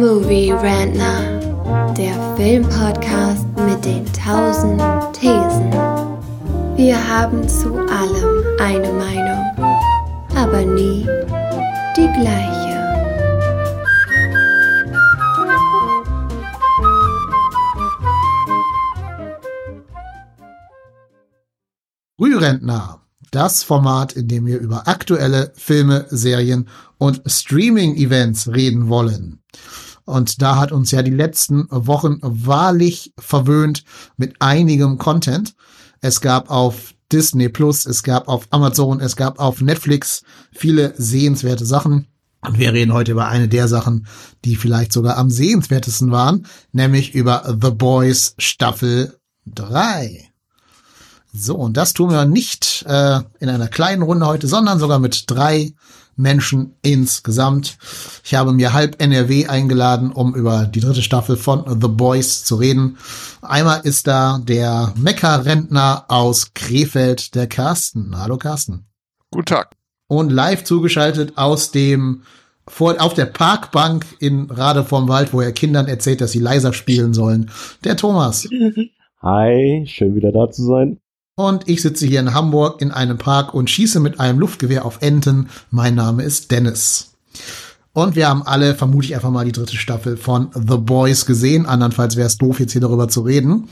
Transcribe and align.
Movie 0.00 0.50
Rantner, 0.50 1.92
der 1.94 2.34
Filmpodcast 2.34 3.46
mit 3.58 3.84
den 3.84 4.06
tausend 4.14 4.80
Thesen. 5.12 5.70
Wir 6.74 6.96
haben 7.06 7.46
zu 7.46 7.74
allem 7.86 8.42
eine 8.58 8.90
Meinung, 8.94 9.44
aber 10.34 10.64
nie 10.64 11.06
die 11.98 12.08
gleiche. 12.18 12.80
Frührentner, 22.16 23.02
das 23.32 23.62
Format, 23.62 24.14
in 24.14 24.28
dem 24.28 24.46
wir 24.46 24.60
über 24.60 24.88
aktuelle 24.88 25.52
Filme, 25.56 26.06
Serien 26.08 26.68
und 26.96 27.20
Streaming-Events 27.26 28.48
reden 28.48 28.88
wollen. 28.88 29.42
Und 30.10 30.42
da 30.42 30.56
hat 30.56 30.72
uns 30.72 30.90
ja 30.90 31.02
die 31.02 31.10
letzten 31.10 31.66
Wochen 31.70 32.18
wahrlich 32.20 33.12
verwöhnt 33.18 33.84
mit 34.16 34.34
einigem 34.40 34.98
Content. 34.98 35.54
Es 36.00 36.20
gab 36.20 36.50
auf 36.50 36.94
Disney 37.12 37.48
Plus, 37.48 37.86
es 37.86 38.02
gab 38.02 38.28
auf 38.28 38.46
Amazon, 38.50 39.00
es 39.00 39.16
gab 39.16 39.38
auf 39.38 39.60
Netflix 39.60 40.22
viele 40.52 40.94
sehenswerte 40.96 41.64
Sachen. 41.64 42.06
Und 42.42 42.58
wir 42.58 42.72
reden 42.72 42.92
heute 42.92 43.12
über 43.12 43.28
eine 43.28 43.48
der 43.48 43.68
Sachen, 43.68 44.06
die 44.44 44.56
vielleicht 44.56 44.92
sogar 44.92 45.18
am 45.18 45.30
sehenswertesten 45.30 46.10
waren, 46.10 46.46
nämlich 46.72 47.14
über 47.14 47.56
The 47.60 47.70
Boys 47.70 48.34
Staffel 48.38 49.18
3. 49.46 50.30
So, 51.32 51.56
und 51.56 51.76
das 51.76 51.92
tun 51.92 52.10
wir 52.10 52.24
nicht 52.24 52.84
äh, 52.88 53.20
in 53.38 53.48
einer 53.48 53.68
kleinen 53.68 54.02
Runde 54.02 54.26
heute, 54.26 54.48
sondern 54.48 54.78
sogar 54.78 54.98
mit 54.98 55.24
drei 55.30 55.74
Menschen 56.16 56.74
insgesamt. 56.82 57.78
Ich 58.24 58.34
habe 58.34 58.52
mir 58.52 58.72
halb 58.72 59.00
NRW 59.00 59.46
eingeladen, 59.46 60.12
um 60.12 60.34
über 60.34 60.64
die 60.66 60.80
dritte 60.80 61.02
Staffel 61.02 61.36
von 61.36 61.80
The 61.80 61.88
Boys 61.88 62.44
zu 62.44 62.56
reden. 62.56 62.98
Einmal 63.42 63.80
ist 63.84 64.06
da 64.06 64.38
der 64.42 64.92
Mecker-Rentner 64.96 66.04
aus 66.08 66.52
Krefeld, 66.54 67.34
der 67.34 67.46
Carsten. 67.46 68.18
Hallo 68.18 68.36
Carsten. 68.36 68.86
Guten 69.30 69.46
Tag. 69.46 69.76
Und 70.08 70.30
live 70.30 70.64
zugeschaltet 70.64 71.38
aus 71.38 71.70
dem 71.70 72.22
vor, 72.66 73.00
auf 73.00 73.14
der 73.14 73.26
Parkbank 73.26 74.06
in 74.20 74.50
Rade 74.50 74.84
vorm 74.84 75.08
Wald, 75.08 75.32
wo 75.32 75.40
er 75.40 75.52
Kindern 75.52 75.88
erzählt, 75.88 76.20
dass 76.20 76.32
sie 76.32 76.38
leiser 76.38 76.72
spielen 76.72 77.14
sollen. 77.14 77.50
Der 77.84 77.96
Thomas. 77.96 78.48
Hi, 79.22 79.84
schön 79.86 80.14
wieder 80.14 80.32
da 80.32 80.50
zu 80.50 80.64
sein. 80.64 80.98
Und 81.40 81.66
ich 81.70 81.80
sitze 81.80 82.06
hier 82.06 82.20
in 82.20 82.34
Hamburg 82.34 82.82
in 82.82 82.90
einem 82.90 83.16
Park 83.16 83.54
und 83.54 83.70
schieße 83.70 83.98
mit 83.98 84.20
einem 84.20 84.38
Luftgewehr 84.38 84.84
auf 84.84 85.00
Enten. 85.00 85.48
Mein 85.70 85.94
Name 85.94 86.22
ist 86.22 86.50
Dennis. 86.50 87.14
Und 87.94 88.14
wir 88.14 88.28
haben 88.28 88.42
alle, 88.42 88.74
vermute 88.74 89.06
ich 89.06 89.14
einfach 89.14 89.30
mal, 89.30 89.46
die 89.46 89.52
dritte 89.52 89.78
Staffel 89.78 90.18
von 90.18 90.50
The 90.52 90.76
Boys 90.76 91.24
gesehen. 91.24 91.64
Andernfalls 91.64 92.16
wäre 92.16 92.26
es 92.26 92.36
doof, 92.36 92.60
jetzt 92.60 92.72
hier 92.72 92.82
darüber 92.82 93.08
zu 93.08 93.22
reden. 93.22 93.70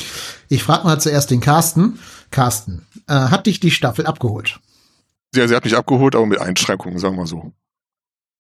Ich 0.48 0.62
frage 0.62 0.84
mal 0.84 0.98
zuerst 0.98 1.30
den 1.30 1.41
Carsten. 1.41 1.98
Carsten, 2.30 2.86
äh, 3.06 3.12
hat 3.12 3.44
dich 3.44 3.61
die 3.61 3.70
Staffel 3.70 4.06
abgeholt? 4.06 4.61
Ja, 5.34 5.46
sie 5.46 5.55
hat 5.55 5.64
mich 5.64 5.77
abgeholt, 5.77 6.16
aber 6.16 6.24
mit 6.24 6.41
Einschränkungen, 6.41 6.98
sagen 6.98 7.16
wir 7.16 7.27
so. 7.27 7.52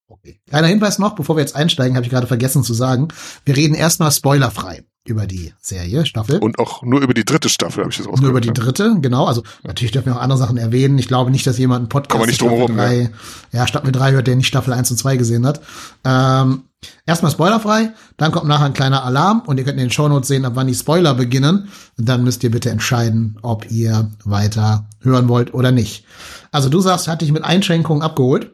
Okay. 0.08 0.40
Kleiner 0.48 0.68
Hinweis 0.68 0.98
noch, 0.98 1.14
bevor 1.14 1.36
wir 1.36 1.40
jetzt 1.40 1.54
einsteigen, 1.54 1.96
habe 1.96 2.06
ich 2.06 2.10
gerade 2.10 2.26
vergessen 2.26 2.64
zu 2.64 2.72
sagen. 2.72 3.08
Wir 3.44 3.56
reden 3.56 3.74
erstmal 3.74 4.10
spoilerfrei 4.10 4.84
über 5.08 5.26
die 5.26 5.52
Serie, 5.60 6.06
Staffel. 6.06 6.38
Und 6.38 6.58
auch 6.58 6.82
nur 6.82 7.00
über 7.00 7.14
die 7.14 7.24
dritte 7.24 7.48
Staffel 7.48 7.82
habe 7.82 7.90
ich 7.90 7.98
das 7.98 8.06
ausgehört. 8.06 8.22
Nur 8.22 8.30
über 8.30 8.40
die 8.40 8.52
dritte, 8.52 8.96
genau. 9.00 9.26
Also 9.26 9.42
natürlich 9.64 9.92
dürfen 9.92 10.06
wir 10.06 10.16
auch 10.16 10.20
andere 10.20 10.38
Sachen 10.38 10.56
erwähnen. 10.56 10.98
Ich 10.98 11.08
glaube 11.08 11.30
nicht, 11.30 11.46
dass 11.46 11.58
jemand 11.58 11.80
einen 11.80 11.88
Podcast 11.88 12.26
nicht 12.26 12.40
drum 12.40 12.50
herum, 12.50 12.76
drei, 12.76 13.10
ja. 13.52 13.60
ja, 13.60 13.66
Staffel 13.66 13.92
3 13.92 14.12
hört, 14.12 14.26
der 14.26 14.36
nicht 14.36 14.46
Staffel 14.46 14.72
1 14.72 14.90
und 14.90 14.96
2 14.96 15.16
gesehen 15.16 15.46
hat. 15.46 15.60
Ähm, 16.04 16.64
erstmal 17.06 17.32
spoilerfrei, 17.32 17.92
dann 18.16 18.32
kommt 18.32 18.46
nachher 18.46 18.66
ein 18.66 18.74
kleiner 18.74 19.04
Alarm 19.04 19.42
und 19.46 19.58
ihr 19.58 19.64
könnt 19.64 19.78
in 19.78 19.84
den 19.84 19.90
Shownotes 19.90 20.28
sehen, 20.28 20.44
ab 20.44 20.52
wann 20.54 20.66
die 20.66 20.74
Spoiler 20.74 21.14
beginnen. 21.14 21.68
Und 21.98 22.08
dann 22.08 22.22
müsst 22.24 22.44
ihr 22.44 22.50
bitte 22.50 22.70
entscheiden, 22.70 23.38
ob 23.42 23.70
ihr 23.70 24.10
weiter 24.24 24.88
hören 25.00 25.28
wollt 25.28 25.54
oder 25.54 25.72
nicht. 25.72 26.04
Also 26.50 26.68
du 26.68 26.80
sagst, 26.80 27.08
hat 27.08 27.22
dich 27.22 27.32
mit 27.32 27.44
Einschränkungen 27.44 28.02
abgeholt. 28.02 28.52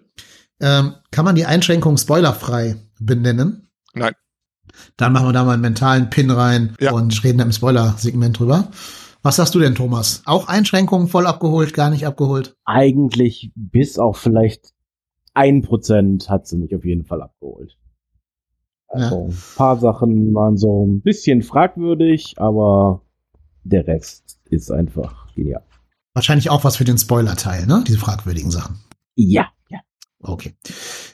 Ähm, 0.65 0.95
kann 1.11 1.27
man 1.27 1.35
die 1.35 1.45
Einschränkungen 1.45 1.99
spoilerfrei 1.99 2.77
benennen? 2.99 3.69
Nein. 3.93 4.15
Dann 4.97 5.13
machen 5.13 5.29
wir 5.29 5.33
da 5.35 5.45
mal 5.45 5.53
einen 5.53 5.63
mentalen 5.63 6.09
Pin 6.09 6.31
rein 6.31 6.75
ja. 6.81 6.93
und 6.93 7.23
reden 7.23 7.41
im 7.41 7.53
Spoiler-Segment 7.53 8.39
drüber. 8.39 8.69
Was 9.23 9.37
sagst 9.37 9.55
du 9.55 9.59
denn, 9.59 9.75
Thomas? 9.75 10.23
Auch 10.25 10.49
Einschränkungen 10.49 11.09
voll 11.09 11.27
abgeholt, 11.27 11.75
gar 11.75 11.91
nicht 11.91 12.07
abgeholt? 12.07 12.57
Eigentlich 12.65 13.53
bis 13.55 13.99
auf 13.99 14.17
vielleicht 14.17 14.73
ein 15.35 15.61
Prozent 15.61 16.31
hat 16.31 16.47
sie 16.47 16.57
mich 16.57 16.75
auf 16.75 16.85
jeden 16.85 17.05
Fall 17.05 17.21
abgeholt. 17.21 17.77
Also 18.89 19.17
ja. 19.17 19.25
ein 19.27 19.39
paar 19.57 19.79
Sachen 19.79 20.33
waren 20.35 20.57
so 20.57 20.87
ein 20.87 21.03
bisschen 21.03 21.43
fragwürdig, 21.43 22.37
aber 22.39 23.03
der 23.65 23.87
Rest 23.87 24.39
ist 24.49 24.71
einfach 24.71 25.35
genial. 25.35 25.65
Wahrscheinlich 26.15 26.49
auch 26.49 26.65
was 26.65 26.77
für 26.77 26.85
den 26.85 26.97
Spoiler-Teil, 26.97 27.67
ne? 27.67 27.85
Diese 27.87 27.99
fragwürdigen 27.99 28.51
Sachen. 28.51 28.79
Ja. 29.15 29.49
Okay. 30.25 30.55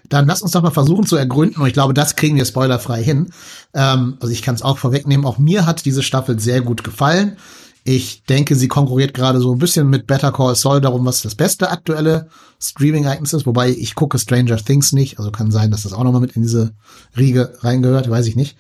Dann 0.09 0.27
lass 0.27 0.43
uns 0.43 0.53
doch 0.53 0.63
mal 0.63 0.71
versuchen 0.71 1.07
zu 1.07 1.17
ergründen, 1.17 1.61
und 1.61 1.67
ich 1.67 1.73
glaube, 1.73 1.95
das 1.95 2.17
kriegen 2.17 2.37
wir 2.37 2.45
spoilerfrei 2.45 3.03
hin. 3.03 3.33
Ähm, 3.75 4.17
also 4.21 4.33
ich 4.33 4.43
kann 4.43 4.55
es 4.55 4.63
auch 4.63 4.79
vorwegnehmen, 4.79 5.27
auch 5.27 5.39
mir 5.39 5.67
hat 5.67 5.85
diese 5.85 6.03
Staffel 6.03 6.39
sehr 6.39 6.61
gut 6.61 6.85
gefallen. 6.85 7.37
Ich 7.83 8.25
denke, 8.25 8.57
sie 8.57 8.69
konkurriert 8.69 9.15
gerade 9.15 9.41
so 9.41 9.53
ein 9.55 9.59
bisschen 9.59 9.89
mit 9.89 10.07
Better 10.07 10.33
Call 10.33 10.55
Saul 10.55 10.81
darum, 10.81 11.07
was 11.07 11.23
das 11.23 11.35
beste 11.35 11.71
aktuelle 11.71 12.29
Streaming-Ereignis 12.61 13.33
ist. 13.33 13.47
Wobei 13.47 13.71
ich 13.71 13.95
gucke 13.95 14.19
Stranger 14.19 14.59
Things 14.59 14.93
nicht, 14.93 15.19
also 15.19 15.31
kann 15.31 15.51
sein, 15.51 15.71
dass 15.71 15.85
das 15.85 15.95
auch 15.95 16.05
nochmal 16.05 16.21
mit 16.21 16.37
in 16.37 16.43
diese 16.43 16.73
Riege 17.17 17.55
reingehört, 17.61 18.11
weiß 18.11 18.27
ich 18.27 18.37
nicht. 18.37 18.57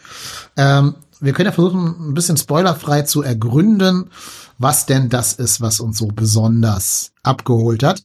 Ähm, 0.56 0.94
wir 1.20 1.32
können 1.32 1.46
ja 1.46 1.52
versuchen, 1.52 2.10
ein 2.10 2.14
bisschen 2.14 2.36
spoilerfrei 2.36 3.02
zu 3.02 3.22
ergründen, 3.22 4.10
was 4.58 4.86
denn 4.86 5.08
das 5.08 5.32
ist, 5.32 5.60
was 5.60 5.80
uns 5.80 5.98
so 5.98 6.08
besonders 6.08 7.12
abgeholt 7.22 7.82
hat. 7.82 8.02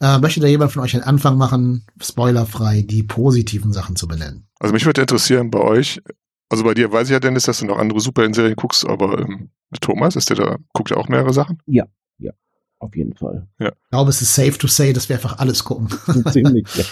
Äh, 0.00 0.18
möchte 0.18 0.40
da 0.40 0.46
jemand 0.46 0.72
von 0.72 0.82
euch 0.82 0.94
einen 0.94 1.04
Anfang 1.04 1.36
machen, 1.36 1.86
spoilerfrei 2.00 2.82
die 2.82 3.02
positiven 3.02 3.72
Sachen 3.72 3.96
zu 3.96 4.08
benennen? 4.08 4.48
Also 4.58 4.72
mich 4.72 4.86
würde 4.86 5.00
interessieren 5.00 5.50
bei 5.50 5.60
euch, 5.60 6.00
also 6.48 6.64
bei 6.64 6.74
dir 6.74 6.92
weiß 6.92 7.08
ich 7.08 7.12
ja, 7.12 7.20
Dennis, 7.20 7.44
dass 7.44 7.58
du 7.58 7.66
noch 7.66 7.78
andere 7.78 8.00
Superhelden-Serien 8.00 8.56
guckst, 8.56 8.86
aber 8.86 9.18
ähm, 9.18 9.50
Thomas, 9.80 10.16
ist 10.16 10.30
der 10.30 10.36
da, 10.36 10.56
guckt 10.72 10.90
ja 10.90 10.96
auch 10.96 11.08
mehrere 11.08 11.32
Sachen? 11.32 11.58
Ja, 11.66 11.84
ja, 12.18 12.32
auf 12.78 12.94
jeden 12.94 13.14
Fall. 13.14 13.48
Ja. 13.58 13.68
Ich 13.68 13.90
glaube, 13.90 14.10
es 14.10 14.22
ist 14.22 14.34
safe 14.34 14.58
to 14.58 14.66
say, 14.66 14.92
dass 14.92 15.08
wir 15.08 15.16
einfach 15.16 15.38
alles 15.38 15.64
gucken. 15.64 15.88
Ziemlich, 16.30 16.66
ja. 16.74 16.84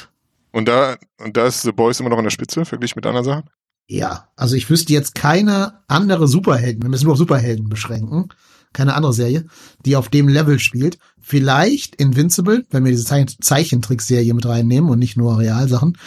Und 0.52 0.66
da, 0.66 0.96
und 1.22 1.36
da 1.36 1.46
ist 1.46 1.62
The 1.62 1.72
Boys 1.72 2.00
immer 2.00 2.10
noch 2.10 2.18
an 2.18 2.24
der 2.24 2.30
Spitze, 2.30 2.64
verglichen 2.64 2.96
mit 2.96 3.06
anderen 3.06 3.24
Sachen? 3.24 3.50
Ja, 3.90 4.28
also 4.36 4.54
ich 4.54 4.70
wüsste 4.70 4.92
jetzt 4.92 5.16
keine 5.16 5.80
andere 5.88 6.28
Superhelden, 6.28 6.80
wir 6.80 6.88
müssen 6.88 7.06
nur 7.06 7.14
auf 7.14 7.18
Superhelden 7.18 7.68
beschränken, 7.68 8.28
keine 8.72 8.94
andere 8.94 9.12
Serie, 9.12 9.46
die 9.84 9.96
auf 9.96 10.08
dem 10.08 10.28
Level 10.28 10.60
spielt. 10.60 10.98
Vielleicht 11.20 11.96
Invincible, 11.96 12.64
wenn 12.70 12.84
wir 12.84 12.92
diese 12.92 13.04
Zeichentrickserie 13.40 14.32
mit 14.32 14.46
reinnehmen 14.46 14.90
und 14.90 15.00
nicht 15.00 15.16
nur 15.16 15.40
Realsachen. 15.40 15.98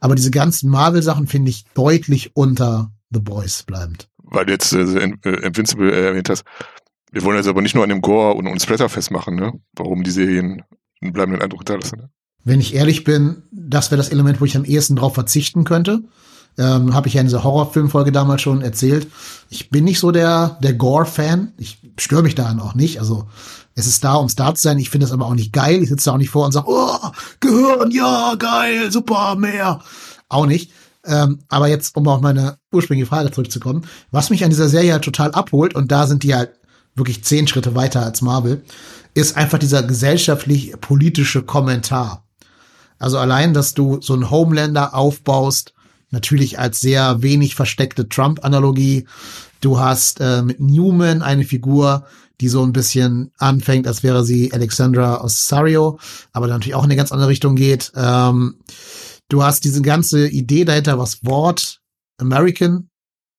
Aber 0.00 0.16
diese 0.16 0.32
ganzen 0.32 0.68
Marvel-Sachen 0.68 1.28
finde 1.28 1.50
ich 1.50 1.64
deutlich 1.74 2.34
unter 2.34 2.90
The 3.10 3.20
Boys 3.20 3.62
bleibend. 3.62 4.08
Weil 4.24 4.46
du 4.46 4.52
jetzt 4.52 4.72
äh, 4.72 4.82
äh 4.82 5.46
Invincible 5.46 5.92
äh, 5.92 6.06
erwähnt 6.06 6.30
hast. 6.30 6.42
Wir 7.12 7.22
wollen 7.22 7.36
jetzt 7.36 7.46
aber 7.46 7.62
nicht 7.62 7.76
nur 7.76 7.84
an 7.84 7.90
dem 7.90 8.00
Gore 8.00 8.34
und, 8.34 8.48
und 8.48 8.60
Splatter 8.60 8.88
festmachen, 8.88 9.36
ne? 9.36 9.52
Warum 9.76 10.02
die 10.02 10.10
Serien 10.10 10.64
einen 11.00 11.12
bleibenden 11.12 11.40
Eindruck 11.40 11.60
hinterlassen. 11.60 12.00
Ne? 12.00 12.10
Wenn 12.42 12.60
ich 12.60 12.74
ehrlich 12.74 13.04
bin, 13.04 13.44
das 13.52 13.92
wäre 13.92 13.98
das 13.98 14.08
Element, 14.08 14.40
wo 14.40 14.44
ich 14.44 14.56
am 14.56 14.64
ehesten 14.64 14.96
drauf 14.96 15.14
verzichten 15.14 15.62
könnte. 15.62 16.02
Ähm, 16.58 16.92
Habe 16.94 17.08
ich 17.08 17.14
ja 17.14 17.20
in 17.20 17.28
dieser 17.28 17.44
Horrorfilmfolge 17.44 18.12
damals 18.12 18.42
schon 18.42 18.62
erzählt. 18.62 19.06
Ich 19.48 19.70
bin 19.70 19.84
nicht 19.84 20.00
so 20.00 20.10
der, 20.10 20.58
der 20.62 20.74
Gore-Fan. 20.74 21.52
Ich 21.56 21.78
störe 21.96 22.22
mich 22.22 22.34
daran 22.34 22.60
auch 22.60 22.74
nicht. 22.74 22.98
Also 22.98 23.26
es 23.74 23.86
ist 23.86 24.02
da, 24.02 24.14
um 24.14 24.28
da 24.34 24.54
zu 24.54 24.62
sein. 24.62 24.78
Ich 24.78 24.90
finde 24.90 25.06
es 25.06 25.12
aber 25.12 25.26
auch 25.26 25.34
nicht 25.34 25.52
geil. 25.52 25.82
Ich 25.82 25.88
sitze 25.88 26.06
da 26.06 26.12
auch 26.14 26.18
nicht 26.18 26.30
vor 26.30 26.46
und 26.46 26.52
sage, 26.52 26.66
oh, 26.68 27.10
Gehirn, 27.38 27.92
ja, 27.92 28.34
geil, 28.36 28.90
super, 28.90 29.36
mehr. 29.36 29.80
Auch 30.28 30.46
nicht. 30.46 30.72
Ähm, 31.04 31.38
aber 31.48 31.68
jetzt, 31.68 31.96
um 31.96 32.06
auf 32.08 32.20
meine 32.20 32.58
ursprüngliche 32.72 33.08
Frage 33.08 33.30
zurückzukommen, 33.30 33.86
was 34.10 34.30
mich 34.30 34.42
an 34.42 34.50
dieser 34.50 34.68
Serie 34.68 34.92
halt 34.92 35.04
total 35.04 35.30
abholt, 35.30 35.74
und 35.74 35.92
da 35.92 36.06
sind 36.06 36.24
die 36.24 36.34
halt 36.34 36.50
wirklich 36.96 37.22
zehn 37.24 37.46
Schritte 37.46 37.74
weiter 37.76 38.04
als 38.04 38.20
Marvel, 38.20 38.64
ist 39.14 39.36
einfach 39.36 39.58
dieser 39.58 39.84
gesellschaftlich-politische 39.84 41.42
Kommentar. 41.42 42.24
Also 42.98 43.18
allein, 43.18 43.54
dass 43.54 43.74
du 43.74 44.00
so 44.00 44.14
einen 44.14 44.30
Homelander 44.30 44.94
aufbaust, 44.94 45.72
natürlich 46.10 46.58
als 46.58 46.80
sehr 46.80 47.22
wenig 47.22 47.54
versteckte 47.54 48.08
Trump-Analogie. 48.08 49.06
Du 49.60 49.78
hast 49.78 50.20
äh, 50.20 50.42
mit 50.42 50.60
Newman 50.60 51.22
eine 51.22 51.44
Figur, 51.44 52.06
die 52.40 52.48
so 52.48 52.62
ein 52.62 52.72
bisschen 52.72 53.32
anfängt, 53.38 53.86
als 53.86 54.02
wäre 54.02 54.24
sie 54.24 54.52
Alexandra 54.52 55.22
Ossario, 55.22 55.98
aber 56.32 56.46
natürlich 56.46 56.74
auch 56.74 56.84
in 56.84 56.90
eine 56.90 56.96
ganz 56.96 57.12
andere 57.12 57.28
Richtung 57.28 57.56
geht. 57.56 57.92
Ähm, 57.96 58.56
du 59.28 59.42
hast 59.42 59.64
diese 59.64 59.82
ganze 59.82 60.28
Idee 60.28 60.64
dahinter, 60.64 60.98
was 60.98 61.24
Wort 61.24 61.80
American 62.18 62.88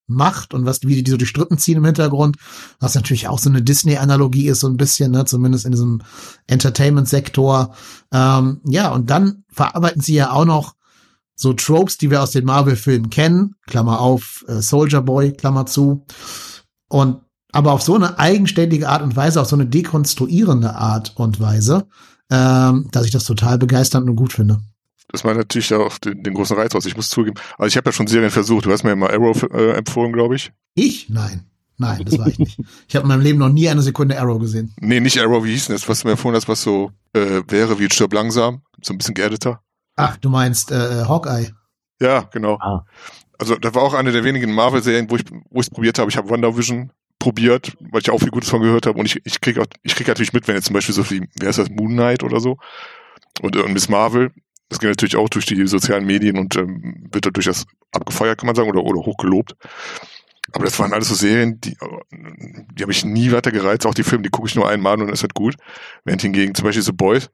macht 0.10 0.54
und 0.54 0.66
was 0.66 0.82
wie 0.82 1.04
die 1.04 1.12
so 1.12 1.18
die 1.18 1.28
Strippen 1.28 1.58
ziehen 1.58 1.78
im 1.78 1.86
Hintergrund, 1.86 2.38
was 2.80 2.96
natürlich 2.96 3.28
auch 3.28 3.40
so 3.40 3.50
eine 3.50 3.62
Disney-Analogie 3.62 4.48
ist, 4.48 4.62
so 4.62 4.68
ein 4.68 4.78
bisschen, 4.78 5.12
ne, 5.12 5.26
zumindest 5.26 5.66
in 5.66 5.72
diesem 5.72 6.02
Entertainment-Sektor. 6.48 7.76
Ähm, 8.12 8.60
ja, 8.66 8.90
und 8.92 9.10
dann 9.10 9.44
verarbeiten 9.50 10.02
sie 10.02 10.16
ja 10.16 10.32
auch 10.32 10.46
noch 10.46 10.74
so 11.40 11.54
Tropes, 11.54 11.98
die 11.98 12.12
wir 12.12 12.22
aus 12.22 12.32
den 12.32 12.44
Marvel-Filmen 12.44 13.10
kennen, 13.10 13.56
Klammer 13.66 14.02
auf, 14.02 14.44
äh, 14.50 14.62
Soldier 14.62 15.02
Boy, 15.02 15.32
Klammer 15.32 15.66
zu. 15.66 16.06
Und 16.90 17.22
aber 17.54 17.72
auf 17.72 17.82
so 17.82 17.96
eine 17.96 18.20
eigenständige 18.20 18.90
Art 18.90 19.02
und 19.02 19.16
Weise, 19.16 19.40
auf 19.40 19.48
so 19.48 19.56
eine 19.56 19.66
dekonstruierende 19.66 20.76
Art 20.76 21.14
und 21.16 21.40
Weise, 21.40 21.88
ähm, 22.30 22.90
dass 22.92 23.06
ich 23.06 23.12
das 23.12 23.24
total 23.24 23.58
begeisternd 23.58 24.08
und 24.10 24.18
gut 24.18 24.34
finde. 24.34 24.60
Das 25.08 25.24
war 25.24 25.34
natürlich 25.34 25.74
auch 25.74 25.98
den, 25.98 26.22
den 26.24 26.34
großen 26.34 26.58
Reiz 26.58 26.76
aus. 26.76 26.86
Ich 26.86 26.98
muss 26.98 27.10
zugeben, 27.10 27.40
also 27.58 27.70
ich 27.70 27.78
habe 27.78 27.88
ja 27.88 27.94
schon 27.94 28.08
Serien 28.08 28.32
versucht. 28.32 28.66
Du 28.66 28.72
hast 28.72 28.84
mir 28.84 28.90
ja 28.90 28.96
mal 28.98 29.10
Arrow 29.10 29.42
äh, 29.44 29.72
empfohlen, 29.72 30.12
glaube 30.12 30.36
ich. 30.36 30.52
Ich? 30.76 31.10
Nein. 31.10 31.46
Nein, 31.78 32.04
das 32.04 32.20
war 32.20 32.28
ich 32.28 32.38
nicht. 32.38 32.60
Ich 32.90 32.96
habe 32.98 33.04
in 33.04 33.08
meinem 33.08 33.22
Leben 33.22 33.40
noch 33.40 33.48
nie 33.48 33.70
eine 33.70 33.82
Sekunde 33.82 34.20
Arrow 34.20 34.38
gesehen. 34.40 34.74
Nee, 34.82 35.00
nicht 35.00 35.18
Arrow, 35.18 35.46
wie 35.46 35.54
hieß 35.54 35.68
denn 35.68 35.76
das, 35.78 35.88
was 35.88 36.02
du 36.02 36.08
mir 36.08 36.12
empfohlen 36.12 36.36
hast, 36.36 36.50
was 36.50 36.62
so 36.62 36.92
äh, 37.14 37.42
wäre 37.48 37.80
wie 37.80 37.90
Stirb 37.90 38.12
langsam, 38.12 38.62
so 38.82 38.94
ein 38.94 38.98
bisschen 38.98 39.16
geerdeter. 39.16 39.62
Ach, 40.00 40.18
du 40.18 40.30
meinst 40.30 40.72
äh, 40.72 41.06
Hawkeye. 41.06 41.52
Ja, 42.02 42.22
genau. 42.32 42.58
Ah. 42.60 42.86
Also 43.38 43.56
das 43.56 43.74
war 43.74 43.84
auch 43.84 43.94
eine 43.94 44.12
der 44.12 44.24
wenigen 44.24 44.54
Marvel-Serien, 44.54 45.10
wo 45.10 45.16
ich 45.16 45.24
wo 45.50 45.62
ich 45.62 45.70
probiert 45.70 46.00
habe. 46.00 46.10
Ich 46.10 46.18
habe 46.18 46.30
WandaVision 46.30 46.92
probiert, 47.20 47.76
weil 47.80 48.02
ich 48.02 48.10
auch 48.10 48.20
viel 48.20 48.32
Gutes 48.32 48.50
von 48.50 48.62
gehört 48.62 48.86
habe. 48.86 48.98
Und 48.98 49.06
ich, 49.06 49.22
ich 49.26 49.42
kriege 49.42 49.64
ich 49.84 49.96
krieg 49.96 50.08
natürlich 50.08 50.34
mit, 50.34 50.48
wenn 50.48 50.56
jetzt 50.56 50.66
zum 50.66 50.74
Beispiel 50.74 50.96
so 50.96 51.04
viel, 51.04 51.28
wie 51.40 51.46
heißt 51.48 51.60
das, 51.60 51.70
Moon 51.70 51.92
Knight 51.92 52.24
oder 52.24 52.40
so 52.40 52.58
und, 53.42 53.56
und 53.58 53.74
Miss 53.74 53.90
Marvel, 53.90 54.32
das 54.70 54.80
geht 54.80 54.90
natürlich 54.90 55.16
auch 55.16 55.30
durch 55.30 55.46
die 55.46 55.68
sozialen 55.68 56.06
Medien 56.06 56.38
und 56.38 56.56
ähm, 56.56 57.10
wird 57.12 57.26
dadurch 57.26 57.46
das 57.46 57.66
abgefeuert, 57.92 58.40
kann 58.40 58.48
man 58.48 58.56
sagen, 58.56 58.70
oder, 58.70 58.84
oder 58.84 59.02
hochgelobt. 59.02 59.56
Aber 60.52 60.66
das 60.66 60.80
waren 60.80 60.94
alles 60.94 61.10
so 61.10 61.16
Serien, 61.16 61.60
die, 61.62 61.76
die 62.12 62.82
habe 62.84 62.92
ich 62.92 63.06
nie 63.06 63.32
weiter 63.32 63.52
gereizt. 63.52 63.86
Auch 63.86 63.94
die 63.94 64.04
Filme, 64.04 64.24
die 64.24 64.30
gucke 64.30 64.48
ich 64.48 64.56
nur 64.56 64.68
einmal 64.68 64.94
und 64.94 65.02
dann 65.02 65.14
ist 65.14 65.22
halt 65.22 65.34
gut. 65.34 65.56
Während 66.06 66.22
hingegen 66.22 66.56
zum 66.56 66.66
Beispiel 66.66 66.84
The 66.84 66.92
Boys 66.92 67.30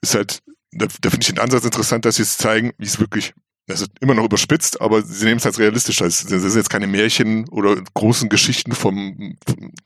ist 0.00 0.14
halt, 0.14 0.42
da, 0.78 0.86
da 1.00 1.10
finde 1.10 1.24
ich 1.24 1.28
den 1.28 1.38
Ansatz 1.38 1.64
interessant, 1.64 2.04
dass 2.04 2.16
sie 2.16 2.22
es 2.22 2.36
zeigen, 2.36 2.72
wie 2.78 2.86
es 2.86 3.00
wirklich 3.00 3.34
das 3.68 3.80
ist 3.80 3.90
immer 4.00 4.14
noch 4.14 4.24
überspitzt, 4.24 4.80
aber 4.80 5.02
sie 5.02 5.24
nehmen 5.24 5.38
es 5.38 5.46
als 5.46 5.58
realistisch. 5.58 5.96
Das 5.96 6.20
sind 6.20 6.54
jetzt 6.54 6.70
keine 6.70 6.86
Märchen 6.86 7.48
oder 7.48 7.74
großen 7.94 8.28
Geschichten 8.28 8.72
vom, 8.72 9.36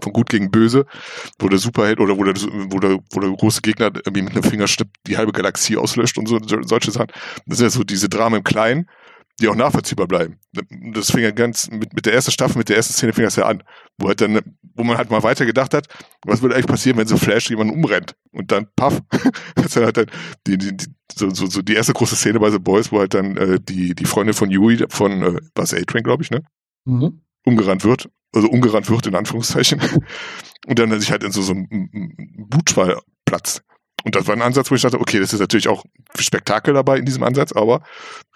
von 0.03 0.13
gut 0.13 0.29
gegen 0.29 0.51
böse, 0.51 0.85
wo 1.39 1.49
der 1.49 1.59
Superheld 1.59 1.99
oder 1.99 2.19
wo 2.19 2.25
der, 2.25 2.35
wo 2.35 2.79
der, 2.79 2.99
wo 3.11 3.21
der 3.21 3.31
große 3.31 3.63
Gegner 3.63 3.87
irgendwie 3.87 4.23
mit 4.23 4.33
einem 4.33 4.43
Fingerschnipp 4.43 4.89
die 5.07 5.17
halbe 5.17 5.33
Galaxie 5.33 5.79
auslöscht 5.79 6.19
und 6.19 6.29
so, 6.29 6.39
solche 6.63 6.91
Sachen. 6.91 7.09
Das 7.47 7.57
sind 7.57 7.67
ja 7.67 7.71
so 7.71 7.83
diese 7.83 8.11
Dramen 8.11 8.39
im 8.39 8.45
Kleinen 8.45 8.87
die 9.41 9.49
auch 9.49 9.55
nachvollziehbar 9.55 10.07
bleiben. 10.07 10.39
Das 10.93 11.11
fing 11.11 11.23
ja 11.23 11.31
ganz, 11.31 11.71
mit, 11.71 11.95
mit 11.95 12.07
der 12.07 12.13
ersten 12.13 12.31
Staffel, 12.31 12.59
mit 12.59 12.69
der 12.69 12.77
ersten 12.77 12.93
Szene 12.93 13.13
fing 13.13 13.25
das 13.25 13.37
ja 13.37 13.47
an, 13.47 13.63
wo 13.99 14.09
halt 14.09 14.21
dann, 14.21 14.41
wo 14.75 14.85
man 14.85 14.99
halt 14.99 15.11
mal 15.11 15.23
weiter 15.23 15.47
gedacht 15.47 15.75
hat, 15.75 15.87
was 16.25 16.43
würde 16.43 16.55
eigentlich 16.55 16.67
passieren, 16.67 16.99
wenn 16.99 17.07
so 17.07 17.17
Flash 17.17 17.51
jemanden 17.51 17.75
umrennt 17.75 18.15
und 18.33 18.53
dann 18.53 18.69
paff, 18.77 19.01
das 19.55 19.77
halt 19.77 19.97
dann 19.97 20.07
die, 20.47 20.59
die, 20.59 20.77
die, 20.77 20.87
so, 21.15 21.31
so, 21.31 21.47
so 21.47 21.63
die 21.63 21.75
erste 21.75 21.93
große 21.93 22.17
Szene 22.17 22.41
bei 22.41 22.51
The 22.51 22.59
Boys, 22.59 22.93
wo 22.93 22.99
halt 23.01 23.15
dann 23.15 23.37
äh, 23.37 23.59
die, 23.61 23.95
die 23.95 24.05
Freundin 24.05 24.35
von 24.35 24.51
Yui, 24.51 24.85
von 24.89 25.23
äh, 25.23 25.41
was 25.55 25.75
A-Train, 25.75 26.03
glaube 26.03 26.23
ich, 26.23 26.31
ne? 26.31 26.43
Mhm. 26.85 27.23
Umgerannt 27.45 27.85
wird, 27.85 28.11
also 28.35 28.49
umgerannt 28.49 28.91
wird 28.91 29.07
in 29.07 29.15
Anführungszeichen. 29.15 29.81
und 30.67 30.79
dann 30.79 30.99
sich 31.01 31.11
halt 31.11 31.25
in 31.25 31.33
so, 31.33 31.43
so 31.43 31.53
einem 31.53 32.47
Blutschwall 32.49 32.99
platzt. 33.25 33.63
Und 34.05 34.15
das 34.15 34.27
war 34.27 34.35
ein 34.35 34.43
Ansatz, 34.43 34.71
wo 34.71 34.75
ich 34.75 34.83
dachte, 34.83 35.01
okay, 35.01 35.21
das 35.21 35.33
ist 35.33 35.41
natürlich 35.41 35.69
auch 35.69 35.85
Spektakel 36.19 36.75
dabei 36.75 36.99
in 36.99 37.05
diesem 37.05 37.23
Ansatz, 37.23 37.53
aber 37.53 37.83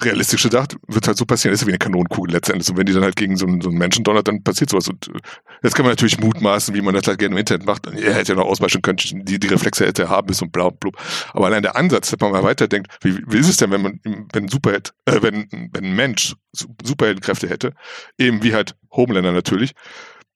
realistisch 0.00 0.42
gedacht 0.42 0.76
wird 0.86 1.06
halt 1.06 1.16
so 1.16 1.24
passieren, 1.24 1.54
ist 1.54 1.66
wie 1.66 1.70
eine 1.70 1.78
Kanonenkugel 1.78 2.32
letztendlich. 2.32 2.68
Und 2.70 2.76
wenn 2.76 2.86
die 2.86 2.92
dann 2.92 3.02
halt 3.02 3.16
gegen 3.16 3.36
so 3.36 3.46
einen, 3.46 3.60
so 3.60 3.68
einen 3.68 3.78
Menschen 3.78 4.04
donnert, 4.04 4.28
dann 4.28 4.42
passiert 4.42 4.70
sowas. 4.70 4.88
Und 4.88 5.08
äh, 5.08 5.18
jetzt 5.62 5.74
kann 5.74 5.84
man 5.84 5.92
natürlich 5.92 6.18
mutmaßen, 6.18 6.74
wie 6.74 6.82
man 6.82 6.94
das 6.94 7.06
halt 7.06 7.18
gerne 7.18 7.34
im 7.34 7.38
Internet 7.38 7.66
macht. 7.66 7.86
Er 7.86 8.14
hätte 8.14 8.32
ja 8.32 8.38
noch 8.38 8.46
ausweichen 8.46 8.82
können, 8.82 8.98
die, 8.98 9.38
die 9.38 9.46
Reflexe 9.46 9.86
hätte 9.86 10.02
er 10.02 10.08
haben 10.10 10.26
bis 10.26 10.42
und 10.42 10.52
bla, 10.52 10.70
bla. 10.70 10.90
Aber 11.32 11.46
allein 11.46 11.62
der 11.62 11.76
Ansatz, 11.76 12.10
dass 12.10 12.20
man 12.20 12.32
mal 12.32 12.42
weiterdenkt, 12.42 12.96
wie, 13.02 13.22
wie 13.26 13.38
ist 13.38 13.48
es 13.48 13.56
denn, 13.56 13.70
wenn 13.70 13.82
man, 13.82 14.00
wenn 14.32 14.48
Superheld, 14.48 14.92
äh, 15.06 15.22
wenn, 15.22 15.48
wenn 15.72 15.84
ein 15.84 15.96
Mensch 15.96 16.34
Superheldenkräfte 16.52 17.48
hätte, 17.48 17.72
eben 18.18 18.42
wie 18.42 18.54
halt 18.54 18.76
Homelander 18.92 19.32
natürlich, 19.32 19.72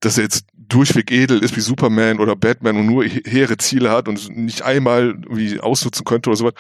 dass 0.01 0.19
er 0.19 0.25
jetzt 0.25 0.47
durchweg 0.55 1.11
edel 1.11 1.43
ist 1.43 1.57
wie 1.57 1.61
Superman 1.61 2.21
oder 2.21 2.37
Batman 2.37 2.77
und 2.77 2.87
nur 2.87 3.05
hehre 3.05 3.57
Ziele 3.57 3.91
hat 3.91 4.09
und 4.09 4.37
nicht 4.37 4.63
einmal 4.63 5.15
wie 5.29 5.61
ausnutzen 5.61 6.05
könnte 6.05 6.31
oder 6.31 6.37
sowas. 6.37 6.55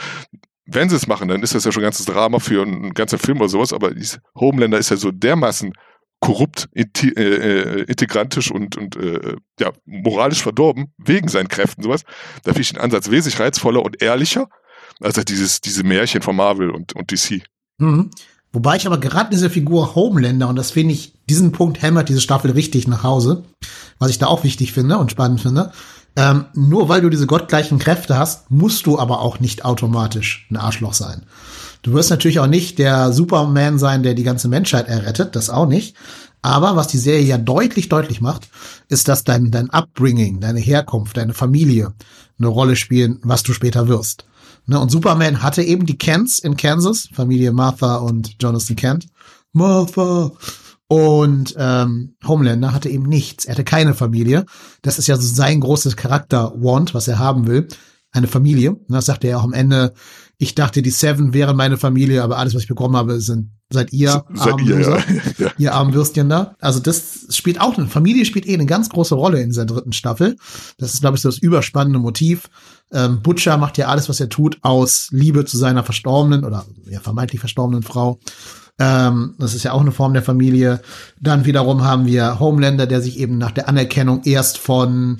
Wenn 0.64 0.88
sie 0.88 0.96
es 0.96 1.06
machen, 1.06 1.28
dann 1.28 1.42
ist 1.42 1.54
das 1.54 1.64
ja 1.64 1.72
schon 1.72 1.82
ein 1.82 1.84
ganzes 1.84 2.06
Drama 2.06 2.40
für 2.40 2.62
einen 2.62 2.92
ganzen 2.94 3.18
Film 3.18 3.38
oder 3.38 3.48
sowas, 3.48 3.72
aber 3.72 3.92
Homelander 4.38 4.78
ist 4.78 4.90
ja 4.90 4.96
so 4.96 5.10
dermaßen 5.10 5.72
korrupt, 6.20 6.68
äh, 6.74 6.84
äh, 7.04 7.82
integrantisch 7.82 8.50
und, 8.50 8.76
und 8.76 8.96
äh, 8.96 9.36
ja, 9.60 9.72
moralisch 9.84 10.42
verdorben, 10.42 10.92
wegen 10.98 11.28
seinen 11.28 11.48
Kräften 11.48 11.82
sowas. 11.82 12.02
Da 12.42 12.52
finde 12.52 12.62
ich 12.62 12.72
den 12.72 12.80
Ansatz 12.80 13.10
wesentlich 13.10 13.40
reizvoller 13.40 13.82
und 13.82 14.02
ehrlicher, 14.02 14.48
als 15.00 15.16
halt 15.16 15.28
dieses, 15.28 15.60
diese 15.60 15.84
Märchen 15.84 16.22
von 16.22 16.34
Marvel 16.34 16.70
und, 16.70 16.94
und 16.94 17.10
DC. 17.12 17.42
Mhm. 17.78 18.10
Wobei 18.52 18.76
ich 18.76 18.86
aber 18.86 18.98
gerade 18.98 19.30
diese 19.30 19.50
Figur 19.50 19.94
Homelander, 19.94 20.48
und 20.48 20.56
das 20.56 20.72
finde 20.72 20.94
ich, 20.94 21.17
diesen 21.28 21.52
Punkt 21.52 21.82
hämmert 21.82 22.08
diese 22.08 22.20
Staffel 22.20 22.50
richtig 22.50 22.88
nach 22.88 23.02
Hause, 23.02 23.44
was 23.98 24.10
ich 24.10 24.18
da 24.18 24.26
auch 24.26 24.44
wichtig 24.44 24.72
finde 24.72 24.98
und 24.98 25.10
spannend 25.10 25.40
finde. 25.40 25.72
Ähm, 26.16 26.46
nur 26.54 26.88
weil 26.88 27.00
du 27.00 27.10
diese 27.10 27.26
gottgleichen 27.26 27.78
Kräfte 27.78 28.18
hast, 28.18 28.50
musst 28.50 28.86
du 28.86 28.98
aber 28.98 29.20
auch 29.20 29.38
nicht 29.38 29.64
automatisch 29.64 30.46
ein 30.50 30.56
Arschloch 30.56 30.94
sein. 30.94 31.22
Du 31.82 31.92
wirst 31.92 32.10
natürlich 32.10 32.40
auch 32.40 32.48
nicht 32.48 32.78
der 32.78 33.12
Superman 33.12 33.78
sein, 33.78 34.02
der 34.02 34.14
die 34.14 34.24
ganze 34.24 34.48
Menschheit 34.48 34.88
errettet, 34.88 35.36
das 35.36 35.48
auch 35.48 35.68
nicht. 35.68 35.94
Aber 36.42 36.76
was 36.76 36.88
die 36.88 36.98
Serie 36.98 37.24
ja 37.24 37.38
deutlich, 37.38 37.88
deutlich 37.88 38.20
macht, 38.20 38.48
ist, 38.88 39.08
dass 39.08 39.24
dein, 39.24 39.50
dein 39.50 39.70
Upbringing, 39.70 40.40
deine 40.40 40.60
Herkunft, 40.60 41.16
deine 41.16 41.34
Familie 41.34 41.94
eine 42.38 42.48
Rolle 42.48 42.76
spielen, 42.76 43.18
was 43.22 43.42
du 43.42 43.52
später 43.52 43.88
wirst. 43.88 44.24
Ne, 44.66 44.78
und 44.78 44.90
Superman 44.90 45.42
hatte 45.42 45.62
eben 45.62 45.86
die 45.86 45.98
Kents 45.98 46.38
in 46.38 46.56
Kansas, 46.56 47.08
Familie 47.12 47.52
Martha 47.52 47.96
und 47.96 48.36
Jonathan 48.40 48.76
Kent. 48.76 49.06
Martha. 49.52 50.32
Und 50.88 51.54
ähm, 51.58 52.16
Homelander 52.26 52.72
hatte 52.72 52.88
eben 52.88 53.04
nichts. 53.04 53.44
Er 53.44 53.52
hatte 53.52 53.64
keine 53.64 53.94
Familie. 53.94 54.46
Das 54.82 54.98
ist 54.98 55.06
ja 55.06 55.16
so 55.16 55.26
sein 55.26 55.60
großes 55.60 55.96
Charakter-Want, 55.96 56.94
was 56.94 57.08
er 57.08 57.18
haben 57.18 57.46
will. 57.46 57.68
Eine 58.10 58.26
Familie. 58.26 58.72
Und 58.72 58.92
das 58.92 59.06
sagte 59.06 59.28
er 59.28 59.38
auch 59.38 59.44
am 59.44 59.52
Ende. 59.52 59.92
Ich 60.38 60.54
dachte, 60.54 60.80
die 60.80 60.90
Seven 60.90 61.34
wären 61.34 61.56
meine 61.56 61.76
Familie, 61.76 62.22
aber 62.22 62.38
alles, 62.38 62.54
was 62.54 62.62
ich 62.62 62.68
bekommen 62.68 62.96
habe, 62.96 63.20
sind 63.20 63.50
seid 63.70 63.92
ihr, 63.92 64.24
seid 64.34 64.54
armen 64.54 64.66
ihr, 64.66 64.80
ja. 64.80 64.98
ja. 65.38 65.52
ihr 65.58 65.74
armen 65.74 65.92
Würstchen 65.92 66.28
da. 66.28 66.56
Also 66.60 66.80
das 66.80 67.26
spielt 67.30 67.60
auch, 67.60 67.76
eine 67.76 67.88
Familie 67.88 68.24
spielt 68.24 68.46
eh 68.46 68.54
eine 68.54 68.66
ganz 68.66 68.88
große 68.88 69.14
Rolle 69.14 69.40
in 69.40 69.50
dieser 69.50 69.66
dritten 69.66 69.92
Staffel. 69.92 70.36
Das 70.78 70.94
ist, 70.94 71.00
glaube 71.00 71.16
ich, 71.16 71.22
so 71.22 71.28
das 71.28 71.38
überspannende 71.38 71.98
Motiv. 71.98 72.48
Ähm, 72.92 73.20
Butcher 73.20 73.58
macht 73.58 73.76
ja 73.76 73.88
alles, 73.88 74.08
was 74.08 74.20
er 74.20 74.30
tut, 74.30 74.58
aus 74.62 75.08
Liebe 75.10 75.44
zu 75.44 75.58
seiner 75.58 75.84
verstorbenen 75.84 76.44
oder 76.44 76.64
ja, 76.88 77.00
vermeintlich 77.00 77.40
verstorbenen 77.40 77.82
Frau. 77.82 78.18
Ähm, 78.78 79.34
das 79.38 79.54
ist 79.54 79.64
ja 79.64 79.72
auch 79.72 79.80
eine 79.80 79.92
Form 79.92 80.12
der 80.12 80.22
Familie. 80.22 80.80
Dann 81.20 81.44
wiederum 81.44 81.82
haben 81.82 82.06
wir 82.06 82.38
Homelander, 82.38 82.86
der 82.86 83.00
sich 83.00 83.18
eben 83.18 83.38
nach 83.38 83.50
der 83.50 83.68
Anerkennung 83.68 84.22
erst 84.24 84.58
von 84.58 85.18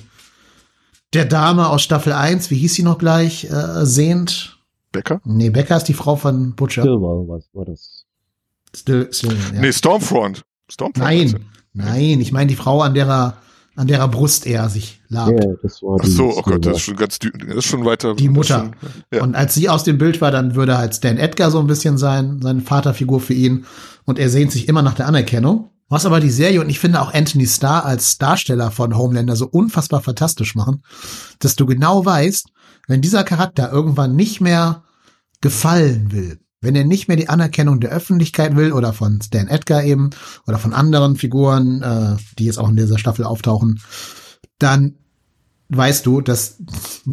der 1.13 1.25
Dame 1.25 1.69
aus 1.69 1.83
Staffel 1.83 2.13
1, 2.13 2.51
wie 2.51 2.57
hieß 2.57 2.75
sie 2.75 2.83
noch 2.83 2.99
gleich, 2.99 3.45
äh, 3.45 3.85
sehnt. 3.85 4.59
Becker? 4.93 5.21
Nee, 5.25 5.51
Becker 5.51 5.77
ist 5.77 5.85
die 5.85 5.95
Frau 5.95 6.17
von 6.17 6.55
Butcher. 6.55 6.83
Silver, 6.83 7.25
was 7.29 7.49
war 7.53 7.65
das? 7.65 8.05
Still, 8.77 9.09
still, 9.13 9.37
ja. 9.55 9.61
Nee, 9.61 9.73
Stormfront. 9.73 10.45
Stormfront. 10.71 11.05
Nein, 11.05 11.45
nein, 11.73 12.21
ich 12.21 12.33
meine 12.33 12.49
die 12.49 12.57
Frau, 12.57 12.83
an 12.83 12.95
derer 12.95 13.39
an 13.79 13.87
derer 13.87 14.09
Brust 14.09 14.45
er 14.45 14.69
sich 14.69 15.01
labt. 15.09 15.45
Ja, 15.45 15.53
das 15.63 15.83
war 15.83 15.99
Ach 16.03 16.07
so, 16.07 16.37
oh 16.37 16.43
Gott, 16.43 16.67
das 16.67 16.79
ist 16.79 16.83
schon 16.83 16.97
ganz, 16.97 17.19
das 17.21 17.57
ist 17.59 17.65
schon 17.65 17.85
weiter. 17.85 18.17
Die 18.17 18.29
Mutter. 18.29 18.73
Schon, 18.81 18.91
ja. 19.13 19.23
Und 19.23 19.37
als 19.37 19.55
sie 19.55 19.69
aus 19.69 19.85
dem 19.85 19.99
Bild 19.99 20.21
war, 20.21 20.33
dann 20.33 20.57
würde 20.57 20.77
halt 20.77 20.97
Stan 20.97 21.17
Edgar 21.17 21.53
so 21.53 21.61
ein 21.61 21.69
bisschen 21.69 21.97
sein, 21.97 22.41
seine 22.43 22.61
Vaterfigur 22.61 23.21
für 23.21 23.35
ihn. 23.35 23.67
Und 24.05 24.19
er 24.19 24.31
sehnt 24.31 24.51
sich 24.51 24.69
immer 24.69 24.83
nach 24.83 24.95
der 24.95 25.07
Anerkennung. 25.07 25.71
Was 25.89 26.07
aber 26.07 26.19
die 26.19 26.29
Serie 26.29 26.61
und 26.61 26.69
ich 26.69 26.81
finde 26.81 27.01
auch 27.01 27.15
Anthony 27.15 27.47
Starr 27.47 27.87
als 27.87 28.19
Darsteller 28.19 28.73
von 28.73 28.97
Homelander 28.97 29.37
so 29.37 29.47
unfassbar 29.47 30.03
fantastisch 30.03 30.55
machen, 30.57 30.83
dass 31.39 31.55
du 31.55 31.65
genau 31.65 32.05
weißt, 32.05 32.49
wenn 32.89 33.01
dieser 33.01 33.23
Charakter 33.23 33.71
irgendwann 33.73 34.17
nicht 34.17 34.41
mehr 34.41 34.83
gefallen 35.41 36.11
will, 36.11 36.41
wenn 36.61 36.77
er 36.77 36.85
nicht 36.85 37.09
mehr 37.09 37.17
die 37.17 37.29
Anerkennung 37.29 37.81
der 37.81 37.91
Öffentlichkeit 37.91 38.57
will 38.57 38.73
oder 38.73 38.93
von 38.93 39.21
Stan 39.23 39.49
Edgar 39.49 39.85
eben 39.85 40.11
oder 40.47 40.59
von 40.59 40.73
anderen 40.73 41.17
Figuren, 41.17 41.83
äh, 41.83 42.17
die 42.39 42.47
jetzt 42.47 42.59
auch 42.59 42.69
in 42.69 42.77
dieser 42.77 42.99
Staffel 42.99 43.25
auftauchen, 43.25 43.81
dann 44.59 44.95
weißt 45.69 46.07
du, 46.07 46.21
dass 46.21 46.57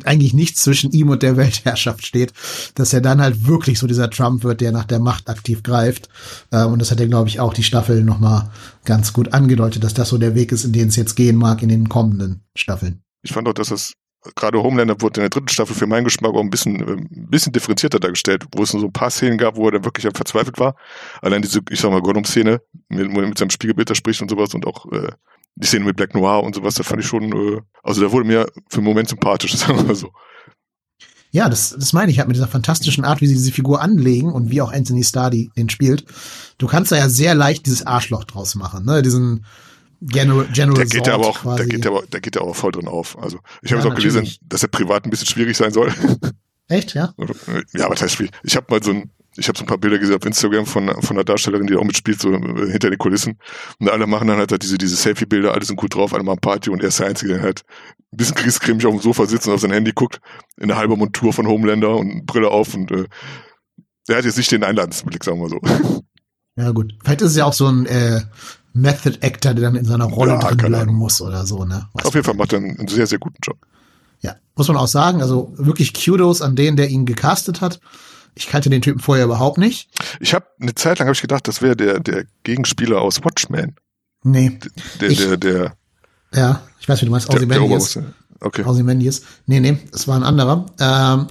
eigentlich 0.05 0.33
nichts 0.33 0.63
zwischen 0.63 0.91
ihm 0.91 1.09
und 1.09 1.23
der 1.23 1.37
Weltherrschaft 1.37 2.05
steht, 2.05 2.33
dass 2.75 2.93
er 2.93 3.01
dann 3.01 3.21
halt 3.21 3.47
wirklich 3.47 3.79
so 3.79 3.87
dieser 3.87 4.09
Trump 4.09 4.43
wird, 4.43 4.61
der 4.61 4.71
nach 4.71 4.85
der 4.85 4.99
Macht 4.99 5.29
aktiv 5.29 5.61
greift. 5.61 6.09
Ähm, 6.51 6.73
und 6.73 6.79
das 6.79 6.91
hat 6.91 6.99
er, 6.99 7.07
glaube 7.07 7.29
ich, 7.29 7.39
auch 7.39 7.53
die 7.53 7.63
Staffel 7.63 8.03
nochmal 8.03 8.49
ganz 8.85 9.13
gut 9.13 9.33
angedeutet, 9.33 9.83
dass 9.83 9.93
das 9.93 10.09
so 10.09 10.17
der 10.17 10.35
Weg 10.35 10.51
ist, 10.51 10.63
in 10.63 10.71
den 10.71 10.87
es 10.87 10.95
jetzt 10.95 11.15
gehen 11.15 11.35
mag 11.35 11.61
in 11.61 11.69
den 11.69 11.89
kommenden 11.89 12.43
Staffeln. 12.55 13.01
Ich 13.23 13.33
fand 13.33 13.47
auch, 13.47 13.53
dass 13.53 13.71
es 13.71 13.93
gerade 14.35 14.61
Homelander 14.61 14.99
wurde 15.01 15.19
in 15.19 15.23
der 15.23 15.29
dritten 15.29 15.47
Staffel 15.47 15.75
für 15.75 15.87
meinen 15.87 16.03
Geschmack 16.03 16.33
auch 16.33 16.41
ein 16.41 16.49
bisschen, 16.49 16.79
äh, 16.79 16.91
ein 16.93 17.29
bisschen 17.29 17.53
differenzierter 17.53 17.99
dargestellt, 17.99 18.45
wo 18.55 18.63
es 18.63 18.73
nur 18.73 18.81
so 18.81 18.87
ein 18.87 18.93
paar 18.93 19.11
Szenen 19.11 19.37
gab, 19.37 19.55
wo 19.55 19.67
er 19.67 19.73
dann 19.73 19.85
wirklich 19.85 20.03
verzweifelt 20.13 20.59
war. 20.59 20.75
Allein 21.21 21.41
diese, 21.41 21.61
ich 21.69 21.79
sag 21.79 21.91
mal, 21.91 22.01
Gollum-Szene, 22.01 22.61
er 22.89 23.07
mit 23.07 23.37
seinem 23.37 23.49
Spiegelbild 23.49 23.89
da 23.89 23.95
spricht 23.95 24.21
und 24.21 24.29
sowas 24.29 24.53
und 24.53 24.65
auch 24.65 24.91
äh, 24.91 25.09
die 25.55 25.67
Szene 25.67 25.85
mit 25.85 25.95
Black 25.95 26.13
Noir 26.13 26.43
und 26.43 26.55
sowas, 26.55 26.75
da 26.75 26.83
fand 26.83 27.01
ich 27.01 27.07
schon, 27.07 27.31
äh, 27.31 27.61
also 27.83 28.01
da 28.01 28.11
wurde 28.11 28.27
mir 28.27 28.47
für 28.69 28.77
einen 28.77 28.85
Moment 28.85 29.09
sympathisch, 29.09 29.53
sagen 29.55 29.77
wir 29.77 29.83
mal 29.85 29.95
so. 29.95 30.11
Ja, 31.31 31.49
das, 31.49 31.75
das 31.77 31.91
meine 31.91 32.11
ich 32.11 32.19
halt 32.19 32.29
mit 32.29 32.37
dieser 32.37 32.47
fantastischen 32.47 33.03
Art, 33.03 33.19
wie 33.19 33.27
sie 33.27 33.33
diese 33.33 33.51
Figur 33.51 33.81
anlegen 33.81 34.31
und 34.31 34.51
wie 34.51 34.61
auch 34.61 34.71
Anthony 34.71 35.03
Starr 35.03 35.31
den 35.31 35.69
spielt. 35.69 36.05
Du 36.57 36.67
kannst 36.67 36.93
da 36.93 36.95
ja 36.95 37.09
sehr 37.09 37.35
leicht 37.35 37.65
dieses 37.65 37.85
Arschloch 37.85 38.23
draus 38.23 38.55
machen, 38.55 38.85
ne? 38.85 39.01
Diesen 39.01 39.45
General, 40.01 40.47
General 40.53 40.77
der 40.77 40.85
geht 40.85 41.07
ja 41.07 41.15
aber 41.15 41.27
auch, 41.27 41.41
quasi. 41.41 41.57
der 41.57 41.67
geht 41.67 41.85
ja 41.85 41.91
aber, 41.91 42.03
der 42.07 42.21
geht 42.21 42.35
ja 42.35 42.41
auch 42.41 42.55
voll 42.55 42.71
drin 42.71 42.87
auf. 42.87 43.17
Also 43.21 43.39
ich 43.61 43.71
habe 43.71 43.83
ja, 43.83 43.89
auch 43.89 43.95
gelesen, 43.95 44.29
dass 44.43 44.63
er 44.63 44.69
privat 44.69 45.05
ein 45.05 45.09
bisschen 45.09 45.27
schwierig 45.27 45.57
sein 45.57 45.71
soll. 45.71 45.93
Echt, 46.67 46.95
ja? 46.95 47.13
Ja, 47.73 47.85
aber 47.85 47.95
das 47.95 48.03
heißt 48.03 48.15
schwierig. 48.15 48.31
Ich 48.43 48.55
habe 48.55 48.65
mal 48.69 48.81
so 48.81 48.91
ein, 48.91 49.11
ich 49.37 49.47
habe 49.47 49.57
so 49.57 49.63
ein 49.63 49.67
paar 49.67 49.77
Bilder 49.77 49.99
gesehen 49.99 50.15
auf 50.15 50.25
Instagram 50.25 50.65
von, 50.65 50.87
von 51.01 51.15
einer 51.15 51.23
Darstellerin, 51.23 51.67
die 51.67 51.75
auch 51.75 51.83
mitspielt, 51.83 52.19
so 52.19 52.33
äh, 52.33 52.71
hinter 52.71 52.89
den 52.89 52.97
Kulissen. 52.97 53.37
Und 53.79 53.89
alle 53.89 54.07
machen 54.07 54.27
dann 54.27 54.37
halt 54.37 54.61
diese, 54.63 54.77
diese 54.77 54.95
Selfie-Bilder, 54.95 55.53
alle 55.53 55.63
sind 55.63 55.75
gut 55.75 55.93
drauf, 55.93 56.13
alle 56.13 56.23
machen 56.23 56.39
Party 56.39 56.69
und 56.69 56.81
er 56.81 56.87
ist 56.87 56.99
der 56.99 57.07
Einzige, 57.07 57.33
der 57.33 57.43
halt 57.43 57.61
ein 58.11 58.17
bisschen 58.17 58.35
kriegscremig 58.35 58.85
auf 58.85 58.93
dem 58.93 59.01
Sofa 59.01 59.25
sitzt 59.25 59.47
und 59.47 59.53
auf 59.53 59.61
sein 59.61 59.71
Handy 59.71 59.91
guckt, 59.91 60.19
in 60.57 60.71
einer 60.71 60.77
halben 60.79 60.97
Montur 60.97 61.33
von 61.33 61.47
Homelander 61.47 61.95
und 61.95 62.25
Brille 62.25 62.49
auf 62.49 62.73
und 62.73 62.91
äh, 62.91 63.05
der 64.07 64.17
hat 64.17 64.25
jetzt 64.25 64.37
nicht 64.37 64.51
den 64.51 64.63
Einladensblick, 64.63 65.23
sagen 65.23 65.41
wir 65.41 65.49
so. 65.49 65.59
Ja, 66.55 66.71
gut. 66.71 66.93
Vielleicht 67.03 67.21
ist 67.21 67.31
es 67.31 67.37
ja 67.37 67.45
auch 67.45 67.53
so 67.53 67.67
ein 67.67 67.85
äh, 67.85 68.21
Method 68.75 69.17
Actor, 69.21 69.53
der 69.53 69.63
dann 69.63 69.75
in 69.75 69.85
seiner 69.85 70.05
Rolle 70.05 70.33
ja, 70.33 70.39
drin 70.39 70.57
bleiben 70.57 70.75
Ahnung. 70.75 70.95
muss 70.95 71.21
oder 71.21 71.45
so, 71.45 71.63
ne? 71.63 71.87
Auf 71.93 72.13
jeden 72.13 72.25
Fall 72.25 72.33
macht 72.33 72.51
er 72.51 72.59
einen 72.59 72.87
sehr, 72.87 73.07
sehr 73.07 73.19
guten 73.19 73.37
Job. 73.41 73.57
Ja, 74.19 74.35
muss 74.55 74.67
man 74.67 74.75
auch 74.75 74.87
sagen, 74.87 75.21
also 75.21 75.53
wirklich 75.55 75.93
Kudos 75.93 76.41
an 76.41 76.57
den, 76.57 76.75
der 76.75 76.89
ihn 76.89 77.05
gecastet 77.05 77.61
hat. 77.61 77.79
Ich 78.33 78.47
kannte 78.47 78.69
den 78.69 78.81
Typen 78.81 78.99
vorher 78.99 79.25
überhaupt 79.25 79.57
nicht. 79.57 79.89
Ich 80.19 80.33
habe 80.33 80.45
eine 80.59 80.75
Zeit 80.75 80.99
lang 80.99 81.07
habe 81.07 81.15
ich 81.15 81.21
gedacht, 81.21 81.47
das 81.47 81.61
wäre 81.61 81.77
der 81.77 82.01
der 82.01 82.25
Gegenspieler 82.43 82.99
aus 82.99 83.23
Watchmen. 83.23 83.75
Nee. 84.23 84.59
Der 84.99 85.09
ich, 85.09 85.19
der 85.19 85.37
der 85.37 85.77
Ja, 86.33 86.61
ich 86.81 86.89
weiß, 86.89 87.01
wie 87.01 87.05
du 87.05 87.11
meinst, 87.11 87.29
Ozymandias. 87.29 87.99
Okay. 88.41 88.63
Ozymandias. 88.65 89.21
Nee, 89.45 89.61
nee, 89.61 89.77
es 89.93 90.05
war 90.07 90.17
ein 90.17 90.23
anderer. 90.23 90.65
Ähm, 90.79 91.27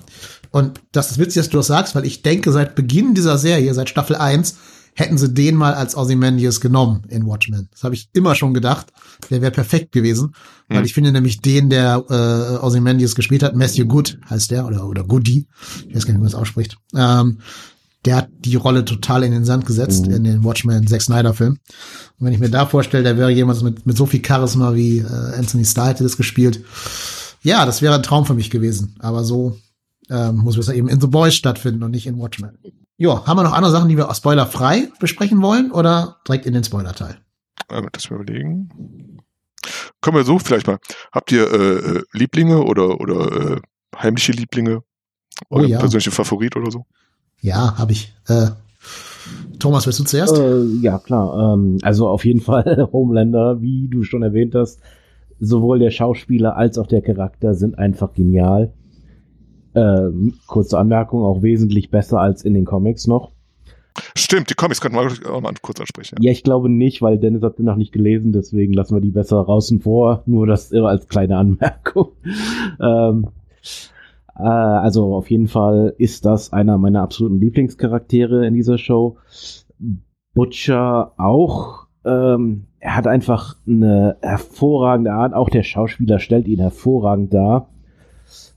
und 0.51 0.81
das 0.93 1.11
ist 1.11 1.19
witzig, 1.19 1.43
dass 1.43 1.51
du 1.51 1.59
das 1.59 1.67
sagst, 1.67 1.95
weil 1.95 2.07
ich 2.07 2.23
denke, 2.23 2.53
seit 2.53 2.75
Beginn 2.75 3.15
dieser 3.15 3.37
Serie, 3.37 3.75
seit 3.75 3.91
Staffel 3.91 4.17
1, 4.17 4.57
hätten 4.95 5.19
sie 5.19 5.33
den 5.33 5.57
mal 5.57 5.75
als 5.75 5.97
Ozymandias 5.97 6.61
genommen 6.61 7.03
in 7.09 7.27
Watchmen. 7.27 7.69
Das 7.73 7.85
habe 7.85 7.95
ich 7.95 8.09
immer 8.13 8.35
schon 8.35 8.55
gedacht. 8.55 8.93
Der 9.31 9.43
wäre 9.43 9.51
perfekt 9.51 9.93
gewesen, 9.93 10.35
weil 10.69 10.79
hm. 10.79 10.85
ich 10.85 10.95
finde 10.95 11.13
nämlich 11.13 11.41
den, 11.41 11.69
der 11.71 12.05
äh, 12.09 12.65
Ozymandias 12.65 13.15
gespielt 13.15 13.43
hat, 13.43 13.57
Matthew 13.57 13.87
Good 13.87 14.19
heißt 14.31 14.51
der 14.51 14.67
oder 14.67 14.87
oder 14.87 15.05
Goody, 15.05 15.47
ich 15.89 15.95
weiß 15.95 16.07
gar 16.07 16.13
nicht, 16.13 16.21
wie 16.21 16.25
man 16.25 16.31
das 16.31 16.35
ausspricht. 16.35 16.79
Ähm, 16.95 17.39
der 18.05 18.17
hat 18.17 18.29
die 18.41 18.57
Rolle 18.57 18.85
total 18.85 19.25
in 19.25 19.33
den 19.33 19.45
Sand 19.45 19.65
gesetzt 19.67 20.07
mhm. 20.07 20.15
in 20.15 20.25
den 20.25 20.45
Watchmen 20.45 20.87
Zack 20.87 21.03
Snyder 21.03 21.33
Film. 21.35 21.59
Und 22.19 22.27
wenn 22.27 22.35
ich 22.35 22.39
mir 22.39 22.51
da 22.51 22.67
vorstelle, 22.67 23.03
der 23.03 23.17
wäre 23.17 23.31
jemand 23.31 23.63
mit 23.63 23.87
mit 23.87 23.97
so 23.97 24.07
viel 24.07 24.25
Charisma 24.25 24.75
wie 24.75 24.99
äh, 24.99 25.39
Anthony 25.39 25.65
Starr 25.65 25.89
hätte 25.89 26.05
das 26.05 26.17
gespielt. 26.17 26.63
Ja, 27.43 27.67
das 27.67 27.83
wäre 27.83 27.95
ein 27.95 28.03
Traum 28.03 28.27
für 28.27 28.35
mich 28.35 28.51
gewesen. 28.51 28.97
Aber 29.01 29.25
so 29.25 29.59
ähm, 30.11 30.37
muss 30.37 30.57
es 30.57 30.69
eben 30.69 30.89
in 30.89 31.01
The 31.01 31.07
Boys 31.07 31.35
stattfinden 31.35 31.83
und 31.83 31.91
nicht 31.91 32.07
in 32.07 32.19
Watchmen. 32.19 32.59
Ja, 32.97 33.27
haben 33.27 33.37
wir 33.37 33.43
noch 33.43 33.53
andere 33.53 33.73
Sachen, 33.73 33.89
die 33.89 33.97
wir 33.97 34.13
spoilerfrei 34.15 34.89
besprechen 35.01 35.43
wollen 35.43 35.73
oder 35.73 36.19
direkt 36.27 36.47
in 36.47 36.55
den 36.55 36.63
Spoiler-Teil? 36.63 37.19
Ähm, 37.71 37.89
das 37.93 38.09
wir 38.09 38.19
überlegen. 38.19 39.19
Können 40.01 40.17
wir 40.17 40.25
so 40.25 40.39
vielleicht 40.39 40.67
mal. 40.67 40.79
Habt 41.13 41.33
ihr 41.33 41.51
äh, 41.53 41.99
äh 41.99 42.03
Lieblinge 42.13 42.63
oder, 42.63 43.01
oder 43.01 43.57
äh, 43.57 43.61
heimliche 43.97 44.33
Lieblinge? 44.33 44.83
Oder 45.49 45.65
oh, 45.65 45.67
ja. 45.67 45.79
persönliche 45.79 46.13
Favorit 46.13 46.57
oder 46.57 46.71
so? 46.71 46.87
Ja, 47.41 47.77
habe 47.77 47.93
ich. 47.93 48.15
Äh, 48.29 48.49
Thomas, 49.59 49.87
willst 49.87 49.99
du 49.99 50.05
zuerst? 50.05 50.37
Äh, 50.37 50.65
ja, 50.81 50.99
klar. 50.99 51.55
Ähm, 51.55 51.79
also 51.83 52.09
auf 52.09 52.25
jeden 52.25 52.41
Fall 52.43 52.89
Homelander, 52.93 53.61
wie 53.61 53.89
du 53.89 54.05
schon 54.05 54.23
erwähnt 54.23 54.55
hast. 54.55 54.81
Sowohl 55.41 55.81
der 55.81 55.91
Schauspieler 55.91 56.57
als 56.57 56.79
auch 56.79 56.87
der 56.87 57.03
Charakter 57.03 57.55
sind 57.55 57.77
einfach 57.77 58.13
genial. 58.13 58.73
Ähm, 59.75 60.35
kurze 60.47 60.79
Anmerkung, 60.79 61.23
auch 61.23 61.43
wesentlich 61.43 61.91
besser 61.91 62.21
als 62.21 62.45
in 62.45 62.55
den 62.55 62.65
Comics 62.65 63.07
noch. 63.07 63.33
Stimmt, 64.17 64.51
die 64.51 64.55
Comics 64.55 64.81
könnten 64.81 64.99
wir 64.99 65.33
auch 65.33 65.41
mal 65.41 65.53
kurz 65.63 65.81
ansprechen. 65.81 66.17
Ja. 66.19 66.27
ja, 66.27 66.33
ich 66.33 66.43
glaube 66.43 66.69
nicht, 66.69 67.01
weil 67.01 67.19
Dennis 67.19 67.43
hat 67.43 67.57
sie 67.57 67.63
noch 67.63 67.77
nicht 67.77 67.93
gelesen, 67.93 68.33
deswegen 68.33 68.73
lassen 68.73 68.95
wir 68.95 69.01
die 69.01 69.11
besser 69.11 69.45
draußen 69.45 69.81
vor. 69.81 70.23
Nur 70.27 70.47
das 70.47 70.73
als 70.73 71.09
kleine 71.09 71.37
Anmerkung. 71.37 72.13
ähm, 72.81 73.29
äh, 74.37 74.43
also 74.43 75.15
auf 75.15 75.31
jeden 75.31 75.49
Fall 75.49 75.95
ist 75.99 76.25
das 76.25 76.53
einer 76.53 76.79
meiner 76.79 77.03
absoluten 77.03 77.41
Lieblingscharaktere 77.41 78.47
in 78.47 78.55
dieser 78.55 78.79
Show. 78.79 79.17
Butcher 80.35 81.13
auch. 81.17 81.87
Ähm, 82.05 82.65
er 82.81 82.97
hat 82.97 83.07
einfach 83.07 83.57
eine 83.67 84.17
hervorragende 84.21 85.13
Art. 85.13 85.35
Auch 85.35 85.49
der 85.49 85.63
Schauspieler 85.63 86.19
stellt 86.19 86.49
ihn 86.49 86.59
hervorragend 86.59 87.33
dar. 87.33 87.69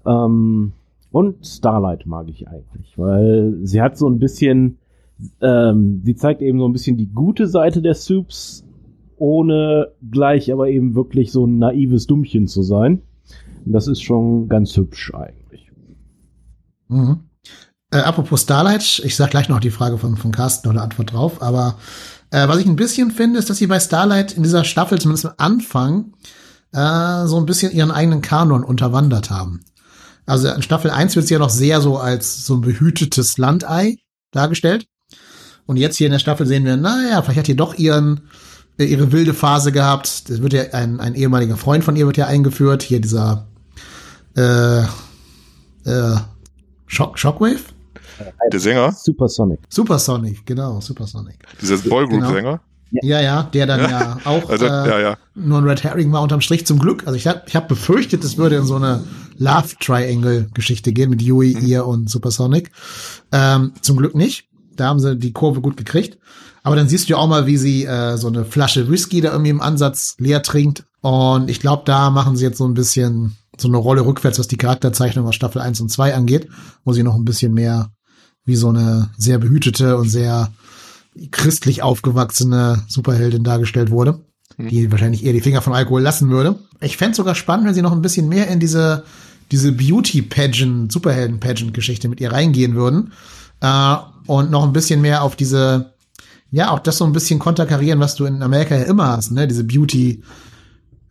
Ähm, 0.05 0.73
und 1.17 1.47
Starlight 1.47 2.05
mag 2.05 2.29
ich 2.29 2.47
eigentlich, 2.47 2.95
weil 2.95 3.57
sie 3.63 3.81
hat 3.81 3.97
so 3.97 4.07
ein 4.07 4.19
bisschen, 4.19 4.77
ähm, 5.41 6.01
sie 6.03 6.15
zeigt 6.15 6.43
eben 6.43 6.59
so 6.59 6.67
ein 6.67 6.73
bisschen 6.73 6.95
die 6.95 7.11
gute 7.11 7.47
Seite 7.47 7.81
der 7.81 7.95
Soups, 7.95 8.63
ohne 9.17 9.87
gleich 10.11 10.53
aber 10.53 10.69
eben 10.69 10.93
wirklich 10.93 11.31
so 11.31 11.47
ein 11.47 11.57
naives 11.57 12.05
Dummchen 12.05 12.45
zu 12.47 12.61
sein. 12.61 13.01
Und 13.65 13.71
das 13.71 13.87
ist 13.87 14.03
schon 14.03 14.47
ganz 14.47 14.77
hübsch 14.77 15.11
eigentlich. 15.15 15.71
Mhm. 16.87 17.21
Äh, 17.89 17.97
apropos 17.97 18.43
Starlight, 18.43 19.01
ich 19.03 19.15
sag 19.15 19.31
gleich 19.31 19.49
noch 19.49 19.59
die 19.59 19.71
Frage 19.71 19.97
von, 19.97 20.17
von 20.17 20.31
Carsten 20.31 20.69
oder 20.69 20.83
Antwort 20.83 21.13
drauf, 21.13 21.41
aber 21.41 21.77
äh, 22.29 22.47
was 22.47 22.59
ich 22.59 22.67
ein 22.67 22.75
bisschen 22.75 23.09
finde, 23.09 23.39
ist, 23.39 23.49
dass 23.49 23.57
sie 23.57 23.65
bei 23.65 23.79
Starlight 23.79 24.33
in 24.33 24.43
dieser 24.43 24.63
Staffel 24.63 24.99
zumindest 24.99 25.25
am 25.25 25.33
Anfang 25.37 26.13
äh, 26.73 27.25
so 27.25 27.37
ein 27.37 27.47
bisschen 27.47 27.71
ihren 27.71 27.89
eigenen 27.89 28.21
Kanon 28.21 28.63
unterwandert 28.63 29.31
haben. 29.31 29.61
Also 30.27 30.49
in 30.49 30.61
Staffel 30.61 30.91
1 30.91 31.15
wird 31.15 31.25
sie 31.25 31.33
ja 31.33 31.39
noch 31.39 31.49
sehr 31.49 31.81
so 31.81 31.97
als 31.97 32.45
so 32.45 32.55
ein 32.55 32.61
behütetes 32.61 33.37
Landei 33.37 33.95
dargestellt. 34.31 34.85
Und 35.65 35.77
jetzt 35.77 35.97
hier 35.97 36.07
in 36.07 36.11
der 36.11 36.19
Staffel 36.19 36.45
sehen 36.45 36.65
wir, 36.65 36.77
naja, 36.77 37.21
vielleicht 37.21 37.39
hat 37.39 37.45
sie 37.47 37.55
doch 37.55 37.75
ihren, 37.75 38.21
äh, 38.77 38.83
ihre 38.83 39.11
wilde 39.11 39.33
Phase 39.33 39.71
gehabt. 39.71 40.29
Das 40.29 40.41
wird 40.41 40.53
ja 40.53 40.63
ein, 40.73 40.99
ein 40.99 41.15
ehemaliger 41.15 41.57
Freund 41.57 41.83
von 41.83 41.95
ihr 41.95 42.05
wird 42.05 42.17
ja 42.17 42.27
eingeführt. 42.27 42.83
Hier 42.83 42.99
dieser 42.99 43.47
äh, 44.35 44.81
äh, 44.81 46.17
Shock, 46.85 47.17
Shockwave? 47.17 47.59
Der 48.51 48.59
Sänger? 48.59 48.91
Supersonic. 48.91 49.59
Supersonic, 49.69 50.45
genau, 50.45 50.81
Supersonic. 50.81 51.37
Dieser 51.61 51.77
Boygroup-Sänger? 51.77 52.41
Genau. 52.41 52.59
Ja, 53.01 53.21
ja, 53.21 53.43
der 53.43 53.65
dann 53.65 53.81
ja, 53.81 53.89
ja 53.89 54.17
auch 54.25 54.49
also, 54.49 54.65
äh, 54.65 54.69
ja, 54.69 54.99
ja. 54.99 55.17
nur 55.35 55.59
ein 55.59 55.65
Red 55.65 55.83
Herring 55.83 56.11
war 56.11 56.21
unterm 56.21 56.41
Strich 56.41 56.65
zum 56.65 56.79
Glück. 56.79 57.05
Also 57.05 57.15
ich 57.15 57.27
habe 57.27 57.41
ich 57.45 57.55
hab 57.55 57.67
befürchtet, 57.67 58.23
es 58.23 58.37
würde 58.37 58.55
in 58.55 58.63
so 58.63 58.75
eine 58.75 59.03
Love 59.37 59.75
Triangle 59.79 60.49
Geschichte 60.53 60.93
gehen 60.93 61.09
mit 61.09 61.21
Yui, 61.21 61.55
mhm. 61.55 61.65
ihr 61.65 61.85
und 61.85 62.09
Supersonic. 62.09 62.71
Ähm, 63.31 63.73
zum 63.81 63.97
Glück 63.97 64.15
nicht. 64.15 64.45
Da 64.75 64.87
haben 64.87 64.99
sie 64.99 65.17
die 65.17 65.33
Kurve 65.33 65.61
gut 65.61 65.77
gekriegt. 65.77 66.17
Aber 66.63 66.75
dann 66.75 66.89
siehst 66.89 67.07
du 67.07 67.13
ja 67.13 67.17
auch 67.17 67.27
mal, 67.27 67.45
wie 67.45 67.57
sie 67.57 67.85
äh, 67.85 68.17
so 68.17 68.27
eine 68.27 68.45
Flasche 68.45 68.89
Whisky 68.89 69.21
da 69.21 69.31
irgendwie 69.31 69.51
im 69.51 69.61
Ansatz 69.61 70.15
leer 70.19 70.43
trinkt. 70.43 70.85
Und 71.01 71.49
ich 71.49 71.59
glaube, 71.59 71.83
da 71.85 72.09
machen 72.09 72.35
sie 72.35 72.43
jetzt 72.43 72.57
so 72.57 72.67
ein 72.67 72.73
bisschen 72.73 73.37
so 73.57 73.67
eine 73.67 73.77
Rolle 73.77 74.05
rückwärts, 74.05 74.39
was 74.39 74.47
die 74.47 74.57
Charakterzeichnung 74.57 75.25
aus 75.25 75.35
Staffel 75.35 75.61
1 75.61 75.81
und 75.81 75.89
2 75.89 76.13
angeht, 76.13 76.49
wo 76.83 76.93
sie 76.93 77.03
noch 77.03 77.15
ein 77.15 77.25
bisschen 77.25 77.53
mehr 77.53 77.91
wie 78.45 78.55
so 78.55 78.69
eine 78.69 79.09
sehr 79.17 79.37
behütete 79.39 79.97
und 79.97 80.09
sehr 80.09 80.51
christlich 81.31 81.83
aufgewachsene 81.83 82.83
Superheldin 82.87 83.43
dargestellt 83.43 83.89
wurde, 83.89 84.19
mhm. 84.57 84.69
die 84.69 84.91
wahrscheinlich 84.91 85.25
eher 85.25 85.33
die 85.33 85.41
Finger 85.41 85.61
vom 85.61 85.73
Alkohol 85.73 86.01
lassen 86.01 86.29
würde. 86.29 86.59
Ich 86.79 86.97
fände 86.97 87.15
sogar 87.15 87.35
spannend, 87.35 87.67
wenn 87.67 87.73
sie 87.73 87.81
noch 87.81 87.91
ein 87.91 88.01
bisschen 88.01 88.29
mehr 88.29 88.47
in 88.47 88.59
diese, 88.59 89.03
diese 89.51 89.71
Beauty-Pageant, 89.71 90.91
Superhelden-Pageant-Geschichte 90.91 92.09
mit 92.09 92.19
ihr 92.19 92.31
reingehen 92.31 92.75
würden. 92.75 93.13
Äh, 93.61 93.95
und 94.27 94.51
noch 94.51 94.63
ein 94.63 94.73
bisschen 94.73 95.01
mehr 95.01 95.23
auf 95.23 95.35
diese, 95.35 95.93
ja, 96.51 96.71
auch 96.71 96.79
das 96.79 96.97
so 96.97 97.05
ein 97.05 97.13
bisschen 97.13 97.39
konterkarieren, 97.39 97.99
was 97.99 98.15
du 98.15 98.25
in 98.25 98.43
Amerika 98.43 98.75
ja 98.75 98.83
immer 98.83 99.07
hast, 99.07 99.31
ne? 99.31 99.47
Diese 99.47 99.63
Beauty- 99.63 100.21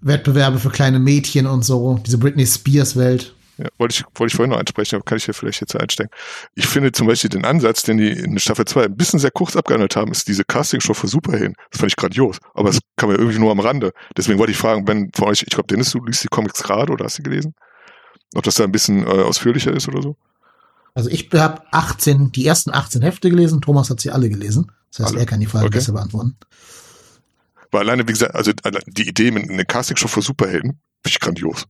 Wettbewerbe 0.00 0.59
für 0.59 0.71
kleine 0.71 0.99
Mädchen 0.99 1.47
und 1.47 1.64
so, 1.64 2.00
diese 2.07 2.19
Britney 2.19 2.47
Spears 2.47 2.97
Welt. 2.97 3.35
Ja, 3.59 3.69
wollte 3.78 3.95
ich, 3.95 4.05
wollte 4.19 4.33
ich 4.33 4.37
vorhin 4.37 4.50
noch 4.50 4.59
ansprechen, 4.59 4.97
aber 4.97 5.05
kann 5.05 5.16
ich 5.16 5.26
ja 5.26 5.33
vielleicht 5.33 5.62
jetzt 5.62 5.75
einsteigen. 5.75 6.11
Ich 6.55 6.66
finde 6.66 6.93
zum 6.93 7.07
Beispiel 7.07 7.31
den 7.31 7.47
Ansatz, 7.47 7.83
den 7.83 7.97
die 7.97 8.11
in 8.11 8.38
Staffel 8.38 8.66
2 8.66 8.85
ein 8.85 8.97
bisschen 8.97 9.19
sehr 9.19 9.31
kurz 9.31 9.57
abgehandelt 9.57 9.97
haben, 9.97 10.12
ist 10.12 10.28
diese 10.28 10.45
Castingshow 10.45 10.93
für 10.93 11.09
Superhelden. 11.09 11.55
Das 11.71 11.81
fand 11.81 11.90
ich 11.90 11.97
grandios. 11.97 12.38
Aber 12.52 12.69
das 12.69 12.81
kann 12.97 13.09
man 13.09 13.19
irgendwie 13.19 13.38
nur 13.38 13.50
am 13.50 13.61
Rande. 13.61 13.93
Deswegen 14.14 14.38
wollte 14.38 14.52
ich 14.52 14.59
fragen, 14.59 14.87
wenn 14.87 15.11
von 15.14 15.28
euch, 15.28 15.43
ich 15.43 15.55
glaube, 15.55 15.69
Dennis, 15.69 15.90
du 15.90 16.05
liest 16.05 16.23
die 16.23 16.28
Comics 16.28 16.62
gerade 16.62 16.93
oder 16.93 17.07
hast 17.07 17.19
du 17.19 17.23
gelesen? 17.23 17.55
Ob 18.35 18.45
das 18.45 18.56
da 18.56 18.64
ein 18.64 18.73
bisschen 18.73 19.04
äh, 19.04 19.23
ausführlicher 19.23 19.73
ist 19.73 19.88
oder 19.88 20.02
so? 20.02 20.16
Also 20.95 21.11
ich 21.11 21.28
habe 21.35 21.62
18, 21.73 22.33
die 22.33 22.47
ersten 22.47 22.73
18 22.73 23.02
Hefte 23.02 23.30
gelesen, 23.30 23.61
Thomas 23.61 23.90
hat 23.90 24.00
sie 24.00 24.11
alle 24.11 24.30
gelesen. 24.30 24.73
Das 24.90 25.00
heißt, 25.00 25.14
alle. 25.14 25.21
er 25.21 25.26
kann 25.26 25.40
die 25.40 25.47
Frage 25.47 25.66
okay. 25.66 25.76
besser 25.76 25.92
beantworten. 25.92 26.37
Weil 27.71 27.83
alleine, 27.83 28.09
wie 28.09 28.12
gesagt, 28.12 28.35
also 28.35 28.52
die 28.87 29.09
Idee 29.09 29.30
mit 29.30 29.50
einer 29.50 29.64
Castingshow 29.64 30.09
für 30.09 30.23
Superhelden, 30.23 30.80
finde 31.02 31.09
ich 31.09 31.21
grandios. 31.21 31.66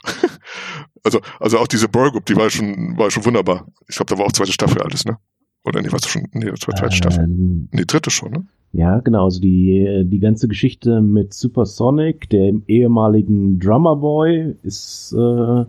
also, 1.03 1.21
also 1.41 1.59
auch 1.59 1.67
diese 1.67 1.89
Burr 1.89 2.13
Group, 2.13 2.27
die 2.27 2.37
war 2.37 2.51
schon, 2.51 2.97
war 2.97 3.11
schon 3.11 3.25
wunderbar. 3.25 3.67
Ich 3.89 3.97
glaube, 3.97 4.15
da 4.15 4.19
war 4.19 4.27
auch 4.27 4.33
zweite 4.33 4.53
Staffel 4.53 4.81
alles, 4.83 5.05
ne? 5.05 5.19
Oder 5.65 5.83
nee, 5.83 5.91
warst 5.91 6.05
du 6.05 6.09
schon, 6.09 6.29
nee, 6.33 6.53
zweite 6.55 6.85
ähm, 6.85 6.91
Staffel. 6.93 7.27
Nee, 7.27 7.85
dritte 7.85 8.11
schon, 8.11 8.31
ne? 8.31 8.47
Ja, 8.73 9.01
genau, 9.01 9.25
also 9.25 9.41
die, 9.41 10.05
die 10.05 10.19
ganze 10.21 10.49
Geschichte 10.49 11.01
mit 11.01 11.35
Supersonic, 11.35 12.29
dem 12.31 12.63
ehemaligen 12.69 13.59
Drummer 13.59 13.97
Boy, 13.97 14.55
ist, 14.63 15.13
äh, 15.13 15.65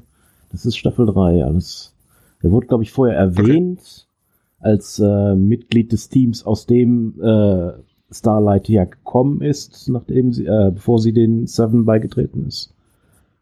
das 0.51 0.66
ist 0.66 0.77
Staffel 0.77 1.06
3, 1.06 1.44
alles. 1.44 1.94
Er 2.42 2.51
wurde, 2.51 2.68
glaube 2.68 2.84
ich, 2.84 2.92
vorher 2.92 3.18
erwähnt 3.18 3.80
okay. 3.80 4.70
als 4.70 5.00
äh, 5.00 5.36
Mitglied 5.36 5.92
des 5.92 6.10
Teams, 6.10 6.46
aus 6.46 6.66
dem 6.66 7.20
äh, 7.22 7.72
Starlight 8.12 8.70
ja 8.70 8.86
gekommen 8.86 9.42
ist, 9.42 9.89
nachdem 9.89 10.32
sie, 10.32 10.46
äh, 10.46 10.72
bevor 10.74 11.00
sie 11.00 11.13
den 11.13 11.48
Seven 11.48 11.86
beigetreten 11.86 12.46
ist. 12.46 12.74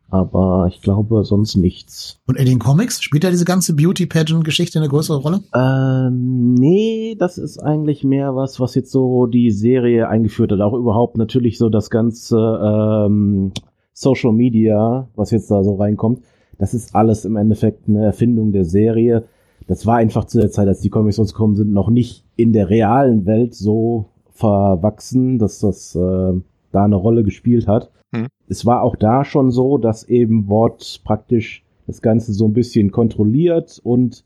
Aber 0.10 0.68
ich 0.70 0.82
glaube 0.82 1.24
sonst 1.24 1.56
nichts. 1.56 2.20
Und 2.28 2.38
in 2.38 2.46
den 2.46 2.60
Comics 2.60 3.02
spielt 3.02 3.24
da 3.24 3.32
diese 3.32 3.46
ganze 3.46 3.76
Beauty 3.76 4.06
Pageant 4.06 4.46
Geschichte 4.46 4.80
eine 4.80 4.88
größere 4.88 5.18
Rolle? 5.18 5.42
Ähm, 5.54 6.54
nee, 6.54 7.16
das 7.18 7.38
ist 7.38 7.58
eigentlich 7.58 8.04
mehr 8.04 8.36
was, 8.36 8.60
was 8.60 8.76
jetzt 8.76 8.92
so 8.92 9.26
die 9.26 9.52
Serie 9.52 10.08
eingeführt 10.08 10.52
hat. 10.52 10.62
Auch 10.62 10.74
überhaupt 10.74 11.18
natürlich 11.18 11.58
so 11.58 11.70
das 11.70 11.90
ganze 11.90 12.38
ähm, 12.38 13.52
Social 13.94 14.32
Media, 14.32 15.08
was 15.16 15.32
jetzt 15.32 15.50
da 15.50 15.64
so 15.64 15.76
reinkommt. 15.76 16.22
Das 16.58 16.74
ist 16.74 16.96
alles 16.96 17.26
im 17.26 17.36
Endeffekt 17.36 17.88
eine 17.88 18.06
Erfindung 18.06 18.52
der 18.52 18.66
Serie. 18.66 19.26
Das 19.68 19.86
war 19.86 19.98
einfach 19.98 20.26
zu 20.26 20.40
der 20.40 20.52
Zeit, 20.52 20.68
als 20.68 20.82
die 20.82 20.90
Comics 20.90 21.20
rausgekommen 21.20 21.56
sind, 21.56 21.74
noch 21.74 21.90
nicht 21.90 22.24
in 22.36 22.54
der 22.54 22.70
realen 22.70 23.26
Welt 23.26 23.56
so 23.56 24.06
verwachsen, 24.32 25.40
dass 25.40 25.60
das 25.60 25.96
äh, 25.96 26.34
da 26.72 26.84
eine 26.84 26.96
Rolle 26.96 27.24
gespielt 27.24 27.68
hat. 27.68 27.92
Hm. 28.14 28.28
Es 28.48 28.66
war 28.66 28.84
auch 28.84 28.96
da 28.96 29.26
schon 29.26 29.52
so, 29.52 29.78
dass 29.78 30.04
eben 30.04 30.48
Wort 30.48 31.02
praktisch 31.04 31.64
das 31.88 32.02
Ganze 32.02 32.34
so 32.34 32.46
ein 32.46 32.54
bisschen 32.54 32.92
kontrolliert 32.92 33.80
und 33.84 34.24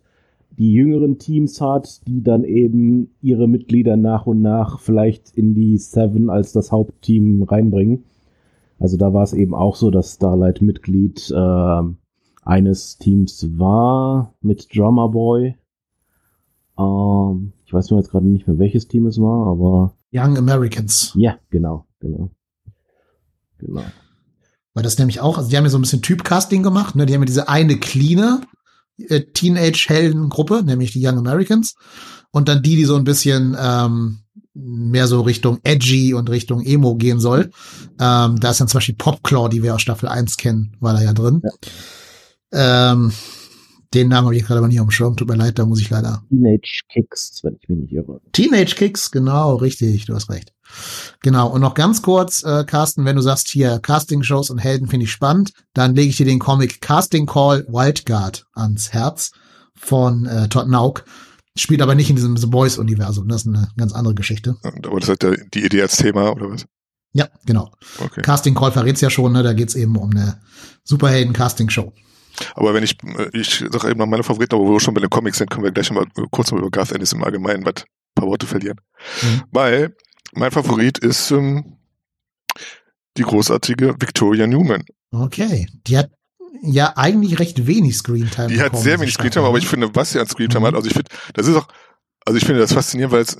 die 0.58 0.74
jüngeren 0.74 1.20
Teams 1.20 1.62
hat, 1.62 2.06
die 2.08 2.22
dann 2.22 2.44
eben 2.44 3.12
ihre 3.22 3.48
Mitglieder 3.48 3.96
nach 3.96 4.26
und 4.26 4.42
nach 4.42 4.80
vielleicht 4.80 5.32
in 5.38 5.54
die 5.54 5.78
Seven 5.78 6.30
als 6.30 6.52
das 6.52 6.72
Hauptteam 6.72 7.44
reinbringen. 7.44 8.04
Also 8.78 8.98
da 8.98 9.14
war 9.14 9.24
es 9.24 9.34
eben 9.34 9.54
auch 9.54 9.76
so, 9.76 9.90
dass 9.90 10.16
Starlight 10.16 10.62
Mitglied 10.62 11.32
äh, 11.32 11.82
eines 12.50 12.98
Teams 12.98 13.48
war 13.58 14.34
mit 14.42 14.76
Drummer 14.76 15.08
Boy. 15.10 15.56
Ähm, 16.78 17.54
ich 17.66 17.72
weiß 17.72 17.92
nur 17.92 18.00
jetzt 18.00 18.10
gerade 18.10 18.26
nicht 18.26 18.48
mehr, 18.48 18.58
welches 18.58 18.88
Team 18.88 19.06
es 19.06 19.22
war, 19.22 19.48
aber. 19.48 19.94
Young 20.12 20.38
Americans. 20.38 21.14
Ja, 21.16 21.38
genau, 21.52 21.86
genau. 22.00 22.32
Genau. 23.60 23.84
Weil 24.74 24.84
das 24.84 24.98
nämlich 24.98 25.20
auch, 25.20 25.38
also 25.38 25.50
die 25.50 25.58
haben 25.58 25.66
ja 25.66 25.70
so 25.70 25.78
ein 25.78 25.82
bisschen 25.82 26.02
Typcasting 26.02 26.64
gemacht, 26.64 26.96
ne? 26.96 27.06
Die 27.06 27.14
haben 27.14 27.22
ja 27.22 27.28
diese 27.28 27.50
eine 27.50 27.78
cleane 27.78 28.42
äh, 28.98 29.22
Teenage-Helden-Gruppe, 29.22 30.64
nämlich 30.64 30.92
die 30.92 31.06
Young 31.06 31.20
Americans. 31.20 31.76
Und 32.32 32.48
dann 32.48 32.64
die, 32.64 32.76
die 32.76 32.86
so 32.86 32.96
ein 32.96 33.04
bisschen 33.04 33.56
ähm, 33.60 34.20
mehr 34.54 35.08
so 35.08 35.22
Richtung 35.22 35.60
Edgy 35.64 36.16
und 36.16 36.30
Richtung 36.30 36.62
Emo 36.62 36.96
gehen 36.96 37.20
soll. 37.20 37.52
Ähm, 38.00 38.40
da 38.40 38.50
ist 38.50 38.60
dann 38.60 38.68
zum 38.68 38.78
Beispiel 38.78 38.96
Popclaw, 38.96 39.50
die 39.50 39.62
wir 39.62 39.76
aus 39.76 39.82
Staffel 39.84 40.10
1 40.10 40.38
kennen, 40.38 40.76
war 40.80 40.94
da 40.94 41.02
ja 41.02 41.14
drin. 41.14 41.42
Ja. 41.44 41.52
Ähm, 42.52 43.12
den 43.94 44.08
Namen 44.08 44.28
habe 44.28 44.36
ich 44.36 44.46
gerade 44.46 44.60
aber 44.60 44.68
nicht 44.68 44.80
auf 44.80 44.88
dem 44.88 44.92
Schirm. 44.92 45.18
Tut 45.18 45.28
mir 45.28 45.36
leid, 45.36 45.58
da 45.58 45.66
muss 45.66 45.82
ich 45.82 45.90
leider. 45.90 46.24
Teenage 46.30 46.82
Kicks, 46.92 47.40
wenn 47.44 47.56
ich 47.60 47.68
mich 47.70 47.80
nicht 47.80 47.94
irre. 47.94 48.22
Teenage 48.34 48.76
Kicks, 48.76 49.10
genau, 49.10 49.56
richtig, 49.56 50.06
du 50.06 50.14
hast 50.14 50.30
recht. 50.30 50.54
Genau, 51.22 51.50
und 51.50 51.62
noch 51.62 51.74
ganz 51.74 52.04
kurz, 52.04 52.44
äh, 52.44 52.64
Carsten, 52.66 53.06
wenn 53.06 53.16
du 53.16 53.24
sagst 53.24 53.50
hier 53.50 53.80
Casting-Shows 53.80 54.52
und 54.52 54.60
Helden 54.60 54.88
finde 54.88 55.06
ich 55.06 55.12
spannend, 55.12 55.54
dann 55.74 55.96
lege 55.96 56.10
ich 56.10 56.18
dir 56.18 56.28
den 56.28 56.38
Comic 56.38 56.82
Casting 56.82 57.26
Call 57.26 57.66
Wildguard 57.68 58.46
ans 58.54 58.94
Herz 58.94 59.32
von 59.76 60.28
äh, 60.28 60.48
Todd 60.50 60.68
Nauk. 60.68 61.06
Spielt 61.58 61.82
aber 61.82 61.96
nicht 61.96 62.12
in 62.12 62.16
diesem 62.16 62.38
The 62.38 62.46
Boys-Universum, 62.46 63.28
das 63.28 63.42
ist 63.42 63.48
eine 63.48 63.70
ganz 63.76 63.94
andere 63.94 64.14
Geschichte. 64.14 64.56
Aber 64.62 65.00
das 65.00 65.10
hat 65.10 65.24
ja 65.24 65.34
die 65.52 65.66
Idee 65.66 65.82
als 65.82 65.98
Thema, 65.98 66.32
oder 66.34 66.52
was? 66.52 66.66
Ja, 67.12 67.28
genau. 67.48 67.72
Okay. 67.98 68.22
Casting 68.22 68.54
Call 68.54 68.72
verrät's 68.72 69.02
ja 69.02 69.10
schon, 69.10 69.34
ne? 69.34 69.42
Da 69.42 69.54
geht's 69.54 69.74
eben 69.74 69.96
um 69.96 70.12
eine 70.12 70.40
Superhelden-Casting-Show. 70.84 71.92
Aber 72.56 72.74
wenn 72.74 72.84
ich, 72.84 72.96
äh, 73.04 73.30
ich 73.34 73.66
sage 73.70 73.90
eben 73.90 74.00
noch 74.00 74.08
meine 74.08 74.24
Favoriten, 74.24 74.56
aber 74.56 74.66
wo 74.66 74.74
wir 74.74 74.80
schon 74.80 74.94
bei 74.94 75.02
den 75.02 75.10
Comics 75.10 75.38
sind, 75.38 75.50
können 75.50 75.64
wir 75.64 75.72
gleich 75.72 75.92
mal 75.92 76.06
kurz 76.32 76.52
mal 76.52 76.60
über 76.60 76.72
Garth 76.72 76.92
Ennis 76.92 77.14
im 77.14 77.24
Allgemeinen 77.24 77.66
was 77.66 77.86
paar 78.16 78.28
Worte 78.28 78.48
verlieren. 78.48 78.80
Mhm. 79.22 79.44
Weil 79.52 79.96
mein 80.34 80.52
Favorit 80.52 80.98
ist 81.00 81.32
ähm, 81.32 81.78
die 83.18 83.24
großartige 83.24 83.96
Victoria 84.00 84.48
Newman. 84.48 84.84
Okay, 85.12 85.68
die 85.88 85.98
hat 85.98 86.12
ja 86.62 86.94
eigentlich 86.96 87.40
recht 87.40 87.66
wenig 87.66 87.98
Screentime. 87.98 88.48
Die 88.48 88.62
hat 88.62 88.78
sehr 88.78 89.00
wenig 89.00 89.14
Screentime, 89.14 89.46
aber 89.46 89.58
ich 89.58 89.68
finde, 89.68 89.94
was 89.96 90.12
sie 90.12 90.20
an 90.20 90.28
Screentime 90.28 90.62
mhm. 90.62 90.66
hat, 90.68 90.76
also 90.76 90.88
ich 90.88 90.94
finde, 90.94 91.10
das 91.34 91.48
ist 91.48 91.56
auch, 91.56 91.68
also 92.26 92.38
ich 92.38 92.46
finde 92.46 92.62
das 92.62 92.74
faszinierend, 92.74 93.14
weil 93.14 93.22
es 93.22 93.38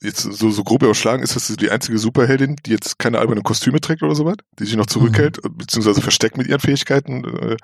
jetzt 0.00 0.22
so, 0.22 0.50
so 0.50 0.62
grob 0.62 0.82
überschlagen 0.82 1.22
ist, 1.22 1.34
dass 1.34 1.48
sie 1.48 1.56
die 1.56 1.70
einzige 1.70 1.98
Superheldin, 1.98 2.56
die 2.64 2.70
jetzt 2.70 2.98
keine 2.98 3.18
albernen 3.18 3.42
Kostüme 3.42 3.80
trägt 3.80 4.02
oder 4.02 4.14
sowas, 4.14 4.36
die 4.58 4.64
sich 4.64 4.76
noch 4.76 4.86
zurückhält, 4.86 5.42
mhm. 5.42 5.56
beziehungsweise 5.56 6.02
versteckt 6.02 6.36
mit 6.36 6.46
ihren 6.46 6.60
Fähigkeiten. 6.60 7.24
Äh, 7.24 7.56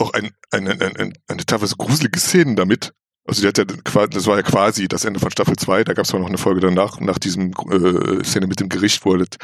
auch 0.00 0.12
ein, 0.12 0.30
ein, 0.50 0.68
ein, 0.68 0.96
ein, 0.96 1.12
eine 1.28 1.46
teilweise 1.46 1.76
gruselige 1.76 2.18
Szenen 2.18 2.56
damit. 2.56 2.92
Also 3.26 3.42
die 3.42 3.48
hat 3.48 3.58
ja 3.58 3.64
quasi, 3.64 4.10
das 4.10 4.26
war 4.26 4.36
ja 4.36 4.42
quasi 4.42 4.88
das 4.88 5.04
Ende 5.04 5.20
von 5.20 5.30
Staffel 5.30 5.56
2, 5.56 5.84
da 5.84 5.92
gab 5.92 6.04
es 6.04 6.12
noch 6.12 6.26
eine 6.26 6.38
Folge 6.38 6.60
danach, 6.60 7.00
nach 7.00 7.18
diesem 7.18 7.52
äh, 7.70 8.24
Szene 8.24 8.46
mit 8.46 8.60
dem 8.60 8.68
Gericht, 8.68 9.04
wo 9.04 9.14
halt 9.14 9.36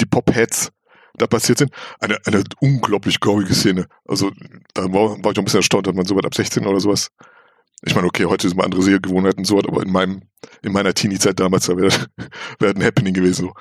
die 0.00 0.06
Pop-Heads 0.06 0.70
da 1.18 1.26
passiert 1.26 1.58
sind. 1.58 1.70
Eine, 1.98 2.18
eine 2.24 2.44
unglaublich 2.60 3.20
gorige 3.20 3.54
Szene. 3.54 3.86
Also 4.06 4.30
da 4.74 4.84
war, 4.84 5.22
war 5.22 5.32
ich 5.32 5.38
auch 5.38 5.42
ein 5.42 5.44
bisschen 5.44 5.58
erstaunt, 5.60 5.86
dass 5.86 5.94
man 5.94 6.06
sowas 6.06 6.24
ab 6.24 6.34
16 6.34 6.66
oder 6.66 6.80
sowas. 6.80 7.10
Ich 7.82 7.94
meine, 7.94 8.06
okay, 8.06 8.24
heute 8.24 8.48
sind 8.48 8.56
mal 8.56 8.64
andere 8.64 8.82
Sehgewohnheiten 8.82 9.44
so, 9.44 9.58
aber 9.58 9.82
in 9.82 9.92
meinem, 9.92 10.22
in 10.62 10.72
meiner 10.72 10.94
Teenie-Zeit 10.94 11.38
damals, 11.38 11.66
da 11.66 11.76
wäre 11.76 11.90
wär 12.58 12.70
ein 12.70 12.82
Happening 12.82 13.14
gewesen. 13.14 13.46
So. 13.46 13.52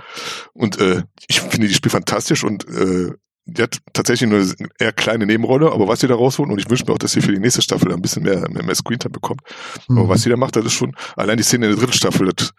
Und 0.54 0.80
äh, 0.80 1.04
ich 1.28 1.42
finde 1.42 1.68
die 1.68 1.74
Spiel 1.74 1.92
fantastisch 1.92 2.44
und 2.44 2.68
äh, 2.68 3.12
die 3.46 3.62
hat 3.62 3.78
tatsächlich 3.94 4.32
eine 4.32 4.54
eher 4.80 4.92
kleine 4.92 5.26
Nebenrolle, 5.26 5.72
aber 5.72 5.88
was 5.88 6.00
sie 6.00 6.08
da 6.08 6.16
rausholt, 6.16 6.50
und 6.50 6.60
ich 6.60 6.70
wünsche 6.70 6.86
mir 6.86 6.94
auch, 6.94 6.98
dass 6.98 7.12
sie 7.12 7.22
für 7.22 7.32
die 7.32 7.40
nächste 7.40 7.62
Staffel 7.62 7.94
ein 7.94 8.02
bisschen 8.02 8.24
mehr, 8.24 8.50
mehr, 8.50 8.64
mehr 8.64 8.76
Screentime 8.76 9.12
bekommt. 9.12 9.42
Mhm. 9.88 10.00
Aber 10.00 10.10
was 10.10 10.24
sie 10.24 10.30
da 10.30 10.38
macht, 10.38 10.56
das 10.56 10.66
ist 10.66 10.74
schon, 10.74 10.96
allein 11.16 11.38
die 11.38 11.44
Szene 11.44 11.68
in 11.68 11.72
der 11.74 11.80
dritten 11.80 11.94
Staffel, 11.94 12.32
das, 12.36 12.52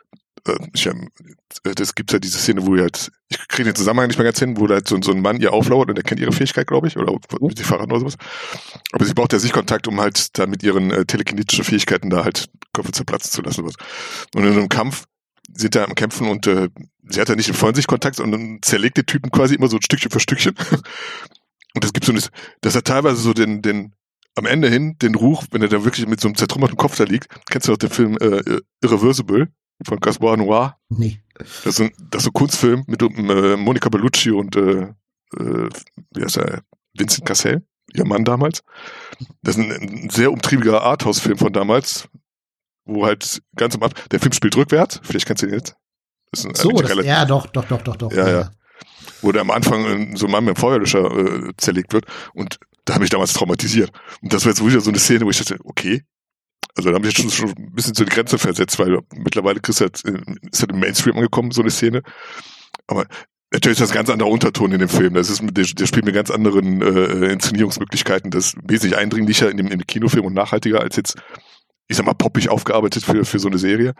äh, 0.47 0.57
ich, 0.75 0.89
das 1.63 1.95
gibt 1.95 2.13
halt 2.13 2.23
diese 2.23 2.39
Szene, 2.39 2.65
wo 2.67 2.77
ihr 2.77 2.83
halt, 2.83 3.11
ich 3.29 3.49
kriege 3.49 3.65
den 3.65 3.75
Zusammenhang 3.75 4.07
nicht 4.07 4.19
mehr 4.19 4.25
ganz 4.25 4.39
hin, 4.39 4.59
wo 4.59 4.69
halt 4.69 4.87
so, 4.87 5.01
so 5.03 5.11
ein 5.11 5.23
Mann 5.23 5.41
ihr 5.41 5.53
auflauert 5.53 5.89
und 5.89 5.97
er 5.97 6.05
kennt 6.05 6.21
ihre 6.21 6.33
Fähigkeit, 6.33 6.69
glaube 6.69 6.87
ich, 6.87 6.97
oder 6.97 7.13
mhm. 7.13 7.51
sie 7.57 7.65
verraten 7.65 7.91
oder 7.91 8.01
sowas. 8.01 8.17
Aber 8.93 9.05
sie 9.05 9.15
braucht 9.15 9.33
ja 9.33 9.41
Sichtkontakt, 9.41 9.89
um 9.89 10.01
halt 10.01 10.39
da 10.39 10.47
mit 10.47 10.63
ihren 10.63 10.93
äh, 10.93 11.05
telekinetischen 11.05 11.65
Fähigkeiten 11.65 12.11
da 12.11 12.25
halt 12.25 12.47
Köpfe 12.73 12.93
zerplatzen 12.93 13.33
zu 13.33 13.43
lassen. 13.43 13.65
Was. 13.65 13.75
Und 14.35 14.45
in 14.45 14.53
einem 14.53 14.69
Kampf 14.69 15.07
sind 15.55 15.75
da 15.75 15.85
am 15.85 15.95
Kämpfen 15.95 16.29
und 16.29 16.47
äh, 16.47 16.69
sie 17.09 17.21
hat 17.21 17.29
ja 17.29 17.37
nicht 17.37 17.49
im 17.49 17.55
Vollsichtkontakt, 17.55 18.17
sondern 18.17 18.59
zerlegt 18.63 18.97
den 18.97 19.07
Typen 19.07 19.31
quasi 19.31 19.55
immer 19.55 19.69
so 19.69 19.79
Stückchen 19.81 20.11
für 20.11 20.21
Stückchen. 20.21 20.55
Und 21.75 21.85
das 21.85 21.93
gibt 21.93 22.07
so 22.07 22.13
eine, 22.13 22.23
das 22.63 22.75
hat 22.75 22.87
teilweise 22.87 23.21
so 23.21 23.35
den, 23.35 23.61
den, 23.61 23.93
am 24.35 24.47
Ende 24.47 24.71
hin, 24.71 24.97
den 24.99 25.15
Ruch, 25.15 25.45
wenn 25.51 25.61
er 25.61 25.69
da 25.69 25.85
wirklich 25.85 26.07
mit 26.07 26.21
so 26.21 26.29
einem 26.29 26.35
zertrümmerten 26.35 26.79
Kopf 26.79 26.97
da 26.97 27.05
liegt. 27.05 27.29
Kennst 27.51 27.69
du 27.69 27.73
auch 27.75 27.77
den 27.77 27.91
Film 27.91 28.17
äh, 28.17 28.61
Irreversible 28.83 29.49
von 29.85 30.01
Gaspar 30.01 30.39
Noir? 30.39 30.79
Nee. 30.89 31.21
Das 31.37 31.67
ist 31.67 31.81
ein, 31.83 31.91
das 32.11 32.23
ist 32.23 32.29
ein 32.29 32.33
Kunstfilm 32.33 32.85
mit 32.87 33.03
äh, 33.03 33.57
Monica 33.59 33.91
Bellucci 33.91 34.31
und 34.31 34.57
äh, 34.57 34.89
äh, 35.39 35.69
wie 36.15 36.23
heißt 36.23 36.39
er? 36.39 36.63
Vincent 36.95 37.27
Cassel, 37.27 37.63
ihr 37.93 38.07
Mann 38.07 38.25
damals. 38.25 38.63
Das 39.43 39.57
ist 39.57 39.63
ein, 39.63 39.71
ein 39.71 40.11
sehr 40.11 40.33
umtriebiger 40.33 40.83
Arthouse-Film 40.83 41.37
von 41.37 41.53
damals, 41.53 42.09
wo 42.87 43.05
halt 43.05 43.43
ganz 43.57 43.75
am 43.75 43.83
Anfang, 43.83 44.09
der 44.11 44.21
Film 44.21 44.33
spielt 44.33 44.57
rückwärts, 44.57 45.01
vielleicht 45.03 45.27
kennst 45.27 45.43
du 45.43 45.47
den 45.47 45.57
jetzt. 45.57 45.77
Das 46.33 46.45
ist 46.45 46.57
so, 46.57 46.71
das, 46.71 47.05
ja, 47.05 47.25
doch, 47.25 47.47
doch, 47.47 47.65
doch, 47.65 47.83
doch, 47.83 47.97
doch. 47.97 48.13
Ja, 48.13 48.29
ja. 48.29 48.51
Wo 49.23 49.33
der 49.33 49.43
am 49.43 49.51
Anfang 49.51 50.17
so 50.17 50.27
ein 50.27 50.33
Mann 50.33 50.45
mit 50.45 50.57
dem 50.57 50.61
Feuerlöscher 50.61 51.05
äh, 51.05 51.53
zerlegt 51.57 51.93
wird 51.93 52.07
und 52.35 52.59
da 52.85 52.95
habe 52.95 53.05
ich 53.05 53.11
damals 53.11 53.33
traumatisiert. 53.33 53.91
Und 54.23 54.33
das 54.33 54.45
war 54.45 54.53
jetzt 54.53 54.65
wieder 54.65 54.81
so 54.81 54.91
eine 54.91 54.99
Szene, 54.99 55.25
wo 55.25 55.31
ich 55.31 55.39
dachte, 55.39 55.59
okay, 55.65 56.03
also 56.77 56.91
da 56.91 56.97
habe 56.97 57.09
ich 57.09 57.17
jetzt 57.17 57.35
schon, 57.35 57.49
schon 57.49 57.57
ein 57.57 57.73
bisschen 57.73 57.95
zu 57.95 58.05
die 58.05 58.11
Grenze 58.11 58.39
versetzt, 58.39 58.79
weil 58.79 58.99
mittlerweile 59.15 59.61
ist 59.67 59.81
halt, 59.81 60.03
ist 60.05 60.61
halt 60.61 60.73
im 60.73 60.79
Mainstream 60.79 61.17
angekommen, 61.17 61.51
so 61.51 61.63
eine 61.63 61.71
Szene. 61.71 62.03
Aber 62.87 63.07
natürlich 63.51 63.81
ist 63.81 63.83
das 63.83 63.91
ein 63.91 63.97
ganz 63.97 64.11
anderer 64.11 64.31
Unterton 64.31 64.73
in 64.73 64.81
dem 64.81 64.89
Film. 64.89 65.15
Das 65.15 65.31
ist, 65.31 65.41
der, 65.43 65.65
der 65.65 65.87
spielt 65.87 66.05
mit 66.05 66.15
ganz 66.15 66.31
anderen 66.31 66.83
äh, 66.83 67.33
Inszenierungsmöglichkeiten. 67.33 68.31
Das 68.31 68.49
ist 68.49 68.57
wesentlich 68.69 68.99
eindringlicher 68.99 69.51
in 69.51 69.57
dem, 69.57 69.67
in 69.69 69.79
dem 69.79 69.87
Kinofilm 69.87 70.27
und 70.27 70.35
nachhaltiger 70.35 70.81
als 70.81 70.97
jetzt 70.97 71.17
ich 71.89 71.97
sag 71.97 72.07
mal, 72.07 72.15
poppig 72.15 72.49
aufgearbeitet 72.49 73.05
für, 73.05 73.25
für 73.25 73.39
so 73.39 73.49
eine 73.49 73.59
Serie. 73.59 73.95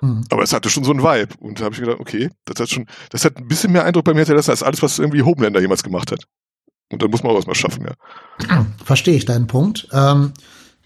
Mhm. 0.00 0.24
Aber 0.30 0.42
es 0.42 0.52
hatte 0.52 0.70
schon 0.70 0.84
so 0.84 0.92
einen 0.92 1.02
Vibe. 1.02 1.34
Und 1.40 1.60
da 1.60 1.64
habe 1.64 1.74
ich 1.74 1.80
gedacht, 1.80 2.00
okay, 2.00 2.30
das 2.44 2.60
hat 2.60 2.70
schon, 2.70 2.86
das 3.10 3.24
hat 3.24 3.36
ein 3.36 3.48
bisschen 3.48 3.72
mehr 3.72 3.84
Eindruck 3.84 4.04
bei 4.04 4.12
mir 4.12 4.20
hinterlassen 4.20 4.50
als 4.50 4.62
alles, 4.62 4.82
was 4.82 4.98
irgendwie 4.98 5.22
Homelander 5.22 5.60
jemals 5.60 5.82
gemacht 5.82 6.12
hat. 6.12 6.24
Und 6.90 7.02
dann 7.02 7.10
muss 7.10 7.22
man 7.22 7.32
auch 7.32 7.38
was 7.38 7.46
mal 7.46 7.54
schaffen, 7.54 7.86
ja. 7.86 8.66
Verstehe 8.84 9.16
ich 9.16 9.24
deinen 9.24 9.48
Punkt. 9.48 9.88
Ähm, 9.92 10.32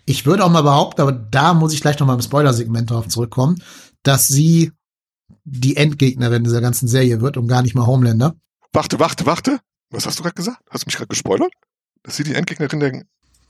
ich 0.06 0.26
würde 0.26 0.44
auch 0.44 0.50
mal 0.50 0.62
behaupten, 0.62 1.02
aber 1.02 1.12
da 1.12 1.54
muss 1.54 1.72
ich 1.72 1.82
gleich 1.82 1.98
noch 1.98 2.06
mal 2.06 2.14
im 2.14 2.22
Spoiler-Segment 2.22 2.90
drauf 2.90 3.06
zurückkommen, 3.08 3.62
dass 4.02 4.26
sie 4.26 4.72
die 5.44 5.76
Endgegnerin 5.76 6.42
dieser 6.42 6.60
ganzen 6.60 6.88
Serie 6.88 7.20
wird 7.20 7.36
und 7.36 7.48
gar 7.48 7.62
nicht 7.62 7.74
mal 7.74 7.86
Homelander. 7.86 8.34
Warte, 8.72 8.98
warte, 8.98 9.26
warte. 9.26 9.60
Was 9.90 10.06
hast 10.06 10.18
du 10.18 10.22
gerade 10.22 10.34
gesagt? 10.34 10.62
Hast 10.70 10.84
du 10.84 10.88
mich 10.88 10.96
gerade 10.96 11.08
gespoilert? 11.08 11.52
Dass 12.02 12.16
sie 12.16 12.24
die 12.24 12.34
Endgegnerin 12.34 12.80
der 12.80 13.02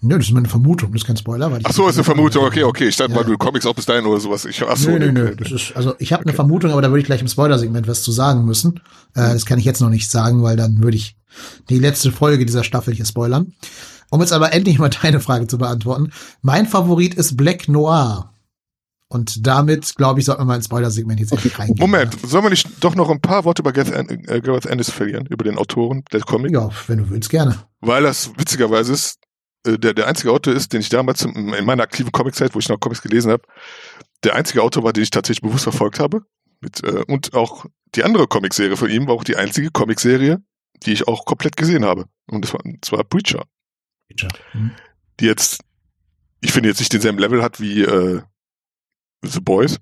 Nö, 0.02 0.16
das 0.16 0.28
ist 0.28 0.32
meine 0.32 0.48
Vermutung, 0.48 0.92
das 0.92 1.02
ist 1.02 1.06
kein 1.06 1.16
Spoiler. 1.16 1.52
Weil 1.52 1.60
ach 1.62 1.72
so, 1.72 1.86
ist 1.86 1.96
eine 1.96 2.04
Vermutung, 2.04 2.44
okay, 2.44 2.62
okay. 2.62 2.88
Ich 2.88 2.96
dachte 2.96 3.12
ja. 3.12 3.18
mal, 3.18 3.24
du 3.24 3.36
Comics 3.36 3.66
auch 3.66 3.74
bis 3.74 3.84
dahin 3.84 4.06
oder 4.06 4.18
sowas. 4.18 4.46
Ich, 4.46 4.62
ach 4.62 4.76
so, 4.76 4.90
nö, 4.90 4.98
nö, 4.98 5.12
nö. 5.12 5.36
Das 5.36 5.52
ist, 5.52 5.76
also 5.76 5.94
ich 5.98 6.12
habe 6.12 6.22
okay. 6.22 6.30
eine 6.30 6.36
Vermutung, 6.36 6.70
aber 6.70 6.80
da 6.80 6.88
würde 6.88 7.00
ich 7.00 7.06
gleich 7.06 7.20
im 7.20 7.28
Spoiler-Segment 7.28 7.86
was 7.86 8.02
zu 8.02 8.10
sagen 8.10 8.46
müssen. 8.46 8.80
Äh, 9.14 9.34
das 9.34 9.44
kann 9.44 9.58
ich 9.58 9.66
jetzt 9.66 9.80
noch 9.80 9.90
nicht 9.90 10.10
sagen, 10.10 10.42
weil 10.42 10.56
dann 10.56 10.82
würde 10.82 10.96
ich 10.96 11.16
die 11.68 11.78
letzte 11.78 12.12
Folge 12.12 12.46
dieser 12.46 12.64
Staffel 12.64 12.94
hier 12.94 13.04
spoilern. 13.04 13.52
Um 14.10 14.20
jetzt 14.20 14.32
aber 14.32 14.54
endlich 14.54 14.78
mal 14.78 14.88
deine 15.02 15.20
Frage 15.20 15.46
zu 15.46 15.58
beantworten. 15.58 16.12
Mein 16.40 16.66
Favorit 16.66 17.14
ist 17.14 17.36
Black 17.36 17.68
Noir. 17.68 18.32
Und 19.12 19.44
damit, 19.44 19.96
glaube 19.96 20.20
ich, 20.20 20.26
sollten 20.26 20.42
wir 20.42 20.46
mal 20.46 20.54
ins 20.54 20.66
Spoiler-Segment 20.66 21.18
jetzt 21.18 21.32
endlich 21.32 21.58
reingehen. 21.58 21.78
Moment, 21.80 22.16
sollen 22.24 22.44
wir 22.44 22.50
nicht 22.50 22.68
doch 22.80 22.94
noch 22.94 23.10
ein 23.10 23.20
paar 23.20 23.44
Worte 23.44 23.60
über 23.60 23.72
Gareth, 23.72 24.08
äh, 24.08 24.40
Gareth 24.40 24.66
Ennis 24.66 24.88
verlieren, 24.88 25.26
über 25.26 25.44
den 25.44 25.58
Autoren 25.58 26.04
der 26.12 26.20
Comic? 26.20 26.52
Ja, 26.52 26.70
wenn 26.86 26.98
du 26.98 27.10
willst, 27.10 27.28
gerne. 27.28 27.56
Weil 27.80 28.04
das 28.04 28.30
witzigerweise 28.36 28.92
ist, 28.92 29.18
der, 29.66 29.94
der 29.94 30.06
einzige 30.06 30.32
Autor 30.32 30.54
ist, 30.54 30.72
den 30.72 30.80
ich 30.80 30.88
damals 30.88 31.22
in 31.22 31.64
meiner 31.64 31.82
aktiven 31.82 32.12
Comic-Zeit, 32.12 32.54
wo 32.54 32.58
ich 32.58 32.68
noch 32.68 32.80
Comics 32.80 33.02
gelesen 33.02 33.30
habe, 33.30 33.42
der 34.24 34.34
einzige 34.34 34.62
Autor 34.62 34.84
war, 34.84 34.92
den 34.92 35.02
ich 35.02 35.10
tatsächlich 35.10 35.42
bewusst 35.42 35.64
verfolgt 35.64 35.98
habe. 35.98 36.22
Mit, 36.60 36.82
äh, 36.84 37.04
und 37.06 37.34
auch 37.34 37.66
die 37.94 38.04
andere 38.04 38.26
Comicserie 38.26 38.76
von 38.76 38.90
ihm 38.90 39.06
war 39.06 39.14
auch 39.14 39.24
die 39.24 39.36
einzige 39.36 39.70
Comicserie, 39.70 40.42
die 40.84 40.92
ich 40.92 41.08
auch 41.08 41.24
komplett 41.24 41.56
gesehen 41.56 41.84
habe. 41.84 42.06
Und 42.26 42.44
das 42.44 42.52
war, 42.52 42.60
das 42.64 42.92
war 42.92 43.04
Preacher. 43.04 43.44
Preacher. 44.08 44.28
Mhm. 44.52 44.72
Die 45.18 45.26
jetzt, 45.26 45.62
ich 46.40 46.52
finde 46.52 46.68
jetzt 46.68 46.78
nicht 46.78 46.92
denselben 46.92 47.18
Level 47.18 47.42
hat 47.42 47.60
wie 47.60 47.82
äh, 47.82 48.22
The 49.22 49.40
Boys, 49.40 49.78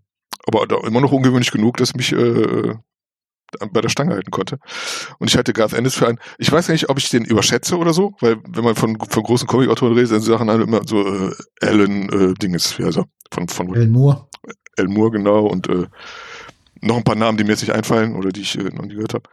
aber 0.46 0.66
da 0.66 0.78
immer 0.86 1.00
noch 1.00 1.12
ungewöhnlich 1.12 1.50
genug, 1.50 1.76
dass 1.76 1.94
mich 1.94 2.12
äh, 2.12 2.74
bei 3.72 3.80
der 3.80 3.88
Stange 3.88 4.14
halten 4.14 4.30
konnte. 4.30 4.58
Und 5.18 5.28
ich 5.28 5.36
halte 5.36 5.52
Garth 5.52 5.72
Ennis 5.72 5.94
für 5.94 6.08
einen, 6.08 6.18
ich 6.38 6.50
weiß 6.50 6.66
gar 6.66 6.72
nicht, 6.72 6.88
ob 6.88 6.98
ich 6.98 7.10
den 7.10 7.24
überschätze 7.24 7.76
oder 7.76 7.92
so, 7.92 8.14
weil 8.20 8.36
wenn 8.48 8.64
man 8.64 8.74
von, 8.74 8.98
von 8.98 9.22
großen 9.22 9.46
Comic-Autoren 9.46 9.94
redet, 9.94 10.12
dann 10.12 10.20
sagen 10.20 10.50
alle 10.50 10.64
immer 10.64 10.82
so 10.86 11.06
äh, 11.06 11.34
Alan 11.60 12.08
äh, 12.08 12.34
Dinges, 12.34 12.78
wie 12.78 12.84
er? 12.84 13.06
Von, 13.30 13.48
von 13.48 13.74
Alan 13.74 13.90
Moore. 13.90 14.28
Alan 14.76 14.92
Moore, 14.92 15.10
genau, 15.12 15.46
und 15.46 15.68
äh, 15.68 15.86
noch 16.80 16.96
ein 16.96 17.04
paar 17.04 17.16
Namen, 17.16 17.38
die 17.38 17.44
mir 17.44 17.50
jetzt 17.50 17.62
nicht 17.62 17.72
einfallen 17.72 18.14
oder 18.14 18.30
die 18.30 18.42
ich 18.42 18.58
äh, 18.58 18.62
noch 18.62 18.84
nie 18.84 18.94
gehört 18.94 19.14
habe. 19.14 19.28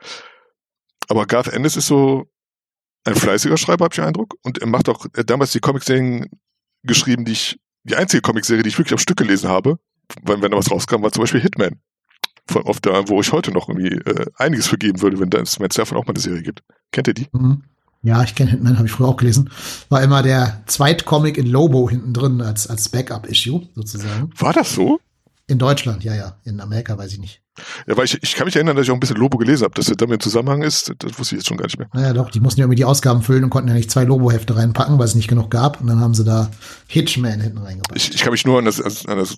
Aber 1.08 1.25
Garth 1.25 1.47
Ennis 1.47 1.78
ist 1.78 1.88
so 1.88 2.25
ein 3.04 3.15
fleißiger 3.15 3.58
Schreiber, 3.58 3.86
habe 3.86 3.93
ich 3.93 3.97
den 3.97 4.06
Eindruck. 4.06 4.36
Und 4.41 4.58
er 4.58 4.67
macht 4.67 4.89
auch, 4.89 5.06
er 5.13 5.19
hat 5.19 5.30
damals 5.30 5.51
die 5.51 5.60
Comic-Serien 5.60 6.30
geschrieben, 6.84 7.25
die 7.25 7.34
ich, 7.34 7.60
die 7.84 7.95
einzige 7.95 8.21
Comicserie, 8.21 8.63
die 8.63 8.69
ich 8.69 8.78
wirklich 8.78 8.93
am 8.93 8.97
Stück 8.99 9.17
gelesen 9.17 9.49
habe, 9.49 9.78
wenn, 10.23 10.41
wenn 10.41 10.51
da 10.51 10.58
was 10.58 10.71
rauskam, 10.71 11.04
war 11.04 11.12
zum 11.12 11.21
Beispiel 11.21 11.41
Hitman. 11.41 11.80
Von 12.47 12.63
auf 12.65 12.79
der, 12.79 13.10
wo 13.10 13.19
ich 13.21 13.31
heute 13.31 13.51
noch 13.51 13.69
irgendwie 13.69 13.95
äh, 13.95 14.25
einiges 14.36 14.67
vergeben 14.67 15.01
würde, 15.01 15.19
wenn 15.19 15.29
es 15.31 15.58
davon 15.75 15.97
auch 15.97 16.05
mal 16.05 16.13
eine 16.13 16.19
Serie 16.19 16.43
gibt. 16.43 16.62
Kennt 16.91 17.08
ihr 17.08 17.13
die? 17.13 17.27
Mhm. 17.31 17.63
Ja, 18.03 18.21
ich 18.21 18.36
kenne 18.36 18.51
Hitman, 18.51 18.77
habe 18.77 18.88
ich 18.88 18.93
früher 18.93 19.08
auch 19.08 19.17
gelesen. 19.17 19.49
War 19.89 20.03
immer 20.03 20.21
der 20.21 20.62
Zweitcomic 20.67 21.39
in 21.39 21.47
Lobo 21.47 21.89
hinten 21.89 22.13
drin 22.13 22.39
als, 22.39 22.67
als 22.67 22.89
Backup-Issue 22.89 23.67
sozusagen. 23.73 24.29
War 24.38 24.53
das 24.53 24.75
so? 24.75 24.99
In 25.47 25.58
Deutschland, 25.58 26.03
ja, 26.03 26.13
ja. 26.13 26.38
In 26.43 26.62
Amerika 26.62 26.95
weiß 26.97 27.13
ich 27.13 27.19
nicht. 27.19 27.41
Ja, 27.88 27.97
weil 27.97 28.05
ich, 28.05 28.21
ich 28.21 28.36
kann 28.36 28.45
mich 28.45 28.55
erinnern, 28.55 28.75
dass 28.75 28.86
ich 28.86 28.91
auch 28.91 28.95
ein 28.95 28.99
bisschen 28.99 29.17
Lobo 29.17 29.38
gelesen 29.38 29.63
habe. 29.63 29.73
Dass 29.73 29.86
das 29.86 29.97
damit 29.97 30.15
im 30.15 30.19
Zusammenhang 30.19 30.62
ist, 30.62 30.93
das 30.99 31.17
wusste 31.17 31.36
ich 31.36 31.39
jetzt 31.39 31.47
schon 31.47 31.58
gar 31.58 31.65
nicht 31.65 31.79
mehr. 31.79 31.88
Naja, 31.93 32.13
doch, 32.13 32.29
die 32.29 32.39
mussten 32.39 32.60
ja 32.60 32.65
irgendwie 32.65 32.77
die 32.77 32.86
Ausgaben 32.86 33.23
füllen 33.23 33.43
und 33.43 33.49
konnten 33.49 33.69
ja 33.69 33.75
nicht 33.75 33.89
zwei 33.89 34.03
Lobo-Hefte 34.03 34.55
reinpacken, 34.55 34.99
weil 34.99 35.05
es 35.05 35.15
nicht 35.15 35.27
genug 35.27 35.49
gab. 35.49 35.81
Und 35.81 35.88
dann 35.88 35.99
haben 35.99 36.13
sie 36.13 36.25
da 36.25 36.51
Hitchman 36.88 37.41
hinten 37.41 37.60
reingepackt. 37.60 37.97
Ich, 37.97 38.13
ich 38.13 38.21
kann 38.21 38.34
mich 38.34 38.45
nur 38.45 38.60
an 38.60 38.65
das, 38.65 38.79
an 39.08 39.17
das 39.17 39.38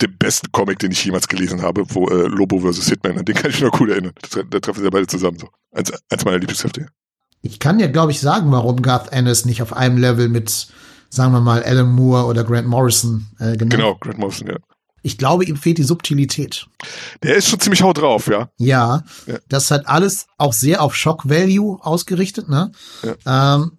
den 0.00 0.16
besten 0.18 0.50
Comic, 0.52 0.78
den 0.78 0.90
ich 0.90 1.04
jemals 1.04 1.28
gelesen 1.28 1.62
habe, 1.62 1.84
wo 1.88 2.08
äh, 2.08 2.26
Lobo 2.26 2.60
vs. 2.60 2.88
Hitman, 2.88 3.18
an 3.18 3.24
den 3.24 3.34
kann 3.34 3.50
ich 3.50 3.60
mich 3.60 3.70
noch 3.70 3.80
cool 3.80 3.90
erinnern. 3.90 4.12
Da 4.50 4.60
treffen 4.60 4.80
sie 4.80 4.84
ja 4.84 4.90
beide 4.90 5.06
zusammen 5.06 5.38
so. 5.38 5.48
Eins, 5.72 5.92
eins 6.10 6.24
meiner 6.24 6.38
Lieblingshefte. 6.38 6.88
Ich 7.42 7.58
kann 7.60 7.78
dir, 7.78 7.88
glaube 7.88 8.10
ich, 8.12 8.20
sagen, 8.20 8.50
warum 8.52 8.80
Garth 8.82 9.12
Ennis 9.12 9.44
nicht 9.44 9.60
auf 9.60 9.74
einem 9.74 9.98
Level 9.98 10.28
mit, 10.28 10.68
sagen 11.10 11.32
wir 11.32 11.40
mal, 11.40 11.62
Alan 11.62 11.92
Moore 11.92 12.24
oder 12.24 12.42
Grant 12.42 12.66
Morrison 12.66 13.26
äh, 13.38 13.52
genannt. 13.52 13.70
Genau, 13.70 13.94
Grant 13.96 14.18
Morrison, 14.18 14.48
ja. 14.48 14.56
Ich 15.02 15.18
glaube, 15.18 15.44
ihm 15.44 15.56
fehlt 15.56 15.76
die 15.76 15.82
Subtilität. 15.82 16.66
Der 17.22 17.36
ist 17.36 17.50
schon 17.50 17.60
ziemlich 17.60 17.82
haut 17.82 17.98
drauf, 17.98 18.26
ja. 18.28 18.48
Ja, 18.56 19.04
ja. 19.26 19.36
das 19.50 19.70
hat 19.70 19.86
alles 19.86 20.26
auch 20.38 20.54
sehr 20.54 20.80
auf 20.80 20.96
Shock 20.96 21.28
Value 21.28 21.78
ausgerichtet, 21.82 22.48
ne? 22.48 22.72
Ja. 23.02 23.56
Ähm, 23.56 23.72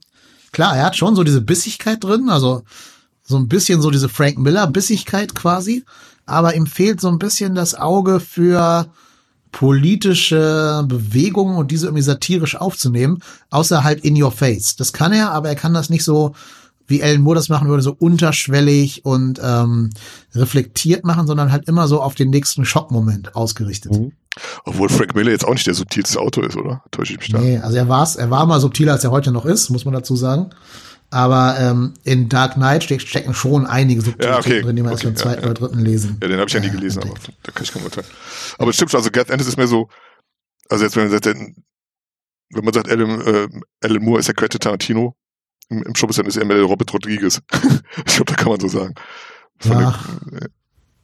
klar, 0.51 0.77
er 0.77 0.85
hat 0.85 0.95
schon 0.95 1.15
so 1.15 1.23
diese 1.23 1.41
Bissigkeit 1.41 2.03
drin, 2.03 2.29
also 2.29 2.61
so 3.25 3.37
ein 3.37 3.47
bisschen 3.47 3.81
so 3.81 3.91
diese 3.91 4.09
Frank 4.09 4.37
Miller 4.37 4.67
Bissigkeit 4.67 5.35
quasi, 5.35 5.83
aber 6.25 6.55
ihm 6.55 6.67
fehlt 6.67 7.01
so 7.01 7.09
ein 7.09 7.19
bisschen 7.19 7.55
das 7.55 7.75
Auge 7.75 8.19
für 8.19 8.87
politische 9.51 10.83
Bewegungen 10.87 11.57
und 11.57 11.71
diese 11.71 11.87
irgendwie 11.87 12.03
satirisch 12.03 12.55
aufzunehmen, 12.55 13.19
außer 13.49 13.83
halt 13.83 14.03
in 14.03 14.21
your 14.21 14.31
face. 14.31 14.75
Das 14.75 14.93
kann 14.93 15.13
er, 15.13 15.31
aber 15.31 15.49
er 15.49 15.55
kann 15.55 15.73
das 15.73 15.89
nicht 15.89 16.03
so 16.03 16.33
wie 16.87 17.01
Alan 17.01 17.21
Moore 17.21 17.37
das 17.37 17.49
machen 17.49 17.67
würde, 17.67 17.81
so 17.81 17.95
unterschwellig 17.97 19.05
und 19.05 19.39
ähm, 19.43 19.89
reflektiert 20.35 21.03
machen, 21.03 21.25
sondern 21.25 21.51
halt 21.51 21.67
immer 21.67 21.87
so 21.87 22.01
auf 22.01 22.15
den 22.15 22.29
nächsten 22.29 22.65
Schockmoment 22.65 23.35
ausgerichtet. 23.35 23.93
Mhm. 23.93 24.11
Obwohl 24.65 24.89
Frank 24.89 25.15
Miller 25.15 25.31
jetzt 25.31 25.45
auch 25.45 25.53
nicht 25.53 25.65
der 25.65 25.73
subtilste 25.73 26.19
Autor 26.19 26.43
ist, 26.43 26.57
oder? 26.57 26.83
Täusche 26.91 27.13
ich 27.13 27.19
mich 27.19 27.29
da? 27.29 27.39
Nee, 27.39 27.57
also 27.57 27.77
er 27.77 27.87
war's, 27.87 28.17
er 28.17 28.29
war 28.29 28.45
mal 28.45 28.59
subtiler, 28.59 28.91
als 28.93 29.03
er 29.03 29.11
heute 29.11 29.31
noch 29.31 29.45
ist, 29.45 29.69
muss 29.69 29.85
man 29.85 29.93
dazu 29.93 30.15
sagen. 30.15 30.49
Aber 31.09 31.57
ähm, 31.59 31.93
in 32.03 32.29
Dark 32.29 32.55
Knight 32.55 32.83
stecken 32.83 33.33
schon 33.33 33.65
einige 33.65 34.01
Subtilitäten 34.01 34.33
ja, 34.33 34.39
okay. 34.39 34.61
drin, 34.61 34.75
die 34.75 34.81
man 34.81 34.93
okay, 34.93 35.05
erst 35.07 35.15
beim 35.15 35.15
zweiten 35.15 35.43
ja, 35.43 35.49
oder 35.49 35.53
dritten 35.53 35.79
lesen. 35.79 36.17
Ja, 36.21 36.27
den 36.27 36.39
habe 36.39 36.47
ich 36.47 36.53
ja 36.53 36.59
nie 36.59 36.69
gelesen, 36.69 37.03
aber 37.03 37.13
da 37.43 37.51
kann 37.51 37.63
ich 37.63 37.71
kein 37.71 37.83
Urteil. 37.83 38.03
Aber 38.57 38.69
es 38.69 38.75
stimmt 38.75 38.91
schon, 38.91 38.99
also 38.99 39.11
Garth 39.11 39.29
Ennis 39.29 39.47
ist 39.47 39.57
mehr 39.57 39.67
so, 39.67 39.87
also 40.69 40.83
jetzt 40.83 40.95
wenn 40.95 41.09
man 41.09 41.11
sagt, 41.11 41.25
wenn 41.25 42.63
man 42.63 42.73
sagt, 42.73 42.89
Alan, 42.89 43.21
äh, 43.21 43.47
Alan 43.81 44.03
Moore 44.03 44.19
ist 44.19 44.27
der 44.27 44.35
Quentin 44.35 44.59
Tarantino, 44.59 45.15
im, 45.69 45.83
im 45.83 45.95
Showbusiness 45.95 46.35
ist 46.35 46.41
er 46.41 46.45
mehr 46.45 46.57
der 46.57 46.65
Robert 46.65 46.93
Rodriguez. 46.93 47.41
ich 48.05 48.15
glaube, 48.15 48.25
da 48.25 48.35
kann 48.35 48.49
man 48.49 48.59
so 48.59 48.67
sagen. 48.67 48.95
Ach, 49.69 50.19
der, 50.25 50.49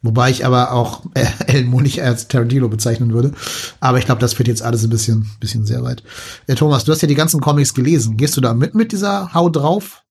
wobei 0.02 0.30
ich 0.30 0.46
aber 0.46 0.74
auch 0.74 1.04
äh, 1.14 1.26
Alan 1.48 1.70
nicht 1.84 2.02
als 2.02 2.28
Tarantino 2.28 2.70
bezeichnen 2.70 3.14
würde. 3.14 3.32
Aber 3.80 3.98
ich 3.98 4.06
glaube, 4.06 4.22
das 4.22 4.34
führt 4.34 4.48
jetzt 4.48 4.64
alles 4.64 4.84
ein 4.84 4.90
bisschen, 4.90 5.30
bisschen 5.40 5.66
sehr 5.66 5.84
weit. 5.84 6.04
Äh, 6.48 6.56
Thomas, 6.56 6.84
du 6.84 6.92
hast 6.92 7.02
ja 7.02 7.08
die 7.08 7.16
ganzen 7.16 7.42
Comics 7.42 7.74
gelesen. 7.74 8.18
Gehst 8.18 8.38
du 8.38 8.42
da 8.42 8.54
mit 8.54 8.76
mit 8.76 8.92
dieser 8.92 9.34
Hau 9.34 9.50
drauf 9.50 10.04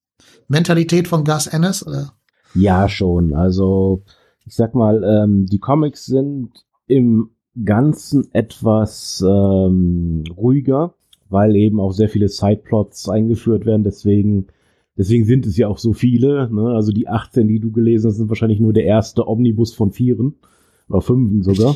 Mentalität 0.49 1.09
von 1.09 1.25
Gus 1.25 1.47
Ennis? 1.47 1.87
Oder? 1.87 2.13
Ja, 2.55 2.89
schon. 2.89 3.35
Also 3.35 4.03
ich 4.47 4.55
sag 4.55 4.75
mal, 4.75 5.05
ähm, 5.05 5.47
die 5.47 5.59
Comics 5.59 6.07
sind 6.07 6.51
im 6.87 7.31
Ganzen 7.65 8.33
etwas 8.33 9.25
ähm, 9.27 10.25
ruhiger 10.37 10.95
weil 11.31 11.57
eben 11.57 11.81
auch 11.81 11.93
sehr 11.93 12.09
viele 12.09 12.29
Sideplots 12.29 13.09
eingeführt 13.09 13.65
werden. 13.65 13.85
Deswegen, 13.85 14.49
deswegen 15.01 15.25
sind 15.25 15.47
es 15.47 15.57
ja 15.57 15.67
auch 15.67 15.79
so 15.79 15.95
viele. 15.95 16.53
Ne? 16.53 16.75
Also 16.75 16.93
die 16.93 17.09
18, 17.09 17.49
die 17.49 17.59
du 17.59 17.73
gelesen 17.73 18.09
hast, 18.09 18.19
sind 18.19 18.29
wahrscheinlich 18.29 18.61
nur 18.61 18.75
der 18.75 18.85
erste 18.85 19.27
Omnibus 19.27 19.73
von 19.73 19.93
vieren 19.93 20.35
oder 20.91 21.01
fünfen 21.01 21.43
sogar. 21.43 21.75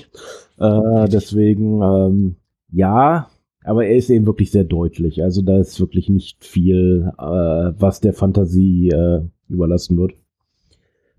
Äh, 0.59 1.09
deswegen, 1.09 1.81
ähm, 1.83 2.37
ja, 2.71 3.31
aber 3.65 3.87
er 3.87 3.97
ist 3.97 4.11
eben 4.11 4.27
wirklich 4.27 4.51
sehr 4.51 4.65
deutlich. 4.65 5.23
Also 5.23 5.41
da 5.41 5.59
ist 5.59 5.81
wirklich 5.81 6.11
nicht 6.11 6.45
viel, 6.45 7.11
äh, 7.17 7.23
was 7.23 8.03
der 8.03 8.13
Fantasie 8.13 8.91
äh, 8.91 9.23
überlassen 9.49 9.97
wird. 9.97 10.13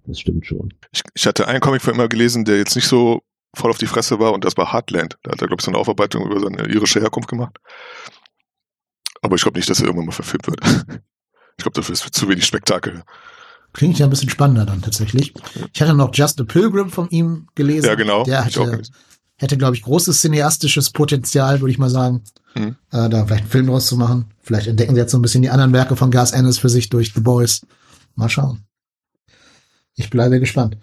Das 0.06 0.20
stimmt 0.20 0.46
schon. 0.46 0.76
Ich, 0.94 1.02
ich 1.16 1.26
hatte 1.26 1.48
einen 1.48 1.60
Comic 1.60 1.82
von 1.82 1.96
immer 1.96 2.08
gelesen, 2.08 2.46
der 2.46 2.58
jetzt 2.58 2.76
nicht 2.76 2.88
so 2.88 3.22
voll 3.56 3.72
auf 3.72 3.80
die 3.80 3.88
Fresse 3.88 4.20
war 4.20 4.32
und 4.34 4.46
das 4.46 4.58
war 4.58 4.72
Heartland. 4.72 5.18
Da 5.24 5.32
hat 5.32 5.42
er, 5.42 5.48
glaube 5.48 5.62
ich, 5.62 5.66
so 5.66 5.72
eine 5.72 5.80
Aufarbeitung 5.80 6.24
über 6.30 6.40
seine 6.40 6.68
irische 6.72 7.02
Herkunft 7.02 7.30
gemacht. 7.30 7.58
Aber 9.24 9.36
ich 9.36 9.42
glaube 9.42 9.58
nicht, 9.58 9.70
dass 9.72 9.80
er 9.80 9.88
irgendwann 9.88 10.06
mal 10.06 10.12
verfilmt 10.12 10.46
wird. 10.46 10.62
Ich 11.58 11.64
glaube, 11.64 11.76
dafür 11.76 11.94
ist 11.94 12.14
zu 12.14 12.30
wenig 12.30 12.46
Spektakel. 12.46 13.04
Klingt 13.74 14.00
ja 14.00 14.06
ein 14.06 14.10
bisschen 14.10 14.30
spannender 14.30 14.66
dann 14.66 14.82
tatsächlich. 14.82 15.34
Ich 15.74 15.82
hatte 15.82 15.94
noch 15.94 16.14
Just 16.14 16.40
a 16.40 16.44
Pilgrim 16.46 16.90
von 16.90 17.10
ihm 17.10 17.48
gelesen. 17.56 17.88
Ja, 17.88 17.96
genau. 17.96 18.24
Der 18.24 18.46
hatte, 18.46 18.82
hätte, 19.38 19.58
glaube 19.58 19.76
ich, 19.76 19.82
großes 19.82 20.22
cineastisches 20.22 20.92
Potenzial, 20.92 21.60
würde 21.60 21.72
ich 21.72 21.78
mal 21.78 21.90
sagen, 21.90 22.24
hm. 22.54 22.76
äh, 22.92 23.10
da 23.10 23.26
vielleicht 23.26 23.44
einen 23.44 23.52
Film 23.52 23.68
draus 23.68 23.88
zu 23.88 23.98
machen. 23.98 24.34
Vielleicht 24.42 24.68
entdecken 24.68 24.96
sie 24.96 25.02
jetzt 25.02 25.12
so 25.12 25.18
ein 25.18 25.22
bisschen 25.22 25.42
die 25.42 25.50
anderen 25.50 25.74
Werke 25.74 25.96
von 25.96 26.10
Gas 26.12 26.32
Ennis 26.32 26.58
für 26.58 26.70
sich 26.70 26.90
durch 26.90 27.14
The 27.14 27.20
Boys. 27.20 27.66
Mal 28.16 28.30
schauen. 28.30 28.66
Ich 29.96 30.10
bleibe 30.10 30.40
gespannt. 30.40 30.78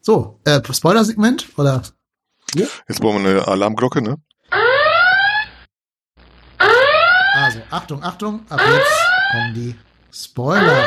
So, 0.00 0.40
äh, 0.44 0.60
Spoiler-Segment 0.68 1.48
oder? 1.56 1.82
Ja. 2.54 2.66
Jetzt 2.88 3.00
brauchen 3.00 3.22
wir 3.22 3.30
eine 3.30 3.48
Alarmglocke, 3.48 4.02
ne? 4.02 4.16
Also, 7.34 7.60
Achtung, 7.70 8.02
Achtung, 8.02 8.40
ab 8.48 8.60
jetzt 8.60 9.32
kommen 9.32 9.54
die 9.54 9.74
Spoiler. 10.12 10.84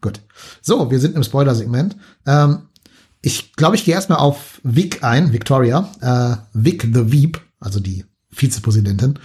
Gut. 0.00 0.20
So, 0.62 0.90
wir 0.90 1.00
sind 1.00 1.16
im 1.16 1.24
Spoiler-Segment. 1.24 1.96
Ähm, 2.24 2.68
ich 3.20 3.52
glaube, 3.54 3.76
ich 3.76 3.84
gehe 3.84 3.94
erstmal 3.94 4.18
auf 4.18 4.60
Vic 4.62 5.02
ein, 5.02 5.32
Victoria. 5.32 5.90
Äh, 6.00 6.36
Vic 6.52 6.82
the 6.82 7.12
Veep, 7.12 7.40
also 7.58 7.80
die 7.80 8.04
Vizepräsidentin. 8.30 9.18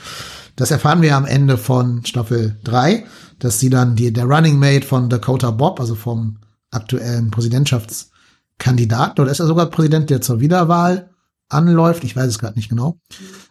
Das 0.55 0.71
erfahren 0.71 1.01
wir 1.01 1.15
am 1.15 1.25
Ende 1.25 1.57
von 1.57 2.05
Staffel 2.05 2.57
3, 2.63 3.05
dass 3.39 3.59
sie 3.59 3.69
dann 3.69 3.95
die, 3.95 4.11
der 4.11 4.25
Running 4.25 4.57
Mate 4.57 4.85
von 4.85 5.09
Dakota 5.09 5.51
Bob, 5.51 5.79
also 5.79 5.95
vom 5.95 6.39
aktuellen 6.71 7.29
Präsidentschaftskandidaten, 7.29 9.21
oder 9.21 9.31
ist 9.31 9.39
er 9.39 9.47
sogar 9.47 9.67
Präsident, 9.67 10.09
der 10.09 10.21
zur 10.21 10.39
Wiederwahl 10.39 11.11
anläuft, 11.49 12.03
ich 12.03 12.15
weiß 12.15 12.27
es 12.27 12.39
gerade 12.39 12.57
nicht 12.57 12.69
genau, 12.69 12.99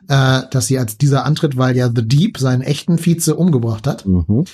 äh, 0.09 0.43
dass 0.51 0.67
sie 0.67 0.79
als 0.79 0.99
dieser 0.99 1.25
antritt, 1.25 1.57
weil 1.57 1.77
ja 1.77 1.89
The 1.95 2.07
Deep 2.07 2.39
seinen 2.39 2.63
echten 2.63 2.99
Vize 2.99 3.37
umgebracht 3.37 3.87
hat, 3.87 4.05
mhm. 4.05 4.45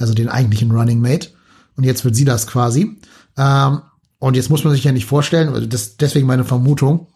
Also 0.00 0.14
den 0.14 0.28
eigentlichen 0.28 0.70
Running 0.70 1.00
Mate. 1.00 1.30
Und 1.76 1.84
jetzt 1.84 2.04
wird 2.04 2.16
sie 2.16 2.24
das 2.24 2.46
quasi. 2.46 2.98
Ähm, 3.36 3.82
und 4.18 4.36
jetzt 4.36 4.50
muss 4.50 4.64
man 4.64 4.74
sich 4.74 4.84
ja 4.84 4.92
nicht 4.92 5.06
vorstellen, 5.06 5.48
also 5.48 5.66
das, 5.66 5.96
deswegen 5.96 6.26
meine 6.26 6.44
Vermutung, 6.44 7.08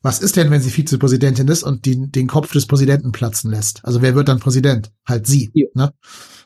was 0.00 0.20
ist 0.20 0.36
denn, 0.36 0.50
wenn 0.50 0.60
sie 0.60 0.70
Vizepräsidentin 0.70 1.48
ist 1.48 1.62
und 1.62 1.86
die, 1.86 2.10
den 2.10 2.26
Kopf 2.28 2.52
des 2.52 2.66
Präsidenten 2.66 3.10
platzen 3.10 3.50
lässt? 3.50 3.84
Also 3.84 4.02
wer 4.02 4.14
wird 4.14 4.28
dann 4.28 4.38
Präsident? 4.38 4.92
Halt 5.08 5.26
sie. 5.26 5.50
Ja. 5.54 5.66
Ne? 5.74 5.94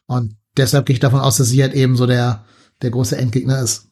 Und 0.06 0.36
deshalb 0.56 0.86
gehe 0.86 0.94
ich 0.94 1.00
davon 1.00 1.20
aus, 1.20 1.38
dass 1.38 1.48
sie 1.48 1.60
halt 1.62 1.74
eben 1.74 1.96
so 1.96 2.06
der, 2.06 2.44
der 2.82 2.90
große 2.90 3.18
Endgegner 3.18 3.60
ist. 3.60 3.87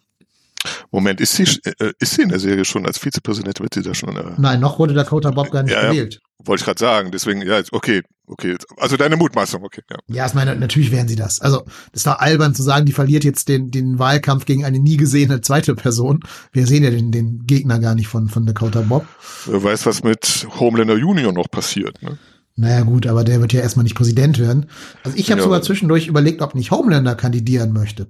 Moment, 0.91 1.21
ist 1.21 1.35
sie, 1.37 1.45
äh, 1.65 1.93
ist 1.99 2.15
sie 2.15 2.23
in 2.23 2.29
der 2.31 2.39
Serie 2.41 2.65
schon 2.65 2.87
als 2.87 2.99
Vizepräsident? 2.99 3.61
Wird 3.61 3.75
sie 3.75 3.83
da 3.83 3.95
schon? 3.95 4.17
Äh, 4.17 4.33
Nein, 4.39 4.61
noch 4.61 4.79
wurde 4.79 4.95
Dakota 4.95 5.31
Bob 5.31 5.51
gar 5.51 5.63
nicht 5.63 5.73
Ja, 5.73 5.85
ja. 5.85 5.91
gewählt. 5.91 6.21
wollte 6.45 6.61
ich 6.63 6.65
gerade 6.65 6.79
sagen. 6.81 7.11
Deswegen, 7.13 7.43
ja, 7.43 7.61
okay, 7.73 8.03
okay. 8.27 8.57
Also 8.79 8.97
deine 8.97 9.17
Mutmaßung, 9.17 9.63
okay. 9.65 9.83
Ja. 9.91 9.97
Ja, 10.09 10.27
ich 10.27 10.35
meine, 10.35 10.57
natürlich 10.57 10.91
wären 10.93 11.09
sie 11.09 11.17
das. 11.17 11.41
Also, 11.41 11.65
das 11.93 12.07
war 12.07 12.21
albern 12.21 12.55
zu 12.55 12.63
sagen, 12.63 12.87
die 12.87 12.93
verliert 12.93 13.25
jetzt 13.25 13.49
den, 13.49 13.71
den 13.71 13.99
Wahlkampf 13.99 14.45
gegen 14.47 14.65
eine 14.65 14.79
nie 14.79 14.97
gesehene 14.97 15.41
zweite 15.41 15.75
Person. 15.75 16.21
Wir 16.53 16.67
sehen 16.67 16.83
ja 16.85 16.91
den, 16.91 17.13
den 17.13 17.47
Gegner 17.47 17.79
gar 17.79 17.95
nicht 17.95 18.09
von, 18.09 18.29
von 18.29 18.47
Dakota 18.47 18.81
Bob. 18.83 19.07
Wer 19.47 19.63
weiß, 19.63 19.87
was 19.87 20.03
mit 20.03 20.47
Homelander 20.59 20.97
Junior 20.97 21.33
noch 21.33 21.51
passiert. 21.51 22.03
Ne? 22.03 22.19
Naja, 22.59 22.83
gut, 22.83 23.07
aber 23.07 23.23
der 23.23 23.41
wird 23.41 23.53
ja 23.53 23.61
erstmal 23.61 23.83
nicht 23.85 23.95
Präsident 23.97 24.39
werden. 24.39 24.67
Also, 25.05 25.17
ich 25.17 25.31
habe 25.31 25.41
Ja. 25.41 25.45
sogar 25.45 25.63
zwischendurch 25.63 26.07
überlegt, 26.07 26.41
ob 26.43 26.55
nicht 26.55 26.71
Homelander 26.71 27.15
kandidieren 27.15 27.73
möchte. 27.73 28.07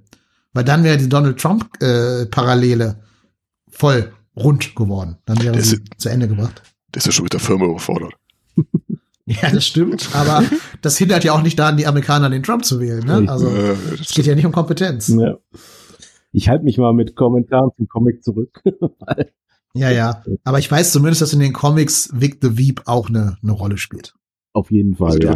Weil 0.53 0.63
dann 0.63 0.83
wäre 0.83 0.97
die 0.97 1.09
Donald 1.09 1.37
Trump-Parallele 1.39 2.99
voll 3.69 4.11
rund 4.35 4.75
geworden. 4.75 5.17
Dann 5.25 5.41
wäre 5.41 5.55
Das 5.55 5.69
sie 5.69 5.75
ist- 5.77 5.83
zu 5.97 6.09
Ende 6.09 6.27
gebracht. 6.27 6.61
Der 6.93 6.99
ist 6.99 7.05
ja 7.05 7.11
schon 7.11 7.23
mit 7.23 7.33
der 7.33 7.39
Firma 7.39 7.65
überfordert. 7.65 8.13
Ja, 9.29 9.51
das 9.51 9.67
stimmt. 9.67 10.07
Aber 10.15 10.41
das 10.81 10.97
hindert 10.97 11.25
ja 11.25 11.33
auch 11.33 11.41
nicht 11.41 11.59
daran, 11.59 11.75
die 11.75 11.85
Amerikaner 11.85 12.29
den 12.29 12.43
Trump 12.43 12.63
zu 12.63 12.79
wählen. 12.79 13.05
Ne? 13.05 13.25
Also, 13.29 13.49
Äh, 13.49 13.75
es 13.99 14.13
geht 14.13 14.25
ja 14.25 14.33
nicht 14.35 14.45
um 14.45 14.53
Kompetenz. 14.53 15.09
Ja. 15.09 15.35
Ich 16.31 16.47
halte 16.47 16.63
mich 16.63 16.77
mal 16.77 16.93
mit 16.93 17.13
Kommentaren 17.17 17.71
zum 17.75 17.89
Comic 17.89 18.23
zurück. 18.23 18.63
Ja, 19.73 19.91
ja. 19.91 20.23
Aber 20.45 20.59
ich 20.59 20.71
weiß 20.71 20.93
zumindest, 20.93 21.21
dass 21.21 21.33
in 21.33 21.39
den 21.41 21.51
Comics 21.53 22.09
Vic 22.13 22.37
the 22.41 22.57
Veep 22.57 22.83
auch 22.85 23.09
eine, 23.09 23.37
eine 23.43 23.51
Rolle 23.51 23.77
spielt. 23.77 24.15
Auf 24.53 24.71
jeden 24.71 24.95
Fall, 24.95 25.07
also 25.11 25.19
ja. 25.19 25.35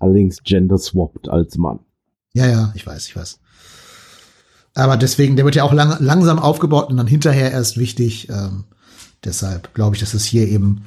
Allerdings 0.00 0.42
gender-swapped 0.42 1.28
als 1.28 1.56
Mann. 1.56 1.78
Ja, 2.34 2.48
ja, 2.48 2.72
ich 2.74 2.84
weiß, 2.86 3.06
ich 3.06 3.14
weiß. 3.16 3.38
Aber 4.74 4.96
deswegen, 4.96 5.36
der 5.36 5.44
wird 5.44 5.54
ja 5.54 5.64
auch 5.64 5.72
lang, 5.72 5.96
langsam 6.00 6.38
aufgebaut 6.38 6.88
und 6.90 6.96
dann 6.96 7.06
hinterher 7.06 7.52
erst 7.52 7.78
wichtig. 7.78 8.28
Ähm, 8.30 8.64
deshalb 9.24 9.74
glaube 9.74 9.96
ich, 9.96 10.00
dass 10.00 10.14
es 10.14 10.24
hier 10.24 10.48
eben 10.48 10.84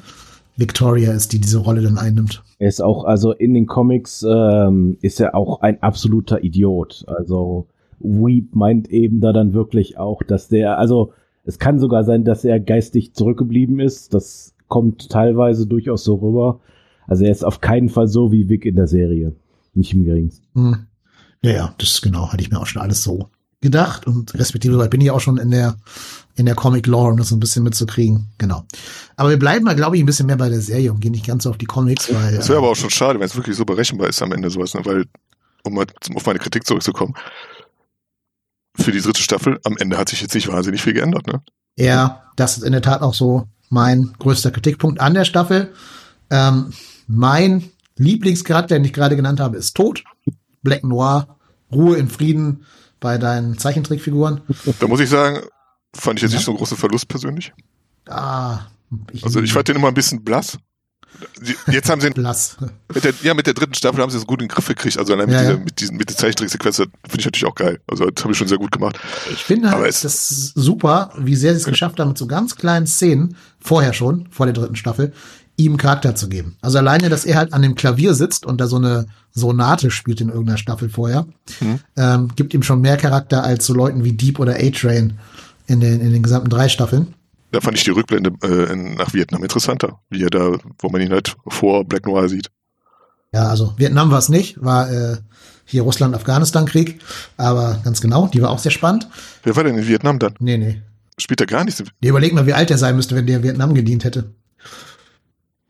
Victoria 0.58 1.12
ist, 1.12 1.34
die 1.34 1.40
diese 1.40 1.60
Rolle 1.60 1.82
dann 1.82 1.98
einnimmt. 1.98 2.44
Er 2.58 2.70
ist 2.70 2.82
auch, 2.82 3.04
also 3.04 3.32
in 3.32 3.54
den 3.54 3.68
Comics 3.68 4.26
ähm, 4.28 4.98
ist 5.02 5.20
er 5.20 5.36
auch 5.36 5.62
ein 5.62 5.84
absoluter 5.84 6.44
Idiot. 6.44 7.04
Also 7.08 7.68
Weep 8.00 8.56
meint 8.56 8.90
eben 8.90 9.20
da 9.22 9.34
dann 9.34 9.54
wirklich 9.54 9.98
auch, 9.98 10.24
dass 10.24 10.48
der, 10.48 10.80
also 10.80 11.14
es 11.44 11.60
kann 11.60 11.80
sogar 11.80 12.04
sein, 12.06 12.24
dass 12.24 12.44
er 12.44 12.60
geistig 12.60 13.14
zurückgeblieben 13.14 13.80
ist. 13.80 14.14
Das 14.14 14.56
kommt 14.68 15.10
teilweise 15.10 15.68
durchaus 15.68 16.04
so 16.04 16.16
rüber. 16.16 16.60
Also 17.08 17.26
er 17.26 17.32
ist 17.32 17.46
auf 17.46 17.62
keinen 17.62 17.90
Fall 17.90 18.08
so 18.08 18.32
wie 18.32 18.50
Vic 18.50 18.66
in 18.66 18.76
der 18.76 18.88
Serie. 18.88 19.36
Nicht 19.76 19.94
im 19.94 20.06
geringsten. 20.06 20.48
Hm. 20.56 20.76
Ja, 21.44 21.52
ja, 21.52 21.76
das 21.78 22.02
genau, 22.02 22.32
hatte 22.32 22.42
ich 22.42 22.50
mir 22.50 22.60
auch 22.60 22.66
schon 22.66 22.82
alles 22.82 23.04
so 23.04 23.30
gedacht 23.62 24.06
und 24.08 24.34
respektive 24.36 24.78
weit 24.78 24.92
bin 24.92 25.02
ich 25.02 25.12
auch 25.12 25.20
schon 25.22 25.38
in 25.38 25.52
der 25.52 25.76
in 26.38 26.46
der 26.46 26.56
Comic 26.56 26.86
Lore, 26.88 27.12
um 27.12 27.18
das 27.18 27.30
so 27.30 27.36
ein 27.36 27.40
bisschen 27.40 27.64
mitzukriegen. 27.64 28.28
Genau. 28.38 28.66
Aber 29.16 29.30
wir 29.30 29.40
bleiben 29.40 29.64
mal, 29.64 29.76
glaube 29.76 29.96
ich, 29.96 30.04
ein 30.04 30.06
bisschen 30.06 30.26
mehr 30.26 30.36
bei 30.36 30.50
der 30.50 30.60
Serie 30.60 30.92
und 30.92 31.00
gehen 31.00 31.14
nicht 31.14 31.26
ganz 31.26 31.44
so 31.44 31.50
auf 31.50 31.58
die 31.58 31.66
Comics, 31.66 32.14
weil 32.14 32.36
Das 32.36 32.50
wäre 32.50 32.58
äh, 32.58 32.62
aber 32.62 32.72
auch 32.72 32.76
schon 32.76 32.90
schade, 32.90 33.20
wenn 33.20 33.26
es 33.26 33.36
wirklich 33.38 33.56
so 33.56 33.64
berechenbar 33.64 34.10
ist 34.10 34.22
am 34.22 34.34
Ende 34.34 34.50
sowas, 34.50 34.74
ne? 34.74 34.82
weil, 34.84 35.06
um 35.64 35.74
mal 35.74 35.86
zum- 36.02 36.18
auf 36.18 36.26
meine 36.26 36.40
Kritik 36.40 36.68
zurückzukommen, 36.68 37.14
für 38.78 38.92
die 38.92 39.00
dritte 39.00 39.22
Staffel, 39.22 39.60
am 39.64 39.78
Ende 39.78 39.98
hat 39.98 40.10
sich 40.10 40.22
jetzt 40.22 40.36
nicht 40.36 40.50
wahnsinnig 40.50 40.82
viel 40.82 40.94
geändert, 40.94 41.26
ne? 41.28 41.42
Ja, 41.78 42.24
das 42.36 42.58
ist 42.58 42.64
in 42.64 42.74
der 42.74 42.82
Tat 42.82 43.02
auch 43.02 43.14
so 43.14 43.48
mein 43.70 44.14
größter 44.20 44.52
Kritikpunkt 44.52 45.00
an 45.00 45.14
der 45.14 45.24
Staffel. 45.26 45.74
Ähm, 46.30 46.74
mein 47.08 47.72
Lieblingscharakter, 47.98 48.76
den 48.76 48.84
ich 48.86 48.94
gerade 48.94 49.16
genannt 49.16 49.40
habe, 49.40 49.56
ist 49.58 49.76
tot. 49.76 50.04
Black 50.64 50.84
Noir, 50.84 51.38
Ruhe 51.72 51.96
in 51.98 52.10
Frieden 52.10 52.66
bei 53.06 53.20
deinen 53.20 53.56
Zeichentrickfiguren. 53.60 54.42
Da 54.80 54.88
muss 54.88 55.00
ich 55.00 55.10
sagen, 55.12 55.40
fand 55.96 56.18
ich 56.18 56.24
jetzt 56.24 56.32
nicht 56.34 56.44
so 56.44 56.50
einen 56.52 56.58
großen 56.58 56.76
Verlust 56.76 57.08
persönlich. 57.08 57.54
Ah, 58.10 58.62
Also 59.22 59.42
ich 59.42 59.54
fand 59.54 59.68
den 59.68 59.76
immer 59.76 59.90
ein 59.90 59.94
bisschen 59.94 60.24
blass. 60.24 60.58
Jetzt 61.72 61.88
haben 61.90 62.02
sie 62.02 62.10
blass. 62.10 62.58
mit 62.94 63.04
der, 63.04 63.14
ja, 63.22 63.34
mit 63.36 63.46
der 63.48 63.54
dritten 63.54 63.76
Staffel 63.76 64.02
haben 64.02 64.10
sie 64.10 64.18
es 64.18 64.26
gut 64.26 64.42
in 64.42 64.48
den 64.48 64.54
Griff 64.54 64.68
gekriegt. 64.68 64.98
Also 64.98 65.14
allein 65.14 65.28
mit, 65.28 65.36
Ja, 65.36 65.42
dieser, 65.44 65.54
ja. 65.54 65.60
mit 65.64 65.80
diesen, 65.80 65.98
mit 65.98 66.10
der 66.10 66.18
Zeichentricksequenz, 66.18 66.78
das 66.78 66.88
finde 67.04 67.20
ich 67.20 67.26
natürlich 67.26 67.46
auch 67.46 67.56
geil. 67.56 67.80
Also 67.88 68.10
das 68.10 68.24
haben 68.24 68.32
wir 68.32 68.36
schon 68.36 68.48
sehr 68.48 68.58
gut 68.58 68.72
gemacht. 68.72 69.00
Ich 69.32 69.44
finde 69.44 69.70
Aber 69.70 69.82
halt, 69.84 69.90
es- 69.92 70.02
das 70.02 70.52
super, 70.56 71.14
wie 71.18 71.36
sehr 71.36 71.54
sie 71.54 71.60
es 71.60 71.66
geschafft 71.66 72.00
haben, 72.00 72.10
mit 72.10 72.18
so 72.18 72.26
ganz 72.28 72.56
kleinen 72.56 72.88
Szenen, 72.88 73.38
vorher 73.60 73.94
schon, 73.94 74.28
vor 74.32 74.46
der 74.48 74.54
dritten 74.54 74.76
Staffel, 74.76 75.14
ihm 75.58 75.78
Charakter 75.78 76.16
zu 76.16 76.28
geben. 76.30 76.58
Also 76.62 76.78
alleine, 76.80 77.10
dass 77.10 77.26
er 77.26 77.38
halt 77.38 77.54
an 77.54 77.62
dem 77.62 77.76
Klavier 77.76 78.14
sitzt 78.14 78.46
und 78.46 78.60
da 78.60 78.68
so 78.68 78.76
eine 78.76 79.06
Sonate 79.32 79.90
spielt 79.92 80.22
in 80.22 80.30
irgendeiner 80.30 80.58
Staffel 80.58 80.90
vorher, 80.90 81.26
Mhm. 81.62 81.80
ähm, 81.98 82.28
gibt 82.36 82.54
ihm 82.54 82.64
schon 82.64 82.82
mehr 82.82 82.98
Charakter 82.98 83.44
als 83.44 83.66
so 83.66 83.74
Leuten 83.74 84.04
wie 84.04 84.14
Deep 84.14 84.40
oder 84.40 84.56
A-Train 84.56 85.18
in 85.68 85.80
den, 85.80 86.02
in 86.02 86.12
den 86.12 86.24
gesamten 86.24 86.50
drei 86.50 86.68
Staffeln. 86.70 87.14
Da 87.52 87.62
fand 87.62 87.78
ich 87.78 87.84
die 87.86 87.92
Rückblende 87.92 88.32
äh, 88.44 88.76
nach 88.76 89.14
Vietnam 89.14 89.44
interessanter, 89.44 90.00
wie 90.10 90.24
er 90.24 90.30
da, 90.30 90.58
wo 90.80 90.90
man 90.90 91.00
ihn 91.02 91.12
halt 91.12 91.36
vor 91.48 91.86
Black 91.86 92.06
Noir 92.06 92.28
sieht. 92.28 92.50
Ja, 93.34 93.48
also 93.50 93.74
Vietnam 93.78 94.12
war 94.12 94.20
es 94.20 94.30
nicht, 94.30 94.62
war 94.64 94.92
äh, 94.92 95.18
hier 95.66 95.84
Russland-Afghanistan-Krieg, 95.84 97.00
aber 97.38 97.80
ganz 97.84 98.02
genau, 98.02 98.28
die 98.28 98.42
war 98.42 98.50
auch 98.50 98.60
sehr 98.60 98.72
spannend. 98.72 99.08
Wer 99.44 99.56
war 99.56 99.64
denn 99.64 99.78
in 99.78 99.88
Vietnam 99.88 100.20
dann? 100.20 100.36
Nee, 100.40 100.58
nee. 100.58 100.82
Spielt 101.18 101.40
er 101.42 101.48
gar 101.48 101.64
nichts? 101.64 101.82
Nee, 102.02 102.10
überleg 102.10 102.34
mal, 102.34 102.46
wie 102.46 102.54
alt 102.54 102.70
er 102.72 102.78
sein 102.78 102.96
müsste, 102.96 103.16
wenn 103.16 103.26
der 103.26 103.42
Vietnam 103.42 103.74
gedient 103.74 104.04
hätte. 104.04 104.34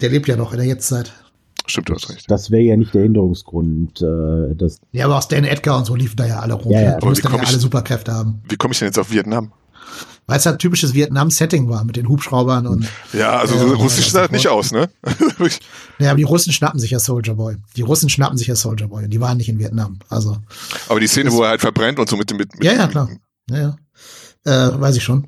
Der 0.01 0.09
lebt 0.09 0.27
ja 0.27 0.35
noch 0.35 0.51
in 0.51 0.57
der 0.57 0.67
Jetztzeit. 0.67 1.13
Stimmt, 1.67 1.89
du 1.89 1.95
hast 1.95 2.09
recht. 2.09 2.29
Das 2.29 2.51
wäre 2.51 2.61
ja 2.61 2.77
nicht 2.77 2.93
der 2.93 3.03
Hinderungsgrund. 3.03 4.01
Äh, 4.01 4.55
das, 4.55 4.79
Ja, 4.91 5.05
aber 5.05 5.17
auch 5.17 5.23
Stan 5.23 5.43
Edgar 5.43 5.77
und 5.77 5.85
so 5.85 5.95
liefen 5.95 6.15
da 6.15 6.27
ja 6.27 6.39
alle 6.39 6.53
rum. 6.53 6.71
Ja, 6.71 6.81
ja. 6.81 6.89
Die 6.89 6.95
Aber 6.95 7.05
wie 7.05 7.09
müssten 7.09 7.27
komm 7.29 7.41
ja 7.41 7.47
alle 7.47 7.59
Superkräfte 7.59 8.13
haben. 8.13 8.41
Wie 8.47 8.55
komme 8.55 8.73
ich 8.73 8.79
denn 8.79 8.87
jetzt 8.87 8.99
auf 8.99 9.11
Vietnam? 9.11 9.51
Weil 10.27 10.39
es 10.39 10.45
halt 10.45 10.59
typisches 10.59 10.93
Vietnam-Setting 10.95 11.69
war 11.69 11.83
mit 11.83 11.95
den 11.95 12.07
Hubschraubern 12.07 12.67
und. 12.67 12.87
Ja, 13.13 13.37
also 13.37 13.55
Ja, 13.55 13.61
so 13.61 13.67
ja, 13.67 13.73
russisch 13.75 14.05
ja, 14.07 14.11
sah 14.11 14.21
das 14.23 14.31
nicht 14.31 14.47
aus, 14.47 14.71
ne? 14.71 14.89
Naja, 15.99 16.11
aber 16.11 16.17
die 16.17 16.23
Russen 16.23 16.51
schnappen 16.51 16.79
sich 16.79 16.91
ja 16.91 16.99
Soldier 16.99 17.35
Boy. 17.35 17.57
Die 17.75 17.81
Russen 17.81 18.09
schnappen 18.09 18.37
sich 18.37 18.47
ja 18.47 18.55
Soldier 18.55 18.87
Boy 18.87 19.05
und 19.05 19.11
die 19.11 19.21
waren 19.21 19.37
nicht 19.37 19.49
in 19.49 19.59
Vietnam. 19.59 19.99
Also, 20.09 20.37
Aber 20.89 20.99
die 20.99 21.07
Szene, 21.07 21.31
wo 21.31 21.43
er 21.43 21.49
halt 21.49 21.61
verbrennt 21.61 21.99
und 21.99 22.09
so 22.09 22.17
mit 22.17 22.29
dem, 22.29 22.37
mit, 22.37 22.53
mit 22.55 22.63
ja, 22.63 22.73
ja, 22.73 22.87
klar. 22.87 23.09
Ja, 23.49 23.57
ja. 23.57 23.75
Äh, 24.45 24.79
weiß 24.79 24.95
ich 24.97 25.03
schon. 25.03 25.27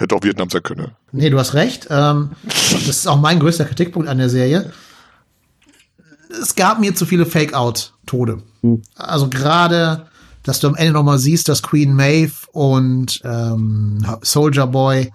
Hätte 0.00 0.14
auch 0.14 0.22
Vietnam 0.22 0.50
sein 0.50 0.62
können. 0.62 0.82
ne? 0.82 0.90
Nee, 1.12 1.30
du 1.30 1.38
hast 1.38 1.54
recht. 1.54 1.86
Ähm, 1.90 2.30
das 2.44 2.88
ist 2.88 3.06
auch 3.08 3.20
mein 3.20 3.38
größter 3.40 3.64
Kritikpunkt 3.64 4.08
an 4.08 4.18
der 4.18 4.28
Serie. 4.28 4.72
Es 6.40 6.54
gab 6.54 6.78
mir 6.80 6.94
zu 6.94 7.06
viele 7.06 7.26
Fake-Out-Tode. 7.26 8.42
Also 8.96 9.28
gerade, 9.28 10.06
dass 10.42 10.60
du 10.60 10.68
am 10.68 10.76
Ende 10.76 10.92
nochmal 10.92 11.18
siehst, 11.18 11.48
dass 11.48 11.62
Queen 11.62 11.94
Maeve 11.94 12.32
und 12.52 13.20
ähm, 13.24 14.04
Soldier 14.22 14.66
Boy 14.66 15.12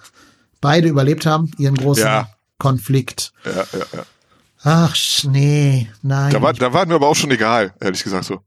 beide 0.62 0.88
überlebt 0.88 1.26
haben, 1.26 1.52
ihren 1.58 1.76
großen 1.76 2.04
Ja. 2.04 2.28
Konflikt. 2.58 3.32
Ja, 3.46 3.52
ja, 3.52 3.86
ja. 3.94 4.04
Ach, 4.64 4.96
sch- 4.96 5.30
nee, 5.30 5.90
nein. 6.02 6.32
Da 6.34 6.42
war, 6.42 6.54
da 6.54 6.74
war 6.74 6.86
mir 6.86 6.96
aber 6.96 7.08
auch 7.08 7.16
schon 7.16 7.30
egal, 7.32 7.74
ehrlich 7.80 8.04
gesagt 8.04 8.26
so. 8.26 8.40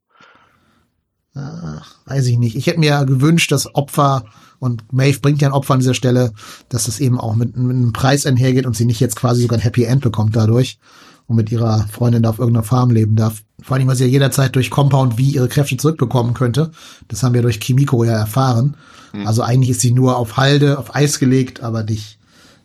Ach, 1.35 1.95
weiß 2.07 2.27
ich 2.27 2.39
nicht. 2.39 2.57
Ich 2.57 2.67
hätte 2.67 2.81
mir 2.81 3.05
gewünscht, 3.05 3.53
dass 3.53 3.73
Opfer 3.75 4.25
und 4.59 4.93
Maeve 4.93 5.21
bringt 5.21 5.41
ja 5.41 5.49
ein 5.49 5.55
Opfer 5.55 5.75
an 5.75 5.81
dieser 5.81 5.95
Stelle, 5.95 6.33
dass 6.69 6.85
das 6.85 7.01
eben 7.01 7.19
auch 7.19 7.35
mit, 7.35 7.57
mit 7.57 7.77
einem 7.77 7.93
Preis 7.93 8.27
einhergeht 8.27 8.67
und 8.67 8.77
sie 8.77 8.85
nicht 8.85 9.01
jetzt 9.01 9.17
quasi 9.17 9.43
sogar 9.43 9.59
ein 9.59 9.63
Happy 9.63 9.85
End 9.85 10.03
bekommt 10.03 10.35
dadurch 10.37 10.79
und 11.27 11.37
mit 11.37 11.53
ihrer 11.53 11.87
Freundin 11.89 12.23
da 12.23 12.31
auf 12.31 12.39
irgendeiner 12.39 12.65
Farm 12.65 12.91
leben 12.91 13.15
darf. 13.15 13.43
Vor 13.61 13.77
allem, 13.77 13.87
weil 13.87 13.97
sie 13.97 14.05
ja 14.05 14.11
jederzeit 14.11 14.57
durch 14.57 14.71
Compound 14.71 15.19
wie 15.19 15.31
ihre 15.31 15.49
Kräfte 15.49 15.77
zurückbekommen 15.77 16.35
könnte. 16.35 16.71
Das 17.09 17.23
haben 17.23 17.35
wir 17.35 17.43
durch 17.43 17.61
Kimiko 17.61 18.03
ja 18.05 18.13
erfahren. 18.13 18.77
Also 19.25 19.43
eigentlich 19.43 19.71
ist 19.71 19.81
sie 19.81 19.93
nur 19.93 20.17
auf 20.17 20.37
Halde, 20.37 20.79
auf 20.79 20.95
Eis 20.95 21.19
gelegt, 21.19 21.63
aber 21.63 21.83
nicht, 21.83 22.19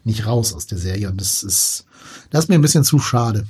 nicht 0.04 0.26
raus 0.26 0.54
aus 0.54 0.68
der 0.68 0.78
Serie. 0.78 1.10
Und 1.10 1.20
das 1.20 1.44
ist, 1.44 1.86
das 2.30 2.46
ist 2.46 2.50
mir 2.50 2.56
ein 2.56 2.62
bisschen 2.62 2.84
zu 2.84 3.00
schade. 3.00 3.46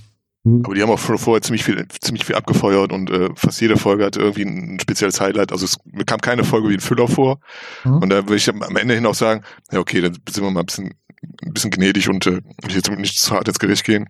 Aber 0.45 0.75
die 0.75 0.81
haben 0.81 0.89
auch 0.89 0.99
vorher 0.99 1.41
ziemlich 1.41 1.63
viel, 1.63 1.87
ziemlich 2.01 2.25
viel 2.25 2.35
abgefeuert 2.35 2.91
und 2.91 3.09
äh, 3.09 3.29
fast 3.33 3.61
jede 3.61 3.77
Folge 3.77 4.03
hatte 4.03 4.19
irgendwie 4.19 4.43
ein 4.43 4.77
spezielles 4.79 5.21
Highlight. 5.21 5.53
Also 5.53 5.65
es 5.65 5.77
kam 6.05 6.19
keine 6.19 6.43
Folge 6.43 6.67
wie 6.67 6.73
ein 6.73 6.81
Füller 6.81 7.07
vor. 7.07 7.39
Mhm. 7.85 7.97
Und 7.99 8.09
da 8.09 8.23
würde 8.23 8.35
ich 8.35 8.49
am 8.49 8.75
Ende 8.75 8.93
hin 8.93 9.05
auch 9.05 9.15
sagen, 9.15 9.43
ja 9.71 9.79
okay, 9.79 10.01
dann 10.01 10.17
sind 10.29 10.43
wir 10.43 10.51
mal 10.51 10.59
ein 10.59 10.65
bisschen, 10.65 10.95
ein 11.43 11.53
bisschen 11.53 11.71
gnädig 11.71 12.09
und 12.09 12.27
äh, 12.27 12.41
jetzt 12.67 12.91
nicht 12.91 13.17
zu 13.19 13.33
hart 13.33 13.47
ins 13.47 13.59
Gericht 13.59 13.85
gehen. 13.85 14.09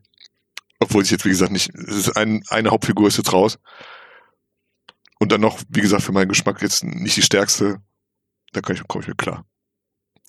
Obwohl 0.80 1.04
ich 1.04 1.12
jetzt, 1.12 1.24
wie 1.24 1.30
gesagt, 1.30 1.52
nicht, 1.52 1.74
es 1.76 1.96
ist 1.96 2.18
ein, 2.18 2.44
eine 2.50 2.72
Hauptfigur 2.72 3.08
ist 3.08 3.18
jetzt 3.18 3.32
raus. 3.32 3.60
Und 5.20 5.32
dann 5.32 5.42
noch, 5.42 5.60
wie 5.70 5.82
gesagt, 5.82 6.02
für 6.02 6.12
meinen 6.14 6.30
Geschmack 6.30 6.64
jetzt 6.64 6.84
nicht 6.84 7.16
die 7.16 7.22
stärkste. 7.22 7.80
Da 8.54 8.62
kann 8.62 8.76
ich, 8.76 8.88
komme 8.88 9.04
ich 9.04 9.08
mir 9.08 9.16
klar. 9.16 9.46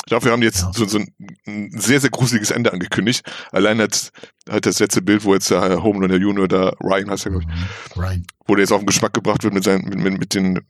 Dafür 0.08 0.32
haben 0.32 0.40
die 0.40 0.46
jetzt 0.46 0.62
Ja. 0.62 0.72
so, 0.74 0.86
so 0.86 0.98
ein, 0.98 1.14
ein 1.46 1.70
sehr, 1.72 2.00
sehr 2.00 2.10
gruseliges 2.10 2.50
Ende 2.50 2.72
angekündigt. 2.72 3.24
Allein 3.52 3.80
hat, 3.80 4.10
hat 4.48 4.66
das 4.66 4.78
letzte 4.78 5.02
Bild, 5.02 5.24
wo 5.24 5.34
jetzt 5.34 5.50
der 5.50 5.82
Homelander 5.82 6.16
Junior 6.16 6.46
da, 6.48 6.72
Ryan 6.82 7.10
heißt 7.10 7.26
er, 7.26 7.30
glaube 7.32 7.46
ich, 7.48 7.96
Ryan. 7.96 8.26
wo 8.46 8.54
der 8.54 8.62
jetzt 8.62 8.72
auf 8.72 8.80
den 8.80 8.86
Geschmack 8.86 9.14
gebracht 9.14 9.42
wird, 9.44 9.54
mit, 9.54 9.64
seinen, 9.64 9.84
mit, 9.84 9.98
mit, 9.98 10.18
mit 10.18 10.34
den 10.34 10.60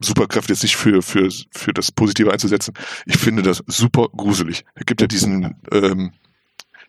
Superkräften 0.00 0.54
jetzt 0.54 0.62
nicht 0.62 0.76
für, 0.76 1.02
für, 1.02 1.28
für 1.52 1.72
das 1.72 1.92
Positive 1.92 2.32
einzusetzen. 2.32 2.74
Ich 3.06 3.18
finde 3.18 3.42
das 3.42 3.62
super 3.66 4.08
gruselig. 4.16 4.64
Es 4.74 4.86
gibt 4.86 5.00
ja 5.00 5.06
diesen, 5.06 5.54
ähm, 5.70 6.12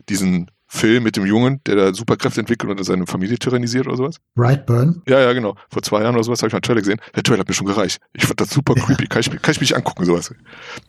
diesen 0.09 0.49
Film 0.73 1.03
mit 1.03 1.15
dem 1.15 1.25
Jungen, 1.25 1.61
der 1.67 1.75
da 1.75 1.93
Superkräfte 1.93 2.39
entwickelt 2.39 2.71
und 2.71 2.83
seine 2.83 3.05
Familie 3.05 3.37
tyrannisiert 3.37 3.85
oder 3.85 3.95
sowas? 3.95 4.15
Brightburn? 4.35 5.03
Ja, 5.07 5.19
ja, 5.19 5.31
genau. 5.33 5.55
Vor 5.69 5.83
zwei 5.83 6.01
Jahren 6.01 6.15
oder 6.15 6.23
sowas 6.23 6.39
habe 6.41 6.47
ich 6.47 6.53
mal 6.53 6.57
einen 6.57 6.63
Trailer 6.63 6.81
gesehen. 6.81 6.99
Der 7.15 7.21
Trailer 7.21 7.41
hat 7.41 7.47
mir 7.47 7.53
schon 7.53 7.67
gereicht. 7.67 7.99
Ich 8.13 8.25
fand 8.25 8.41
das 8.41 8.49
super 8.49 8.73
creepy. 8.73 9.07
Kann 9.07 9.21
ich, 9.21 9.29
kann 9.29 9.51
ich 9.51 9.61
mich 9.61 9.75
angucken, 9.75 10.03
sowas. 10.05 10.33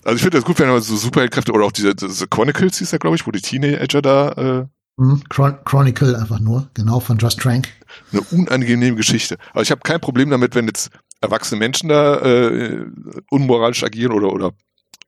Also 0.03 0.17
ich 0.17 0.23
finde 0.23 0.39
das 0.39 0.45
gut, 0.45 0.59
wenn 0.59 0.69
man 0.69 0.81
so 0.81 0.97
Superheldenkräfte 0.97 1.53
oder 1.53 1.67
auch 1.67 1.73
diese, 1.73 1.95
diese 1.95 2.27
Chronicles 2.27 2.79
hieß 2.79 2.93
ja, 2.93 2.99
glaube 2.99 3.17
ich, 3.17 3.27
wo 3.27 3.31
die 3.31 3.43
Teenager 3.43 4.01
da 4.01 4.29
äh, 4.33 4.67
Hm, 4.97 5.23
Chron 5.29 5.59
Chronicle 5.65 6.17
einfach 6.17 6.39
nur, 6.39 6.69
genau, 6.75 7.01
von 7.01 7.19
Just 7.19 7.41
Trank. 7.41 7.69
eine 8.13 8.21
unangenehme 8.31 8.97
Geschichte. 8.97 9.37
Aber 9.53 9.63
ich 9.63 9.71
habe 9.71 9.81
kein 9.83 10.01
Problem 10.01 10.31
damit, 10.31 10.55
wenn 10.55 10.67
jetzt 10.67 10.91
erwachsene 11.21 11.59
Menschen 11.59 11.89
da 11.89 12.21
äh, 12.21 12.87
unmoralisch 13.31 13.83
agieren 13.83 14.13
oder 14.13 14.33
oder 14.33 14.53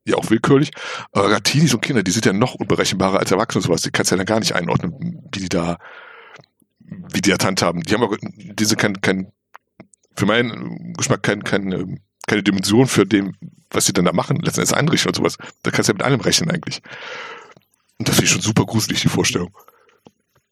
ja 0.06 0.16
auch 0.16 0.30
willkürlich. 0.30 0.70
Aber 1.12 1.28
gerade 1.28 1.42
Teenies 1.42 1.74
und 1.74 1.80
Kinder, 1.80 2.02
die 2.02 2.10
sind 2.10 2.26
ja 2.26 2.32
noch 2.32 2.54
unberechenbarer 2.54 3.18
als 3.18 3.30
Erwachsene 3.30 3.60
und 3.60 3.66
sowas. 3.66 3.82
Die 3.82 3.90
kannst 3.90 4.10
du 4.10 4.14
ja 4.14 4.18
dann 4.18 4.26
gar 4.26 4.40
nicht 4.40 4.54
einordnen, 4.54 5.28
wie 5.32 5.40
die 5.40 5.48
da, 5.48 5.78
wie 6.80 7.20
die 7.20 7.30
das 7.30 7.44
handhaben. 7.44 7.82
Die 7.82 7.94
haben 7.94 8.02
auch 8.02 8.16
diese 8.20 8.76
kein, 8.76 9.00
kein 9.00 9.32
für 10.16 10.26
meinen 10.26 10.94
Geschmack 10.94 11.22
kein, 11.22 11.44
kein, 11.44 11.72
ähm, 11.72 11.98
keine 12.26 12.42
Dimension 12.42 12.86
für 12.86 13.06
dem, 13.06 13.34
was 13.70 13.86
sie 13.86 13.92
dann 13.92 14.04
da 14.04 14.12
machen, 14.12 14.38
letztendlich 14.42 14.76
einrichten 14.76 15.10
und 15.10 15.16
sowas. 15.16 15.36
Da 15.62 15.70
kannst 15.70 15.88
du 15.88 15.92
ja 15.92 15.94
mit 15.94 16.02
allem 16.02 16.20
rechnen 16.20 16.50
eigentlich. 16.50 16.82
Und 17.98 18.08
das 18.08 18.16
finde 18.16 18.26
ich 18.26 18.32
schon 18.32 18.42
super 18.42 18.64
gruselig, 18.64 19.00
die 19.02 19.08
Vorstellung. 19.08 19.50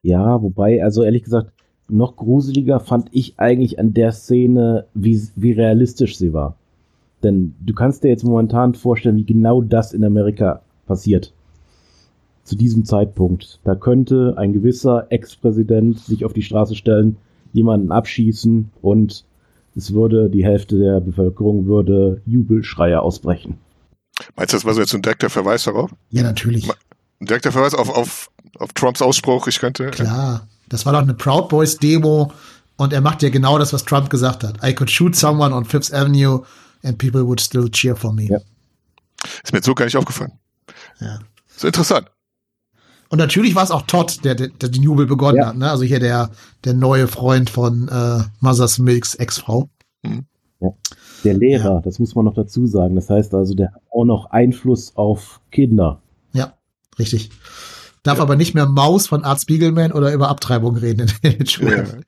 Ja, 0.03 0.43
wobei, 0.43 0.83
also 0.83 1.03
ehrlich 1.03 1.25
gesagt, 1.25 1.51
noch 1.89 2.17
gruseliger 2.17 2.81
fand 2.81 3.09
ich 3.13 3.39
eigentlich 3.39 3.79
an 3.79 3.95
der 3.95 4.13
Szene, 4.13 4.87
wie, 4.95 5.21
wie 5.37 5.53
realistisch 5.53 6.17
sie 6.17 6.33
war. 6.33 6.57
Denn 7.25 7.55
du 7.61 7.75
kannst 7.75 8.05
dir 8.05 8.09
jetzt 8.09 8.25
momentan 8.25 8.75
vorstellen, 8.75 9.17
wie 9.17 9.25
genau 9.25 9.63
das 9.63 9.93
in 9.93 10.05
Amerika 10.05 10.63
passiert. 10.87 11.33
Zu 12.45 12.57
diesem 12.57 12.85
Zeitpunkt. 12.85 13.59
Da 13.65 13.75
könnte 13.75 14.35
ein 14.37 14.53
gewisser 14.53 15.07
Ex-Präsident 15.09 15.99
sich 15.99 16.25
auf 16.25 16.35
die 16.35 16.43
Straße 16.43 16.77
stellen, 16.77 17.17
jemanden 17.55 17.91
abschießen 17.91 18.71
und 18.83 19.25
es 19.77 19.93
würde, 19.93 20.29
die 20.29 20.45
Hälfte 20.45 20.79
der 20.79 21.01
Bevölkerung 21.01 21.67
würde 21.67 22.21
Jubelschreie 22.27 23.01
ausbrechen. 23.01 23.59
Meinst 24.37 24.53
du, 24.53 24.59
das 24.59 24.65
war 24.65 24.75
so 24.75 24.81
jetzt 24.81 24.95
ein 24.95 25.03
direkter 25.03 25.31
Verweis 25.31 25.65
darauf? 25.65 25.91
Ja, 26.11 26.23
natürlich. 26.23 26.69
Ein 27.21 27.27
direkter 27.27 27.51
Verweis 27.51 27.75
auf, 27.75 27.89
auf, 27.89 28.31
auf 28.59 28.73
Trumps 28.75 29.03
Ausspruch, 29.03 29.49
ich 29.49 29.59
könnte. 29.59 29.87
Klar. 29.91 30.47
Das 30.69 30.87
war 30.87 30.93
doch 30.93 31.03
eine 31.03 31.15
Proud 31.15 31.49
Boys 31.49 31.79
Demo 31.79 32.33
und 32.77 32.93
er 32.93 33.01
macht 33.01 33.23
ja 33.23 33.31
genau 33.31 33.59
das, 33.59 33.73
was 33.73 33.85
Trump 33.85 34.11
gesagt 34.11 34.45
hat. 34.45 34.63
I 34.65 34.75
could 34.75 34.91
shoot 34.91 35.17
someone 35.17 35.55
on 35.55 35.65
Fifth 35.65 35.93
Avenue 35.93 36.43
and 36.85 36.99
people 36.99 37.23
would 37.27 37.41
still 37.41 37.69
cheer 37.69 37.97
for 37.97 38.13
me. 38.13 38.25
Ja. 38.25 38.39
Ist 39.43 39.53
mir 39.53 39.59
jetzt 39.59 39.67
so 39.67 39.75
gar 39.75 39.85
nicht 39.87 39.97
aufgefallen. 39.97 40.33
Ja. 41.01 41.19
So 41.57 41.67
interessant. 41.67 42.11
Und 43.09 43.19
natürlich 43.19 43.55
war 43.55 43.63
es 43.63 43.71
auch 43.71 43.83
Todd, 43.83 44.25
der, 44.25 44.35
der, 44.35 44.49
der 44.49 44.69
den 44.71 44.83
Jubel 44.83 45.07
begonnen 45.07 45.39
Ja. 45.39 45.47
hat. 45.49 45.57
Ne? 45.57 45.71
Also 45.71 45.85
hier 45.85 46.01
der, 46.01 46.31
der 46.65 46.75
neue 46.75 47.07
Freund 47.07 47.49
von 47.51 47.89
äh, 47.89 48.23
Mothers 48.41 48.79
Milks 48.79 49.15
Ex-Frau. 49.15 49.69
Der 51.25 51.35
Lehrer, 51.35 51.81
das 51.83 51.99
muss 51.99 52.15
man 52.15 52.25
noch 52.27 52.35
dazu 52.35 52.67
sagen. 52.67 52.95
Das 52.97 53.09
heißt 53.11 53.35
also, 53.35 53.55
der 53.55 53.73
hat 53.73 53.83
auch 53.91 54.05
noch 54.05 54.31
Einfluss 54.31 54.95
auf 54.97 55.41
Kinder. 55.51 56.01
Ja, 56.33 56.55
richtig. 56.99 57.31
Darf 58.05 58.21
aber 58.21 58.37
nicht 58.37 58.55
mehr 58.55 58.67
Maus 58.67 59.09
von 59.09 59.25
Art 59.25 59.41
Spiegelman 59.41 59.91
oder 59.91 60.13
über 60.13 60.29
Abtreibung 60.29 60.77
reden 60.77 61.11
in 61.23 61.39
den 61.39 61.47
Schulen. 61.47 62.05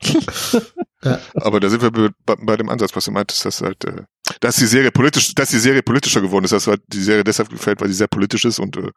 Ja. 1.03 1.19
Aber 1.35 1.59
da 1.61 1.69
sind 1.69 1.83
wir 1.83 1.91
bei, 1.91 2.37
bei, 2.37 2.57
dem 2.57 2.69
Ansatz, 2.69 2.95
was 2.95 3.05
du 3.05 3.11
meintest, 3.11 3.45
dass 3.45 3.61
halt, 3.61 3.85
äh, 3.85 4.03
dass 4.41 4.57
die 4.57 4.67
Serie 4.67 4.91
politisch, 4.91 5.35
dass 5.35 5.51
die 5.51 5.59
Serie 5.59 5.83
politischer 5.83 6.21
geworden 6.21 6.45
ist, 6.45 6.53
dass 6.53 6.67
halt 6.67 6.83
die 6.89 7.03
Serie 7.03 7.25
deshalb 7.25 7.49
gefällt, 7.49 7.81
weil 7.81 7.89
sie 7.89 7.95
sehr 7.95 8.09
politisch 8.09 8.45
ist 8.45 8.59
und 8.59 8.77
äh, 8.77 8.91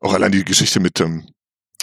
auch 0.00 0.12
allein 0.12 0.32
die 0.32 0.44
Geschichte 0.44 0.80
mit 0.80 1.00
ähm, 1.00 1.28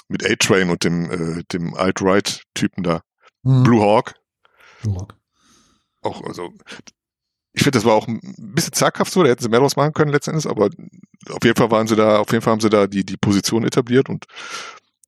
mit 0.08 0.30
A-Train 0.30 0.70
und 0.70 0.84
dem 0.84 1.12
äh, 1.12 1.44
dem 1.52 1.74
Alt-Right-Typen 1.74 2.84
da, 2.84 3.02
Hm. 3.44 3.64
Blue 3.64 3.82
Hawk, 3.82 4.14
Blue. 4.84 5.08
auch 6.02 6.24
also 6.24 6.54
ich 7.54 7.64
finde, 7.64 7.78
das 7.78 7.86
war 7.86 7.94
auch 7.94 8.08
ein 8.08 8.22
bisschen 8.38 8.74
zaghaft 8.74 9.12
so, 9.12 9.24
da 9.24 9.30
hätten 9.30 9.44
sie 9.44 9.50
mehr 9.50 9.60
draus 9.60 9.76
machen 9.76 9.94
können 9.94 10.12
letztendlich, 10.12 10.50
aber 10.50 10.70
auf 11.30 11.44
jeden 11.44 11.58
Fall 11.58 11.72
waren 11.72 11.88
sie 11.88 11.96
da, 11.96 12.20
auf 12.20 12.32
jeden 12.32 12.42
Fall 12.42 12.52
haben 12.52 12.62
sie 12.62 12.70
da 12.70 12.88
die, 12.88 13.06
die 13.06 13.18
Position 13.18 13.66
etabliert 13.66 14.10
und 14.10 14.26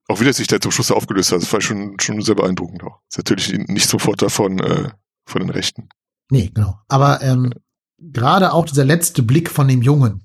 auch 0.08 0.20
wie 0.20 0.26
das 0.26 0.38
sich 0.38 0.48
da 0.48 0.60
zum 0.60 0.72
Schluss 0.72 0.92
aufgelöst 0.92 1.32
hat, 1.32 1.42
das 1.42 1.54
war 1.54 1.62
schon, 1.62 1.96
schon 2.00 2.22
sehr 2.22 2.36
beeindruckend 2.36 2.84
auch. 2.84 3.00
Ist 3.10 3.18
natürlich 3.18 3.52
nicht 3.68 3.88
zum 3.88 4.00
Vorteil 4.00 4.30
von, 4.30 4.60
äh, 4.60 4.90
von 5.26 5.42
den 5.42 5.50
Rechten. 5.50 5.88
Nee, 6.30 6.52
genau. 6.54 6.80
Aber 6.90 7.22
ähm, 7.22 7.54
gerade 7.98 8.52
auch 8.52 8.66
dieser 8.66 8.84
letzte 8.84 9.24
Blick 9.24 9.50
von 9.50 9.68
dem 9.68 9.82
Jungen, 9.82 10.24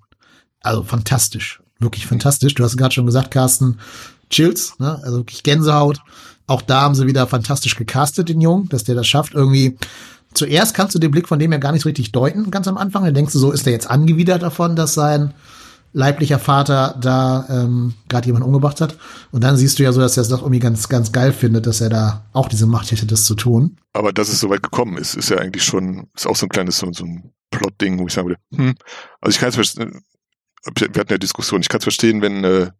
also 0.60 0.82
fantastisch, 0.82 1.62
wirklich 1.78 2.06
fantastisch. 2.06 2.54
Du 2.54 2.64
hast 2.64 2.76
gerade 2.76 2.94
schon 2.94 3.06
gesagt, 3.06 3.30
Carsten, 3.30 3.78
Chills, 4.30 4.78
ne? 4.78 5.00
also 5.04 5.18
wirklich 5.18 5.42
Gänsehaut. 5.42 6.00
Auch 6.46 6.62
da 6.62 6.80
haben 6.80 6.94
sie 6.94 7.06
wieder 7.06 7.26
fantastisch 7.26 7.76
gecastet, 7.76 8.28
den 8.28 8.40
Jungen, 8.40 8.68
dass 8.68 8.84
der 8.84 8.94
das 8.94 9.06
schafft, 9.06 9.34
irgendwie. 9.34 9.76
Zuerst 10.34 10.74
kannst 10.74 10.94
du 10.94 10.98
den 10.98 11.10
Blick 11.10 11.28
von 11.28 11.38
dem 11.38 11.52
ja 11.52 11.58
gar 11.58 11.72
nicht 11.72 11.86
richtig 11.86 12.12
deuten, 12.12 12.50
ganz 12.50 12.68
am 12.68 12.76
Anfang. 12.76 13.04
Dann 13.04 13.14
denkst 13.14 13.32
du 13.32 13.38
so, 13.38 13.50
ist 13.50 13.66
der 13.66 13.72
jetzt 13.72 13.90
angewidert 13.90 14.42
davon, 14.42 14.76
dass 14.76 14.94
sein 14.94 15.34
leiblicher 15.92 16.38
Vater 16.38 16.96
da 17.00 17.46
ähm, 17.48 17.94
gerade 18.08 18.26
jemanden 18.26 18.46
umgebracht 18.46 18.80
hat. 18.80 18.96
Und 19.32 19.42
dann 19.42 19.56
siehst 19.56 19.78
du 19.78 19.82
ja 19.82 19.92
so, 19.92 20.00
dass 20.00 20.16
er 20.16 20.22
es 20.22 20.28
doch 20.28 20.42
irgendwie 20.42 20.60
ganz, 20.60 20.88
ganz 20.88 21.12
geil 21.12 21.32
findet, 21.32 21.66
dass 21.66 21.80
er 21.80 21.88
da 21.88 22.26
auch 22.32 22.48
diese 22.48 22.66
Macht 22.66 22.90
hätte, 22.90 23.06
das 23.06 23.24
zu 23.24 23.34
tun. 23.34 23.76
Aber 23.94 24.12
dass 24.12 24.28
es 24.28 24.40
so 24.40 24.50
weit 24.50 24.62
gekommen 24.62 24.98
ist, 24.98 25.14
ist 25.14 25.30
ja 25.30 25.38
eigentlich 25.38 25.64
schon, 25.64 26.08
ist 26.14 26.26
auch 26.26 26.36
so 26.36 26.46
ein 26.46 26.50
kleines, 26.50 26.78
so, 26.78 26.92
so 26.92 27.04
ein 27.04 27.32
Plot-Ding, 27.50 27.98
wo 27.98 28.06
ich 28.06 28.12
sagen 28.12 28.28
würde, 28.28 28.40
hm, 28.54 28.74
also 29.20 29.34
ich 29.34 29.40
kann 29.40 29.48
es 29.48 29.54
verstehen, 29.54 30.02
wir 30.64 31.00
hatten 31.00 31.12
ja 31.12 31.18
Diskussion, 31.18 31.62
ich 31.62 31.68
kann 31.68 31.78
es 31.78 31.84
verstehen, 31.84 32.20
wenn, 32.20 32.44
äh, 32.44 32.70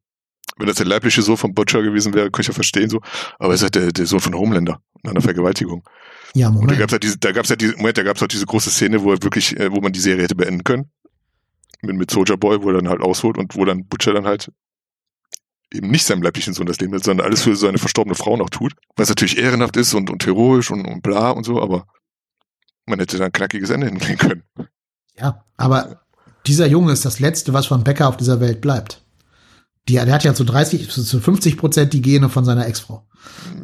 wenn 0.58 0.66
das 0.66 0.76
der 0.76 0.86
leibliche 0.86 1.22
Sohn 1.22 1.36
von 1.36 1.54
Butcher 1.54 1.82
gewesen 1.82 2.12
wäre, 2.12 2.26
könnte 2.26 2.42
ich 2.42 2.48
ja 2.48 2.54
verstehen 2.54 2.90
so, 2.90 3.00
aber 3.38 3.54
es 3.54 3.60
ist 3.60 3.64
halt 3.64 3.74
der, 3.76 3.92
der 3.92 4.06
Sohn 4.06 4.20
von 4.20 4.34
Homelander, 4.34 4.80
nach 5.02 5.12
einer 5.12 5.22
Vergewaltigung. 5.22 5.82
Ja, 6.34 6.48
Und 6.48 6.54
da 6.56 6.60
Moment. 6.60 6.78
gab's 6.78 6.92
halt 6.92 7.02
diese, 7.02 7.18
da 7.18 7.32
gab's 7.32 7.50
halt 7.50 7.60
diese, 7.60 7.76
Moment, 7.76 7.98
da 7.98 8.02
gab's 8.02 8.20
halt 8.20 8.32
diese 8.32 8.46
große 8.46 8.70
Szene, 8.70 9.02
wo 9.02 9.12
er 9.12 9.22
wirklich, 9.22 9.58
äh, 9.58 9.72
wo 9.72 9.80
man 9.80 9.92
die 9.92 10.00
Serie 10.00 10.24
hätte 10.24 10.34
beenden 10.34 10.64
können. 10.64 10.90
Mit, 11.80 11.96
mit 11.96 12.10
Soldier 12.10 12.36
Boy, 12.36 12.62
wo 12.62 12.68
er 12.70 12.74
dann 12.74 12.88
halt 12.88 13.00
ausholt 13.00 13.38
und 13.38 13.54
wo 13.56 13.64
dann 13.64 13.86
Butcher 13.86 14.12
dann 14.12 14.26
halt 14.26 14.50
eben 15.72 15.90
nicht 15.90 16.04
seinem 16.06 16.22
leiblichen 16.22 16.54
Sohn 16.54 16.66
das 16.66 16.80
Leben 16.80 16.94
hat, 16.94 17.04
sondern 17.04 17.26
alles 17.26 17.42
für 17.42 17.54
seine 17.54 17.78
verstorbene 17.78 18.14
Frau 18.14 18.36
noch 18.36 18.50
tut. 18.50 18.72
Was 18.96 19.08
natürlich 19.08 19.38
ehrenhaft 19.38 19.76
ist 19.76 19.94
und, 19.94 20.10
und 20.10 20.24
heroisch 20.24 20.70
und, 20.70 20.86
und 20.86 21.02
bla 21.02 21.30
und 21.30 21.44
so, 21.44 21.60
aber 21.60 21.86
man 22.86 22.98
hätte 22.98 23.18
da 23.18 23.26
ein 23.26 23.32
knackiges 23.32 23.70
Ende 23.70 23.86
hinlegen 23.86 24.16
können. 24.16 24.42
Ja, 25.18 25.44
aber 25.56 26.02
dieser 26.46 26.66
Junge 26.66 26.92
ist 26.92 27.04
das 27.04 27.20
Letzte, 27.20 27.52
was 27.52 27.66
von 27.66 27.84
Becker 27.84 28.08
auf 28.08 28.16
dieser 28.16 28.40
Welt 28.40 28.60
bleibt. 28.60 29.02
Die, 29.88 29.94
der 29.94 30.12
hat 30.12 30.24
ja 30.24 30.34
zu 30.34 30.44
30, 30.44 30.88
zu 30.88 31.20
50 31.20 31.56
Prozent 31.56 31.92
die 31.92 32.02
Gene 32.02 32.28
von 32.28 32.44
seiner 32.44 32.66
Ex-Frau. 32.66 33.06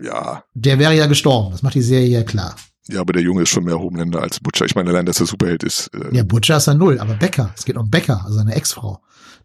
Ja, 0.04 0.44
Der 0.54 0.78
wäre 0.78 0.94
ja 0.94 1.06
gestorben. 1.06 1.50
Das 1.52 1.62
macht 1.62 1.74
die 1.74 1.82
Serie 1.82 2.08
ja 2.08 2.22
klar. 2.24 2.56
ja, 2.88 3.00
aber 3.00 3.12
der 3.14 3.22
Junge 3.22 3.42
ist 3.42 3.48
schon 3.50 3.64
mehr 3.64 3.78
Homeländer 3.78 4.20
als 4.22 4.40
Butcher. 4.40 4.66
Ich 4.66 4.74
meine, 4.74 4.90
allein, 4.90 5.06
dass 5.06 5.20
er 5.20 5.26
Superheld 5.26 5.62
ist. 5.62 5.88
Äh, 5.94 6.14
Ja, 6.16 6.22
Butcher 6.24 6.56
ist 6.58 6.66
ja 6.66 6.74
null, 6.74 6.98
aber 7.00 7.14
Becker, 7.14 7.52
es 7.56 7.64
geht 7.64 7.76
um 7.76 7.88
Becker, 7.90 8.22
also 8.24 8.36
seine 8.36 8.54
Ex-Frau. 8.54 9.00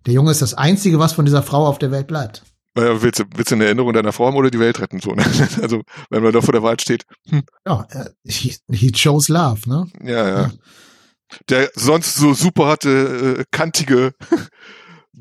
Der 0.05 0.13
Junge 0.13 0.31
ist 0.31 0.41
das 0.41 0.53
Einzige, 0.53 0.99
was 0.99 1.13
von 1.13 1.25
dieser 1.25 1.43
Frau 1.43 1.65
auf 1.67 1.79
der 1.79 1.91
Welt 1.91 2.07
bleibt. 2.07 2.43
naja, 2.75 3.01
willst, 3.01 3.19
du, 3.19 3.23
willst 3.35 3.51
du 3.51 3.55
eine 3.55 3.65
Erinnerung 3.65 3.93
deiner 3.93 4.11
Frau 4.13 4.27
haben 4.27 4.35
oder 4.37 4.51
die 4.51 4.59
Welt 4.59 4.79
retten? 4.79 4.99
So, 4.99 5.11
ne? 5.13 5.23
Also, 5.61 5.81
wenn 6.09 6.23
man 6.23 6.31
da 6.33 6.41
vor 6.41 6.51
der 6.53 6.63
Wahl 6.63 6.79
steht, 6.79 7.03
hm, 7.29 7.43
Ja, 7.65 7.85
äh, 7.91 8.09
he, 8.25 8.55
he 8.71 8.91
chose 8.91 9.31
love, 9.31 9.67
ne? 9.69 9.87
Ja, 10.03 10.27
ja. 10.27 10.41
Ja. 10.41 10.51
Der 11.49 11.69
sonst 11.75 12.15
so 12.15 12.33
super 12.33 12.67
hatte, 12.67 13.37
äh, 13.39 13.43
kantige 13.51 14.13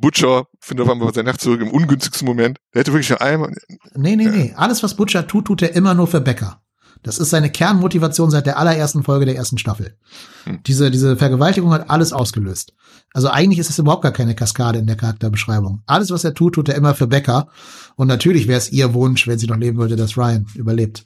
Butcher 0.00 0.46
findet 0.60 0.86
auf 0.86 0.92
einmal 0.92 1.12
sein 1.12 1.26
Herz 1.26 1.42
zurück 1.42 1.60
im 1.60 1.70
ungünstigsten 1.70 2.26
Moment. 2.26 2.58
Der 2.72 2.80
hätte 2.80 2.92
wirklich 2.92 3.20
einmal. 3.20 3.54
Nee, 3.94 4.16
nee, 4.16 4.26
nee. 4.26 4.54
Alles, 4.56 4.82
was 4.82 4.94
Butcher 4.94 5.26
tut, 5.26 5.46
tut 5.46 5.62
er 5.62 5.74
immer 5.74 5.94
nur 5.94 6.06
für 6.06 6.20
Becker. 6.20 6.60
Das 7.02 7.18
ist 7.18 7.30
seine 7.30 7.50
Kernmotivation 7.50 8.30
seit 8.30 8.46
der 8.46 8.58
allerersten 8.58 9.04
Folge 9.04 9.26
der 9.26 9.36
ersten 9.36 9.58
Staffel. 9.58 9.96
Hm. 10.44 10.60
Diese, 10.66 10.90
diese 10.90 11.16
Vergewaltigung 11.16 11.72
hat 11.72 11.90
alles 11.90 12.12
ausgelöst. 12.12 12.74
Also 13.12 13.28
eigentlich 13.28 13.58
ist 13.58 13.70
es 13.70 13.78
überhaupt 13.78 14.02
gar 14.02 14.12
keine 14.12 14.34
Kaskade 14.34 14.78
in 14.78 14.86
der 14.86 14.96
Charakterbeschreibung. 14.96 15.82
Alles, 15.86 16.10
was 16.10 16.24
er 16.24 16.34
tut, 16.34 16.54
tut 16.54 16.68
er 16.68 16.74
immer 16.74 16.94
für 16.94 17.06
Becker. 17.06 17.48
Und 17.96 18.08
natürlich 18.08 18.48
wäre 18.48 18.58
es 18.58 18.72
ihr 18.72 18.94
Wunsch, 18.94 19.26
wenn 19.28 19.38
sie 19.38 19.46
noch 19.46 19.56
leben 19.56 19.78
würde, 19.78 19.96
dass 19.96 20.16
Ryan 20.16 20.46
überlebt. 20.54 21.04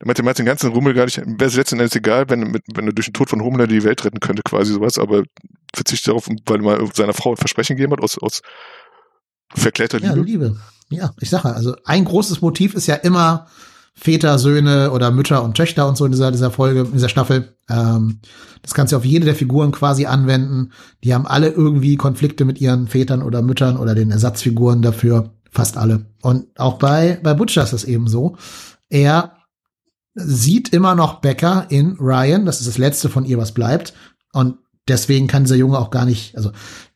Der 0.00 0.06
meinte, 0.06 0.22
meinte 0.22 0.42
den 0.42 0.46
ganzen 0.46 0.72
Rummel 0.72 0.94
gar 0.94 1.04
nicht, 1.04 1.18
wäre 1.18 1.44
es 1.48 1.56
letzten 1.56 1.78
Endes 1.78 1.94
egal, 1.94 2.28
wenn, 2.28 2.58
wenn 2.74 2.86
er 2.86 2.92
durch 2.92 3.06
den 3.06 3.14
Tod 3.14 3.28
von 3.28 3.42
Homelander 3.42 3.66
die 3.66 3.84
Welt 3.84 4.04
retten 4.04 4.20
könnte, 4.20 4.42
quasi 4.42 4.72
sowas, 4.72 4.98
aber 4.98 5.24
verzichtet 5.74 6.08
darauf, 6.08 6.28
weil 6.46 6.58
mal 6.58 6.88
seiner 6.94 7.12
Frau 7.12 7.30
ein 7.32 7.36
Versprechen 7.36 7.76
gegeben 7.76 7.92
hat, 7.92 8.00
aus, 8.00 8.18
aus 8.18 8.42
verklärter 9.54 10.00
Ja, 10.00 10.14
Liebe. 10.14 10.24
Liebe. 10.24 10.56
Ja, 10.90 11.12
ich 11.20 11.30
sage, 11.30 11.54
also 11.54 11.76
ein 11.84 12.04
großes 12.04 12.40
Motiv 12.40 12.74
ist 12.74 12.86
ja 12.86 12.94
immer 12.94 13.46
Väter, 13.94 14.38
Söhne 14.38 14.92
oder 14.92 15.10
Mütter 15.10 15.42
und 15.42 15.56
Töchter 15.56 15.88
und 15.88 15.96
so 15.96 16.04
in 16.04 16.12
dieser, 16.12 16.30
dieser 16.30 16.50
Folge, 16.50 16.82
in 16.82 16.92
dieser 16.92 17.08
Staffel. 17.08 17.56
Ähm, 17.68 18.20
das 18.62 18.72
kannst 18.72 18.92
du 18.92 18.96
auf 18.96 19.04
jede 19.04 19.24
der 19.24 19.34
Figuren 19.34 19.72
quasi 19.72 20.06
anwenden. 20.06 20.72
Die 21.02 21.12
haben 21.12 21.26
alle 21.26 21.48
irgendwie 21.48 21.96
Konflikte 21.96 22.44
mit 22.44 22.60
ihren 22.60 22.86
Vätern 22.86 23.22
oder 23.22 23.42
Müttern 23.42 23.76
oder 23.76 23.94
den 23.94 24.10
Ersatzfiguren 24.10 24.82
dafür. 24.82 25.34
Fast 25.50 25.76
alle. 25.76 26.06
Und 26.22 26.46
auch 26.58 26.78
bei, 26.78 27.18
bei 27.22 27.34
Butcher 27.34 27.64
ist 27.64 27.72
das 27.72 27.84
eben 27.84 28.06
so. 28.06 28.36
Er 28.88 29.37
sieht 30.18 30.70
immer 30.70 30.94
noch 30.94 31.20
Becker 31.20 31.66
in 31.68 31.96
Ryan. 31.98 32.46
Das 32.46 32.60
ist 32.60 32.68
das 32.68 32.78
letzte 32.78 33.08
von 33.08 33.24
ihr, 33.24 33.38
was 33.38 33.52
bleibt. 33.52 33.94
Und 34.32 34.56
deswegen 34.86 35.26
kann 35.26 35.44
dieser 35.44 35.56
Junge 35.56 35.78
auch 35.78 35.90
gar 35.90 36.04
nicht, 36.04 36.36
also 36.36 36.52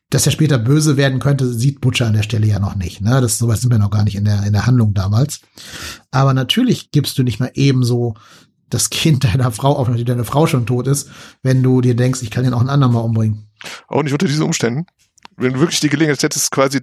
dass 0.09 0.27
er 0.27 0.31
später 0.31 0.59
böse 0.59 0.95
werden 0.95 1.19
könnte, 1.19 1.51
sieht 1.51 1.81
Butcher 1.81 2.05
an 2.05 2.13
der 2.13 2.21
Stelle 2.21 2.45
ja 2.45 2.59
noch 2.59 2.75
nicht. 2.75 3.01
Ne? 3.01 3.19
Das 3.19 3.39
sowas 3.39 3.61
sind 3.61 3.71
wir 3.71 3.79
noch 3.79 3.89
gar 3.89 4.03
nicht 4.03 4.15
in 4.15 4.25
der 4.25 4.43
in 4.43 4.53
der 4.53 4.67
Handlung 4.67 4.93
damals. 4.93 5.41
Aber 6.11 6.33
natürlich 6.35 6.91
gibst 6.91 7.17
du 7.17 7.23
nicht 7.23 7.39
mal 7.39 7.51
ebenso 7.55 8.13
das 8.69 8.89
Kind 8.89 9.23
deiner 9.23 9.51
Frau, 9.51 9.75
auch 9.77 9.87
wenn 9.87 10.05
deine 10.05 10.25
Frau 10.25 10.45
schon 10.47 10.65
tot 10.65 10.87
ist, 10.87 11.09
wenn 11.41 11.63
du 11.63 11.81
dir 11.81 11.95
denkst, 11.95 12.21
ich 12.21 12.31
kann 12.31 12.45
ihn 12.45 12.53
auch 12.53 12.61
ein 12.61 12.69
andermal 12.69 13.03
umbringen. 13.03 13.47
Auch 13.87 14.03
nicht 14.03 14.13
unter 14.13 14.27
diesen 14.27 14.43
Umständen. 14.43 14.85
Wenn 15.35 15.53
du 15.53 15.59
wirklich 15.59 15.79
die 15.79 15.89
Gelegenheit 15.89 16.21
hättest, 16.21 16.51
quasi 16.51 16.81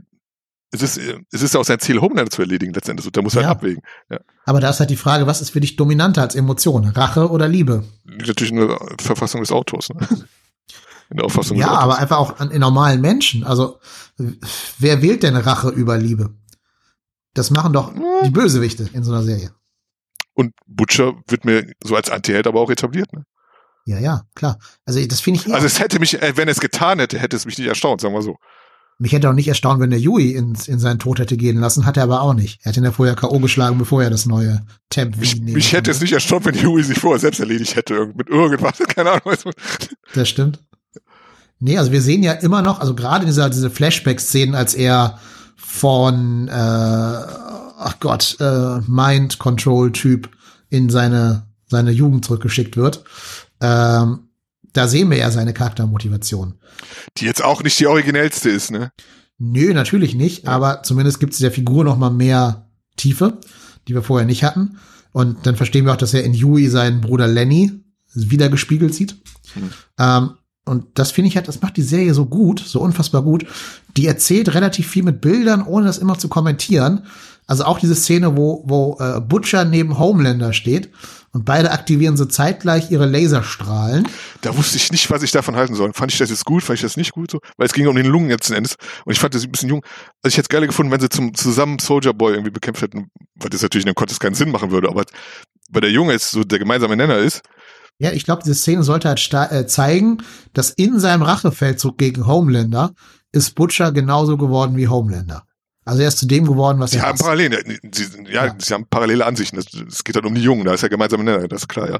es 0.73 0.83
ist, 0.83 1.01
es 1.33 1.43
ist 1.43 1.55
ja 1.55 1.61
auch 1.61 1.65
sein 1.65 1.81
Ziel, 1.81 2.01
Homelander 2.01 2.31
zu 2.31 2.43
erledigen 2.43 2.73
letztendlich. 2.73 3.07
Und 3.07 3.17
da 3.17 3.23
muss 3.23 3.35
er 3.35 3.43
ja. 3.43 3.49
halt 3.49 3.59
abwägen. 3.59 3.83
Ja. 4.09 4.21
Aber 4.45 4.61
da 4.61 4.71
ist 4.71 4.81
halt 4.81 4.91
die 4.91 4.97
Frage, 4.97 5.27
was 5.27 5.41
ist 5.41 5.51
für 5.51 5.61
dich 5.61 5.77
dominanter 5.77 6.23
als 6.23 6.35
Emotion? 6.35 6.87
Rache 6.87 7.29
oder 7.31 7.49
Liebe? 7.49 7.85
Natürlich 8.05 8.53
eine 8.53 8.79
Verfassung 9.01 9.41
des 9.41 9.51
Autors. 9.51 9.89
Ne? 9.91 10.07
In 11.11 11.17
der 11.17 11.27
Auffassung 11.27 11.57
ja, 11.57 11.69
aber 11.69 11.99
einfach 11.99 12.19
auch 12.19 12.39
an, 12.39 12.53
in 12.53 12.61
normalen 12.61 13.01
Menschen. 13.01 13.43
Also 13.43 13.81
wer 14.79 15.03
wählt 15.03 15.25
denn 15.25 15.35
Rache 15.35 15.71
über 15.71 15.99
Liebe? 15.99 16.37
Das 17.35 17.51
machen 17.51 17.73
doch 17.73 17.93
die 18.25 18.31
Bösewichte 18.31 18.89
in 18.93 19.03
so 19.03 19.13
einer 19.13 19.25
Serie. 19.25 19.53
Und 20.35 20.55
Butcher 20.67 21.15
wird 21.27 21.45
mir 21.45 21.67
so 21.83 21.97
als 21.97 22.11
Anti-Held 22.11 22.47
aber 22.47 22.61
auch 22.61 22.71
etabliert. 22.71 23.13
Ne? 23.13 23.25
Ja, 23.87 23.99
ja, 23.99 24.23
klar. 24.37 24.59
Also 24.85 25.05
das 25.05 25.21
finde 25.21 25.41
ich. 25.41 25.53
Also 25.53 25.67
es 25.67 25.81
hätte 25.81 25.99
mich, 25.99 26.23
äh, 26.23 26.37
wenn 26.37 26.47
er 26.47 26.53
es 26.53 26.61
getan 26.61 27.01
hätte, 27.01 27.19
hätte 27.19 27.37
es 27.37 27.45
mich 27.45 27.59
nicht 27.59 27.67
erstaunt, 27.67 28.01
sagen 28.01 28.15
wir 28.15 28.23
so. 28.23 28.37
Mich 29.01 29.13
hätte 29.13 29.31
auch 29.31 29.35
nicht 29.35 29.49
erstaunt, 29.49 29.81
wenn 29.81 29.89
der 29.89 29.99
Yui 29.99 30.33
in, 30.33 30.55
in 30.67 30.79
seinen 30.79 30.99
Tod 30.99 31.21
hätte 31.21 31.39
gehen 31.39 31.59
lassen, 31.59 31.87
hat 31.87 31.97
er 31.97 32.03
aber 32.03 32.21
auch 32.21 32.35
nicht. 32.35 32.61
Er 32.63 32.69
hat 32.69 32.77
ihn 32.77 32.85
ja 32.85 32.93
vorher 32.93 33.17
K.O. 33.17 33.39
geschlagen, 33.39 33.79
bevor 33.79 34.03
er 34.03 34.11
das 34.11 34.27
neue 34.27 34.61
Temp 34.91 35.17
Mich, 35.17 35.41
mich 35.41 35.73
hätte 35.73 35.91
es 35.91 36.03
nicht 36.03 36.13
erstaunt, 36.13 36.45
wenn 36.45 36.55
Yui 36.55 36.83
sich 36.83 36.99
vorher 36.99 37.19
selbst 37.19 37.41
erledigt 37.41 37.77
hätte, 37.77 38.13
mit 38.15 38.29
irgendwas, 38.29 38.77
keine 38.95 39.13
Ahnung. 39.13 39.37
Das 40.15 40.29
stimmt. 40.29 40.59
Nee, 41.61 41.79
also 41.79 41.93
wir 41.93 42.03
sehen 42.03 42.23
ja 42.23 42.35
immer 42.35 42.61
noch, 42.61 42.81
also 42.81 42.95
gerade 42.95 43.25
dieser, 43.25 43.49
diese 43.49 43.71
Flashback-Szenen, 43.71 44.55
als 44.55 44.75
er 44.75 45.19
von, 45.57 46.49
äh, 46.49 46.53
ach 46.53 48.01
Gott, 48.01 48.37
äh, 48.39 48.81
Mind-Control-Typ 48.87 50.29
in 50.69 50.91
seine, 50.91 51.47
seine 51.69 51.91
Jugend 51.91 52.27
zurückgeschickt 52.27 52.77
wird. 52.77 53.03
Ähm, 53.63 54.30
da 54.73 54.89
sehen 54.89 55.11
wir 55.11 55.19
ja 55.19 55.31
seine 55.31 55.53
Charaktermotivation. 55.53 56.55
Die 57.19 57.25
jetzt 57.25 57.43
auch 57.43 57.63
nicht 57.63 57.79
die 57.79 57.87
originellste 57.87 58.51
ist, 58.51 58.71
ne? 58.71 58.93
Nö, 59.39 59.73
natürlich 59.73 60.15
nicht, 60.15 60.47
aber 60.47 60.83
zumindest 60.83 61.19
gibt 61.19 61.33
es 61.33 61.39
der 61.39 61.51
Figur 61.51 61.83
noch 61.83 61.97
mal 61.97 62.11
mehr 62.11 62.69
Tiefe, 62.97 63.39
die 63.89 63.95
wir 63.95 64.03
vorher 64.03 64.27
nicht 64.27 64.45
hatten. 64.45 64.79
Und 65.13 65.47
dann 65.47 65.57
verstehen 65.57 65.87
wir 65.87 65.93
auch, 65.93 65.99
dass 65.99 66.15
er 66.15 66.25
in 66.25 66.35
Yui 66.35 66.69
seinen 66.69 67.01
Bruder 67.01 67.27
Lenny 67.27 67.73
wieder 68.15 68.49
gespiegelt 68.49 68.95
sieht. 68.95 69.17
Hm. 69.55 69.71
Ähm, 69.99 70.31
und 70.67 70.87
das 70.95 71.11
finde 71.11 71.29
ich 71.29 71.37
halt, 71.37 71.49
das 71.49 71.63
macht 71.63 71.77
die 71.79 71.83
Serie 71.83 72.13
so 72.15 72.27
gut, 72.27 72.61
so 72.61 72.81
unfassbar 72.81 73.23
gut. 73.23 73.47
Die 73.97 74.07
erzählt 74.07 74.55
relativ 74.55 74.87
viel 74.87 75.03
mit 75.03 75.21
Bildern, 75.21 75.63
ohne 75.63 75.87
das 75.87 75.99
immer 75.99 76.19
zu 76.19 76.29
kommentieren. 76.29 77.07
Also 77.47 77.65
auch 77.65 77.81
diese 77.81 77.97
Szene, 77.97 78.37
wo, 78.37 78.63
wo 78.67 78.99
äh, 79.01 79.21
Butcher 79.21 79.65
neben 79.65 79.99
Homelander 79.99 80.53
steht 80.53 80.91
und 81.33 81.45
beide 81.45 81.71
aktivieren 81.71 82.17
so 82.17 82.25
zeitgleich 82.25 82.91
ihre 82.91 83.07
Laserstrahlen. 83.07 84.09
Da 84.41 84.57
wusste 84.57 84.77
ich 84.77 84.91
nicht, 84.91 85.11
was 85.11 85.23
ich 85.23 85.31
davon 85.31 85.55
halten 85.55 85.75
soll. 85.75 85.93
Fand 85.93 86.13
ich 86.13 86.19
das 86.19 86.31
jetzt 86.31 86.45
gut, 86.45 86.63
fand 86.63 86.79
ich 86.79 86.83
das 86.83 86.97
nicht 86.97 87.13
gut 87.13 87.31
so? 87.31 87.39
Weil 87.57 87.67
es 87.67 87.73
ging 87.73 87.87
um 87.87 87.95
den 87.95 88.07
Lungen 88.07 88.31
letzten 88.31 88.55
Endes. 88.55 88.77
Und 89.05 89.13
ich 89.13 89.21
fand 89.21 89.35
das 89.35 89.45
ein 89.45 89.53
bisschen 89.53 89.69
jung. 89.69 89.85
Also 90.23 90.35
ich 90.35 90.39
hätte 90.39 90.47
es 90.47 90.49
geil 90.49 90.67
gefunden, 90.67 90.91
wenn 90.91 91.01
sie 91.01 91.09
zum, 91.09 91.35
zusammen 91.35 91.79
Soldier 91.79 92.13
Boy 92.13 92.33
irgendwie 92.33 92.51
bekämpft 92.51 92.83
hätten, 92.83 93.11
weil 93.37 93.51
das 93.51 93.63
natürlich 93.63 93.85
in 93.85 93.93
dem 93.93 93.95
Kontext 93.95 94.21
keinen 94.21 94.35
Sinn 94.35 94.51
machen 94.51 94.71
würde. 94.73 94.89
Aber 94.89 95.05
weil 95.71 95.81
der 95.81 95.93
Junge 95.93 96.13
jetzt 96.13 96.33
so 96.33 96.43
der 96.43 96.59
gemeinsame 96.59 96.97
Nenner 96.97 97.19
ist. 97.19 97.43
Ja, 97.99 98.13
ich 98.13 98.25
glaube, 98.25 98.43
diese 98.43 98.57
Szene 98.57 98.83
sollte 98.83 99.09
halt 99.09 99.53
äh, 99.53 99.67
zeigen, 99.67 100.19
dass 100.53 100.71
in 100.71 100.99
seinem 100.99 101.23
Rachefeldzug 101.23 101.99
gegen 101.99 102.27
Homelander 102.27 102.95
ist 103.31 103.55
Butcher 103.55 103.93
genauso 103.93 104.37
geworden 104.37 104.77
wie 104.77 104.89
Homelander. 104.89 105.45
Also 105.91 106.03
er 106.03 106.09
ist 106.09 106.19
zu 106.19 106.27
dem 106.27 106.47
geworden, 106.47 106.79
was 106.79 106.93
sie 106.93 106.99
er 106.99 107.07
haben 107.07 107.17
ist. 107.17 107.23
Parallele, 107.23 107.65
sie, 107.93 108.07
ja, 108.31 108.47
ja, 108.47 108.55
sie 108.57 108.75
haben 108.75 108.87
parallele 108.87 109.27
Ansichten. 109.27 109.59
Es 109.59 110.05
geht 110.05 110.15
halt 110.15 110.25
um 110.25 110.37
die 110.37 110.41
Jungen, 110.41 110.65
da 110.65 110.73
ist 110.73 110.83
ja 110.83 110.89
gemeinsam 110.89 111.25
Nenner, 111.25 111.49
das 111.49 111.63
ist 111.63 111.69
klar, 111.69 111.91
ja. 111.91 111.99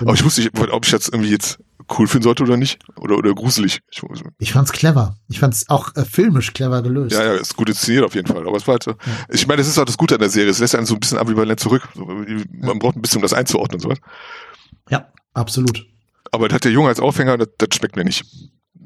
Genau. 0.00 0.10
Aber 0.10 0.14
ich 0.14 0.24
wusste 0.24 0.40
nicht, 0.40 0.58
ob 0.58 0.84
ich 0.84 0.90
jetzt 0.90 1.08
irgendwie 1.10 1.30
jetzt 1.30 1.60
cool 1.96 2.08
finden 2.08 2.24
sollte 2.24 2.42
oder 2.42 2.56
nicht. 2.56 2.80
Oder, 2.96 3.16
oder 3.16 3.32
gruselig. 3.32 3.78
Ich, 3.92 4.02
ich 4.40 4.52
fand's 4.52 4.72
clever. 4.72 5.16
Ich 5.28 5.38
fand's 5.38 5.68
auch 5.68 5.94
äh, 5.94 6.04
filmisch 6.04 6.52
clever 6.52 6.82
gelöst. 6.82 7.14
Ja, 7.14 7.26
ja, 7.26 7.34
ist 7.34 7.54
gut 7.54 7.68
inszeniert 7.68 8.04
auf 8.04 8.16
jeden 8.16 8.26
Fall. 8.26 8.44
Aber 8.44 8.56
es 8.56 8.66
war 8.66 8.72
halt 8.72 8.86
ja. 8.86 8.94
ich 9.28 9.46
meine, 9.46 9.58
das 9.58 9.68
ist 9.68 9.78
auch 9.78 9.84
das 9.84 9.96
Gute 9.96 10.16
an 10.16 10.20
der 10.20 10.30
Serie. 10.30 10.50
Es 10.50 10.58
lässt 10.58 10.74
einen 10.74 10.84
so 10.84 10.94
ein 10.94 11.00
bisschen 11.00 11.18
ambivalent 11.18 11.60
zurück. 11.60 11.88
Man 11.94 12.50
ja. 12.60 12.74
braucht 12.74 12.96
ein 12.96 13.02
bisschen, 13.02 13.18
um 13.18 13.22
das 13.22 13.34
einzuordnen 13.34 13.76
und 13.76 13.82
sowas. 13.82 13.98
Ja, 14.90 15.12
absolut. 15.32 15.86
Aber 16.32 16.48
das 16.48 16.56
hat 16.56 16.64
der 16.64 16.72
Junge 16.72 16.88
als 16.88 16.98
Aufhänger, 16.98 17.38
das, 17.38 17.50
das 17.56 17.68
schmeckt 17.76 17.94
mir 17.94 18.04
nicht. 18.04 18.24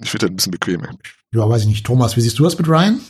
Ich 0.02 0.10
finde 0.10 0.26
das 0.26 0.30
ein 0.30 0.36
bisschen 0.36 0.52
bequem. 0.52 0.86
Ja, 1.32 1.48
weiß 1.48 1.62
ich 1.62 1.68
nicht. 1.68 1.86
Thomas, 1.86 2.18
wie 2.18 2.20
siehst 2.20 2.38
du 2.38 2.44
das 2.44 2.58
mit 2.58 2.68
Ryan? 2.68 3.00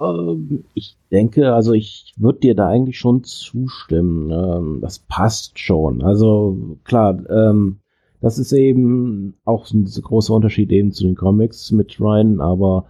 Ähm, 0.00 0.64
ich 0.74 0.96
denke, 1.10 1.54
also 1.54 1.72
ich 1.72 2.12
würde 2.16 2.40
dir 2.40 2.54
da 2.54 2.68
eigentlich 2.68 2.98
schon 2.98 3.24
zustimmen. 3.24 4.30
Ähm, 4.30 4.78
das 4.80 4.98
passt 4.98 5.58
schon. 5.58 6.02
Also 6.02 6.78
klar, 6.84 7.18
ähm, 7.30 7.80
das 8.20 8.38
ist 8.38 8.52
eben 8.52 9.34
auch 9.44 9.70
ein 9.70 9.84
großer 9.84 10.32
Unterschied 10.34 10.72
eben 10.72 10.92
zu 10.92 11.04
den 11.04 11.14
Comics 11.14 11.70
mit 11.72 12.00
Ryan, 12.00 12.40
aber 12.40 12.86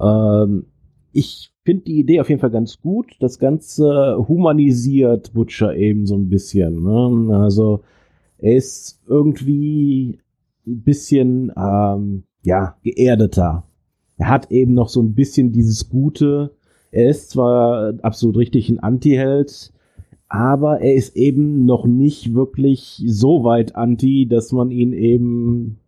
ähm, 0.00 0.66
ich 1.12 1.52
finde 1.64 1.84
die 1.84 2.00
Idee 2.00 2.20
auf 2.20 2.28
jeden 2.28 2.40
Fall 2.40 2.50
ganz 2.50 2.80
gut. 2.80 3.14
Das 3.20 3.38
Ganze 3.38 4.16
humanisiert 4.26 5.32
Butcher 5.32 5.76
eben 5.76 6.06
so 6.06 6.16
ein 6.16 6.28
bisschen. 6.28 6.82
Ne? 6.82 7.36
Also 7.38 7.82
er 8.38 8.56
ist 8.56 9.00
irgendwie 9.06 10.18
ein 10.66 10.82
bisschen 10.82 11.52
ähm, 11.56 12.24
ja 12.42 12.76
geerdeter 12.82 13.64
er 14.22 14.28
hat 14.28 14.52
eben 14.52 14.72
noch 14.72 14.88
so 14.88 15.02
ein 15.02 15.14
bisschen 15.14 15.50
dieses 15.50 15.88
Gute. 15.88 16.54
Er 16.92 17.10
ist 17.10 17.30
zwar 17.30 17.94
absolut 18.02 18.36
richtig 18.36 18.68
ein 18.68 18.78
Anti-Held, 18.78 19.72
aber 20.28 20.80
er 20.80 20.94
ist 20.94 21.16
eben 21.16 21.64
noch 21.64 21.86
nicht 21.86 22.32
wirklich 22.32 23.02
so 23.04 23.42
weit 23.42 23.74
anti, 23.74 24.28
dass 24.28 24.52
man 24.52 24.70
ihn 24.70 24.92
eben 24.92 25.78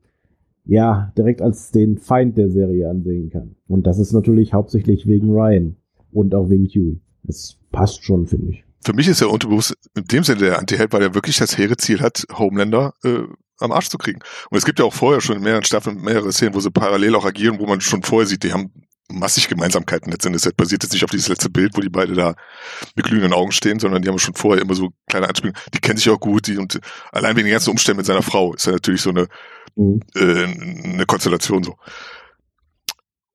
ja 0.64 1.12
direkt 1.16 1.42
als 1.42 1.70
den 1.70 1.96
Feind 1.96 2.36
der 2.36 2.50
Serie 2.50 2.90
ansehen 2.90 3.30
kann. 3.30 3.54
Und 3.68 3.86
das 3.86 4.00
ist 4.00 4.12
natürlich 4.12 4.52
hauptsächlich 4.52 5.06
wegen 5.06 5.30
Ryan 5.30 5.76
und 6.10 6.34
auch 6.34 6.50
wegen 6.50 6.66
Huey. 6.66 6.98
Es 7.28 7.56
passt 7.70 8.02
schon, 8.02 8.26
finde 8.26 8.50
ich. 8.50 8.64
Für 8.84 8.94
mich 8.94 9.06
ist 9.06 9.20
er 9.20 9.30
unterbewusst 9.30 9.76
in 9.96 10.04
dem 10.10 10.24
Sinne 10.24 10.40
der 10.40 10.58
Anti-Held, 10.58 10.92
weil 10.92 11.02
er 11.02 11.14
wirklich 11.14 11.38
das 11.38 11.56
hehre 11.56 11.76
Ziel 11.76 12.00
hat, 12.00 12.26
Homelander 12.36 12.94
äh, 13.04 13.20
am 13.58 13.72
Arsch 13.72 13.88
zu 13.88 13.98
kriegen. 13.98 14.20
Und 14.50 14.58
es 14.58 14.64
gibt 14.64 14.78
ja 14.78 14.84
auch 14.84 14.94
vorher 14.94 15.20
schon 15.20 15.36
in 15.36 15.42
mehreren 15.42 15.64
Staffeln 15.64 16.00
mehrere 16.00 16.32
Szenen, 16.32 16.54
wo 16.54 16.60
sie 16.60 16.70
parallel 16.70 17.14
auch 17.14 17.24
agieren, 17.24 17.58
wo 17.58 17.66
man 17.66 17.80
schon 17.80 18.02
vorher 18.02 18.26
sieht, 18.26 18.42
die 18.42 18.52
haben 18.52 18.72
massig 19.08 19.48
Gemeinsamkeiten 19.48 20.10
letztendlich. 20.10 20.42
Das 20.42 20.52
basiert 20.54 20.82
jetzt 20.82 20.92
nicht 20.92 21.04
auf 21.04 21.10
dieses 21.10 21.28
letzte 21.28 21.50
Bild, 21.50 21.76
wo 21.76 21.80
die 21.80 21.88
beide 21.88 22.14
da 22.14 22.34
mit 22.94 23.06
glühenden 23.06 23.32
Augen 23.32 23.52
stehen, 23.52 23.78
sondern 23.78 24.02
die 24.02 24.08
haben 24.08 24.18
schon 24.18 24.34
vorher 24.34 24.62
immer 24.62 24.74
so 24.74 24.90
kleine 25.08 25.28
Anspielungen. 25.28 25.60
Die 25.72 25.78
kennen 25.78 25.98
sich 25.98 26.08
auch 26.08 26.20
gut, 26.20 26.46
die 26.46 26.56
und 26.56 26.80
allein 27.12 27.36
wegen 27.36 27.46
den 27.46 27.52
ganzen 27.52 27.70
Umständen 27.70 27.98
mit 27.98 28.06
seiner 28.06 28.22
Frau 28.22 28.54
ist 28.54 28.66
ja 28.66 28.72
natürlich 28.72 29.02
so 29.02 29.10
eine, 29.10 29.28
mhm. 29.76 30.00
äh, 30.14 30.44
eine 30.94 31.06
Konstellation 31.06 31.62
so. 31.62 31.76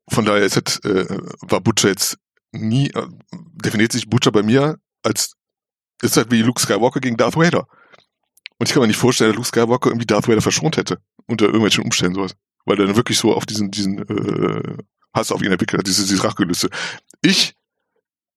Von 0.09 0.25
daher 0.25 0.43
ist 0.43 0.55
jetzt, 0.55 0.83
äh, 0.85 1.05
war 1.41 1.61
Butcher 1.61 1.89
jetzt 1.89 2.17
nie, 2.51 2.89
äh, 2.89 3.07
definiert 3.31 3.91
sich 3.91 4.09
Butcher 4.09 4.31
bei 4.31 4.41
mir 4.41 4.77
als, 5.03 5.33
ist 6.01 6.17
halt 6.17 6.31
wie 6.31 6.41
Luke 6.41 6.59
Skywalker 6.59 6.99
gegen 6.99 7.17
Darth 7.17 7.35
Vader. 7.35 7.67
Und 8.59 8.67
ich 8.67 8.73
kann 8.73 8.81
mir 8.81 8.87
nicht 8.87 8.97
vorstellen, 8.97 9.31
dass 9.31 9.37
Luke 9.37 9.47
Skywalker 9.47 9.89
irgendwie 9.89 10.05
Darth 10.05 10.27
Vader 10.27 10.41
verschont 10.41 10.77
hätte. 10.77 10.99
Unter 11.27 11.45
irgendwelchen 11.45 11.83
Umständen 11.83 12.15
sowas. 12.15 12.35
Weil 12.65 12.79
er 12.79 12.87
dann 12.87 12.95
wirklich 12.97 13.17
so 13.17 13.33
auf 13.33 13.45
diesen, 13.45 13.71
diesen 13.71 13.99
äh, 13.99 14.77
Hass 15.13 15.31
auf 15.31 15.41
ihn 15.41 15.51
entwickelt 15.51 15.79
hat, 15.79 15.87
diese, 15.87 16.05
diese 16.05 16.23
Rachegelüste. 16.23 16.69
Ich 17.21 17.55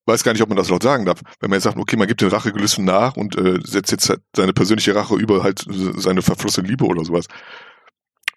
weiß 0.06 0.22
gar 0.22 0.32
nicht, 0.32 0.42
ob 0.42 0.48
man 0.48 0.56
das 0.56 0.68
laut 0.68 0.82
sagen 0.82 1.04
darf. 1.04 1.20
Wenn 1.40 1.50
man 1.50 1.56
jetzt 1.56 1.64
sagt, 1.64 1.76
okay, 1.76 1.96
man 1.96 2.06
gibt 2.06 2.20
den 2.20 2.28
Rachegelüsten 2.28 2.84
nach 2.84 3.16
und 3.16 3.36
äh, 3.36 3.58
setzt 3.64 3.90
jetzt 3.90 4.08
halt 4.08 4.20
seine 4.34 4.52
persönliche 4.52 4.94
Rache 4.94 5.16
über 5.16 5.42
halt 5.42 5.64
seine 5.68 6.22
verflossene 6.22 6.68
Liebe 6.68 6.84
oder 6.84 7.04
sowas. 7.04 7.26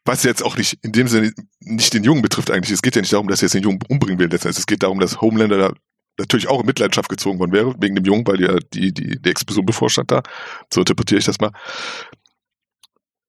Was 0.05 0.23
jetzt 0.23 0.43
auch 0.43 0.57
nicht 0.57 0.77
in 0.83 0.91
dem 0.91 1.07
Sinne 1.07 1.33
nicht 1.59 1.93
den 1.93 2.03
Jungen 2.03 2.21
betrifft 2.21 2.51
eigentlich. 2.51 2.71
Es 2.71 2.81
geht 2.81 2.95
ja 2.95 3.01
nicht 3.01 3.13
darum, 3.13 3.27
dass 3.27 3.41
er 3.41 3.47
jetzt 3.47 3.55
den 3.55 3.63
Jungen 3.63 3.79
umbringen 3.89 4.19
will. 4.19 4.27
Letztendlich. 4.29 4.59
Es 4.59 4.67
geht 4.67 4.83
darum, 4.83 4.99
dass 4.99 5.21
Homelander 5.21 5.57
da 5.57 5.73
natürlich 6.17 6.47
auch 6.47 6.61
in 6.61 6.65
Mitleidenschaft 6.65 7.09
gezogen 7.09 7.39
worden 7.39 7.51
wäre, 7.51 7.75
wegen 7.79 7.95
dem 7.95 8.05
Jungen, 8.05 8.25
weil 8.27 8.41
ja 8.41 8.57
die, 8.73 8.93
die, 8.93 9.21
die 9.21 9.29
Explosion 9.29 9.65
bevorstand 9.65 10.11
da. 10.11 10.23
So 10.73 10.81
interpretiere 10.81 11.19
ich 11.19 11.25
das 11.25 11.39
mal. 11.39 11.51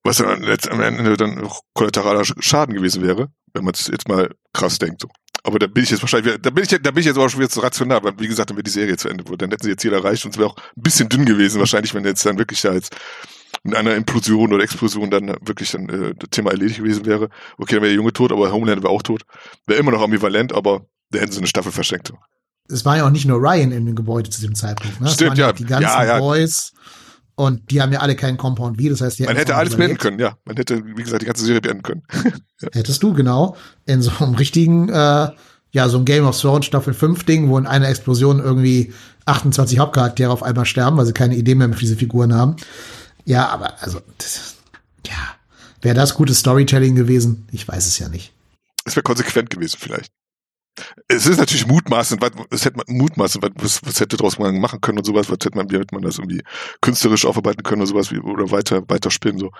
Was 0.05 0.19
dann 0.19 0.45
am 0.71 0.81
Ende 0.81 1.17
dann 1.17 1.49
kollateraler 1.75 2.25
Schaden 2.25 2.75
gewesen 2.75 3.03
wäre, 3.03 3.29
wenn 3.55 3.65
man 3.65 3.75
es 3.75 3.89
jetzt 3.89 4.09
mal 4.09 4.31
krass 4.53 4.79
denkt. 4.79 5.03
So. 5.03 5.09
Aber 5.43 5.59
da 5.59 5.67
bin 5.67 5.83
ich 5.83 5.91
jetzt 5.91 6.03
wahrscheinlich, 6.03 6.39
da 6.41 6.51
bin 6.51 6.63
ich, 6.63 6.71
da 6.71 6.91
bin 6.91 7.01
ich 7.01 7.07
jetzt 7.07 7.17
aber 7.17 7.29
schon 7.29 7.41
wieder 7.41 7.51
zu 7.51 7.61
rational, 7.61 8.05
weil 8.05 8.19
wie 8.19 8.29
gesagt, 8.29 8.51
dann 8.51 8.57
wäre 8.57 8.65
die 8.65 8.71
Serie 8.71 8.97
zu 8.97 9.09
Ende 9.09 9.27
wurde. 9.27 9.39
Dann 9.39 9.51
hätten 9.51 9.65
sie 9.65 9.71
jetzt 9.71 9.81
Ziel 9.81 9.93
erreicht 9.93 10.25
und 10.25 10.33
es 10.33 10.39
wäre 10.39 10.51
auch 10.51 10.57
ein 10.57 10.83
bisschen 10.83 11.09
dünn 11.09 11.25
gewesen, 11.25 11.59
wahrscheinlich, 11.59 11.93
wenn 11.95 12.05
jetzt 12.05 12.25
dann 12.25 12.39
wirklich 12.39 12.61
da 12.63 12.73
jetzt 12.73 12.97
mit 13.63 13.75
einer 13.75 13.95
Implosion 13.95 14.53
oder 14.53 14.63
Explosion 14.63 15.11
dann 15.11 15.29
wirklich 15.41 15.73
dann 15.73 15.89
äh, 15.89 16.15
das 16.17 16.31
Thema 16.31 16.51
erledigt 16.51 16.79
gewesen 16.79 17.05
wäre. 17.05 17.29
Okay, 17.59 17.75
dann 17.75 17.83
wäre 17.83 17.91
der 17.91 17.95
Junge 17.95 18.13
tot, 18.13 18.31
aber 18.33 18.53
Homeland 18.53 18.83
wäre 18.83 18.93
auch 18.93 19.03
tot. 19.03 19.23
Wäre 19.67 19.81
immer 19.81 19.91
noch 19.91 20.03
ambivalent, 20.03 20.53
aber 20.53 20.87
da 21.11 21.19
hätten 21.19 21.33
sie 21.33 21.39
eine 21.39 21.47
Staffel 21.47 21.73
verschenkt 21.73 22.13
es 22.69 22.85
war 22.85 22.97
ja 22.97 23.07
auch 23.07 23.11
nicht 23.11 23.27
nur 23.27 23.39
Ryan 23.39 23.73
in 23.73 23.87
dem 23.87 23.95
Gebäude 23.95 24.31
zu 24.31 24.41
dem 24.41 24.55
Zeitpunkt. 24.55 25.01
Ne? 25.01 25.09
Stimmt, 25.09 25.39
ja. 25.39 25.53
Die 25.53 25.65
ganzen 25.65 25.85
ja, 25.85 26.05
ja. 26.05 26.19
Boys. 26.19 26.73
Und 27.35 27.71
die 27.71 27.83
haben 27.83 27.93
ja 27.93 28.01
alle 28.01 28.17
keinen 28.17 28.39
Compound 28.39 28.81
V, 28.81 28.89
das 28.89 29.03
heißt, 29.03 29.21
Man 29.21 29.37
hätte 29.37 29.57
alles 29.57 29.77
beenden 29.77 29.99
können, 29.99 30.19
ja. 30.19 30.39
Man 30.47 30.57
hätte, 30.57 30.83
wie 30.85 31.03
gesagt, 31.03 31.21
die 31.21 31.27
ganze 31.27 31.45
Serie 31.45 31.61
beenden 31.61 31.83
können. 31.83 32.03
Hättest 32.73 33.03
du, 33.03 33.13
genau. 33.13 33.57
In 33.85 34.01
so 34.01 34.11
einem 34.25 34.35
richtigen, 34.37 34.89
äh, 34.89 35.29
ja, 35.71 35.89
so 35.91 35.99
ein 35.99 36.07
Game 36.07 36.25
of 36.25 36.41
Thrones 36.41 36.65
Staffel 36.65 36.95
5 36.95 37.25
Ding, 37.25 37.51
wo 37.51 37.59
in 37.59 37.67
einer 37.67 37.89
Explosion 37.89 38.39
irgendwie 38.39 38.95
28 39.27 39.79
Hauptcharaktere 39.79 40.31
auf 40.31 40.43
einmal 40.43 40.65
sterben, 40.65 40.97
weil 40.97 41.05
sie 41.05 41.13
keine 41.13 41.37
Idee 41.37 41.55
mehr 41.55 41.71
für 41.75 41.81
diese 41.81 41.97
Figuren 41.97 42.35
haben. 42.35 42.57
Ja, 43.27 43.49
aber, 43.49 43.83
also, 43.83 44.01
das, 44.17 44.55
ja. 45.07 45.37
Wäre 45.83 45.95
das 45.95 46.15
gutes 46.15 46.39
Storytelling 46.39 46.95
gewesen? 46.95 47.47
Ich 47.53 47.69
weiß 47.69 47.87
es 47.87 47.99
ja 47.99 48.09
nicht. 48.09 48.33
Es 48.87 48.97
wäre 48.97 49.03
konsequent 49.03 49.51
gewesen, 49.51 49.77
vielleicht. 49.79 50.11
Es 51.09 51.27
ist 51.27 51.39
natürlich 51.39 51.67
mutmaßend, 51.67 52.21
was, 52.21 52.33
was 52.51 52.65
hätte 52.65 52.77
man 52.77 52.87
mutmaßend, 52.89 53.45
was, 53.57 53.81
was 53.85 54.01
hätte 54.01 54.17
daraus 54.17 54.39
man 54.39 54.59
machen 54.61 54.81
können 54.81 54.99
und 54.99 55.05
sowas, 55.05 55.29
was 55.29 55.39
hätte 55.43 55.57
man, 55.57 55.71
wie 55.71 55.77
hätte 55.77 55.95
man 55.95 56.03
das 56.03 56.19
irgendwie 56.19 56.43
künstlerisch 56.81 57.25
aufarbeiten 57.25 57.63
können 57.63 57.83
oder 57.83 57.91
sowas, 57.91 58.13
wie, 58.13 58.19
oder 58.19 58.51
weiter, 58.51 58.83
weiter 58.89 59.11
spielen, 59.11 59.39
so. 59.39 59.51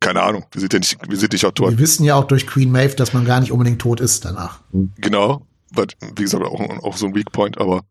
Keine 0.00 0.22
Ahnung, 0.22 0.44
wir 0.52 0.60
sind 0.60 0.72
ja 0.72 0.78
nicht, 0.78 0.98
wir 1.08 1.16
sind 1.16 1.32
nicht 1.32 1.46
Autoren. 1.46 1.72
Wir 1.72 1.78
wissen 1.78 2.04
ja 2.04 2.16
auch 2.16 2.24
durch 2.24 2.46
Queen 2.46 2.70
Maeve, 2.70 2.94
dass 2.94 3.12
man 3.14 3.24
gar 3.24 3.40
nicht 3.40 3.52
unbedingt 3.52 3.80
tot 3.80 4.00
ist 4.00 4.24
danach. 4.24 4.60
Genau, 4.96 5.46
but, 5.72 5.96
wie 6.16 6.22
gesagt, 6.22 6.44
auch, 6.44 6.60
auch 6.82 6.96
so 6.96 7.06
ein 7.06 7.14
Weak 7.14 7.32
Point, 7.32 7.58
aber 7.58 7.82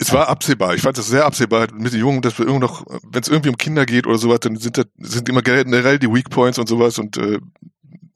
es 0.00 0.12
war 0.12 0.28
absehbar. 0.28 0.74
Ich 0.74 0.82
fand 0.82 0.96
das 0.96 1.08
sehr 1.08 1.26
absehbar 1.26 1.66
mit 1.72 1.92
den 1.92 2.00
Jungen, 2.00 2.22
dass 2.22 2.38
wir 2.38 2.46
irgendwie 2.46 2.66
noch, 2.66 2.84
wenn 3.10 3.20
es 3.20 3.28
irgendwie 3.28 3.48
um 3.48 3.56
Kinder 3.56 3.84
geht 3.84 4.06
oder 4.06 4.18
sowas, 4.18 4.40
dann 4.40 4.56
sind 4.56 4.78
das 4.78 4.86
sind 4.96 5.28
immer 5.28 5.42
generell 5.42 5.98
die 5.98 6.12
Weak 6.12 6.30
Points 6.30 6.58
und 6.58 6.68
sowas 6.68 6.98
und 6.98 7.16
äh, 7.16 7.40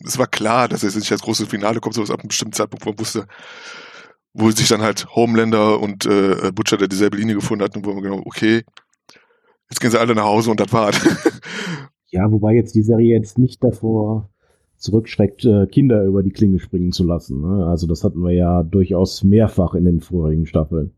es 0.04 0.18
war 0.18 0.26
klar, 0.26 0.68
dass 0.68 0.82
es 0.82 0.96
nicht 0.96 1.12
als 1.12 1.22
großes 1.22 1.48
Finale 1.48 1.80
kommt, 1.80 1.94
sowas 1.94 2.10
ab 2.10 2.20
einem 2.20 2.28
bestimmten 2.28 2.54
Zeitpunkt, 2.54 2.84
wo 2.86 2.90
man 2.90 2.98
wusste, 2.98 3.26
wo 4.34 4.50
sich 4.50 4.68
dann 4.68 4.82
halt 4.82 5.14
Homelander 5.14 5.80
und 5.80 6.06
äh, 6.06 6.52
Butcher 6.54 6.76
der 6.76 6.88
dieselbe 6.88 7.16
Linie 7.16 7.34
gefunden 7.34 7.64
hatten, 7.64 7.84
wo 7.84 7.92
man 7.92 8.02
genau, 8.02 8.22
okay, 8.24 8.62
jetzt 9.70 9.80
gehen 9.80 9.90
sie 9.90 10.00
alle 10.00 10.14
nach 10.14 10.24
Hause 10.24 10.50
und 10.50 10.60
das 10.60 10.72
war's. 10.72 11.00
ja, 12.10 12.30
wobei 12.30 12.54
jetzt 12.54 12.74
die 12.74 12.82
Serie 12.82 13.16
jetzt 13.16 13.38
nicht 13.38 13.62
davor 13.62 14.30
zurückschreckt, 14.76 15.44
äh, 15.44 15.66
Kinder 15.66 16.04
über 16.04 16.22
die 16.22 16.32
Klinge 16.32 16.58
springen 16.58 16.92
zu 16.92 17.04
lassen. 17.04 17.40
Ne? 17.40 17.66
Also 17.66 17.86
das 17.86 18.02
hatten 18.04 18.20
wir 18.20 18.32
ja 18.32 18.62
durchaus 18.62 19.22
mehrfach 19.22 19.74
in 19.74 19.84
den 19.84 20.00
vorherigen 20.00 20.46
Staffeln. 20.46 20.92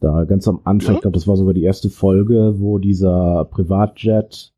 Da 0.00 0.24
ganz 0.24 0.48
am 0.48 0.60
Anfang, 0.64 0.94
ja? 0.94 0.96
ich 0.96 1.02
glaube, 1.02 1.14
das 1.14 1.28
war 1.28 1.36
sogar 1.36 1.54
die 1.54 1.62
erste 1.62 1.88
Folge, 1.88 2.54
wo 2.56 2.78
dieser 2.78 3.46
Privatjet 3.50 4.52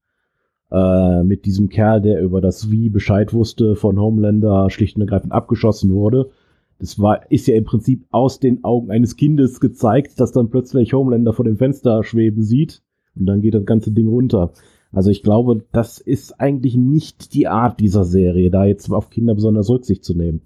äh, 0.75 1.23
mit 1.23 1.45
diesem 1.45 1.69
Kerl, 1.69 2.01
der 2.01 2.21
über 2.21 2.41
das 2.41 2.71
Wie 2.71 2.89
Bescheid 2.89 3.33
wusste, 3.33 3.77
von 3.77 4.01
Homelander 4.01 4.71
schlicht 4.71 4.97
und 4.97 5.03
ergreifend 5.03 5.33
abgeschossen 5.33 5.93
wurde. 5.93 6.31
Das 6.81 6.99
war, 6.99 7.31
ist 7.31 7.47
ja 7.47 7.55
im 7.55 7.65
Prinzip 7.65 8.05
aus 8.11 8.41
den 8.41 8.65
Augen 8.65 8.91
eines 8.91 9.17
Kindes 9.17 9.61
gezeigt, 9.61 10.19
dass 10.19 10.33
dann 10.33 10.51
plötzlich 10.51 10.93
Homelander 10.93 11.33
vor 11.33 11.45
dem 11.45 11.59
Fenster 11.59 12.03
schweben 12.03 12.43
sieht 12.43 12.83
und 13.15 13.27
dann 13.27 13.41
geht 13.41 13.55
das 13.55 13.65
ganze 13.65 13.93
Ding 13.93 14.09
runter. 14.09 14.53
Also 14.91 15.11
ich 15.11 15.23
glaube, 15.23 15.65
das 15.71 15.99
ist 15.99 16.41
eigentlich 16.41 16.77
nicht 16.77 17.35
die 17.35 17.47
Art 17.47 17.79
dieser 17.79 18.05
Serie, 18.05 18.51
da 18.51 18.65
jetzt 18.65 18.91
auf 18.91 19.11
Kinder 19.11 19.35
besonders 19.35 19.71
Rücksicht 19.71 20.05
zu 20.05 20.15
nehmen. 20.17 20.43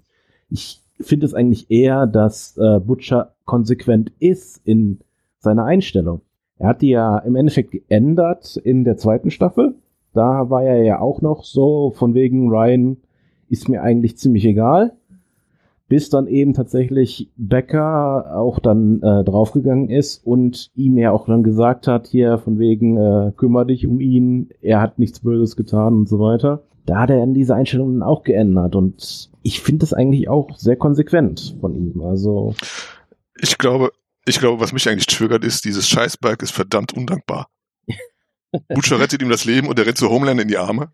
Ich 0.49 0.81
finde 0.99 1.25
es 1.25 1.33
eigentlich 1.33 1.71
eher, 1.71 2.05
dass 2.05 2.55
äh, 2.57 2.79
Butcher 2.79 3.33
konsequent 3.45 4.11
ist 4.19 4.61
in 4.63 4.99
seiner 5.39 5.65
Einstellung. 5.65 6.21
Er 6.57 6.69
hat 6.69 6.81
die 6.81 6.89
ja 6.89 7.17
im 7.19 7.35
Endeffekt 7.35 7.71
geändert 7.71 8.57
in 8.57 8.83
der 8.83 8.97
zweiten 8.97 9.31
Staffel. 9.31 9.75
Da 10.19 10.49
war 10.49 10.63
er 10.63 10.83
ja 10.83 10.99
auch 10.99 11.21
noch 11.21 11.45
so 11.45 11.91
von 11.95 12.13
wegen 12.13 12.49
Ryan 12.49 12.97
ist 13.47 13.69
mir 13.69 13.81
eigentlich 13.81 14.17
ziemlich 14.17 14.43
egal. 14.43 14.91
Bis 15.87 16.09
dann 16.09 16.27
eben 16.27 16.53
tatsächlich 16.53 17.31
Becker 17.37 18.35
auch 18.35 18.59
dann 18.59 19.01
äh, 19.01 19.23
draufgegangen 19.23 19.89
ist 19.89 20.27
und 20.27 20.71
ihm 20.75 20.97
ja 20.97 21.13
auch 21.13 21.27
dann 21.27 21.41
gesagt 21.41 21.87
hat, 21.87 22.07
hier 22.07 22.37
von 22.37 22.59
wegen, 22.59 22.97
äh, 22.97 23.31
kümmere 23.37 23.67
dich 23.67 23.87
um 23.87 24.01
ihn, 24.01 24.49
er 24.59 24.81
hat 24.81 24.99
nichts 24.99 25.21
Böses 25.21 25.55
getan 25.55 25.93
und 25.93 26.09
so 26.09 26.19
weiter. 26.19 26.63
Da 26.85 26.99
hat 26.99 27.09
er 27.09 27.19
dann 27.19 27.33
diese 27.33 27.55
Einstellungen 27.55 28.03
auch 28.03 28.23
geändert 28.23 28.75
und 28.75 29.29
ich 29.41 29.61
finde 29.61 29.79
das 29.79 29.93
eigentlich 29.93 30.27
auch 30.27 30.57
sehr 30.57 30.75
konsequent 30.75 31.55
von 31.61 31.75
ihm. 31.75 32.01
Also. 32.01 32.55
Ich 33.41 33.57
glaube, 33.57 33.91
ich 34.25 34.39
glaube, 34.39 34.59
was 34.59 34.73
mich 34.73 34.89
eigentlich 34.89 35.07
triggert, 35.07 35.45
ist, 35.45 35.63
dieses 35.63 35.87
Scheißberg 35.87 36.43
ist 36.43 36.51
verdammt 36.51 36.93
undankbar. 36.93 37.47
Butcher 38.69 38.99
rettet 38.99 39.21
ihm 39.21 39.29
das 39.29 39.45
Leben 39.45 39.67
und 39.67 39.77
er 39.79 39.85
rennt 39.85 39.97
zu 39.97 40.09
Homeland 40.09 40.41
in 40.41 40.47
die 40.47 40.57
Arme. 40.57 40.89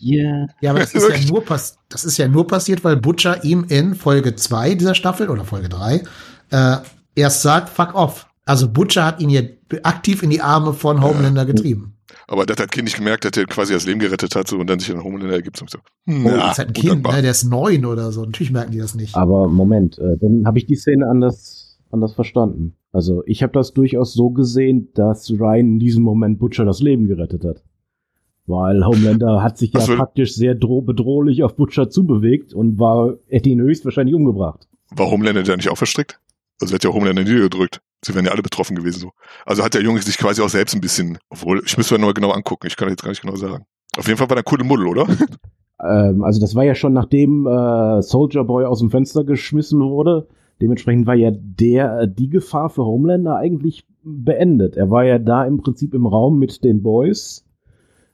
Yeah. 0.00 0.48
Ja, 0.60 0.70
aber 0.70 0.80
das 0.80 0.94
ist 0.94 1.08
ja, 1.08 1.30
nur 1.30 1.44
pass 1.44 1.78
das 1.88 2.04
ist 2.04 2.18
ja 2.18 2.28
nur 2.28 2.46
passiert, 2.46 2.84
weil 2.84 2.96
Butcher 2.96 3.44
ihm 3.44 3.64
in 3.68 3.94
Folge 3.94 4.34
2 4.34 4.74
dieser 4.74 4.94
Staffel 4.94 5.30
oder 5.30 5.44
Folge 5.44 5.68
3 5.68 6.02
äh, 6.50 6.76
erst 7.14 7.42
sagt, 7.42 7.68
fuck 7.68 7.94
off. 7.94 8.26
Also 8.44 8.68
Butcher 8.68 9.04
hat 9.04 9.20
ihn 9.20 9.30
ja 9.30 9.42
aktiv 9.82 10.22
in 10.22 10.30
die 10.30 10.40
Arme 10.40 10.72
von 10.72 11.02
Homelander 11.02 11.42
ja. 11.42 11.46
getrieben. 11.46 11.96
Aber 12.28 12.46
das 12.46 12.58
hat 12.58 12.72
Kind 12.72 12.84
nicht 12.84 12.96
gemerkt, 12.96 13.24
dass 13.24 13.32
er 13.36 13.46
quasi 13.46 13.72
das 13.72 13.86
Leben 13.86 14.00
gerettet 14.00 14.34
hat 14.34 14.48
so, 14.48 14.58
und 14.58 14.68
dann 14.68 14.78
sich 14.78 14.90
in 14.90 15.02
Homelander 15.02 15.34
ergibt. 15.34 15.60
Und 15.60 15.70
so, 15.70 15.78
oh, 15.78 16.12
ja, 16.12 16.50
ist 16.50 16.58
halt 16.58 16.68
ein 16.68 16.72
Kind, 16.72 17.06
ne, 17.06 17.22
der 17.22 17.30
ist 17.30 17.44
neun 17.44 17.84
oder 17.84 18.12
so. 18.12 18.24
Natürlich 18.24 18.52
merken 18.52 18.72
die 18.72 18.78
das 18.78 18.94
nicht. 18.94 19.14
Aber 19.14 19.48
Moment, 19.48 19.98
äh, 19.98 20.16
dann 20.20 20.44
habe 20.46 20.58
ich 20.58 20.66
die 20.66 20.76
Szene 20.76 21.06
anders, 21.08 21.65
anders 21.90 22.14
verstanden. 22.14 22.76
Also 22.92 23.22
ich 23.26 23.42
habe 23.42 23.52
das 23.52 23.72
durchaus 23.72 24.12
so 24.12 24.30
gesehen, 24.30 24.88
dass 24.94 25.30
Ryan 25.30 25.74
in 25.74 25.78
diesem 25.78 26.02
Moment 26.02 26.38
Butcher 26.38 26.64
das 26.64 26.80
Leben 26.80 27.06
gerettet 27.06 27.44
hat. 27.44 27.62
Weil 28.46 28.84
Homelander 28.86 29.42
hat 29.42 29.58
sich 29.58 29.72
ja 29.72 29.80
praktisch 29.80 30.34
sehr 30.34 30.54
bedrohlich 30.54 31.42
auf 31.42 31.56
Butcher 31.56 31.90
zubewegt 31.90 32.54
und 32.54 32.78
war, 32.78 33.14
hätte 33.28 33.48
ihn 33.48 33.60
höchstwahrscheinlich 33.60 34.14
umgebracht. 34.14 34.68
War 34.90 35.10
Homelander 35.10 35.42
da 35.42 35.56
nicht 35.56 35.68
auch 35.68 35.78
verstrickt? 35.78 36.20
Also 36.60 36.74
hat 36.74 36.84
ja 36.84 36.92
Homelander 36.92 37.24
niedergedrückt. 37.24 37.80
Sie 38.04 38.14
wären 38.14 38.24
ja 38.24 38.30
alle 38.30 38.42
betroffen 38.42 38.76
gewesen 38.76 39.00
so. 39.00 39.10
Also 39.44 39.64
hat 39.64 39.74
der 39.74 39.82
Junge 39.82 40.00
sich 40.00 40.16
quasi 40.16 40.42
auch 40.42 40.48
selbst 40.48 40.74
ein 40.74 40.80
bisschen, 40.80 41.18
obwohl, 41.28 41.60
ich 41.66 41.76
müsste 41.76 41.94
mir 41.94 42.00
nur 42.00 42.14
genau 42.14 42.30
angucken, 42.30 42.66
ich 42.66 42.76
kann 42.76 42.88
jetzt 42.88 43.02
gar 43.02 43.10
nicht 43.10 43.22
genau 43.22 43.36
sagen. 43.36 43.64
Auf 43.98 44.06
jeden 44.06 44.16
Fall 44.18 44.28
war 44.28 44.36
der 44.36 44.44
coole 44.44 44.64
Muddel, 44.64 44.86
oder? 44.86 45.06
Ähm, 45.78 46.24
also 46.24 46.40
das 46.40 46.54
war 46.54 46.64
ja 46.64 46.74
schon 46.74 46.94
nachdem 46.94 47.46
äh, 47.46 48.00
Soldier 48.00 48.44
Boy 48.44 48.64
aus 48.64 48.78
dem 48.78 48.90
Fenster 48.90 49.24
geschmissen 49.24 49.80
wurde. 49.80 50.26
Dementsprechend 50.60 51.06
war 51.06 51.14
ja 51.14 51.30
der, 51.32 52.00
äh, 52.00 52.08
die 52.08 52.30
Gefahr 52.30 52.70
für 52.70 52.84
Homelander 52.84 53.36
eigentlich 53.36 53.86
beendet. 54.02 54.76
Er 54.76 54.90
war 54.90 55.04
ja 55.04 55.18
da 55.18 55.44
im 55.44 55.58
Prinzip 55.58 55.94
im 55.94 56.06
Raum 56.06 56.38
mit 56.38 56.64
den 56.64 56.82
Boys 56.82 57.44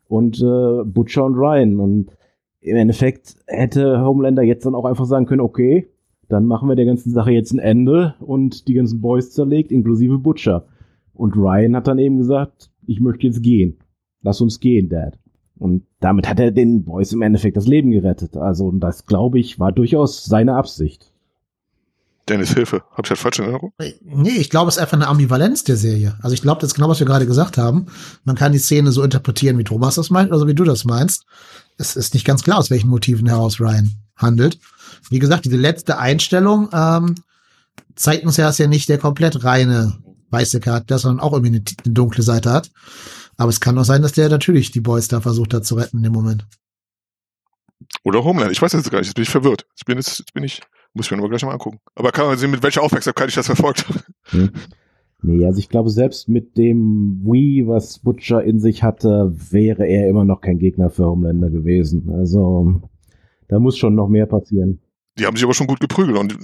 und 0.09 0.41
äh, 0.41 0.85
Butcher 0.85 1.25
und 1.25 1.35
Ryan. 1.35 1.79
Und 1.79 2.17
im 2.61 2.77
Endeffekt 2.77 3.37
hätte 3.47 4.01
Homelander 4.01 4.43
jetzt 4.43 4.67
dann 4.67 4.75
auch 4.75 4.85
einfach 4.85 5.07
sagen 5.07 5.27
können, 5.27 5.41
okay, 5.41 5.89
dann 6.29 6.47
machen 6.47 6.69
wir 6.69 6.77
der 6.77 6.87
ganzen 6.87 7.13
Sache 7.13 7.31
jetzt 7.31 7.53
ein 7.53 7.59
Ende 7.59 8.15
und 8.21 8.67
die 8.67 8.75
ganzen 8.75 9.01
Boys 9.01 9.33
zerlegt, 9.33 9.71
inklusive 9.71 10.19
Butcher. 10.19 10.67
Und 11.13 11.37
Ryan 11.37 11.77
hat 11.77 11.87
dann 11.87 11.99
eben 11.99 12.19
gesagt, 12.19 12.71
ich 12.87 13.01
möchte 13.01 13.27
jetzt 13.27 13.43
gehen. 13.43 13.79
Lass 14.23 14.41
uns 14.41 14.61
gehen, 14.61 14.89
Dad. 14.89 15.19
Und 15.59 15.85
damit 16.01 16.29
hat 16.29 16.41
er 16.41 16.51
den 16.51 16.85
Boys 16.85 17.13
im 17.13 17.23
Endeffekt 17.23 17.57
das 17.57 17.67
Leben 17.67 17.91
gerettet. 17.91 18.37
Also, 18.37 18.71
das 18.73 19.07
glaube 19.07 19.39
ich, 19.39 19.61
war 19.61 19.73
durchaus 19.73 20.25
seine 20.25 20.55
Absicht. 20.55 21.12
Dennis, 22.29 22.55
Hilfe. 22.55 22.83
Hab 22.93 23.05
ich 23.05 23.09
das 23.09 23.19
falsch 23.19 23.39
in 23.39 23.45
Erinnerung? 23.45 23.73
Nee, 24.03 24.37
ich 24.37 24.49
glaube, 24.49 24.69
es 24.69 24.77
ist 24.77 24.81
einfach 24.81 24.97
eine 24.97 25.09
Ambivalenz 25.09 25.65
der 25.65 25.77
Serie. 25.77 26.17
Also 26.23 26.35
ich 26.35 26.43
glaube, 26.43 26.61
das 26.61 26.69
ist 26.69 26.75
genau, 26.75 26.89
was 26.89 27.01
wir 27.01 27.07
gerade 27.07 27.27
gesagt 27.27 27.59
haben. 27.59 27.87
Man 28.25 28.37
kann 28.37 28.53
die 28.53 28.59
Szene 28.59 28.93
so 28.93 29.03
interpretieren, 29.03 29.59
wie 29.59 29.65
Thomas 29.65 29.97
das 29.97 30.11
meint, 30.11 30.31
oder 30.31 30.39
so 30.39 30.47
wie 30.47 30.55
du 30.55 30.65
das 30.65 30.85
meinst. 30.85 31.25
Es 31.79 31.97
ist 31.97 32.15
nicht 32.15 32.25
ganz 32.25 32.43
klar, 32.45 32.59
aus 32.59 32.71
welchen 32.71 32.91
Motiven 32.91 33.27
heraus 33.27 33.61
Ryan 33.61 33.91
handelt. 34.17 34.59
Wie 35.11 35.19
gesagt, 35.19 35.45
diese 35.45 35.57
letzte 35.57 35.99
Einstellung 35.99 36.69
ähm, 36.73 37.17
zeigt 37.97 38.25
uns 38.25 38.37
ja, 38.37 38.47
dass 38.47 38.61
er 38.61 38.69
nicht 38.69 38.89
der 38.89 38.99
komplett 38.99 39.43
reine 39.43 39.99
weiße 40.31 40.61
Charakter, 40.61 40.99
sondern 40.99 41.21
auch 41.21 41.33
irgendwie 41.33 41.57
eine, 41.57 41.65
eine 41.85 41.95
dunkle 41.95 42.23
Seite 42.23 42.53
hat. 42.53 42.71
Aber 43.37 43.51
es 43.51 43.61
kann 43.61 43.79
auch 43.79 43.85
sein, 43.85 44.03
dass 44.03 44.13
der 44.13 44.29
natürlich 44.29 44.71
die 44.71 44.81
Boys 44.81 45.09
da 45.09 45.21
versucht 45.21 45.55
hat 45.55 45.67
zu 45.67 45.75
retten 45.75 45.99
in 45.99 46.05
dem 46.05 46.13
Moment. 46.13 46.47
Oder 48.05 48.25
Homeland. 48.25 48.53
Ich 48.53 48.63
weiß 48.63 48.73
jetzt 48.73 48.91
gar 48.91 48.99
nicht. 48.99 49.09
Jetzt 49.09 49.15
bin 49.15 49.25
ich 49.25 49.31
verwirrt. 49.31 49.67
Jetzt 49.71 49.85
bin, 49.85 49.97
jetzt, 49.97 50.19
jetzt 50.19 50.35
bin 50.35 50.45
ich 50.45 50.61
muss 50.95 51.07
ich 51.07 51.11
mir 51.11 51.19
nur 51.19 51.29
gleich 51.29 51.45
mal 51.45 51.53
angucken. 51.53 51.81
Aber 51.95 52.13
kann 52.13 52.27
man 52.27 52.39
sehen, 52.39 52.51
mit 52.51 52.63
welcher 52.63 52.83
Aufmerksamkeit 52.83 53.29
ich 53.29 53.35
das 53.35 53.47
verfolgt 53.47 53.89
habe. 53.89 54.01
Hm. 54.31 54.51
Nee, 55.23 55.47
also 55.47 55.59
ich 55.61 55.69
glaube, 55.69 55.89
selbst 55.89 56.29
mit 56.29 56.57
dem 56.57 57.21
Wii, 57.25 57.69
was 57.69 58.01
Butcher 58.01 58.43
in 58.43 58.59
sich 58.59 58.83
hatte, 58.83 59.33
wäre 59.51 59.87
er 59.87 60.09
immer 60.09 60.25
noch 60.25 60.41
kein 60.41 60.59
Gegner 60.59 60.91
für 60.91 61.07
Homelander 61.07 61.49
gewesen. 61.49 62.11
Also 62.11 62.83
da 63.47 63.61
muss 63.61 63.79
schon 63.79 63.95
noch 63.95 64.09
mehr 64.09 64.27
passieren. 64.27 64.81
Die 65.19 65.27
haben 65.27 65.37
sich 65.37 65.45
aber 65.45 65.55
schon 65.55 65.69
gut 65.69 65.79
geprügelt 65.79 66.19
und 66.19 66.37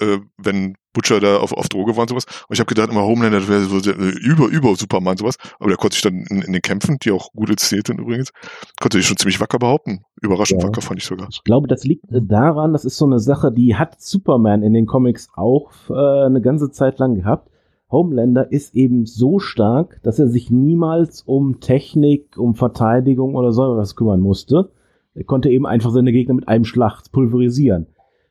äh, 0.00 0.18
wenn 0.36 0.74
Butcher 0.92 1.20
da 1.20 1.36
auf, 1.38 1.52
auf 1.52 1.68
Droge 1.68 1.96
war 1.96 2.02
und 2.02 2.08
sowas. 2.08 2.24
Und 2.48 2.54
ich 2.54 2.60
habe 2.60 2.68
gedacht, 2.68 2.90
immer 2.90 3.02
Homelander 3.02 3.46
wäre 3.48 3.64
so 3.64 3.80
der, 3.80 3.98
äh, 3.98 4.10
über, 4.18 4.48
über 4.48 4.74
Superman 4.74 5.16
sowas. 5.16 5.36
Aber 5.60 5.68
der 5.68 5.76
konnte 5.76 5.94
sich 5.94 6.02
dann 6.02 6.24
in, 6.30 6.42
in 6.42 6.52
den 6.52 6.62
Kämpfen, 6.62 6.98
die 7.02 7.10
auch 7.10 7.32
gut 7.32 7.50
inszeniert 7.50 7.86
sind 7.86 8.00
übrigens, 8.00 8.32
konnte 8.80 8.96
sich 8.96 9.06
schon 9.06 9.16
ziemlich 9.16 9.40
wacker 9.40 9.58
behaupten. 9.58 10.04
Überraschend 10.22 10.62
ja. 10.62 10.68
wacker 10.68 10.80
fand 10.80 11.00
ich 11.00 11.06
sogar. 11.06 11.28
Ich 11.30 11.44
glaube, 11.44 11.68
das 11.68 11.84
liegt 11.84 12.04
daran, 12.10 12.72
das 12.72 12.84
ist 12.84 12.96
so 12.96 13.04
eine 13.04 13.20
Sache, 13.20 13.52
die 13.52 13.76
hat 13.76 14.00
Superman 14.00 14.62
in 14.62 14.72
den 14.72 14.86
Comics 14.86 15.28
auch 15.34 15.70
äh, 15.90 16.26
eine 16.26 16.40
ganze 16.40 16.70
Zeit 16.70 16.98
lang 16.98 17.14
gehabt. 17.14 17.50
Homelander 17.90 18.50
ist 18.50 18.74
eben 18.74 19.06
so 19.06 19.38
stark, 19.38 20.00
dass 20.02 20.18
er 20.18 20.28
sich 20.28 20.50
niemals 20.50 21.22
um 21.22 21.60
Technik, 21.60 22.36
um 22.36 22.54
Verteidigung 22.54 23.34
oder 23.34 23.52
so 23.52 23.76
was 23.76 23.94
kümmern 23.94 24.20
musste. 24.20 24.70
Er 25.14 25.24
konnte 25.24 25.50
eben 25.50 25.66
einfach 25.66 25.92
seine 25.92 26.12
Gegner 26.12 26.34
mit 26.34 26.48
einem 26.48 26.64
Schlag 26.64 27.02
pulverisieren 27.12 27.86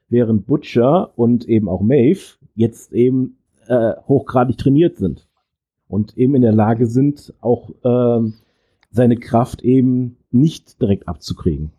während 0.09 0.45
Butcher 0.45 1.11
und 1.17 1.47
eben 1.47 1.67
auch 1.69 1.81
Maeve 1.81 2.37
jetzt 2.55 2.93
eben 2.93 3.37
äh, 3.67 3.93
hochgradig 4.07 4.57
trainiert 4.57 4.97
sind. 4.97 5.27
und 5.87 6.17
eben 6.17 6.35
in 6.35 6.41
der 6.41 6.53
Lage 6.53 6.87
sind, 6.87 7.33
auch 7.41 7.69
äh, 7.83 8.31
seine 8.91 9.17
Kraft 9.17 9.61
eben 9.61 10.17
nicht 10.31 10.81
direkt 10.81 11.07
abzukriegen. 11.07 11.71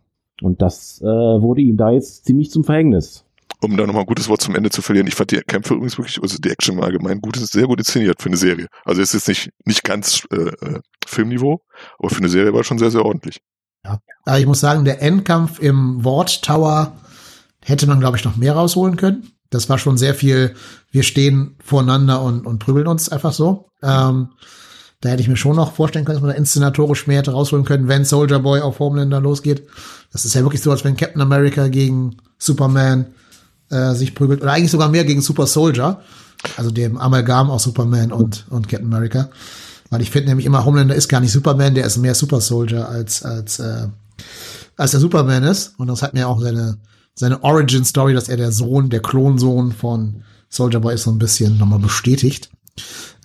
Und 0.43 0.62
das 0.62 1.01
äh, 1.01 1.07
wurde 1.07 1.62
ihm 1.62 1.77
da 1.77 1.91
jetzt 1.91 2.24
ziemlich 2.24 2.51
zum 2.51 2.64
Verhängnis. 2.64 3.24
Um 3.62 3.77
da 3.77 3.87
nochmal 3.87 4.03
ein 4.03 4.07
gutes 4.07 4.29
Wort 4.29 4.43
zum 4.43 4.55
Ende 4.55 4.68
zu 4.70 4.83
verlieren, 4.83 5.07
ich 5.07 5.14
fand 5.14 5.31
die 5.31 5.41
Kämpfe 5.41 5.74
übrigens 5.74 5.97
wirklich, 5.97 6.22
also 6.22 6.37
die 6.39 6.51
Action 6.51 6.77
im 6.77 6.85
Allgemeinen 6.85 7.22
gut, 7.22 7.37
ist 7.37 7.53
sehr 7.53 7.66
gut 7.66 7.79
inszeniert 7.79 8.20
für 8.20 8.29
eine 8.29 8.37
Serie. 8.37 8.66
Also 8.85 9.01
es 9.01 9.14
ist 9.14 9.29
nicht, 9.29 9.51
nicht 9.64 9.83
ganz 9.83 10.27
äh, 10.31 10.37
äh, 10.37 10.81
Filmniveau, 11.07 11.62
aber 11.99 12.11
für 12.11 12.18
eine 12.18 12.29
Serie 12.29 12.53
war 12.53 12.61
es 12.61 12.66
schon 12.66 12.79
sehr, 12.79 12.91
sehr 12.91 13.05
ordentlich. 13.05 13.41
Ja. 13.85 13.99
Aber 14.24 14.39
ich 14.39 14.47
muss 14.47 14.61
sagen, 14.61 14.85
der 14.85 15.01
Endkampf 15.01 15.59
im 15.59 16.05
Ward 16.05 16.43
Tower 16.43 16.93
hätte 17.66 17.88
man, 17.88 17.98
glaube 17.98 18.16
ich, 18.16 18.24
noch 18.24 18.36
mehr 18.36 18.54
rausholen 18.54 18.96
können. 18.96 19.32
Das 19.50 19.68
war 19.68 19.78
schon 19.78 19.98
sehr 19.98 20.14
viel, 20.14 20.54
wir 20.92 21.02
stehen 21.02 21.56
voreinander 21.64 22.22
und, 22.22 22.46
und 22.46 22.60
prügeln 22.60 22.86
uns 22.86 23.08
einfach 23.08 23.32
so. 23.32 23.70
Ähm, 23.82 24.28
da 25.00 25.08
hätte 25.08 25.20
ich 25.20 25.28
mir 25.28 25.36
schon 25.36 25.56
noch 25.56 25.72
vorstellen 25.72 26.04
können, 26.04 26.16
dass 26.16 26.22
man 26.22 26.30
da 26.30 26.36
inszenatorisch 26.36 27.08
mehr 27.08 27.18
hätte 27.18 27.32
rausholen 27.32 27.64
können, 27.64 27.88
wenn 27.88 28.04
Soldier 28.04 28.38
Boy 28.38 28.60
auf 28.60 28.78
Homelander 28.78 29.20
losgeht. 29.20 29.66
Das 30.12 30.24
ist 30.24 30.34
ja 30.34 30.42
wirklich 30.42 30.62
so, 30.62 30.70
als 30.70 30.84
wenn 30.84 30.96
Captain 30.96 31.20
America 31.20 31.66
gegen 31.66 32.16
Superman 32.38 33.06
äh, 33.70 33.94
sich 33.94 34.14
prügelt. 34.14 34.42
Oder 34.42 34.52
eigentlich 34.52 34.70
sogar 34.70 34.88
mehr 34.88 35.04
gegen 35.04 35.20
Super 35.20 35.46
Soldier. 35.46 36.00
Also 36.56 36.70
dem 36.70 36.98
Amalgam 36.98 37.50
aus 37.50 37.64
Superman 37.64 38.12
und, 38.12 38.46
und 38.48 38.68
Captain 38.68 38.92
America. 38.92 39.28
Weil 39.90 40.02
ich 40.02 40.10
finde 40.12 40.28
nämlich 40.28 40.46
immer, 40.46 40.64
Homelander 40.64 40.94
ist 40.94 41.08
gar 41.08 41.20
nicht 41.20 41.32
Superman, 41.32 41.74
der 41.74 41.84
ist 41.86 41.96
mehr 41.96 42.14
Super 42.14 42.40
Soldier 42.40 42.88
als, 42.88 43.24
als, 43.24 43.58
äh, 43.58 43.88
als 44.76 44.92
der 44.92 45.00
Superman 45.00 45.42
ist. 45.42 45.74
Und 45.78 45.88
das 45.88 46.02
hat 46.02 46.14
mir 46.14 46.28
auch 46.28 46.40
seine, 46.40 46.78
seine 47.16 47.42
Origin 47.42 47.84
Story, 47.84 48.14
dass 48.14 48.28
er 48.28 48.36
der 48.36 48.52
Sohn, 48.52 48.90
der 48.90 49.00
Klonsohn 49.00 49.72
von 49.72 50.22
Soldier 50.48 50.80
Boy 50.80 50.94
ist, 50.94 51.02
so 51.02 51.10
ein 51.10 51.18
bisschen 51.18 51.58
nochmal 51.58 51.78
bestätigt. 51.78 52.50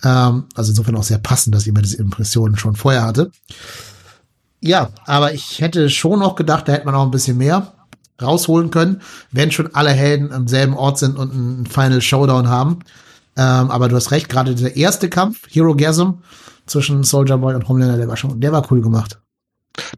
Ähm, 0.02 0.44
also 0.54 0.72
insofern 0.72 0.96
auch 0.96 1.02
sehr 1.02 1.18
passend, 1.18 1.54
dass 1.54 1.62
ich 1.62 1.68
immer 1.68 1.82
diese 1.82 1.98
Impressionen 1.98 2.56
schon 2.56 2.74
vorher 2.74 3.04
hatte. 3.04 3.30
Ja, 4.60 4.90
aber 5.06 5.34
ich 5.34 5.60
hätte 5.60 5.90
schon 5.90 6.20
noch 6.20 6.36
gedacht, 6.36 6.66
da 6.66 6.72
hätte 6.72 6.86
man 6.86 6.94
auch 6.94 7.04
ein 7.04 7.10
bisschen 7.10 7.36
mehr 7.36 7.72
rausholen 8.20 8.70
können, 8.70 9.02
wenn 9.30 9.50
schon 9.50 9.74
alle 9.74 9.90
Helden 9.90 10.32
am 10.32 10.48
selben 10.48 10.74
Ort 10.74 10.98
sind 10.98 11.18
und 11.18 11.32
einen 11.32 11.66
Final 11.66 12.00
Showdown 12.00 12.48
haben. 12.48 12.78
Ähm, 13.36 13.70
aber 13.70 13.88
du 13.88 13.96
hast 13.96 14.10
recht, 14.10 14.28
gerade 14.28 14.54
der 14.54 14.76
erste 14.76 15.08
Kampf, 15.08 15.40
Hero 15.48 15.74
Gasm, 15.74 16.20
zwischen 16.66 17.02
Soldier 17.02 17.38
Boy 17.38 17.54
und 17.54 17.68
Homelander, 17.68 17.96
der 17.96 18.08
war 18.08 18.16
schon, 18.16 18.40
der 18.40 18.52
war 18.52 18.70
cool 18.70 18.80
gemacht. 18.80 19.18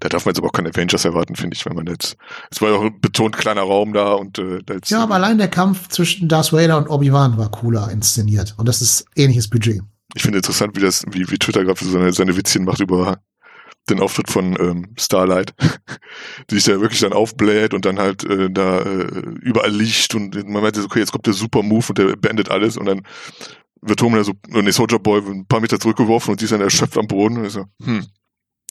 Da 0.01 0.09
darf 0.09 0.25
man 0.25 0.33
jetzt 0.33 0.39
aber 0.39 0.49
auch 0.49 0.53
keine 0.53 0.71
Avengers 0.71 1.05
erwarten, 1.05 1.37
finde 1.37 1.57
ich, 1.57 1.67
wenn 1.67 1.75
man 1.75 1.87
jetzt, 1.87 2.17
es 2.51 2.61
war 2.61 2.71
ja 2.71 2.77
auch 2.77 2.85
ein 2.85 3.01
betont 3.01 3.37
kleiner 3.37 3.63
Raum 3.63 3.93
da 3.93 4.13
und 4.13 4.39
äh, 4.39 4.61
jetzt, 4.69 4.91
Ja, 4.91 5.03
aber 5.03 5.15
allein 5.15 5.39
der 5.39 5.49
Kampf 5.49 5.89
zwischen 5.89 6.29
Darth 6.29 6.53
Vader 6.53 6.79
und 6.79 6.89
Obi-Wan 6.89 7.37
war 7.39 7.51
cooler 7.51 7.91
inszeniert 7.91 8.55
und 8.57 8.69
das 8.69 8.81
ist 8.81 9.07
ähnliches 9.17 9.49
Budget. 9.49 9.83
Ich 10.15 10.23
finde 10.23 10.39
interessant, 10.39 10.77
wie 10.77 10.81
das, 10.81 11.05
wie, 11.11 11.29
wie 11.31 11.39
Twitter 11.39 11.65
gerade 11.65 11.85
so 11.85 11.91
seine, 11.91 12.13
seine 12.13 12.37
Witzchen 12.37 12.65
macht 12.65 12.81
über 12.81 13.19
den 13.91 14.01
Auftritt 14.01 14.31
von 14.31 14.57
ähm, 14.59 14.95
Starlight, 14.97 15.55
die 16.51 16.55
sich 16.55 16.65
da 16.65 16.81
wirklich 16.81 17.01
dann 17.01 17.13
aufbläht 17.13 17.75
und 17.75 17.85
dann 17.85 17.99
halt 17.99 18.25
äh, 18.25 18.51
da 18.51 18.81
äh, 18.81 19.23
überall 19.43 19.73
liegt 19.73 20.15
und 20.15 20.35
man 20.49 20.63
meint, 20.63 20.79
okay, 20.79 21.01
jetzt 21.01 21.13
kommt 21.13 21.27
der 21.27 21.35
Super 21.35 21.63
Move 21.63 21.85
und 21.89 21.99
der 21.99 22.17
beendet 22.17 22.51
alles 22.51 22.77
und 22.77 22.87
dann 22.87 23.03
wird 23.83 24.01
Homer 24.01 24.25
so, 24.25 24.33
nee, 24.49 24.71
Soldier 24.71 24.99
Boy 24.99 25.21
ein 25.21 25.47
paar 25.47 25.61
Meter 25.61 25.79
zurückgeworfen 25.79 26.33
und 26.33 26.41
die 26.41 26.45
ist 26.45 26.53
dann 26.53 26.63
erschöpft 26.63 26.97
am 26.97 27.07
Boden 27.07 27.39
und 27.39 27.51
so, 27.51 27.65
hm. 27.83 28.07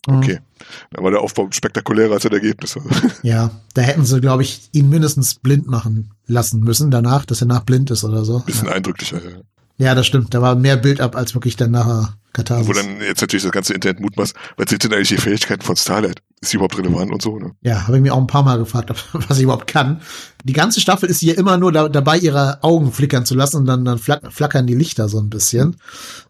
Okay. 0.08 0.40
Mhm. 0.40 0.66
Dann 0.92 1.04
war 1.04 1.12
der 1.12 1.22
Aufbau 1.22 1.48
spektakulärer 1.52 2.14
als 2.14 2.24
das 2.24 2.32
Ergebnis. 2.32 2.78
Ja, 3.24 3.52
da 3.74 3.82
hätten 3.82 4.06
sie, 4.06 4.20
glaube 4.20 4.44
ich, 4.44 4.70
ihn 4.72 4.90
mindestens 4.90 5.36
blind 5.36 5.68
machen 5.68 6.12
lassen 6.26 6.62
müssen 6.62 6.92
danach, 6.92 7.26
dass 7.26 7.42
er 7.42 7.48
nach 7.48 7.64
blind 7.64 7.92
ist 7.92 8.04
oder 8.04 8.26
so. 8.26 8.40
Bisschen 8.40 8.68
ja. 8.68 8.74
eindrücklicher, 8.74 9.18
ja. 9.18 9.42
Ja, 9.78 9.96
das 9.96 10.06
stimmt. 10.06 10.34
Da 10.34 10.42
war 10.42 10.56
mehr 10.56 10.78
Bild 10.78 11.02
ab 11.02 11.16
als 11.16 11.34
wirklich 11.34 11.56
dann 11.56 11.72
nachher 11.72 12.16
Katharsis. 12.32 12.68
Wo 12.68 12.74
dann 12.74 13.00
jetzt 13.02 13.22
natürlich 13.22 13.44
das 13.44 13.52
ganze 13.52 13.74
Internet 13.74 14.00
mutmaßt, 14.00 14.36
was 14.58 14.70
sind 14.70 14.84
denn 14.84 14.94
eigentlich 14.94 15.10
die 15.10 15.18
Fähigkeiten 15.18 15.62
von 15.62 15.76
Starlight? 15.76 16.22
Ist 16.42 16.50
sie 16.50 16.58
überhaupt 16.58 16.78
relevant 16.78 17.12
und 17.12 17.22
so, 17.22 17.38
ne? 17.38 17.52
Ja, 17.62 17.88
habe 17.88 17.98
ich 17.98 18.04
mir 18.04 18.14
auch 18.14 18.20
ein 18.20 18.28
paar 18.28 18.44
Mal 18.44 18.58
gefragt, 18.58 18.92
was 19.14 19.38
sie 19.38 19.44
überhaupt 19.44 19.68
kann. 19.68 20.02
Die 20.44 20.54
ganze 20.54 20.82
Staffel 20.82 21.10
ist 21.10 21.20
hier 21.20 21.38
immer 21.38 21.58
nur 21.58 21.72
da, 21.72 21.90
dabei, 21.90 22.18
ihre 22.18 22.62
Augen 22.64 22.92
flickern 22.92 23.26
zu 23.26 23.36
lassen 23.36 23.58
und 23.58 23.66
dann, 23.66 23.86
dann 23.86 24.00
flackern 24.00 24.68
die 24.68 24.76
Lichter 24.76 25.10
so 25.10 25.20
ein 25.20 25.30
bisschen. 25.30 25.78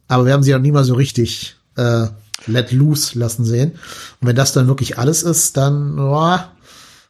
Aber 0.08 0.26
wir 0.26 0.34
haben 0.34 0.44
sie 0.44 0.54
auch 0.56 0.60
nie 0.60 0.72
mal 0.72 0.84
so 0.84 0.94
richtig 0.94 1.56
äh, 1.76 2.08
let 2.48 2.72
loose 2.72 3.18
lassen 3.18 3.46
sehen. 3.46 3.72
Und 4.22 4.28
wenn 4.28 4.36
das 4.36 4.54
dann 4.54 4.68
wirklich 4.68 4.98
alles 4.98 5.24
ist, 5.24 5.58
dann 5.58 6.00
oh, 6.00 6.38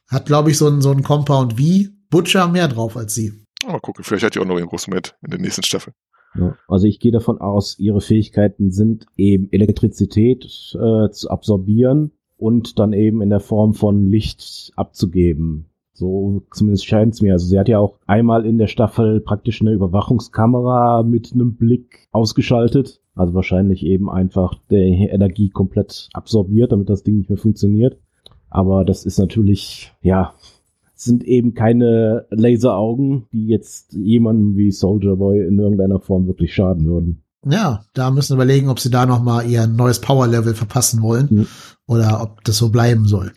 hat, 0.07 0.25
glaube 0.25 0.51
ich, 0.51 0.57
so 0.57 0.67
ein, 0.67 0.81
so 0.81 0.91
ein 0.91 1.03
Compound 1.03 1.57
wie 1.57 1.89
Butcher 2.09 2.47
mehr 2.47 2.67
drauf 2.67 2.97
als 2.97 3.15
sie. 3.15 3.34
Mal 3.65 3.79
gucken, 3.79 4.03
vielleicht 4.03 4.25
hat 4.25 4.36
die 4.36 4.39
auch 4.39 4.45
noch 4.45 4.57
ihren 4.57 4.67
großen 4.67 4.91
Moment 4.91 5.15
in 5.23 5.31
der 5.31 5.39
nächsten 5.39 5.63
Staffel. 5.63 5.93
Ja, 6.36 6.55
also 6.67 6.88
ich 6.88 6.99
gehe 6.99 7.11
davon 7.11 7.39
aus, 7.39 7.77
ihre 7.79 8.01
Fähigkeiten 8.01 8.71
sind 8.71 9.05
eben 9.17 9.51
Elektrizität 9.51 10.43
äh, 10.73 11.09
zu 11.11 11.29
absorbieren 11.29 12.11
und 12.38 12.79
dann 12.79 12.93
eben 12.93 13.21
in 13.21 13.29
der 13.29 13.39
Form 13.39 13.73
von 13.73 14.09
Licht 14.09 14.71
abzugeben. 14.75 15.69
So 15.93 16.43
zumindest 16.51 16.86
scheint 16.86 17.13
es 17.13 17.21
mir. 17.21 17.34
Also 17.34 17.45
sie 17.45 17.59
hat 17.59 17.69
ja 17.69 17.77
auch 17.77 17.99
einmal 18.07 18.45
in 18.45 18.57
der 18.57 18.67
Staffel 18.67 19.21
praktisch 19.21 19.61
eine 19.61 19.71
Überwachungskamera 19.71 21.03
mit 21.03 21.31
einem 21.34 21.55
Blick 21.55 22.07
ausgeschaltet. 22.11 22.99
Also 23.16 23.34
wahrscheinlich 23.34 23.86
eben 23.86 24.09
einfach 24.09 24.55
der 24.70 24.82
Energie 24.82 25.49
komplett 25.49 26.09
absorbiert, 26.14 26.72
damit 26.72 26.89
das 26.89 27.03
Ding 27.03 27.18
nicht 27.18 27.30
mehr 27.30 27.38
funktioniert. 27.38 27.97
Aber 28.49 28.86
das 28.86 29.05
ist 29.05 29.20
natürlich, 29.20 29.91
ja, 30.01 30.34
sind 30.95 31.24
eben 31.24 31.53
keine 31.53 32.26
Laseraugen, 32.30 33.26
die 33.32 33.47
jetzt 33.47 33.93
jemandem 33.93 34.57
wie 34.57 34.72
Soldier 34.72 35.16
Boy 35.16 35.45
in 35.45 35.59
irgendeiner 35.59 35.99
Form 35.99 36.28
wirklich 36.28 36.53
schaden 36.53 36.86
würden. 36.86 37.24
Ja, 37.45 37.84
da 37.93 38.09
müssen 38.09 38.32
wir 38.32 38.43
überlegen, 38.43 38.70
ob 38.70 38.80
sie 38.80 38.89
da 38.89 39.05
noch 39.05 39.22
mal 39.22 39.45
ihr 39.45 39.68
neues 39.68 39.99
Power-Level 39.99 40.53
verpassen 40.53 41.01
wollen 41.01 41.28
mhm. 41.30 41.47
oder 41.88 42.22
ob 42.22 42.43
das 42.43 42.57
so 42.57 42.70
bleiben 42.70 43.05
soll. 43.05 43.34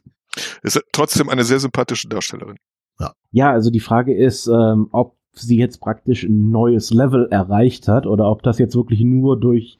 Ist 0.62 0.80
trotzdem 0.92 1.28
eine 1.28 1.44
sehr 1.44 1.58
sympathische 1.58 2.08
Darstellerin. 2.08 2.56
Ja, 3.00 3.12
ja 3.32 3.50
also 3.50 3.70
die 3.70 3.80
Frage 3.80 4.14
ist, 4.14 4.46
ähm, 4.46 4.88
ob 4.92 5.15
sie 5.38 5.56
jetzt 5.56 5.80
praktisch 5.80 6.24
ein 6.24 6.50
neues 6.50 6.90
Level 6.90 7.28
erreicht 7.30 7.88
hat 7.88 8.06
oder 8.06 8.30
ob 8.30 8.42
das 8.42 8.58
jetzt 8.58 8.74
wirklich 8.74 9.02
nur 9.02 9.38
durch 9.38 9.78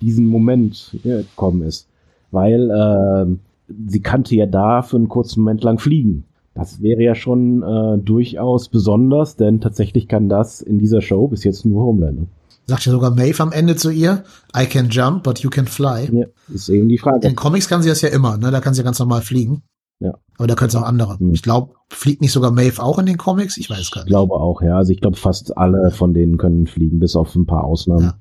diesen 0.00 0.26
Moment 0.26 0.96
gekommen 1.02 1.62
ist. 1.62 1.88
Weil 2.30 2.70
äh, 2.70 3.72
sie 3.88 4.00
kannte 4.00 4.34
ja 4.34 4.46
da 4.46 4.82
für 4.82 4.96
einen 4.96 5.08
kurzen 5.08 5.40
Moment 5.40 5.62
lang 5.64 5.78
fliegen. 5.78 6.24
Das 6.54 6.82
wäre 6.82 7.02
ja 7.02 7.14
schon 7.14 7.62
äh, 7.62 7.98
durchaus 7.98 8.68
besonders, 8.68 9.36
denn 9.36 9.60
tatsächlich 9.60 10.06
kann 10.06 10.28
das 10.28 10.60
in 10.60 10.78
dieser 10.78 11.00
Show 11.00 11.28
bis 11.28 11.44
jetzt 11.44 11.64
nur 11.64 11.82
Homelander. 11.82 12.26
Sagt 12.66 12.84
ja 12.86 12.92
sogar 12.92 13.10
Maeve 13.10 13.42
am 13.42 13.52
Ende 13.52 13.74
zu 13.74 13.90
ihr, 13.90 14.24
I 14.56 14.66
can 14.66 14.88
jump, 14.88 15.24
but 15.24 15.40
you 15.40 15.50
can 15.50 15.66
fly. 15.66 16.08
Ja, 16.12 16.26
ist 16.52 16.68
eben 16.68 16.88
die 16.88 16.98
Frage. 16.98 17.26
In 17.26 17.34
Comics 17.34 17.68
kann 17.68 17.82
sie 17.82 17.88
das 17.88 18.02
ja 18.02 18.10
immer, 18.10 18.36
ne? 18.36 18.50
Da 18.50 18.60
kann 18.60 18.74
sie 18.74 18.84
ganz 18.84 18.98
normal 18.98 19.22
fliegen. 19.22 19.62
Ja. 20.02 20.14
Aber 20.38 20.46
da 20.46 20.54
können 20.54 20.70
es 20.70 20.74
auch 20.74 20.82
andere. 20.82 21.18
Hm. 21.18 21.32
Ich 21.32 21.42
glaube, 21.42 21.74
fliegt 21.88 22.20
nicht 22.20 22.32
sogar 22.32 22.50
Maeve 22.50 22.82
auch 22.82 22.98
in 22.98 23.06
den 23.06 23.18
Comics? 23.18 23.56
Ich 23.56 23.70
weiß 23.70 23.90
gar 23.90 24.00
nicht. 24.00 24.08
Ich 24.08 24.12
glaube 24.12 24.34
auch, 24.34 24.62
ja. 24.62 24.76
Also 24.76 24.92
ich 24.92 25.00
glaube, 25.00 25.16
fast 25.16 25.56
alle 25.56 25.90
von 25.90 26.14
denen 26.14 26.38
können 26.38 26.66
fliegen, 26.66 26.98
bis 26.98 27.16
auf 27.16 27.34
ein 27.34 27.46
paar 27.46 27.64
Ausnahmen. 27.64 28.12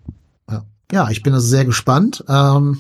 Ja, 0.50 0.54
ja. 0.54 0.66
ja 0.92 1.10
ich 1.10 1.24
bin 1.24 1.34
also 1.34 1.48
sehr 1.48 1.66
gespannt. 1.66 2.24
Ähm, 2.28 2.78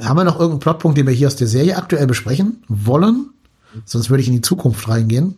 haben 0.00 0.16
wir 0.16 0.24
noch 0.24 0.34
irgendeinen 0.34 0.60
Plotpunkt, 0.60 0.98
den 0.98 1.06
wir 1.06 1.14
hier 1.14 1.26
aus 1.26 1.36
der 1.36 1.46
Serie 1.46 1.76
aktuell 1.76 2.06
besprechen 2.06 2.62
wollen? 2.68 3.30
Sonst 3.84 4.10
würde 4.10 4.20
ich 4.20 4.28
in 4.28 4.34
die 4.34 4.42
Zukunft 4.42 4.88
reingehen. 4.88 5.36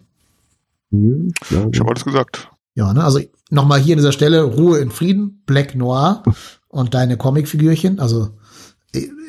ich 0.90 1.80
habe 1.80 1.90
alles 1.90 2.04
gesagt. 2.04 2.50
Ja, 2.74 2.92
ne? 2.92 3.04
Also 3.04 3.20
nochmal 3.50 3.80
hier 3.80 3.94
an 3.94 3.98
dieser 3.98 4.12
Stelle 4.12 4.42
Ruhe 4.42 4.78
in 4.78 4.90
Frieden, 4.90 5.42
Black 5.46 5.74
Noir 5.74 6.22
und 6.68 6.94
deine 6.94 7.16
Comicfigürchen. 7.16 8.00
Also 8.00 8.30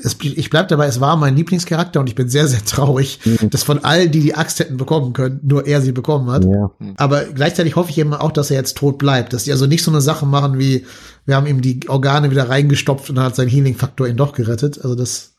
es, 0.03 0.17
ich 0.21 0.49
bleib 0.49 0.67
dabei, 0.67 0.87
es 0.87 0.99
war 0.99 1.17
mein 1.17 1.35
Lieblingscharakter 1.35 1.99
und 1.99 2.07
ich 2.07 2.15
bin 2.15 2.29
sehr, 2.29 2.47
sehr 2.47 2.63
traurig, 2.63 3.19
mhm. 3.25 3.49
dass 3.49 3.63
von 3.63 3.83
allen, 3.83 4.11
die 4.11 4.19
die 4.19 4.35
Axt 4.35 4.59
hätten 4.59 4.77
bekommen 4.77 5.13
können, 5.13 5.39
nur 5.43 5.65
er 5.65 5.81
sie 5.81 5.91
bekommen 5.91 6.29
hat. 6.29 6.45
Ja. 6.45 6.71
Aber 6.97 7.25
gleichzeitig 7.25 7.75
hoffe 7.75 7.91
ich 7.91 7.97
eben 7.97 8.13
auch, 8.13 8.31
dass 8.31 8.51
er 8.51 8.57
jetzt 8.57 8.77
tot 8.77 8.97
bleibt, 8.97 9.33
dass 9.33 9.45
die 9.45 9.51
also 9.51 9.65
nicht 9.65 9.83
so 9.83 9.91
eine 9.91 10.01
Sache 10.01 10.25
machen 10.25 10.59
wie, 10.59 10.85
wir 11.25 11.35
haben 11.35 11.47
ihm 11.47 11.61
die 11.61 11.87
Organe 11.89 12.31
wieder 12.31 12.49
reingestopft 12.49 13.09
und 13.09 13.15
dann 13.15 13.25
hat 13.25 13.35
sein 13.35 13.47
Healing-Faktor 13.47 14.07
ihn 14.07 14.17
doch 14.17 14.33
gerettet. 14.33 14.79
Also 14.81 14.95
das, 14.95 15.33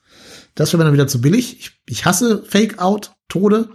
das 0.54 0.72
wäre 0.72 0.84
dann 0.84 0.92
wieder 0.92 1.08
zu 1.08 1.20
billig. 1.20 1.58
Ich, 1.60 1.72
ich 1.86 2.04
hasse 2.04 2.42
Fake-Out-Tode. 2.46 3.68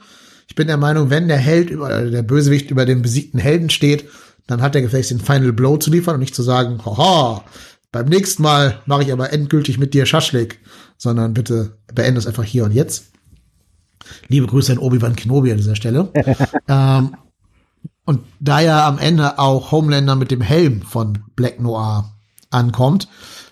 Ich 0.48 0.56
bin 0.56 0.68
der 0.68 0.78
Meinung, 0.78 1.10
wenn 1.10 1.30
der 1.30 1.38
Held 1.38 1.70
über, 1.70 2.02
der 2.02 2.24
Bösewicht 2.24 2.72
über 2.72 2.86
dem 2.86 3.02
besiegten 3.02 3.40
Helden 3.40 3.70
steht, 3.70 4.06
dann 4.48 4.62
hat 4.62 4.76
er 4.76 4.82
gefälligst 4.82 5.12
den 5.12 5.22
Final 5.22 5.54
Blow 5.54 5.78
zu 5.78 5.92
liefern 5.92 6.16
und 6.16 6.20
nicht 6.20 6.36
zu 6.36 6.44
sagen, 6.44 6.84
haha, 6.86 7.46
beim 7.92 8.08
nächsten 8.08 8.44
Mal 8.44 8.82
mache 8.86 9.04
ich 9.04 9.12
aber 9.12 9.34
endgültig 9.34 9.78
mit 9.78 9.94
dir 9.94 10.06
Schaschlik, 10.06 10.60
sondern 10.98 11.34
bitte 11.34 11.78
beende 11.94 12.20
es 12.20 12.28
einfach 12.28 12.44
hier 12.44 12.64
und 12.64 12.72
jetzt. 12.72 13.12
Liebe 14.28 14.48
Grüße 14.48 14.72
an 14.72 14.78
Obi-Wan 14.78 15.16
Kenobi 15.16 15.52
an 15.52 15.58
dieser 15.58 15.76
Stelle. 15.76 16.12
ähm, 16.68 17.16
und 18.06 18.22
da 18.40 18.60
ja 18.60 18.88
am 18.88 18.98
Ende 18.98 19.38
auch 19.40 19.72
Homelander 19.72 20.16
mit 20.16 20.32
dem 20.32 20.42
Helm 20.42 20.82
von 20.82 21.20
Black 21.36 21.60
Noir 21.60 22.14
ankommt, 22.50 23.08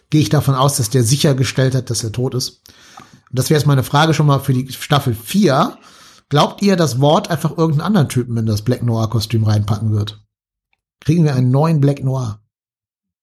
gehe 0.09 0.21
ich 0.21 0.29
davon 0.29 0.55
aus, 0.55 0.77
dass 0.77 0.89
der 0.89 1.03
sichergestellt 1.03 1.75
hat, 1.75 1.89
dass 1.89 2.03
er 2.03 2.11
tot 2.11 2.33
ist. 2.33 2.61
Und 3.29 3.37
das 3.37 3.49
wäre 3.49 3.59
jetzt 3.59 3.67
meine 3.67 3.83
Frage 3.83 4.13
schon 4.13 4.25
mal 4.25 4.39
für 4.39 4.53
die 4.53 4.71
Staffel 4.71 5.13
4. 5.13 5.77
Glaubt 6.29 6.61
ihr, 6.61 6.75
dass 6.75 6.99
Wort 6.99 7.29
einfach 7.29 7.51
irgendeinen 7.51 7.87
anderen 7.87 8.09
Typen 8.09 8.37
in 8.37 8.45
das 8.45 8.63
Black 8.63 8.83
Noir 8.83 9.09
Kostüm 9.09 9.43
reinpacken 9.43 9.91
wird? 9.91 10.23
Kriegen 10.99 11.23
wir 11.23 11.35
einen 11.35 11.51
neuen 11.51 11.79
Black 11.79 12.03
Noir? 12.03 12.41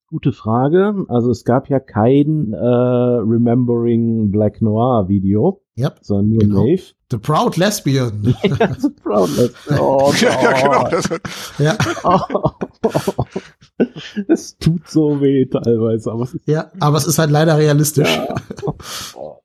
Gute 0.09 0.32
Frage. 0.32 1.04
Also 1.09 1.30
es 1.30 1.44
gab 1.44 1.68
ja 1.68 1.80
kein 1.80 2.52
äh, 2.52 2.57
Remembering 2.57 4.30
Black 4.30 4.62
Noir 4.62 5.09
Video, 5.09 5.62
Yep. 5.78 5.98
sondern 6.00 6.28
nur 6.30 6.38
Genau. 6.38 6.62
Maeve. 6.62 6.82
The 7.11 7.18
Proud 7.18 7.57
Lesbian. 7.57 8.22
The 8.42 8.88
Proud 9.02 9.28
Lesbian. 9.36 9.78
Oh, 9.80 10.12
ja, 10.20 10.30
ja, 10.42 10.52
genau. 10.52 10.88
Das, 10.90 11.11
ja. 11.59 11.76
Es 14.28 14.57
tut 14.59 14.86
so 14.88 15.20
weh 15.20 15.46
teilweise, 15.46 16.11
aber 16.12 16.22
es 16.22 16.34
ist 16.34 16.46
ja, 16.48 16.70
aber 16.80 16.96
es 16.96 17.07
ist 17.07 17.18
halt 17.18 17.30
leider 17.30 17.59
realistisch. 17.59 18.16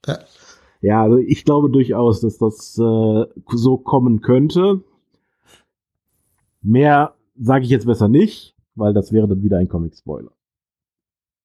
Ja. 0.07 0.19
Ja, 0.83 1.03
also 1.03 1.17
ich 1.17 1.43
glaube 1.45 1.69
durchaus, 1.69 2.21
dass 2.21 2.37
das 2.37 2.77
äh, 2.77 3.25
so 3.55 3.77
kommen 3.77 4.21
könnte. 4.21 4.81
Mehr 6.61 7.13
sage 7.39 7.65
ich 7.65 7.69
jetzt 7.71 7.85
besser 7.85 8.07
nicht, 8.07 8.55
weil 8.75 8.93
das 8.93 9.11
wäre 9.11 9.27
dann 9.27 9.43
wieder 9.43 9.57
ein 9.57 9.67
Comic-Spoiler. 9.67 10.31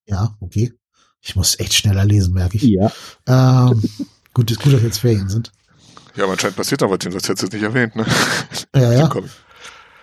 Ja, 0.07 0.37
okay. 0.41 0.73
Ich 1.21 1.35
muss 1.37 1.59
echt 1.59 1.75
schneller 1.75 2.05
lesen, 2.05 2.35
merke 2.35 2.57
ich. 2.57 2.63
Ja. 2.63 2.93
Ähm, 3.27 3.83
gut, 4.35 4.51
ist 4.51 4.61
gut, 4.63 4.73
dass 4.73 4.83
jetzt 4.83 4.99
Ferien 4.99 5.29
sind. 5.29 5.53
ja, 6.15 6.25
aber 6.25 6.33
anscheinend 6.33 6.57
passiert 6.57 6.83
da 6.83 6.91
was, 6.91 6.99
Tim, 6.99 7.13
sonst 7.13 7.29
hättest 7.29 7.43
du 7.43 7.47
es 7.49 7.53
nicht 7.53 7.63
erwähnt, 7.63 7.97
ne? 7.97 8.07
Ja, 8.75 8.93
ja. 8.93 9.09
Komm. 9.13 9.25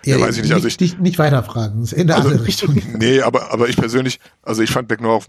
Ja, 0.06 0.20
weiß 0.20 0.36
ich 0.36 0.42
nicht, 0.42 0.52
also 0.52 0.66
nicht, 0.66 0.80
nicht, 0.82 1.00
nicht 1.00 1.18
weiterfragen. 1.18 1.80
Das 1.80 1.92
ist 1.92 1.98
in 1.98 2.06
der 2.08 2.16
Also, 2.16 2.28
andere 2.28 2.46
Richtung. 2.46 2.74
Nee, 2.98 3.22
aber, 3.22 3.50
aber 3.52 3.70
ich 3.70 3.76
persönlich, 3.76 4.20
also 4.42 4.60
ich 4.60 4.70
fand 4.70 4.86
Black 4.86 5.00
Noir 5.00 5.14
auch 5.14 5.24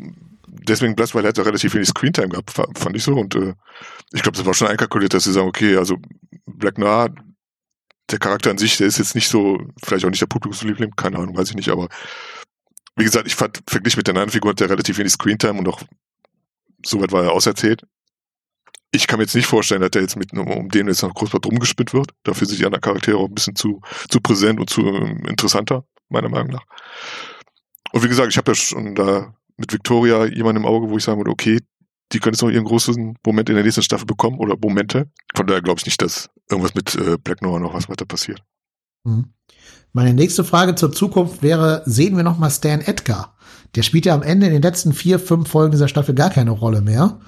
deswegen 0.48 0.96
blass, 0.98 1.16
weil 1.16 1.24
er 1.24 1.30
hatte 1.30 1.46
relativ 1.46 1.74
wenig 1.76 1.88
Screentime 1.88 2.28
gehabt, 2.28 2.52
fa- 2.52 2.68
fand 2.76 2.94
ich 2.98 3.04
so. 3.04 3.14
Und 3.14 3.36
äh, 3.36 3.54
ich 4.12 4.22
glaube, 4.22 4.38
das 4.38 4.46
war 4.46 4.54
schon 4.54 4.68
einkalkuliert, 4.68 5.14
dass 5.14 5.24
sie 5.24 5.32
sagen, 5.32 5.48
okay, 5.48 5.78
also 5.78 5.96
Black 6.46 6.78
Noir, 6.78 7.10
der 8.12 8.20
Charakter 8.20 8.52
an 8.52 8.58
sich, 8.58 8.76
der 8.76 8.88
ist 8.88 8.98
jetzt 8.98 9.16
nicht 9.16 9.30
so, 9.30 9.58
vielleicht 9.82 10.04
auch 10.04 10.10
nicht 10.10 10.22
der 10.22 10.28
Publikumsliebling, 10.28 10.92
keine 10.98 11.20
Ahnung, 11.20 11.38
weiß 11.38 11.50
ich 11.52 11.56
nicht, 11.56 11.70
aber 11.70 11.88
wie 12.96 13.04
gesagt, 13.04 13.28
ich 13.28 13.36
fand, 13.36 13.62
verglichen 13.68 14.00
mit 14.00 14.08
der 14.08 14.14
anderen 14.14 14.30
Figur 14.30 14.52
hat 14.52 14.60
der 14.60 14.70
relativ 14.70 14.98
wenig 14.98 15.14
Screentime 15.14 15.60
und 15.60 15.68
auch 15.68 15.82
soweit 16.86 17.12
war 17.12 17.24
er 17.24 17.32
auserzählt. 17.32 17.86
Ich 18.92 19.08
kann 19.08 19.18
mir 19.18 19.24
jetzt 19.24 19.36
nicht 19.36 19.48
vorstellen, 19.48 19.82
dass 19.82 19.92
der 19.92 20.04
jetzt 20.04 20.16
mit 20.16 20.32
um, 20.32 20.70
den 20.70 20.88
jetzt 20.88 21.02
noch 21.02 21.14
groß 21.14 21.34
was 21.34 21.42
drum 21.42 21.60
gespinnt 21.60 21.94
wird. 21.94 22.12
Dafür 22.24 22.48
sind 22.48 22.60
die 22.60 22.66
anderen 22.66 22.82
Charaktere 22.82 23.18
auch 23.18 23.28
ein 23.28 23.36
bisschen 23.36 23.56
zu, 23.56 23.82
zu 24.10 24.22
präsent 24.22 24.60
und 24.60 24.70
zu 24.70 24.82
ähm, 24.88 25.26
interessanter, 25.28 25.86
meiner 26.08 26.30
Meinung 26.30 26.52
nach. 26.52 26.66
Und 27.92 28.04
wie 28.04 28.08
gesagt, 28.08 28.30
ich 28.30 28.38
habe 28.38 28.52
ja 28.52 28.56
schon 28.56 28.96
da 28.96 29.36
mit 29.58 29.74
Victoria 29.74 30.26
jemanden 30.26 30.64
im 30.64 30.68
Auge, 30.68 30.90
wo 30.90 30.98
ich 30.98 31.04
sagen 31.04 31.20
würde, 31.20 31.32
okay, 31.32 31.60
die 32.12 32.20
könnte 32.20 32.38
jetzt 32.38 32.42
noch 32.44 32.50
ihren 32.50 32.66
großen 32.66 33.18
Moment 33.26 33.50
in 33.50 33.56
der 33.56 33.64
nächsten 33.64 33.82
Staffel 33.82 34.06
bekommen 34.06 34.40
oder 34.40 34.56
Momente. 34.58 35.10
Von 35.36 35.48
daher 35.48 35.62
glaube 35.62 35.80
ich 35.80 35.86
nicht, 35.86 36.02
dass 36.02 36.30
irgendwas 36.50 36.76
mit 36.76 36.96
äh, 36.96 37.18
Black 37.18 37.42
Noir 37.42 37.60
noch 37.60 37.74
was 37.74 37.90
weiter 37.90 38.06
passiert. 38.06 38.42
Mhm. 39.04 39.34
Meine 39.96 40.14
nächste 40.14 40.44
Frage 40.44 40.76
zur 40.76 40.92
Zukunft 40.92 41.42
wäre, 41.42 41.82
sehen 41.86 42.18
wir 42.18 42.24
noch 42.26 42.38
mal 42.38 42.50
Stan 42.50 42.82
Edgar? 42.82 43.34
Der 43.76 43.82
spielt 43.82 44.06
ja 44.06 44.14
am 44.14 44.24
Ende 44.24 44.48
in 44.48 44.52
den 44.52 44.62
letzten 44.62 44.92
vier, 44.92 45.20
fünf 45.20 45.48
Folgen 45.48 45.72
dieser 45.72 45.88
Staffel 45.88 46.14
gar 46.14 46.30
keine 46.30 46.52
Rolle 46.52 46.82
mehr. 46.82 47.22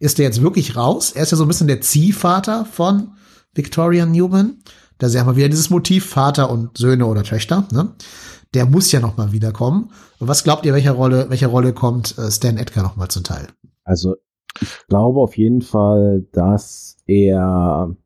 Ist 0.00 0.18
der 0.18 0.26
jetzt 0.26 0.42
wirklich 0.42 0.76
raus? 0.76 1.12
Er 1.12 1.22
ist 1.22 1.30
ja 1.30 1.38
so 1.38 1.46
ein 1.46 1.48
bisschen 1.48 1.66
der 1.66 1.80
Ziehvater 1.80 2.66
von 2.66 3.12
Victoria 3.54 4.04
Newman. 4.04 4.58
Da 4.98 5.08
sehen 5.08 5.24
wir 5.24 5.36
wieder 5.36 5.48
dieses 5.48 5.70
Motiv 5.70 6.10
Vater 6.10 6.50
und 6.50 6.76
Söhne 6.76 7.06
oder 7.06 7.22
Töchter. 7.22 7.66
Ne? 7.72 7.92
Der 8.52 8.66
muss 8.66 8.92
ja 8.92 9.00
noch 9.00 9.16
mal 9.16 9.32
wiederkommen. 9.32 9.90
Was 10.18 10.44
glaubt 10.44 10.66
ihr, 10.66 10.74
welche 10.74 10.90
Rolle, 10.90 11.30
welche 11.30 11.46
Rolle 11.46 11.72
kommt 11.72 12.18
äh, 12.18 12.30
Stan 12.30 12.58
Edgar 12.58 12.84
noch 12.84 12.96
mal 12.96 13.08
zum 13.08 13.24
Teil? 13.24 13.46
Also 13.82 14.16
ich 14.60 14.68
glaube 14.88 15.20
auf 15.20 15.38
jeden 15.38 15.62
Fall, 15.62 16.26
dass 16.32 16.98
er 17.06 17.96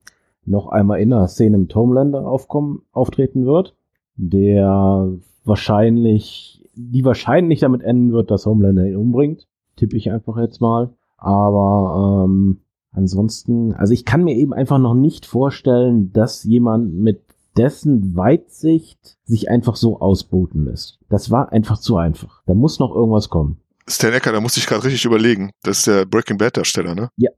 noch 0.44 0.68
einmal 0.68 1.00
in 1.00 1.12
einer 1.12 1.26
Szene 1.26 1.58
mit 1.58 1.74
Homelander 1.74 2.24
aufkommen, 2.24 2.82
auftreten 2.92 3.44
wird, 3.44 3.74
der 4.16 5.12
wahrscheinlich, 5.44 6.64
die 6.74 7.04
wahrscheinlich 7.04 7.60
damit 7.60 7.82
enden 7.82 8.12
wird, 8.12 8.30
dass 8.30 8.46
Homelander 8.46 8.86
ihn 8.86 8.96
umbringt. 8.96 9.46
Tippe 9.76 9.96
ich 9.96 10.10
einfach 10.10 10.36
jetzt 10.38 10.60
mal. 10.60 10.94
Aber 11.16 12.24
ähm, 12.26 12.60
ansonsten, 12.92 13.72
also 13.72 13.92
ich 13.92 14.04
kann 14.04 14.24
mir 14.24 14.36
eben 14.36 14.52
einfach 14.52 14.78
noch 14.78 14.94
nicht 14.94 15.26
vorstellen, 15.26 16.12
dass 16.12 16.44
jemand 16.44 16.94
mit 16.94 17.22
dessen 17.56 18.16
Weitsicht 18.16 19.16
sich 19.24 19.48
einfach 19.48 19.76
so 19.76 20.00
ausbooten 20.00 20.64
lässt. 20.64 20.98
Das 21.08 21.30
war 21.30 21.52
einfach 21.52 21.78
zu 21.78 21.96
einfach. 21.96 22.42
Da 22.46 22.54
muss 22.54 22.78
noch 22.78 22.94
irgendwas 22.94 23.28
kommen. 23.28 23.58
Stan 23.88 24.12
Ecker, 24.12 24.32
da 24.32 24.40
musste 24.40 24.60
ich 24.60 24.66
gerade 24.66 24.84
richtig 24.84 25.04
überlegen. 25.04 25.50
Das 25.62 25.78
ist 25.78 25.86
der 25.86 26.04
Breaking 26.04 26.38
Bad 26.38 26.56
Darsteller, 26.56 26.94
ne? 26.94 27.10
Ja, 27.16 27.30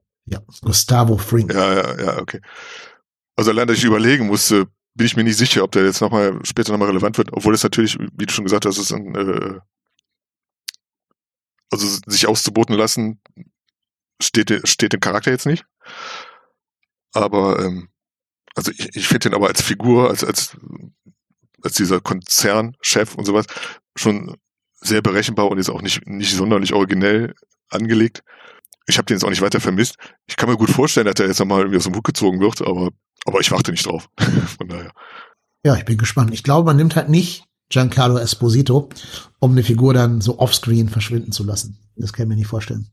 Gustavo 0.63 1.17
Fring. 1.17 1.49
Ja, 1.51 1.75
ja, 1.75 2.05
ja, 2.05 2.21
okay. 2.21 2.41
Also 3.37 3.51
allein, 3.51 3.69
dass 3.69 3.79
ich 3.79 3.85
überlegen 3.85 4.27
musste, 4.27 4.67
bin 4.97 5.07
ich 5.07 5.17
mir 5.17 5.25
nicht 5.25 5.37
sicher, 5.37 5.63
ob 5.63 5.73
der 5.73 5.85
jetzt 5.85 6.01
nochmal 6.01 6.41
später 6.45 6.73
nochmal 6.73 6.89
relevant 6.89 7.19
wird, 7.19 7.33
obwohl 7.33 7.55
es 7.55 7.63
natürlich, 7.63 7.99
wie 7.99 8.27
du 8.27 8.33
schon 8.33 8.45
gesagt 8.45 8.65
hast, 8.65 8.79
ist 8.79 8.93
ein, 8.93 9.15
äh, 9.15 9.61
also 11.71 11.87
sich 12.07 12.27
auszuboten 12.27 12.75
lassen, 12.75 13.21
steht, 14.21 14.67
steht 14.67 14.95
dem 14.95 15.01
Charakter 15.01 15.31
jetzt 15.31 15.47
nicht. 15.47 15.67
Aber, 17.13 17.63
ähm, 17.63 17.89
also 18.55 18.73
ich, 18.73 18.97
ich 18.97 19.09
finde 19.09 19.29
ihn 19.29 19.35
aber 19.35 19.49
als 19.49 19.61
Figur, 19.61 20.09
als, 20.09 20.25
als, 20.25 20.57
als 21.63 21.75
dieser 21.75 22.01
Konzernchef 22.01 23.15
und 23.17 23.27
sowas, 23.27 23.47
schon 23.97 24.39
sehr 24.81 25.03
berechenbar 25.03 25.51
und 25.51 25.59
ist 25.59 25.69
auch 25.69 25.83
nicht, 25.83 26.07
nicht 26.07 26.35
sonderlich 26.35 26.73
originell 26.73 27.35
angelegt. 27.69 28.23
Ich 28.87 28.99
habe 28.99 29.07
den 29.07 29.17
jetzt 29.17 29.25
auch 29.25 29.31
nicht 29.31 29.43
weiter 29.43 29.61
vermisst. 29.61 29.97
Ich 30.27 30.37
kann 30.37 30.49
mir 30.49 30.57
gut 30.57 30.71
vorstellen, 30.71 31.07
dass 31.07 31.17
der 31.17 31.27
jetzt 31.27 31.41
nochmal 31.41 31.61
irgendwie 31.61 31.79
aus 31.79 31.85
dem 31.85 31.95
Hut 31.95 32.05
gezogen 32.05 32.41
wird, 32.41 32.63
aber, 32.63 32.91
aber 33.25 33.41
ich 33.41 33.51
warte 33.51 33.73
nicht 33.73 33.87
drauf. 33.87 34.09
Von 34.59 34.69
daher. 34.69 34.93
Ja, 35.65 35.77
ich 35.77 35.85
bin 35.85 35.99
gespannt. 35.99 36.33
Ich 36.33 36.45
glaube, 36.45 36.67
man 36.67 36.77
nimmt 36.77 36.95
halt 36.95 37.09
nicht 37.09 37.45
Giancarlo 37.69 38.19
Esposito, 38.19 38.89
um 39.41 39.53
eine 39.53 39.65
Figur 39.65 39.93
dann 39.93 40.21
so 40.21 40.39
offscreen 40.39 40.89
verschwinden 40.89 41.33
zu 41.33 41.43
lassen. 41.43 41.79
Das 41.97 42.13
kann 42.13 42.25
ich 42.25 42.29
mir 42.29 42.37
nicht 42.37 42.47
vorstellen. 42.47 42.89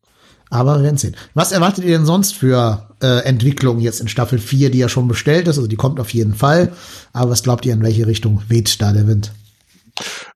Aber 0.50 0.78
wir 0.78 0.84
werden 0.84 0.98
sehen. 0.98 1.16
Was 1.34 1.52
erwartet 1.52 1.84
ihr 1.84 1.98
denn 1.98 2.06
sonst 2.06 2.36
für 2.36 2.96
äh, 3.02 3.24
Entwicklungen 3.26 3.82
jetzt 3.82 4.02
in 4.02 4.08
Staffel 4.08 4.40
4, 4.40 4.72
die 4.72 4.80
ja 4.80 4.90
schon 4.90 5.08
bestellt 5.08 5.48
ist? 5.48 5.58
Also 5.58 5.68
die 5.68 5.76
kommt 5.76 6.00
auf 6.00 6.14
jeden 6.14 6.36
Fall. 6.36 6.74
Aber 7.12 7.32
was 7.32 7.44
glaubt 7.44 7.66
ihr, 7.66 7.74
in 7.74 7.82
welche 7.82 8.08
Richtung 8.08 8.42
weht 8.50 8.82
da 8.82 8.94
der 8.94 9.08
Wind? 9.08 9.32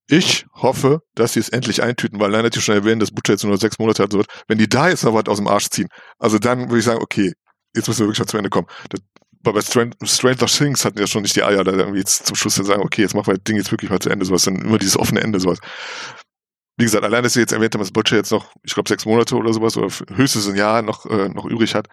Ich 0.09 0.45
hoffe, 0.53 1.01
dass 1.15 1.33
sie 1.33 1.41
es 1.41 1.49
endlich 1.49 1.83
eintüten, 1.83 2.19
weil 2.19 2.49
die 2.49 2.61
schon 2.61 2.75
erwähnt, 2.75 3.01
dass 3.01 3.11
Butcher 3.11 3.33
jetzt 3.33 3.43
nur 3.43 3.53
noch 3.53 3.59
sechs 3.59 3.77
Monate 3.77 4.03
hat. 4.03 4.11
So 4.11 4.19
wird. 4.19 4.29
Wenn 4.47 4.57
die 4.57 4.69
da 4.69 4.87
jetzt 4.89 5.03
noch 5.03 5.13
was 5.13 5.25
aus 5.27 5.37
dem 5.37 5.47
Arsch 5.47 5.69
ziehen, 5.69 5.89
also 6.17 6.39
dann 6.39 6.69
würde 6.69 6.79
ich 6.79 6.85
sagen, 6.85 7.01
okay, 7.01 7.33
jetzt 7.75 7.87
müssen 7.87 7.99
wir 7.99 8.07
wirklich 8.07 8.19
mal 8.19 8.27
zu 8.27 8.37
Ende 8.37 8.49
kommen. 8.49 8.67
Das, 8.89 9.01
bei 9.43 9.61
Stran 9.61 9.93
Stranger 10.03 10.45
Things 10.45 10.85
hatten 10.85 10.99
ja 10.99 11.07
schon 11.07 11.21
nicht 11.21 11.35
die 11.35 11.43
Eier, 11.43 11.63
da 11.63 11.71
irgendwie 11.71 11.99
jetzt 11.99 12.25
zum 12.25 12.35
Schluss 12.35 12.55
zu 12.55 12.63
sagen, 12.63 12.81
okay, 12.83 13.01
jetzt 13.01 13.15
machen 13.15 13.27
wir 13.27 13.35
das 13.35 13.43
Ding 13.43 13.57
jetzt 13.57 13.71
wirklich 13.71 13.91
mal 13.91 13.99
zu 13.99 14.09
Ende, 14.09 14.25
sowas, 14.25 14.43
dann 14.43 14.55
immer 14.55 14.77
dieses 14.77 14.97
offene 14.97 15.21
Ende, 15.21 15.39
sowas. 15.39 15.59
Wie 16.77 16.85
gesagt, 16.85 17.03
allein, 17.03 17.23
dass 17.23 17.33
sie 17.33 17.39
jetzt 17.39 17.53
erwähnt 17.53 17.73
haben, 17.73 17.81
dass 17.81 17.91
Butcher 17.91 18.17
jetzt 18.17 18.31
noch, 18.31 18.51
ich 18.63 18.73
glaube, 18.73 18.89
sechs 18.89 19.05
Monate 19.05 19.35
oder 19.35 19.53
sowas, 19.53 19.77
oder 19.77 19.87
höchstens 20.13 20.47
ein 20.47 20.55
Jahr 20.55 20.81
noch, 20.81 21.05
äh, 21.05 21.29
noch 21.29 21.45
übrig 21.45 21.75
hat, 21.75 21.87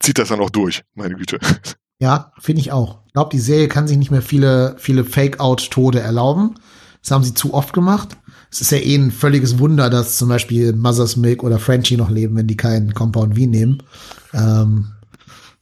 zieht 0.00 0.18
das 0.18 0.28
dann 0.28 0.38
noch 0.38 0.50
durch, 0.50 0.82
meine 0.94 1.14
Güte. 1.14 1.38
Ja, 1.98 2.32
finde 2.40 2.60
ich 2.60 2.72
auch. 2.72 3.00
Ich 3.06 3.12
glaube, 3.12 3.30
die 3.30 3.38
Serie 3.38 3.68
kann 3.68 3.86
sich 3.86 3.96
nicht 3.96 4.10
mehr 4.10 4.22
viele, 4.22 4.74
viele 4.78 5.04
Fake-Out-Tode 5.04 6.00
erlauben. 6.00 6.56
Das 7.02 7.10
haben 7.10 7.24
sie 7.24 7.34
zu 7.34 7.52
oft 7.52 7.72
gemacht. 7.72 8.16
Es 8.50 8.60
ist 8.60 8.70
ja 8.70 8.78
eh 8.78 8.94
ein 8.94 9.10
völliges 9.10 9.58
Wunder, 9.58 9.90
dass 9.90 10.18
zum 10.18 10.28
Beispiel 10.28 10.72
Mother's 10.72 11.16
Milk 11.16 11.42
oder 11.42 11.58
Frenchie 11.58 11.96
noch 11.96 12.10
leben, 12.10 12.36
wenn 12.36 12.46
die 12.46 12.56
keinen 12.56 12.94
Compound 12.94 13.36
V 13.36 13.46
nehmen. 13.46 13.82
Ähm, 14.32 14.92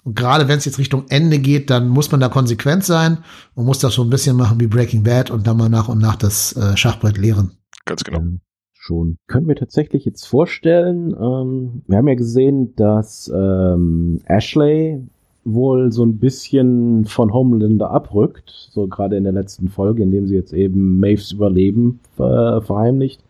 und 0.03 0.17
gerade 0.17 0.49
wenn 0.49 0.59
es 0.59 0.65
jetzt 0.65 0.79
Richtung 0.79 1.05
Ende 1.09 1.39
geht, 1.39 1.71
dann 1.71 1.89
muss 1.89 2.11
man 2.11 2.21
da 2.21 2.29
konsequent 2.29 2.85
sein 2.85 3.19
und 3.55 3.65
muss 3.65 3.79
das 3.79 3.95
so 3.95 4.03
ein 4.03 4.11
bisschen 4.11 4.37
machen 4.37 4.61
wie 4.61 4.67
Breaking 4.67 5.03
Bad 5.03 5.31
und 5.31 5.47
dann 5.47 5.57
mal 5.57 5.69
nach 5.69 5.89
und 5.89 5.99
nach 5.99 6.17
das 6.17 6.57
äh, 6.57 6.77
Schachbrett 6.77 7.19
leeren. 7.19 7.53
Ganz 7.85 8.03
genau. 8.03 8.19
Ähm, 8.19 8.41
schon. 8.73 9.19
Können 9.27 9.47
wir 9.47 9.57
tatsächlich 9.57 10.05
jetzt 10.05 10.27
vorstellen, 10.27 11.13
ähm, 11.13 11.83
wir 11.87 11.99
haben 11.99 12.09
ja 12.09 12.15
gesehen, 12.15 12.75
dass 12.77 13.31
ähm, 13.35 14.21
Ashley 14.25 15.07
wohl 15.45 15.91
so 15.91 16.05
ein 16.05 16.19
bisschen 16.19 17.05
von 17.07 17.33
Homelander 17.33 17.91
abrückt, 17.91 18.51
so 18.71 18.87
gerade 18.87 19.17
in 19.17 19.25
der 19.25 19.33
letzten 19.33 19.69
Folge, 19.69 20.03
indem 20.03 20.27
sie 20.27 20.35
jetzt 20.35 20.53
eben 20.53 20.99
Maves 21.01 21.33
Überleben 21.33 22.01
äh, 22.19 22.61
verheimlicht. 22.61 23.23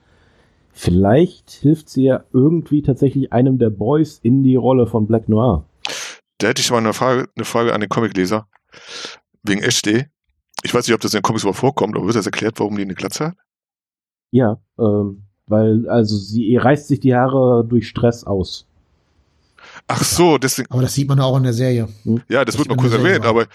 Vielleicht 0.72 1.50
hilft 1.50 1.88
sie 1.88 2.04
ja 2.04 2.24
irgendwie 2.32 2.82
tatsächlich 2.82 3.32
einem 3.32 3.58
der 3.58 3.70
Boys 3.70 4.18
in 4.22 4.42
die 4.42 4.56
Rolle 4.56 4.86
von 4.86 5.06
Black 5.06 5.28
Noir. 5.28 5.64
Da 6.38 6.48
hätte 6.48 6.62
ich 6.62 6.70
mal 6.70 6.78
eine 6.78 6.94
Frage, 6.94 7.28
eine 7.36 7.44
Frage 7.44 7.74
an 7.74 7.80
den 7.80 7.90
Comicleser. 7.90 8.48
Wegen 9.42 9.62
Ashley. 9.62 10.06
Ich 10.62 10.74
weiß 10.74 10.86
nicht, 10.86 10.94
ob 10.94 11.00
das 11.00 11.12
in 11.12 11.18
den 11.18 11.22
Comics 11.22 11.42
überhaupt 11.42 11.58
vorkommt, 11.58 11.96
aber 11.96 12.06
wird 12.06 12.16
das 12.16 12.26
erklärt, 12.26 12.60
warum 12.60 12.76
die 12.76 12.82
eine 12.82 12.94
Glatze 12.94 13.26
hat? 13.26 13.36
Ja, 14.30 14.60
ähm, 14.78 15.24
weil 15.46 15.88
also 15.88 16.16
sie 16.16 16.56
reißt 16.56 16.88
sich 16.88 17.00
die 17.00 17.14
Haare 17.14 17.64
durch 17.66 17.88
Stress 17.88 18.24
aus. 18.24 18.66
Ach 19.86 20.04
so, 20.04 20.38
deswegen, 20.38 20.70
Aber 20.70 20.82
das 20.82 20.94
sieht 20.94 21.08
man 21.08 21.20
auch 21.20 21.36
in 21.36 21.42
der 21.42 21.52
Serie. 21.52 21.88
ja, 22.28 22.44
das 22.44 22.54
Das 22.54 22.58
wird 22.58 22.68
mal 22.68 22.76
kurz 22.76 22.92
erwähnt, 22.92 23.24
aber 23.24 23.46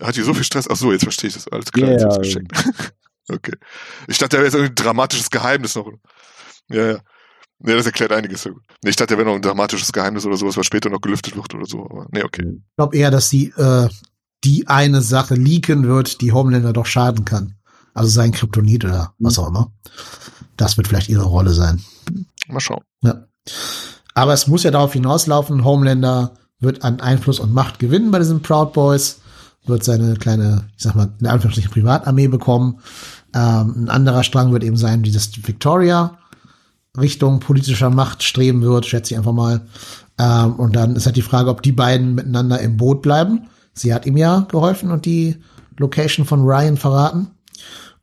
hat 0.00 0.16
die 0.16 0.22
so 0.22 0.34
viel 0.34 0.44
Stress? 0.44 0.68
Ach 0.68 0.76
so, 0.76 0.92
jetzt 0.92 1.04
verstehe 1.04 1.28
ich 1.28 1.34
das. 1.34 1.48
Alles 1.48 1.70
klar, 1.70 1.90
jetzt 1.90 2.02
ja. 2.02 2.16
gecheckt. 2.16 2.52
okay. 3.28 3.54
Ich 4.08 4.18
dachte, 4.18 4.36
da 4.36 4.38
wäre 4.38 4.46
jetzt 4.46 4.54
irgendwie 4.54 4.72
ein 4.72 4.84
dramatisches 4.84 5.30
Geheimnis 5.30 5.74
noch. 5.76 5.90
Ja, 6.68 6.92
ja. 6.92 6.98
Ja, 7.66 7.76
das 7.76 7.86
erklärt 7.86 8.12
einiges. 8.12 8.44
Nee, 8.44 8.90
ich 8.90 8.96
dachte, 8.96 9.14
da 9.14 9.18
wäre 9.18 9.28
noch 9.28 9.36
ein 9.36 9.42
dramatisches 9.42 9.92
Geheimnis 9.92 10.26
oder 10.26 10.36
sowas, 10.36 10.56
was 10.56 10.66
später 10.66 10.90
noch 10.90 11.00
gelüftet 11.00 11.36
wird 11.36 11.54
oder 11.54 11.64
so. 11.64 11.84
Aber 11.88 12.06
nee, 12.10 12.22
okay. 12.22 12.44
Ich 12.46 12.76
glaube 12.76 12.96
eher, 12.96 13.10
dass 13.10 13.30
sie 13.30 13.54
äh, 13.56 13.88
die 14.42 14.66
eine 14.66 15.00
Sache 15.00 15.34
leaken 15.34 15.86
wird, 15.86 16.20
die 16.20 16.32
Homelander 16.32 16.72
doch 16.72 16.86
schaden 16.86 17.24
kann. 17.24 17.54
Also 17.94 18.10
sein 18.10 18.32
Kryptonit 18.32 18.84
oder 18.84 19.14
was 19.18 19.38
auch 19.38 19.48
immer. 19.48 19.72
Das 20.56 20.76
wird 20.76 20.88
vielleicht 20.88 21.08
ihre 21.08 21.24
Rolle 21.24 21.54
sein. 21.54 21.82
Mal 22.48 22.60
schauen. 22.60 22.82
Ja. 23.02 23.24
Aber 24.14 24.32
es 24.32 24.46
muss 24.46 24.62
ja 24.62 24.70
darauf 24.70 24.92
hinauslaufen, 24.92 25.64
Homelander 25.64 26.32
wird 26.60 26.84
an 26.84 27.00
Einfluss 27.00 27.40
und 27.40 27.52
Macht 27.52 27.78
gewinnen 27.78 28.10
bei 28.10 28.18
diesen 28.18 28.42
Proud 28.42 28.72
Boys, 28.72 29.20
wird 29.66 29.82
seine 29.82 30.14
kleine, 30.14 30.64
ich 30.76 30.84
sag 30.84 30.94
mal, 30.94 31.12
in 31.20 31.26
Anführungsstrichen 31.26 31.72
Privatarmee 31.72 32.28
bekommen. 32.28 32.78
Ähm, 33.34 33.84
ein 33.84 33.90
anderer 33.90 34.22
Strang 34.22 34.52
wird 34.52 34.62
eben 34.62 34.76
sein, 34.76 35.04
wie 35.04 35.10
das 35.10 35.30
Victoria 35.46 36.18
Richtung 36.98 37.40
politischer 37.40 37.90
Macht 37.90 38.22
streben 38.22 38.62
wird, 38.62 38.86
schätze 38.86 39.14
ich 39.14 39.18
einfach 39.18 39.32
mal. 39.32 39.62
Ähm, 40.18 40.54
und 40.54 40.76
dann 40.76 40.94
ist 40.94 41.06
halt 41.06 41.16
die 41.16 41.22
Frage, 41.22 41.50
ob 41.50 41.62
die 41.62 41.72
beiden 41.72 42.14
miteinander 42.14 42.60
im 42.60 42.76
Boot 42.76 43.02
bleiben. 43.02 43.48
Sie 43.72 43.92
hat 43.92 44.06
ihm 44.06 44.16
ja 44.16 44.46
geholfen 44.48 44.90
und 44.90 45.04
die 45.04 45.36
Location 45.76 46.24
von 46.24 46.42
Ryan 46.42 46.76
verraten. 46.76 47.28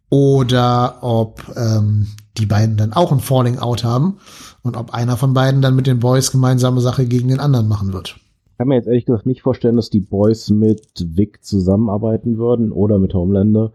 Oder 0.10 1.02
ob 1.02 1.42
ähm, 1.56 2.08
die 2.38 2.46
beiden 2.46 2.78
dann 2.78 2.94
auch 2.94 3.12
ein 3.12 3.20
Falling 3.20 3.60
Out 3.60 3.84
haben 3.84 4.18
und 4.64 4.78
ob 4.78 4.94
einer 4.94 5.18
von 5.18 5.34
beiden 5.34 5.62
dann 5.62 5.76
mit 5.76 5.88
den 5.88 6.00
Boys 6.00 6.32
gemeinsame 6.32 6.82
Sache 6.82 7.06
gegen 7.06 7.28
den 7.28 7.40
anderen 7.40 7.68
machen 7.68 7.94
wird. 7.94 8.18
Ich 8.52 8.58
kann 8.58 8.68
mir 8.68 8.76
jetzt 8.76 8.88
ehrlich 8.88 9.06
gesagt 9.06 9.26
nicht 9.26 9.42
vorstellen, 9.42 9.76
dass 9.76 9.90
die 9.90 10.00
Boys 10.00 10.50
mit 10.50 11.08
Vic 11.16 11.44
zusammenarbeiten 11.44 12.38
würden 12.38 12.72
oder 12.72 13.00
mit 13.00 13.14
Homelander. 13.14 13.74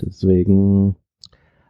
Deswegen. 0.00 0.96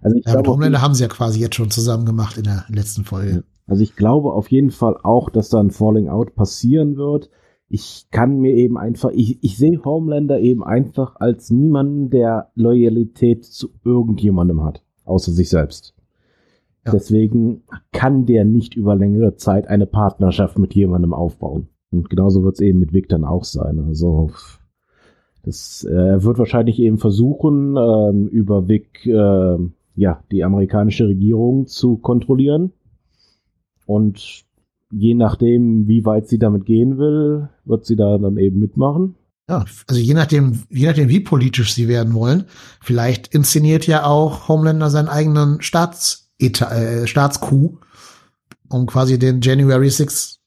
Also 0.03 0.16
ich 0.16 0.24
ja, 0.26 0.33
glaube, 0.33 0.49
mit 0.49 0.49
Homelander 0.49 0.83
haben 0.83 0.95
sie 0.95 1.03
ja 1.03 1.09
quasi 1.09 1.41
jetzt 1.41 1.57
schon 1.57 1.70
zusammen 1.70 2.05
gemacht 2.05 2.37
in 2.37 2.45
der 2.45 2.64
letzten 2.68 3.05
Folge. 3.05 3.45
Also 3.66 3.83
ich 3.83 3.97
glaube 3.97 4.33
auf 4.33 4.51
jeden 4.51 4.70
Fall 4.70 4.97
auch, 5.03 5.31
dass 5.31 5.49
da 5.49 5.61
ein 5.61 5.70
Falling 5.70 6.09
Out 6.09 6.35
passieren 6.35 6.97
wird. 6.97 7.31
Ich 7.68 8.09
kann 8.11 8.39
mir 8.39 8.55
eben 8.55 8.76
einfach, 8.76 9.11
ich, 9.11 9.43
ich 9.45 9.57
sehe 9.57 9.81
Homelander 9.85 10.41
eben 10.41 10.64
einfach 10.64 11.16
als 11.16 11.51
niemanden, 11.51 12.11
der 12.11 12.51
Loyalität 12.57 13.45
zu 13.45 13.68
irgendjemandem 13.85 14.64
hat, 14.64 14.83
außer 15.05 15.31
sich 15.31 15.49
selbst. 15.49 15.95
Ja. 16.85 16.93
Deswegen 16.93 17.62
kann 17.93 18.26
der 18.26 18.45
nicht 18.45 18.74
über 18.74 18.97
längere 18.97 19.37
Zeit 19.37 19.68
eine 19.68 19.87
Partnerschaft 19.87 20.59
mit 20.59 20.74
jemandem 20.74 21.12
aufbauen. 21.12 21.68
Und 21.91 22.09
genauso 22.09 22.43
wird 22.43 22.55
es 22.55 22.61
eben 22.61 22.78
mit 22.78 22.93
Vic 22.93 23.09
dann 23.09 23.24
auch 23.24 23.45
sein. 23.45 23.78
Also 23.81 24.31
das, 25.43 25.87
äh, 25.89 25.93
er 25.93 26.24
wird 26.24 26.39
wahrscheinlich 26.39 26.78
eben 26.78 26.99
versuchen, 26.99 27.76
ähm, 27.76 28.28
über 28.28 28.68
Vic 28.68 29.07
äh, 29.07 29.57
ja, 29.97 30.22
die 30.31 30.45
amerikanische 30.45 31.09
Regierung 31.09 31.66
zu 31.66 31.97
kontrollieren. 31.97 32.72
Und 33.87 34.45
je 34.91 35.14
nachdem, 35.14 35.89
wie 35.89 36.05
weit 36.05 36.28
sie 36.28 36.39
damit 36.39 36.64
gehen 36.64 36.99
will, 36.99 37.49
wird 37.64 37.85
sie 37.87 37.97
da 37.97 38.18
dann 38.18 38.37
eben 38.39 38.59
mitmachen. 38.59 39.16
Ja, 39.49 39.64
also 39.89 40.01
je 40.01 40.14
nachdem, 40.14 40.62
je 40.70 40.87
nachdem, 40.87 41.09
wie 41.09 41.20
politisch 41.20 41.74
sie 41.74 41.89
werden 41.89 42.14
wollen, 42.14 42.45
vielleicht 42.81 43.35
inszeniert 43.35 43.87
ja 43.87 44.05
auch 44.05 44.49
Homelander 44.49 44.91
seinen 44.91 45.09
eigenen 45.09 45.61
Staats 45.61 46.20
äh, 46.41 47.07
Staatskuh, 47.07 47.76
um 48.68 48.86
quasi 48.86 49.18
den 49.18 49.41
January 49.41 49.91
6 49.91 50.41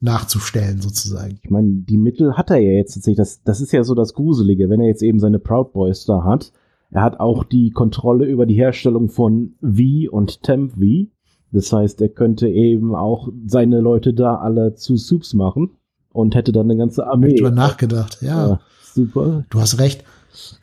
nachzustellen, 0.00 0.80
sozusagen. 0.80 1.38
Ich 1.42 1.50
meine, 1.50 1.82
die 1.82 1.98
Mittel 1.98 2.36
hat 2.36 2.50
er 2.50 2.58
ja 2.58 2.72
jetzt 2.72 2.94
tatsächlich. 2.94 3.18
Das, 3.18 3.42
das 3.42 3.60
ist 3.60 3.72
ja 3.72 3.84
so 3.84 3.94
das 3.94 4.14
Gruselige, 4.14 4.70
wenn 4.70 4.80
er 4.80 4.88
jetzt 4.88 5.02
eben 5.02 5.20
seine 5.20 5.38
Proud 5.38 5.72
Boys 5.72 6.06
da 6.06 6.24
hat. 6.24 6.52
Er 6.90 7.02
hat 7.02 7.20
auch 7.20 7.44
die 7.44 7.70
Kontrolle 7.70 8.24
über 8.24 8.46
die 8.46 8.54
Herstellung 8.54 9.10
von 9.10 9.54
V 9.60 10.10
und 10.10 10.42
Temp 10.42 10.72
V. 10.72 11.10
Das 11.52 11.72
heißt, 11.72 12.00
er 12.00 12.08
könnte 12.08 12.48
eben 12.48 12.94
auch 12.94 13.28
seine 13.46 13.80
Leute 13.80 14.14
da 14.14 14.36
alle 14.36 14.74
zu 14.74 14.96
Soups 14.96 15.34
machen 15.34 15.70
und 16.12 16.34
hätte 16.34 16.52
dann 16.52 16.70
eine 16.70 16.76
ganze 16.76 17.06
Armee. 17.06 17.34
Ich 17.34 17.42
nachgedacht, 17.42 18.18
ja. 18.22 18.48
ja. 18.48 18.60
Super. 18.94 19.44
Du 19.50 19.60
hast 19.60 19.78
recht. 19.78 20.04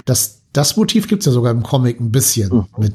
Das, 0.06 0.44
das 0.54 0.78
Motiv 0.78 1.08
gibt's 1.08 1.26
ja 1.26 1.32
sogar 1.32 1.52
im 1.52 1.64
Comic 1.64 2.00
ein 2.00 2.12
bisschen 2.12 2.54
mhm. 2.54 2.66
mit 2.78 2.94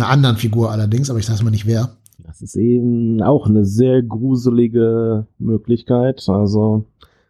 einer 0.00 0.10
anderen 0.10 0.36
Figur 0.36 0.70
allerdings, 0.70 1.10
aber 1.10 1.18
ich 1.18 1.26
sage 1.26 1.42
mal 1.44 1.50
nicht 1.50 1.66
wer. 1.66 1.96
Das 2.18 2.42
ist 2.42 2.56
eben 2.56 3.22
auch 3.22 3.46
eine 3.46 3.64
sehr 3.64 4.02
gruselige 4.02 5.26
Möglichkeit. 5.38 6.28
Also 6.28 6.84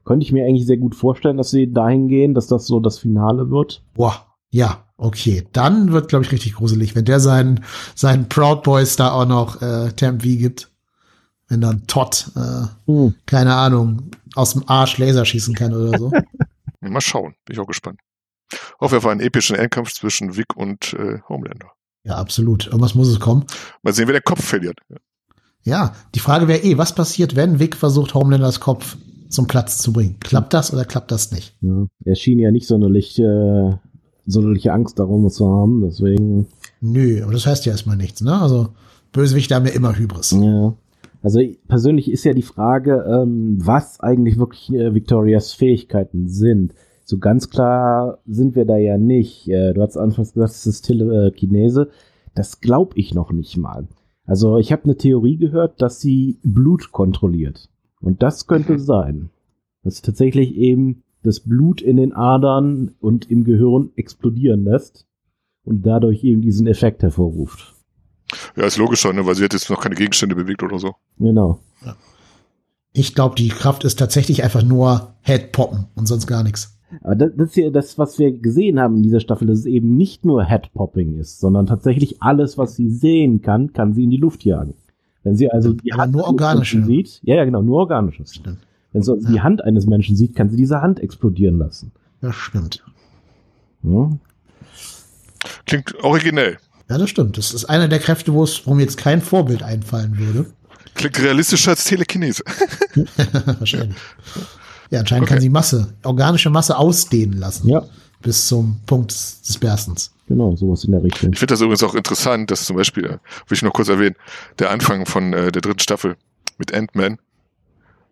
könnte 0.04 0.24
ich 0.24 0.32
mir 0.32 0.44
eigentlich 0.44 0.66
sehr 0.66 0.78
gut 0.78 0.94
vorstellen, 0.94 1.36
dass 1.36 1.50
sie 1.50 1.72
dahin 1.72 2.08
gehen, 2.08 2.34
dass 2.34 2.46
das 2.46 2.66
so 2.66 2.80
das 2.80 2.98
Finale 2.98 3.50
wird. 3.50 3.82
Boah, 3.94 4.26
ja, 4.50 4.84
okay. 4.96 5.46
Dann 5.52 5.92
wird, 5.92 6.08
glaube 6.08 6.24
ich, 6.24 6.32
richtig 6.32 6.54
gruselig, 6.54 6.96
wenn 6.96 7.04
der 7.04 7.20
seinen, 7.20 7.64
seinen 7.94 8.28
Proud 8.28 8.62
Boys 8.62 8.96
da 8.96 9.12
auch 9.12 9.26
noch 9.26 9.60
äh, 9.62 9.92
Temp 9.92 10.22
V 10.22 10.28
gibt. 10.28 10.70
Wenn 11.48 11.60
dann 11.60 11.86
Todd, 11.86 12.30
äh, 12.36 12.66
hm. 12.90 13.14
keine 13.24 13.54
Ahnung, 13.54 14.10
aus 14.34 14.52
dem 14.52 14.64
Arsch 14.66 14.98
Laser 14.98 15.24
schießen 15.24 15.54
kann 15.54 15.72
oder 15.72 15.98
so. 15.98 16.10
Mal 16.80 17.00
schauen, 17.00 17.34
bin 17.44 17.54
ich 17.54 17.60
auch 17.60 17.66
gespannt. 17.66 18.00
Auf 18.78 18.92
jeden 18.92 19.02
Fall 19.02 19.12
einen 19.12 19.20
epischen 19.20 19.56
Endkampf 19.56 19.92
zwischen 19.92 20.36
Vic 20.36 20.56
und 20.56 20.94
äh, 20.94 21.20
Homelander. 21.28 21.72
Ja, 22.08 22.16
absolut. 22.16 22.66
Irgendwas 22.66 22.94
muss 22.94 23.08
es 23.08 23.20
kommen. 23.20 23.44
Mal 23.82 23.92
sehen, 23.92 24.06
wer 24.06 24.14
der 24.14 24.22
Kopf 24.22 24.42
verliert. 24.42 24.78
Ja, 25.62 25.92
die 26.14 26.20
Frage 26.20 26.48
wäre 26.48 26.62
eh, 26.62 26.78
was 26.78 26.94
passiert, 26.94 27.36
wenn 27.36 27.58
Vic 27.58 27.76
versucht, 27.76 28.14
Homelanders 28.14 28.60
Kopf 28.60 28.96
zum 29.28 29.46
Platz 29.46 29.76
zu 29.78 29.92
bringen? 29.92 30.16
Klappt 30.20 30.54
das 30.54 30.72
oder 30.72 30.86
klappt 30.86 31.10
das 31.10 31.32
nicht? 31.32 31.54
Ja, 31.60 31.86
er 32.06 32.14
schien 32.14 32.38
ja 32.38 32.50
nicht 32.50 32.66
sonderlich, 32.66 33.18
äh, 33.18 33.72
sonderliche 34.24 34.72
Angst 34.72 34.98
darum 34.98 35.28
zu 35.28 35.50
haben, 35.50 35.82
deswegen. 35.82 36.46
Nö, 36.80 37.22
aber 37.22 37.32
das 37.32 37.46
heißt 37.46 37.66
ja 37.66 37.72
erstmal 37.72 37.98
nichts, 37.98 38.22
ne? 38.22 38.40
Also, 38.40 38.68
Bösewichte 39.12 39.54
haben 39.54 39.66
ja 39.66 39.72
immer 39.72 39.98
Hybris. 39.98 40.30
Ja. 40.30 40.74
Also 41.22 41.40
persönlich 41.66 42.10
ist 42.10 42.24
ja 42.24 42.32
die 42.32 42.42
Frage, 42.42 43.04
ähm, 43.06 43.58
was 43.60 44.00
eigentlich 44.00 44.38
wirklich 44.38 44.72
äh, 44.72 44.94
Victorias 44.94 45.52
Fähigkeiten 45.52 46.28
sind. 46.28 46.72
So 47.08 47.16
ganz 47.16 47.48
klar 47.48 48.18
sind 48.26 48.54
wir 48.54 48.66
da 48.66 48.76
ja 48.76 48.98
nicht. 48.98 49.48
Äh, 49.48 49.72
du 49.72 49.80
hast 49.80 49.96
anfangs 49.96 50.34
gesagt, 50.34 50.50
es 50.50 50.66
ist 50.66 50.82
Telekinese. 50.82 51.88
Das 52.34 52.60
glaube 52.60 52.98
ich 52.98 53.14
noch 53.14 53.32
nicht 53.32 53.56
mal. 53.56 53.88
Also 54.26 54.58
ich 54.58 54.72
habe 54.72 54.84
eine 54.84 54.98
Theorie 54.98 55.38
gehört, 55.38 55.80
dass 55.80 56.02
sie 56.02 56.38
Blut 56.42 56.92
kontrolliert. 56.92 57.70
Und 58.02 58.22
das 58.22 58.46
könnte 58.46 58.74
mhm. 58.74 58.78
sein. 58.78 59.30
Dass 59.82 59.96
sie 59.96 60.02
tatsächlich 60.02 60.54
eben 60.56 61.02
das 61.22 61.40
Blut 61.40 61.80
in 61.80 61.96
den 61.96 62.12
Adern 62.12 62.94
und 63.00 63.30
im 63.30 63.42
Gehirn 63.42 63.88
explodieren 63.96 64.64
lässt 64.64 65.06
und 65.64 65.86
dadurch 65.86 66.22
eben 66.24 66.42
diesen 66.42 66.66
Effekt 66.66 67.02
hervorruft. 67.02 67.74
Ja, 68.54 68.66
ist 68.66 68.76
logisch, 68.76 69.02
ne? 69.06 69.24
weil 69.24 69.34
sie 69.34 69.44
hat 69.44 69.54
jetzt 69.54 69.70
noch 69.70 69.80
keine 69.80 69.94
Gegenstände 69.94 70.34
bewegt 70.34 70.62
oder 70.62 70.78
so. 70.78 70.94
Genau. 71.18 71.58
Ja. 71.86 71.96
Ich 72.92 73.14
glaube, 73.14 73.34
die 73.36 73.48
Kraft 73.48 73.84
ist 73.84 73.98
tatsächlich 73.98 74.44
einfach 74.44 74.62
nur 74.62 75.14
Headpoppen 75.22 75.86
und 75.94 76.04
sonst 76.04 76.26
gar 76.26 76.42
nichts. 76.42 76.77
Aber 77.02 77.16
das, 77.16 77.32
das 77.36 77.48
ist 77.50 77.56
ja 77.56 77.70
das, 77.70 77.98
was 77.98 78.18
wir 78.18 78.32
gesehen 78.32 78.80
haben 78.80 78.96
in 78.96 79.02
dieser 79.02 79.20
Staffel, 79.20 79.46
dass 79.46 79.60
es 79.60 79.66
eben 79.66 79.96
nicht 79.96 80.24
nur 80.24 80.44
Headpopping 80.44 81.18
ist, 81.18 81.40
sondern 81.40 81.66
tatsächlich 81.66 82.22
alles, 82.22 82.56
was 82.56 82.76
sie 82.76 82.90
sehen 82.90 83.42
kann, 83.42 83.72
kann 83.72 83.92
sie 83.92 84.04
in 84.04 84.10
die 84.10 84.16
Luft 84.16 84.44
jagen. 84.44 84.74
Wenn 85.24 85.36
sie 85.36 85.50
also 85.50 85.74
die 85.74 85.92
Hand 85.92 86.12
nur 86.12 86.26
organische 86.26 86.82
sieht, 86.84 87.20
ja, 87.22 87.36
ja, 87.36 87.44
genau, 87.44 87.62
nur 87.62 87.78
organisches. 87.78 88.34
Stimmt. 88.34 88.58
Wenn 88.92 89.02
sie 89.02 89.14
ja. 89.14 89.30
die 89.30 89.40
Hand 89.40 89.62
eines 89.62 89.86
Menschen 89.86 90.16
sieht, 90.16 90.34
kann 90.34 90.48
sie 90.48 90.56
diese 90.56 90.80
Hand 90.80 91.00
explodieren 91.00 91.58
lassen. 91.58 91.92
Ja, 92.22 92.32
stimmt. 92.32 92.82
Ja. 93.82 94.10
Klingt 95.66 95.94
originell. 96.02 96.56
Ja, 96.88 96.96
das 96.96 97.10
stimmt. 97.10 97.36
Das 97.36 97.52
ist 97.52 97.66
einer 97.66 97.88
der 97.88 97.98
Kräfte, 97.98 98.32
wo 98.32 98.42
es, 98.42 98.66
wo 98.66 98.74
mir 98.74 98.82
jetzt 98.82 98.96
kein 98.96 99.20
Vorbild 99.20 99.62
einfallen 99.62 100.16
würde. 100.18 100.46
Klingt 100.94 101.20
realistischer 101.22 101.72
als 101.72 101.84
Telekinese. 101.84 102.42
Wahrscheinlich. 103.58 103.96
Ja, 104.90 105.00
anscheinend 105.00 105.24
okay. 105.24 105.34
kann 105.34 105.42
sie 105.42 105.48
Masse, 105.48 105.94
organische 106.02 106.50
Masse 106.50 106.76
ausdehnen 106.76 107.38
lassen. 107.38 107.68
Ja. 107.68 107.84
Bis 108.20 108.48
zum 108.48 108.80
Punkt 108.86 109.12
des 109.12 109.58
Berstens. 109.58 110.12
Genau, 110.26 110.54
sowas 110.56 110.84
in 110.84 110.92
der 110.92 111.02
Richtung. 111.02 111.32
Ich 111.32 111.38
finde 111.38 111.52
das 111.52 111.60
übrigens 111.60 111.82
auch 111.82 111.94
interessant, 111.94 112.50
dass 112.50 112.64
zum 112.64 112.76
Beispiel, 112.76 113.04
äh, 113.04 113.08
will 113.08 113.18
ich 113.52 113.62
noch 113.62 113.72
kurz 113.72 113.88
erwähnen, 113.88 114.16
der 114.58 114.70
Anfang 114.70 115.06
von 115.06 115.32
äh, 115.32 115.52
der 115.52 115.62
dritten 115.62 115.78
Staffel 115.78 116.16
mit 116.58 116.74
Ant-Man, 116.74 117.18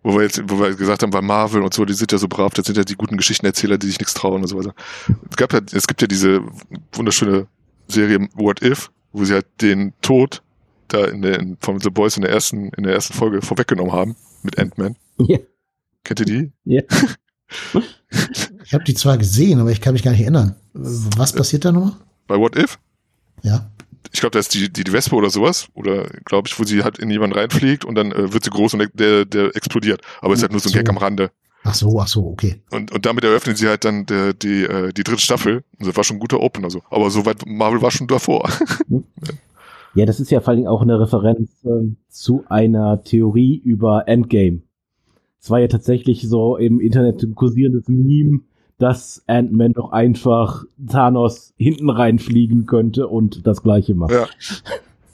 wo 0.03 0.15
wir 0.15 0.23
jetzt, 0.23 0.41
wo 0.47 0.61
wir 0.61 0.75
gesagt 0.75 1.03
haben, 1.03 1.11
bei 1.11 1.21
Marvel 1.21 1.63
und 1.63 1.75
so, 1.75 1.85
die 1.85 1.93
sind 1.93 2.13
ja 2.13 2.19
so 2.19 2.29
brav, 2.29 2.55
das 2.55 2.67
sind 2.67 2.77
ja 2.79 2.85
die 2.85 2.95
guten 2.95 3.17
Geschichtenerzähler, 3.17 3.77
die 3.77 3.89
sich 3.89 3.99
nichts 3.99 4.15
trauen 4.15 4.43
und 4.43 4.49
so 4.49 4.57
weiter. 4.57 4.75
Es 5.29 5.37
gab 5.37 5.53
ja, 5.53 5.61
es 5.73 5.87
gibt 5.87 6.01
ja 6.01 6.07
diese 6.07 6.41
wunderschöne 6.93 7.49
Serie 7.89 8.29
What 8.35 8.63
If, 8.63 8.91
wo 9.13 9.25
sie 9.25 9.35
halt 9.35 9.47
den 9.61 9.93
Tod 10.03 10.43
da 10.89 11.05
in 11.07 11.23
der, 11.23 11.41
in, 11.41 11.57
von 11.61 11.81
The 11.81 11.91
Boys 11.91 12.17
in 12.17 12.23
der 12.23 12.31
ersten, 12.31 12.69
in 12.77 12.85
der 12.85 12.95
ersten 12.95 13.15
Folge 13.15 13.43
vorweggenommen 13.43 13.93
haben 13.93 14.17
mit 14.43 14.59
Ant-Man. 14.59 14.97
Ja. 15.19 15.39
Kennt 16.07 16.21
ihr 16.21 16.27
die? 16.27 16.53
Ja. 16.65 16.83
ich 18.65 18.73
habe 18.73 18.85
die 18.85 18.95
zwar 18.95 19.19
gesehen, 19.19 19.59
aber 19.59 19.73
ich 19.73 19.81
kann 19.81 19.93
mich 19.93 20.05
gar 20.05 20.13
nicht 20.13 20.21
erinnern. 20.21 20.55
Was 20.73 21.33
passiert 21.33 21.65
da 21.65 21.73
nochmal? 21.73 21.95
Bei 22.29 22.39
What 22.39 22.55
If? 22.57 22.79
Ja. 23.43 23.73
Ich 24.13 24.21
glaube, 24.21 24.31
da 24.31 24.39
ist 24.39 24.55
die, 24.55 24.73
die, 24.73 24.85
die 24.85 24.93
Wespe 24.93 25.17
oder 25.17 25.31
sowas. 25.31 25.67
Oder 25.75 26.07
glaube 26.25 26.47
ich, 26.47 26.57
wo 26.61 26.63
sie 26.63 26.85
halt 26.85 27.01
in 27.01 27.11
jemanden 27.11 27.37
reinfliegt 27.37 27.85
und 27.85 27.97
dann 27.97 28.13
äh, 28.13 28.33
wird 28.33 28.45
sie 28.45 28.51
groß 28.51 28.75
und 28.75 28.89
der, 28.95 29.25
der 29.25 29.57
explodiert. 29.57 30.01
Aber 30.21 30.33
es 30.33 30.39
ist 30.39 30.43
halt 30.45 30.53
nur 30.53 30.61
so 30.61 30.69
ein 30.69 30.75
so. 30.75 30.79
Gag 30.79 30.89
am 30.89 30.99
Rande. 30.99 31.33
Ach 31.65 31.75
so, 31.75 31.99
ach 31.99 32.07
so, 32.07 32.25
okay. 32.29 32.63
Und, 32.71 32.93
und 32.93 33.05
damit 33.05 33.25
eröffnen 33.25 33.57
sie 33.57 33.67
halt 33.67 33.85
dann 33.85 34.07
der, 34.07 34.33
die, 34.33 34.63
äh, 34.63 34.93
die 34.93 35.03
dritte 35.03 35.23
Staffel. 35.23 35.65
Und 35.81 35.89
das 35.89 35.97
war 35.97 36.05
schon 36.05 36.19
ein 36.19 36.21
guter 36.21 36.39
Opener 36.39 36.71
so. 36.71 36.83
Aber 36.89 37.11
soweit 37.11 37.45
Marvel 37.47 37.83
war 37.83 37.91
schon 37.91 38.07
davor. 38.07 38.49
ja, 39.97 40.07
das 40.07 40.21
ist 40.21 40.31
ja 40.31 40.41
vor 40.41 40.55
allem 40.55 40.69
auch 40.69 40.83
eine 40.83 41.01
Referenz 41.01 41.51
äh, 41.65 41.97
zu 42.09 42.45
einer 42.49 43.03
Theorie 43.03 43.57
über 43.57 44.07
Endgame. 44.07 44.63
Es 45.47 45.51
war 45.51 45.61
ja 45.61 45.69
tatsächlich 45.69 46.29
so 46.29 46.57
im 46.57 46.81
Internet 46.81 47.25
kursierendes 47.37 47.87
Meme, 47.87 48.41
dass 48.79 49.23
Ant-Man 49.29 49.75
doch 49.75 49.93
einfach 49.93 50.65
Thanos 50.91 51.55
hinten 51.57 51.89
reinfliegen 51.89 52.67
könnte 52.67 53.07
und 53.07 53.47
das 53.47 53.63
gleiche 53.63 53.95
macht. 53.95 54.11
Ja. 54.11 54.27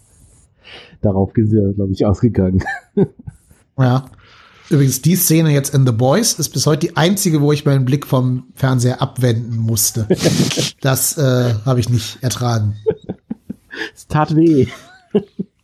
Darauf 1.03 1.37
ist 1.37 1.53
er, 1.53 1.75
glaube 1.75 1.93
ich, 1.93 2.07
ausgegangen. 2.07 2.65
Ja. 3.79 4.05
Übrigens, 4.69 5.01
die 5.03 5.17
Szene 5.17 5.51
jetzt 5.51 5.75
in 5.75 5.87
The 5.87 5.93
Boys 5.93 6.35
ist 6.35 6.51
bis 6.51 6.67
heute 6.67 6.87
die 6.87 6.97
einzige, 6.97 7.41
wo 7.41 7.53
ich 7.53 7.65
meinen 7.65 7.85
Blick 7.85 8.07
vom 8.07 8.45
Fernseher 8.55 9.01
abwenden 9.01 9.57
musste. 9.57 10.07
das 10.81 11.17
äh, 11.19 11.55
habe 11.65 11.81
ich 11.81 11.89
nicht 11.89 12.23
ertragen. 12.23 12.77
Es 13.95 14.07
tat 14.07 14.37
weh. 14.37 14.67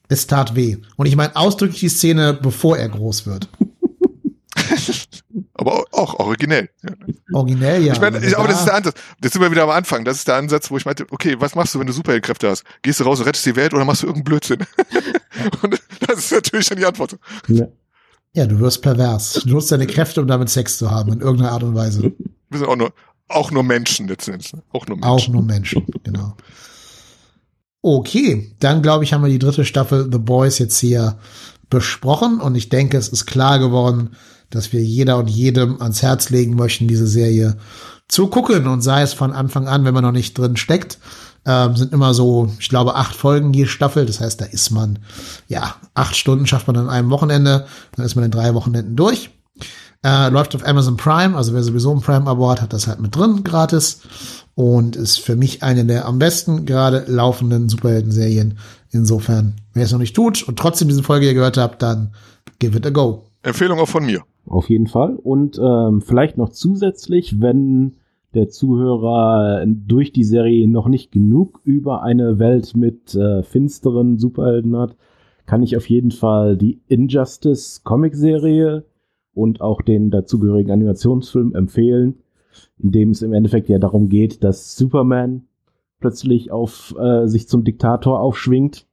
Es 0.09 0.27
tat 0.27 0.57
weh. 0.57 0.79
Und 0.97 1.07
ich 1.07 1.17
meine 1.17 1.37
ausdrücklich 1.37 1.81
die 1.81 1.89
Szene, 1.91 2.33
bevor 2.33 2.79
er 2.79 2.89
groß 2.89 3.27
wird. 3.27 3.49
Aber 5.59 5.85
auch 5.91 6.15
originell. 6.15 6.71
Ja. 6.83 6.91
Originell, 7.33 7.85
ja. 7.85 7.93
Ich 7.93 8.01
meine, 8.01 8.19
aber, 8.19 8.39
aber 8.39 8.49
das 8.49 8.61
ist 8.61 8.67
der 8.67 8.75
Ansatz. 8.77 9.01
Jetzt 9.23 9.33
sind 9.33 9.43
wir 9.43 9.51
wieder 9.51 9.65
am 9.65 9.71
Anfang. 9.71 10.05
Das 10.05 10.17
ist 10.17 10.29
der 10.29 10.37
Ansatz, 10.37 10.71
wo 10.71 10.77
ich 10.77 10.85
meinte, 10.85 11.05
okay, 11.11 11.37
was 11.41 11.57
machst 11.57 11.75
du, 11.75 11.81
wenn 11.81 11.87
du 11.89 11.93
Superheldenkräfte 11.93 12.49
hast? 12.49 12.63
Gehst 12.83 13.01
du 13.01 13.05
raus 13.05 13.19
und 13.19 13.27
rettest 13.27 13.45
die 13.45 13.57
Welt 13.57 13.75
oder 13.75 13.85
machst 13.85 14.03
du 14.03 14.07
irgendeinen 14.07 14.25
Blödsinn? 14.25 14.59
und 15.63 15.81
das 16.07 16.19
ist 16.19 16.33
natürlich 16.33 16.69
dann 16.69 16.79
die 16.79 16.87
Antwort. 16.87 17.19
Ja. 17.49 17.67
ja, 18.35 18.47
du 18.47 18.61
wirst 18.61 18.83
pervers. 18.83 19.43
Du 19.45 19.51
nutzt 19.51 19.73
deine 19.73 19.89
Kräfte, 19.89 20.21
um 20.21 20.29
damit 20.29 20.49
Sex 20.49 20.79
zu 20.79 20.93
haben, 20.93 21.13
in 21.13 21.21
irgendeiner 21.21 21.51
Art 21.51 21.65
und 21.65 21.75
Weise. 21.75 22.13
Wir 22.51 22.59
sind 22.59 22.69
auch 22.69 22.77
nur, 22.77 22.93
auch 23.27 23.51
nur 23.51 23.65
Menschen 23.65 24.07
letztendlich. 24.07 24.53
Ne? 24.53 24.63
Auch 24.73 24.87
nur 24.87 24.97
Menschen. 24.97 25.11
Auch 25.11 25.29
nur 25.29 25.43
Menschen, 25.43 25.87
genau. 26.05 26.37
Okay, 27.83 28.55
dann 28.61 28.83
glaube 28.83 29.03
ich, 29.03 29.13
haben 29.13 29.23
wir 29.23 29.31
die 29.31 29.39
dritte 29.41 29.65
Staffel 29.65 30.09
The 30.11 30.19
Boys 30.19 30.59
jetzt 30.59 30.79
hier 30.79 31.19
besprochen 31.69 32.41
und 32.41 32.55
ich 32.55 32.69
denke, 32.69 32.97
es 32.97 33.09
ist 33.09 33.27
klar 33.27 33.59
geworden, 33.59 34.17
dass 34.51 34.73
wir 34.73 34.83
jeder 34.83 35.19
und 35.19 35.29
jedem 35.29 35.81
ans 35.81 36.03
Herz 36.03 36.31
legen 36.31 36.57
möchten, 36.57 36.89
diese 36.89 37.07
Serie 37.07 37.57
zu 38.09 38.29
gucken 38.29 38.67
und 38.67 38.81
sei 38.81 39.03
es 39.03 39.13
von 39.13 39.33
Anfang 39.33 39.69
an, 39.69 39.85
wenn 39.85 39.95
man 39.95 40.05
noch 40.05 40.13
nicht 40.13 40.37
drin 40.37 40.57
steckt. 40.57 40.99
Ähm, 41.45 41.77
sind 41.77 41.93
immer 41.93 42.15
so, 42.15 42.51
ich 42.59 42.69
glaube, 42.69 42.97
acht 42.97 43.15
Folgen 43.15 43.53
je 43.53 43.67
Staffel. 43.67 44.07
Das 44.07 44.21
heißt, 44.21 44.41
da 44.41 44.45
ist 44.47 44.71
man, 44.71 44.99
ja, 45.47 45.77
acht 45.95 46.17
Stunden 46.17 46.47
schafft 46.47 46.67
man 46.67 46.77
an 46.77 46.89
einem 46.89 47.11
Wochenende. 47.11 47.67
Dann 47.97 48.05
ist 48.05 48.17
man 48.17 48.25
in 48.25 48.31
drei 48.31 48.55
Wochenenden 48.55 48.97
durch. 48.97 49.31
Äh, 50.05 50.29
läuft 50.29 50.55
auf 50.55 50.67
Amazon 50.67 50.97
Prime, 50.97 51.37
also 51.37 51.55
wer 51.55 51.63
sowieso 51.63 51.93
ein 51.93 52.01
Prime-Abo 52.01 52.49
hat, 52.51 52.63
hat 52.63 52.73
das 52.73 52.87
halt 52.87 53.01
mit 53.01 53.17
drin, 53.17 53.43
gratis. 53.43 54.03
Und 54.55 54.97
ist 54.97 55.21
für 55.21 55.37
mich 55.37 55.63
eine 55.63 55.85
der 55.85 56.07
am 56.07 56.19
besten 56.19 56.67
gerade 56.67 57.05
laufenden 57.09 57.69
Superhelden-Serien. 57.69 58.59
Insofern, 58.91 59.55
wer 59.75 59.85
es 59.85 59.93
noch 59.93 59.99
nicht 59.99 60.17
tut 60.17 60.43
und 60.43 60.59
trotzdem 60.59 60.89
diese 60.89 61.03
Folge 61.03 61.27
hier 61.27 61.35
gehört 61.35 61.57
habt, 61.57 61.83
dann 61.83 62.13
give 62.59 62.77
it 62.77 62.87
a 62.87 62.91
go. 62.91 63.28
Empfehlung 63.43 63.79
auch 63.79 63.89
von 63.89 64.05
mir. 64.05 64.23
Auf 64.47 64.69
jeden 64.71 64.87
Fall. 64.87 65.15
Und 65.17 65.61
ähm, 65.63 66.01
vielleicht 66.01 66.39
noch 66.39 66.49
zusätzlich, 66.49 67.41
wenn 67.41 67.97
der 68.35 68.49
Zuhörer 68.49 69.65
durch 69.67 70.13
die 70.13 70.25
Serie 70.25 70.69
noch 70.69 70.89
nicht 70.89 71.13
genug 71.13 71.61
über 71.65 72.03
eine 72.03 72.39
Welt 72.39 72.77
mit 72.77 73.15
äh, 73.15 73.43
finsteren 73.43 74.19
Superhelden 74.19 74.77
hat, 74.77 74.97
kann 75.47 75.63
ich 75.63 75.77
auf 75.77 75.89
jeden 75.89 76.11
Fall 76.11 76.57
die 76.57 76.81
Injustice 76.89 77.83
Comic-Serie 77.85 78.85
und 79.33 79.61
auch 79.61 79.81
den 79.81 80.11
dazugehörigen 80.11 80.71
Animationsfilm 80.71 81.55
empfehlen, 81.55 82.19
in 82.79 82.91
dem 82.93 83.11
es 83.11 83.23
im 83.23 83.33
Endeffekt 83.33 83.69
ja 83.69 83.79
darum 83.79 84.09
geht, 84.09 84.45
dass 84.45 84.77
Superman 84.77 85.45
plötzlich 86.01 86.51
auf 86.51 86.95
äh, 86.99 87.27
sich 87.27 87.49
zum 87.49 87.65
Diktator 87.65 88.21
aufschwingt, 88.21 88.87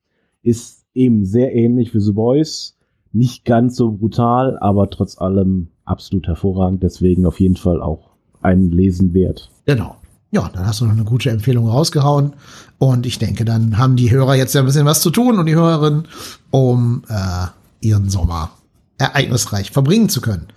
ist 0.43 0.85
eben 0.93 1.25
sehr 1.25 1.53
ähnlich 1.53 1.93
wie 1.93 1.99
The 1.99 2.13
Boys 2.13 2.74
nicht 3.15 3.45
ganz 3.45 3.75
so 3.75 3.91
brutal, 3.91 4.57
aber 4.59 4.89
trotz 4.89 5.17
allem 5.17 5.69
absolut 5.85 6.27
hervorragend. 6.27 6.83
Deswegen 6.83 7.25
auf 7.25 7.39
jeden 7.39 7.55
Fall 7.55 7.81
auch 7.81 8.11
ein 8.41 8.71
Lesen 8.71 9.13
wert. 9.13 9.49
Genau. 9.65 9.95
Ja, 10.31 10.49
dann 10.53 10.67
hast 10.67 10.81
du 10.81 10.85
noch 10.85 10.91
eine 10.91 11.05
gute 11.05 11.29
Empfehlung 11.29 11.69
rausgehauen. 11.69 12.33
Und 12.77 13.05
ich 13.05 13.19
denke, 13.19 13.45
dann 13.45 13.77
haben 13.77 13.95
die 13.95 14.11
Hörer 14.11 14.35
jetzt 14.35 14.53
ja 14.53 14.61
ein 14.61 14.65
bisschen 14.65 14.85
was 14.85 15.01
zu 15.01 15.09
tun 15.11 15.39
und 15.39 15.45
die 15.45 15.55
Hörerinnen, 15.55 16.07
um 16.51 17.03
äh, 17.07 17.47
ihren 17.79 18.09
Sommer 18.09 18.51
ereignisreich 18.97 19.71
verbringen 19.71 20.09
zu 20.09 20.19
können. 20.19 20.47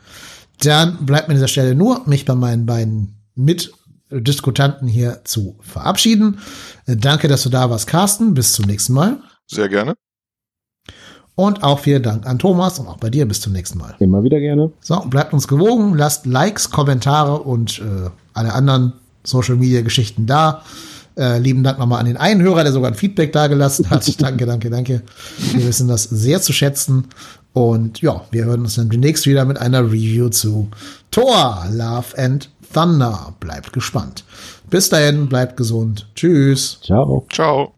Dann 0.62 1.06
bleibt 1.06 1.28
mir 1.28 1.34
an 1.34 1.36
dieser 1.36 1.48
Stelle 1.48 1.76
nur, 1.76 2.02
mich 2.06 2.24
bei 2.24 2.34
meinen 2.34 2.66
beiden 2.66 3.14
Mitdiskutanten 3.36 4.88
hier 4.88 5.20
zu 5.24 5.56
verabschieden. 5.60 6.40
Äh, 6.86 6.96
danke, 6.96 7.28
dass 7.28 7.44
du 7.44 7.48
da 7.48 7.70
warst, 7.70 7.86
Carsten. 7.86 8.34
Bis 8.34 8.54
zum 8.54 8.64
nächsten 8.64 8.94
Mal. 8.94 9.18
Sehr 9.46 9.68
gerne. 9.68 9.94
Und 11.38 11.62
auch 11.62 11.78
vielen 11.78 12.02
Dank 12.02 12.26
an 12.26 12.40
Thomas 12.40 12.80
und 12.80 12.88
auch 12.88 12.96
bei 12.96 13.10
dir. 13.10 13.24
Bis 13.24 13.40
zum 13.40 13.52
nächsten 13.52 13.78
Mal. 13.78 13.94
Immer 14.00 14.24
wieder 14.24 14.40
gerne. 14.40 14.72
So, 14.80 14.98
bleibt 15.02 15.32
uns 15.32 15.46
gewogen, 15.46 15.94
lasst 15.94 16.26
Likes, 16.26 16.72
Kommentare 16.72 17.38
und 17.38 17.78
äh, 17.78 18.10
alle 18.34 18.52
anderen 18.52 18.94
Social 19.22 19.54
Media 19.54 19.82
Geschichten 19.82 20.26
da. 20.26 20.62
Äh, 21.16 21.38
lieben 21.38 21.62
Dank 21.62 21.78
nochmal 21.78 22.00
an 22.00 22.06
den 22.06 22.16
einen 22.16 22.42
Hörer, 22.42 22.64
der 22.64 22.72
sogar 22.72 22.90
ein 22.90 22.96
Feedback 22.96 23.32
dagelassen 23.32 23.88
hat. 23.88 24.20
danke, 24.20 24.46
danke, 24.46 24.68
danke. 24.68 25.02
Wir 25.54 25.64
wissen 25.64 25.86
das 25.86 26.02
sehr 26.02 26.42
zu 26.42 26.52
schätzen. 26.52 27.04
Und 27.52 28.00
ja, 28.00 28.22
wir 28.32 28.44
hören 28.44 28.62
uns 28.62 28.74
dann 28.74 28.90
demnächst 28.90 29.24
wieder 29.26 29.44
mit 29.44 29.60
einer 29.60 29.84
Review 29.84 30.30
zu 30.30 30.66
Thor, 31.12 31.66
Love 31.70 32.18
and 32.18 32.50
Thunder. 32.74 33.32
Bleibt 33.38 33.72
gespannt. 33.72 34.24
Bis 34.70 34.88
dahin, 34.88 35.28
bleibt 35.28 35.56
gesund. 35.56 36.08
Tschüss. 36.16 36.80
Ciao. 36.82 37.24
Ciao. 37.30 37.77